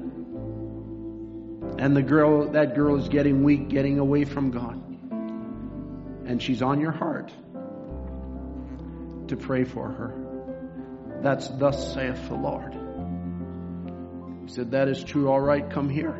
And 1.79 1.97
the 1.97 2.03
girl, 2.03 2.53
that 2.53 2.77
girl 2.77 2.97
is 2.97 3.09
getting 3.09 3.43
weak, 3.43 3.69
getting 3.69 3.99
away 3.99 4.25
from 4.25 4.53
God. 4.53 4.81
And 6.27 6.41
she's 6.41 6.63
on 6.63 6.81
your 6.81 6.93
heart 6.93 7.33
to 9.29 9.37
pray 9.37 9.65
for 9.65 9.89
her. 9.89 10.15
That's 11.23 11.49
thus 11.49 11.93
saith 11.93 12.29
the 12.29 12.37
Lord. 12.37 12.73
He 14.47 14.53
said, 14.53 14.71
That 14.71 14.87
is 14.89 15.03
true. 15.03 15.29
All 15.29 15.41
right, 15.41 15.69
come 15.69 15.89
here. 15.89 16.15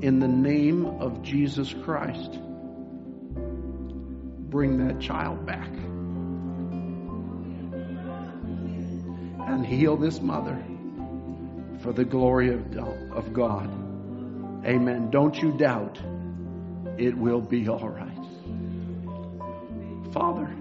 In 0.00 0.18
the 0.18 0.28
name 0.28 0.86
of 0.86 1.22
Jesus 1.22 1.72
Christ, 1.84 2.32
bring 4.50 4.88
that 4.88 5.00
child 5.00 5.46
back. 5.46 5.70
And 9.48 9.64
heal 9.64 9.96
this 9.96 10.20
mother 10.20 10.60
for 11.86 11.92
the 11.92 12.04
glory 12.04 12.52
of, 12.52 12.76
of 13.12 13.32
God. 13.32 13.70
Amen. 14.66 15.08
Don't 15.12 15.40
you 15.40 15.56
doubt. 15.56 16.00
It 16.98 17.16
will 17.16 17.40
be 17.40 17.68
all 17.68 17.88
right. 17.88 18.12
Father, 20.12 20.52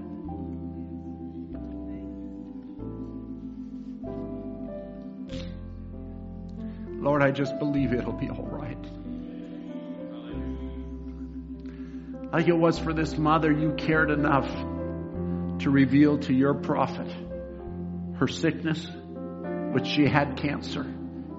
Lord, 7.01 7.23
I 7.23 7.31
just 7.31 7.57
believe 7.57 7.91
it'll 7.91 8.13
be 8.13 8.29
all 8.29 8.45
right. 8.45 8.77
Like 12.31 12.47
it 12.47 12.55
was 12.55 12.77
for 12.77 12.93
this 12.93 13.17
mother, 13.17 13.51
you 13.51 13.73
cared 13.73 14.11
enough 14.11 14.47
to 15.61 15.71
reveal 15.71 16.19
to 16.19 16.33
your 16.33 16.53
prophet 16.53 17.11
her 18.19 18.27
sickness, 18.27 18.87
which 19.71 19.87
she 19.87 20.05
had 20.05 20.37
cancer, 20.37 20.85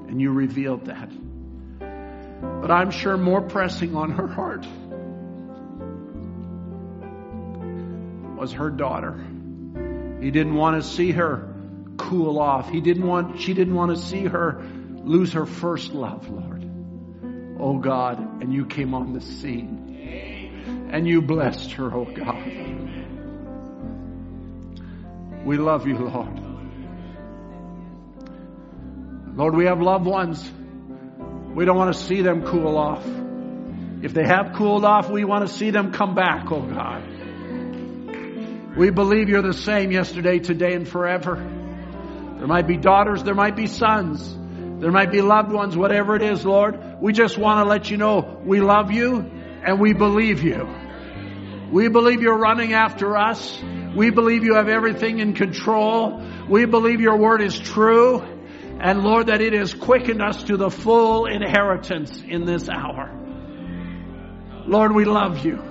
and 0.09 0.21
you 0.21 0.31
revealed 0.33 0.87
that. 0.87 1.11
But 2.61 2.71
I'm 2.71 2.91
sure 2.91 3.17
more 3.17 3.43
pressing 3.43 3.97
on 3.97 4.11
her 4.13 4.27
heart 4.27 4.67
was 8.37 8.53
her 8.53 8.71
daughter. 8.71 9.25
He 10.21 10.31
didn't 10.31 10.55
want 10.55 10.83
to 10.83 10.89
see 10.89 11.13
her 11.13 11.55
cool 11.97 12.39
off. 12.39 12.71
He 12.71 12.81
didn't 12.81 13.07
want, 13.07 13.41
she 13.41 13.55
didn't 13.55 13.75
want 13.75 13.97
to 13.97 14.03
see 14.03 14.25
her 14.25 14.63
lose 15.05 15.33
her 15.33 15.47
first 15.47 15.93
love, 15.93 16.29
Lord. 16.29 16.65
Oh 17.59 17.79
God, 17.79 18.43
and 18.43 18.53
you 18.53 18.67
came 18.67 18.95
on 18.95 19.13
the 19.13 19.21
scene. 19.21 19.85
And 20.91 21.07
you 21.07 21.23
blessed 21.23 21.73
her, 21.73 21.93
oh 21.93 22.05
God. 22.05 22.45
We 25.45 25.57
love 25.59 25.87
you, 25.87 25.97
Lord. 25.99 26.46
Lord, 29.37 29.55
we 29.55 29.67
have 29.67 29.83
loved 29.83 30.07
ones. 30.07 30.51
We 31.55 31.67
don't 31.67 31.77
want 31.77 31.95
to 31.95 32.01
see 32.01 32.23
them 32.23 32.47
cool 32.47 32.79
off. 32.79 33.07
If 34.03 34.15
they 34.15 34.25
have 34.25 34.55
cooled 34.55 34.87
off, 34.87 35.11
we 35.11 35.25
want 35.25 35.47
to 35.47 35.53
see 35.53 35.69
them 35.71 35.93
come 35.93 36.15
back, 36.15 36.51
oh 36.51 36.63
God. 36.63 37.03
We 38.79 38.89
believe 38.89 39.29
you're 39.29 39.43
the 39.43 39.53
same 39.53 39.93
yesterday, 39.93 40.39
today, 40.39 40.73
and 40.73 40.89
forever. 40.89 41.37
There 42.39 42.47
might 42.47 42.67
be 42.67 42.79
daughters, 42.79 43.25
there 43.25 43.35
might 43.35 43.57
be 43.57 43.67
sons. 43.67 44.35
There 44.81 44.91
might 44.91 45.13
be 45.13 45.21
loved 45.21 45.53
ones, 45.53 45.77
whatever 45.77 46.17
it 46.17 46.23
is, 46.23 46.45
Lord. 46.45 47.03
We 47.03 47.13
just 47.13 47.37
want 47.37 47.65
to 47.65 47.69
let 47.69 47.91
you 47.91 47.99
know 47.99 48.41
we 48.43 48.61
love 48.61 48.91
you 48.91 49.31
and 49.65 49.81
we 49.81 49.93
believe 49.93 50.43
you. 50.43 50.67
We 51.71 51.89
believe 51.89 52.23
you're 52.23 52.39
running 52.39 52.73
after 52.73 53.17
us. 53.19 53.63
We 53.95 54.09
believe 54.11 54.45
you 54.45 54.55
have 54.55 54.69
everything 54.69 55.19
in 55.19 55.35
control. 55.35 56.23
We 56.49 56.65
believe 56.65 57.01
your 57.01 57.17
word 57.17 57.43
is 57.43 57.59
true. 57.59 58.36
And 58.79 59.03
Lord, 59.03 59.29
that 59.29 59.41
it 59.41 59.53
has 59.55 59.73
quickened 59.73 60.23
us 60.23 60.43
to 60.45 60.57
the 60.57 60.71
full 60.71 61.27
inheritance 61.27 62.23
in 62.27 62.45
this 62.45 62.69
hour. 62.69 63.11
Lord, 64.67 64.93
we 64.93 65.05
love 65.05 65.45
you. 65.45 65.63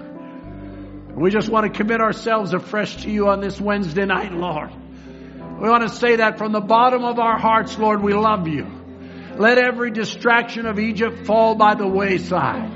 We 1.16 1.30
just 1.30 1.50
want 1.50 1.72
to 1.72 1.78
commit 1.78 2.02
ourselves 2.02 2.54
afresh 2.54 3.04
to 3.04 3.10
you 3.10 3.30
on 3.30 3.42
this 3.42 3.60
Wednesday 3.62 4.06
night, 4.06 4.34
Lord. 4.34 4.72
We 5.62 5.70
want 5.70 5.84
to 5.84 5.90
say 5.90 6.18
that 6.18 6.38
from 6.38 6.52
the 6.52 6.62
bottom 6.62 7.06
of 7.06 7.20
our 7.20 7.40
hearts, 7.40 7.78
Lord, 7.78 8.02
we 8.02 8.14
love 8.14 8.48
you. 8.48 8.66
Let 9.38 9.58
every 9.58 9.92
distraction 9.92 10.66
of 10.66 10.80
Egypt 10.80 11.26
fall 11.26 11.56
by 11.56 11.76
the 11.76 11.88
wayside. 11.88 12.72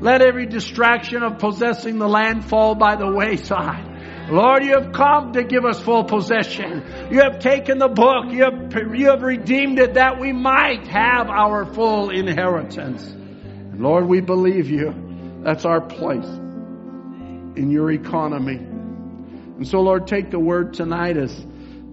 Let 0.00 0.20
every 0.20 0.46
distraction 0.46 1.22
of 1.22 1.38
possessing 1.38 1.98
the 1.98 2.08
land 2.08 2.44
fall 2.44 2.74
by 2.74 2.96
the 2.96 3.10
wayside. 3.10 3.91
Lord, 4.30 4.64
you 4.64 4.78
have 4.78 4.92
come 4.92 5.32
to 5.34 5.44
give 5.44 5.64
us 5.64 5.80
full 5.80 6.04
possession. 6.04 6.84
You 7.10 7.20
have 7.20 7.40
taken 7.40 7.78
the 7.78 7.88
book. 7.88 8.30
You 8.30 8.44
have, 8.44 8.72
you 8.94 9.10
have 9.10 9.22
redeemed 9.22 9.78
it 9.78 9.94
that 9.94 10.20
we 10.20 10.32
might 10.32 10.86
have 10.86 11.28
our 11.28 11.66
full 11.66 12.10
inheritance. 12.10 13.06
And 13.06 13.80
Lord, 13.80 14.06
we 14.06 14.20
believe 14.20 14.70
you. 14.70 15.40
That's 15.42 15.64
our 15.64 15.80
place 15.80 16.26
in 16.26 17.70
your 17.70 17.90
economy. 17.90 18.56
And 18.56 19.66
so, 19.66 19.80
Lord, 19.80 20.06
take 20.06 20.30
the 20.30 20.38
word 20.38 20.74
tonight 20.74 21.16
as 21.16 21.34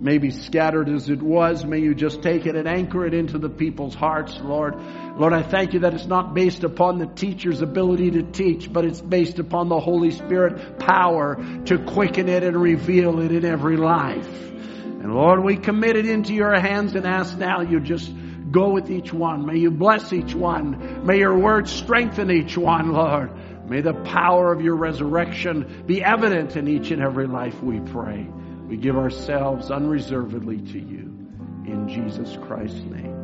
maybe 0.02 0.32
scattered 0.32 0.90
as 0.90 1.10
it 1.10 1.22
was. 1.22 1.66
May 1.66 1.80
you 1.80 1.94
just 1.94 2.22
take 2.22 2.46
it 2.46 2.56
and 2.56 2.68
anchor 2.68 3.06
it 3.06 3.14
into 3.14 3.38
the 3.38 3.50
people's 3.50 3.96
hearts, 3.96 4.38
Lord. 4.42 4.76
Lord, 5.18 5.34
I 5.34 5.44
thank 5.44 5.74
you 5.74 5.82
that 5.82 5.94
it's 5.94 6.06
not 6.06 6.34
based 6.34 6.64
upon 6.64 7.00
the 7.00 7.08
teacher's 7.08 7.62
ability 7.62 8.12
to 8.12 8.24
teach, 8.24 8.72
but 8.72 8.86
it's 8.86 9.02
based 9.02 9.40
upon 9.40 9.68
the 9.68 9.80
Holy 9.80 10.12
Spirit 10.12 10.80
power 10.80 11.36
to 11.66 11.78
quicken 11.80 12.30
it 12.30 12.44
and 12.44 12.56
reveal 12.60 13.20
it 13.20 13.32
in 13.32 13.44
every 13.46 13.78
life. 13.78 14.28
And 14.50 15.14
Lord, 15.14 15.44
we 15.44 15.58
commit 15.58 15.96
it 15.96 16.06
into 16.06 16.34
your 16.34 16.58
hands 16.60 16.96
and 16.96 17.06
ask 17.06 17.38
now 17.38 17.62
you 17.62 17.80
just 17.80 18.12
go 18.52 18.70
with 18.70 18.90
each 18.90 19.14
one. 19.14 19.46
May 19.46 19.58
you 19.58 19.72
bless 19.72 20.12
each 20.14 20.34
one. 20.34 21.06
May 21.06 21.20
your 21.20 21.38
word 21.38 21.68
strengthen 21.68 22.32
each 22.32 22.58
one, 22.58 22.92
Lord. 22.92 23.32
May 23.70 23.82
the 23.82 23.94
power 23.94 24.52
of 24.52 24.62
your 24.62 24.76
resurrection 24.76 25.84
be 25.86 26.04
evident 26.04 26.56
in 26.56 26.68
each 26.68 26.90
and 26.92 27.02
every 27.02 27.28
life, 27.28 27.62
we 27.62 27.80
pray. 27.80 28.28
We 28.70 28.78
give 28.78 28.96
ourselves 28.96 29.72
unreservedly 29.72 30.58
to 30.58 30.80
you. 30.80 31.18
In 31.66 31.88
Jesus 31.90 32.38
Christ's 32.46 32.82
name. 32.82 33.16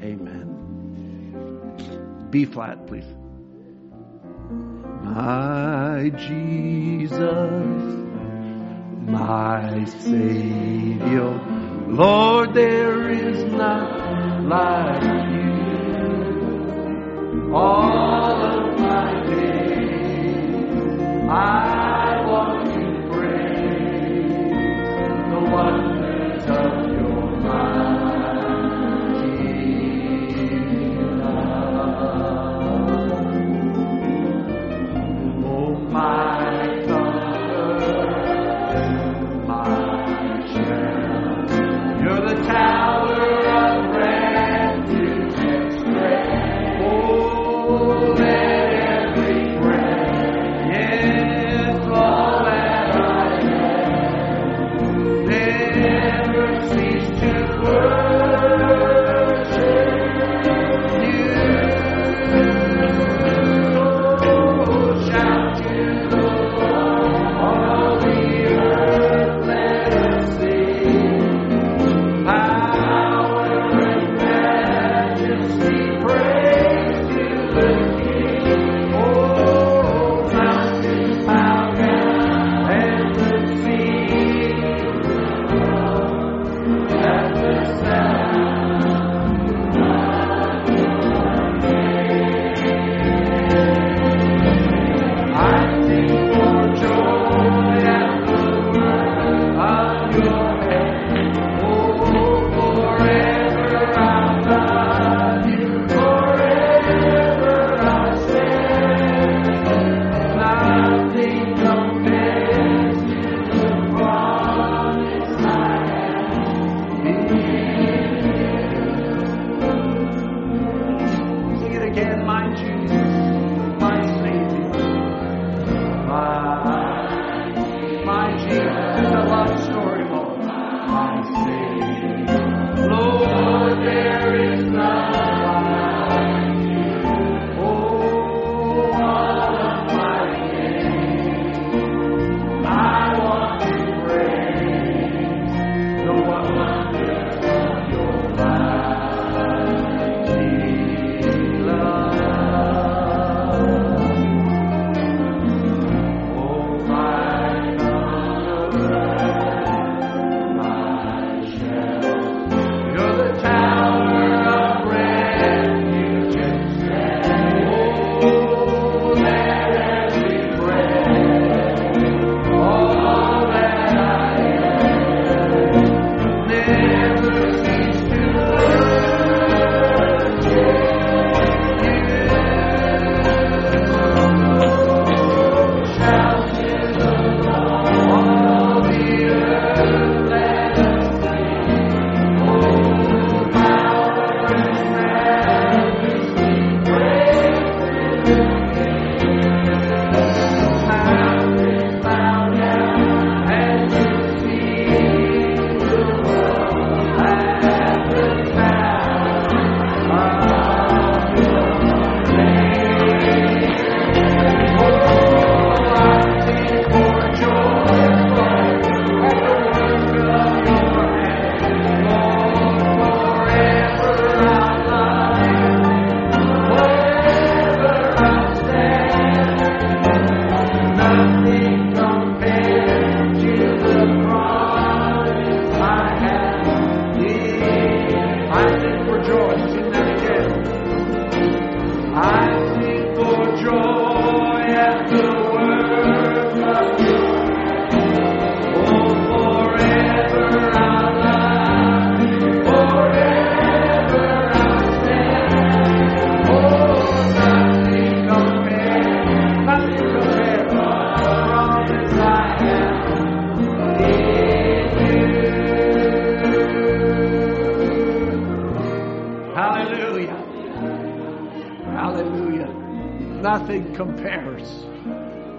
Amen. 0.00 0.48
B 2.30 2.44
flat, 2.44 2.86
please. 2.86 3.04
My 5.02 6.10
Jesus, 6.16 7.20
my 9.08 9.84
Savior, 9.86 11.40
Lord, 11.88 12.54
there 12.54 13.10
is 13.10 13.42
none 13.44 14.48
like 14.48 15.02
you. 15.34 15.50
All 17.52 18.40
of 18.40 18.78
my 18.78 19.24
days, 19.26 20.64
I 21.28 21.91
wonders 25.52 26.46
of 26.48 26.81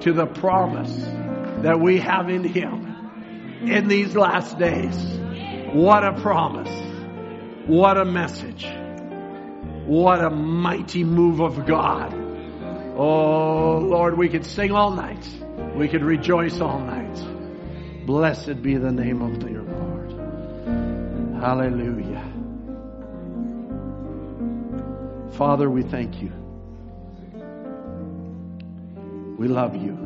to 0.03 0.11
the 0.11 0.25
promise 0.25 0.93
that 1.63 1.79
we 1.79 1.99
have 1.99 2.29
in 2.29 2.43
Him 2.43 2.93
in 3.61 3.87
these 3.87 4.15
last 4.15 4.59
days. 4.59 4.95
What 5.73 6.03
a 6.03 6.13
promise. 6.21 6.69
What 7.67 7.97
a 7.97 8.03
message. 8.03 8.65
What 9.85 10.21
a 10.21 10.29
mighty 10.29 11.05
move 11.05 11.39
of 11.39 11.65
God. 11.65 12.13
Oh, 12.95 13.79
Lord, 13.79 14.17
we 14.17 14.27
could 14.27 14.45
sing 14.45 14.71
all 14.71 14.91
night. 14.91 15.25
We 15.75 15.87
could 15.87 16.03
rejoice 16.03 16.59
all 16.59 16.79
night. 16.79 18.05
Blessed 18.05 18.61
be 18.61 18.75
the 18.75 18.91
name 18.91 19.21
of 19.21 19.39
the 19.39 19.49
Lord. 19.49 20.11
Hallelujah. 21.41 22.29
Father, 25.37 25.69
we 25.69 25.83
thank 25.83 26.21
you. 26.21 26.42
We 29.43 29.49
love 29.49 29.75
you. 29.75 29.97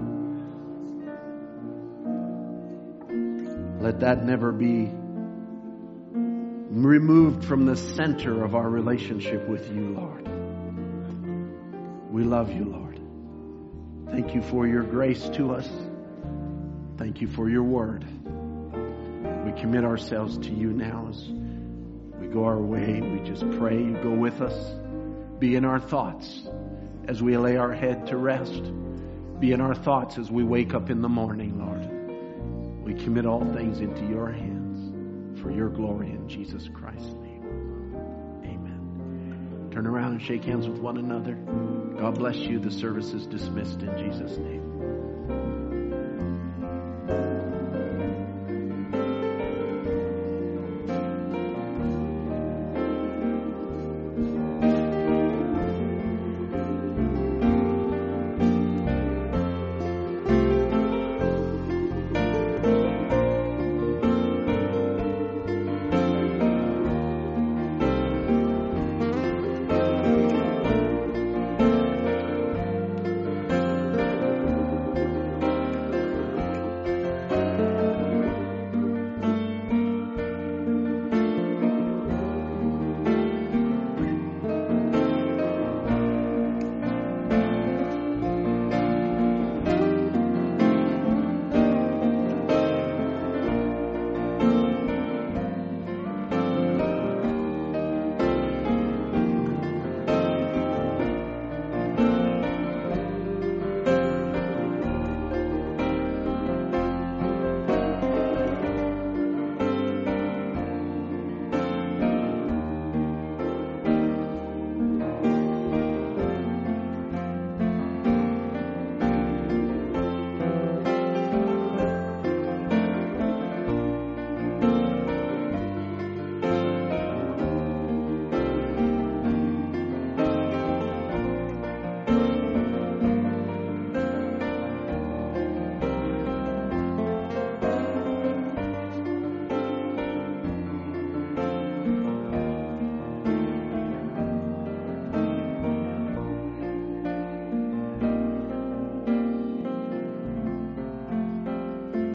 Let 3.80 4.00
that 4.00 4.26
never 4.26 4.52
be 4.52 4.90
removed 6.72 7.46
from 7.46 7.68
the 7.68 7.76
center 7.76 8.44
of 8.44 8.56
our 8.56 8.68
relationship 8.68 9.48
with 9.48 9.72
you, 9.72 9.90
Lord. 9.90 10.28
We 12.12 12.24
love 12.24 12.52
you, 12.52 12.66
Lord. 12.66 13.00
Thank 14.10 14.34
you 14.34 14.42
for 14.42 14.66
your 14.66 14.82
grace 14.82 15.30
to 15.36 15.54
us. 15.54 15.70
Thank 16.98 17.22
you 17.22 17.28
for 17.28 17.48
your 17.48 17.62
word. 17.62 18.08
We 19.46 19.52
commit 19.62 19.86
ourselves 19.86 20.40
to 20.40 20.50
you 20.50 20.72
now 20.74 21.10
as 21.12 21.30
we 22.20 22.26
go 22.26 22.44
our 22.44 22.58
way. 22.58 23.02
We 23.02 23.20
just 23.20 23.48
pray 23.60 23.76
you 23.76 24.00
go 24.02 24.16
with 24.16 24.42
us. 24.42 24.74
Be 25.38 25.56
in 25.56 25.64
our 25.64 25.80
thoughts 25.80 26.50
as 27.08 27.22
we 27.22 27.38
lay 27.38 27.58
our 27.58 27.72
head 27.72 28.08
to 28.08 28.18
rest. 28.18 28.64
Be 29.40 29.52
in 29.52 29.62
our 29.62 29.76
thoughts 29.76 30.18
as 30.18 30.32
we 30.32 30.44
wake 30.44 30.74
up 30.74 30.90
in 30.90 31.02
the 31.02 31.10
morning, 31.10 31.60
Lord. 31.60 32.84
We 32.84 32.94
commit 33.04 33.26
all 33.26 33.46
things 33.54 33.80
into 33.80 34.06
your 34.08 34.32
hands 34.32 35.42
for 35.42 35.52
your 35.52 35.70
glory 35.70 36.10
in 36.10 36.28
Jesus 36.28 36.68
Christ's 36.74 37.14
name. 37.14 37.94
Amen. 38.44 39.70
Turn 39.72 39.86
around 39.86 40.14
and 40.14 40.22
shake 40.22 40.44
hands 40.44 40.68
with 40.68 40.80
one 40.80 40.98
another. 40.98 41.36
God 42.00 42.18
bless 42.18 42.38
you. 42.38 42.60
The 42.60 42.72
service 42.72 43.14
is 43.14 43.28
dismissed 43.28 43.84
in 43.84 43.96
Jesus' 43.98 44.38
name. 44.38 44.67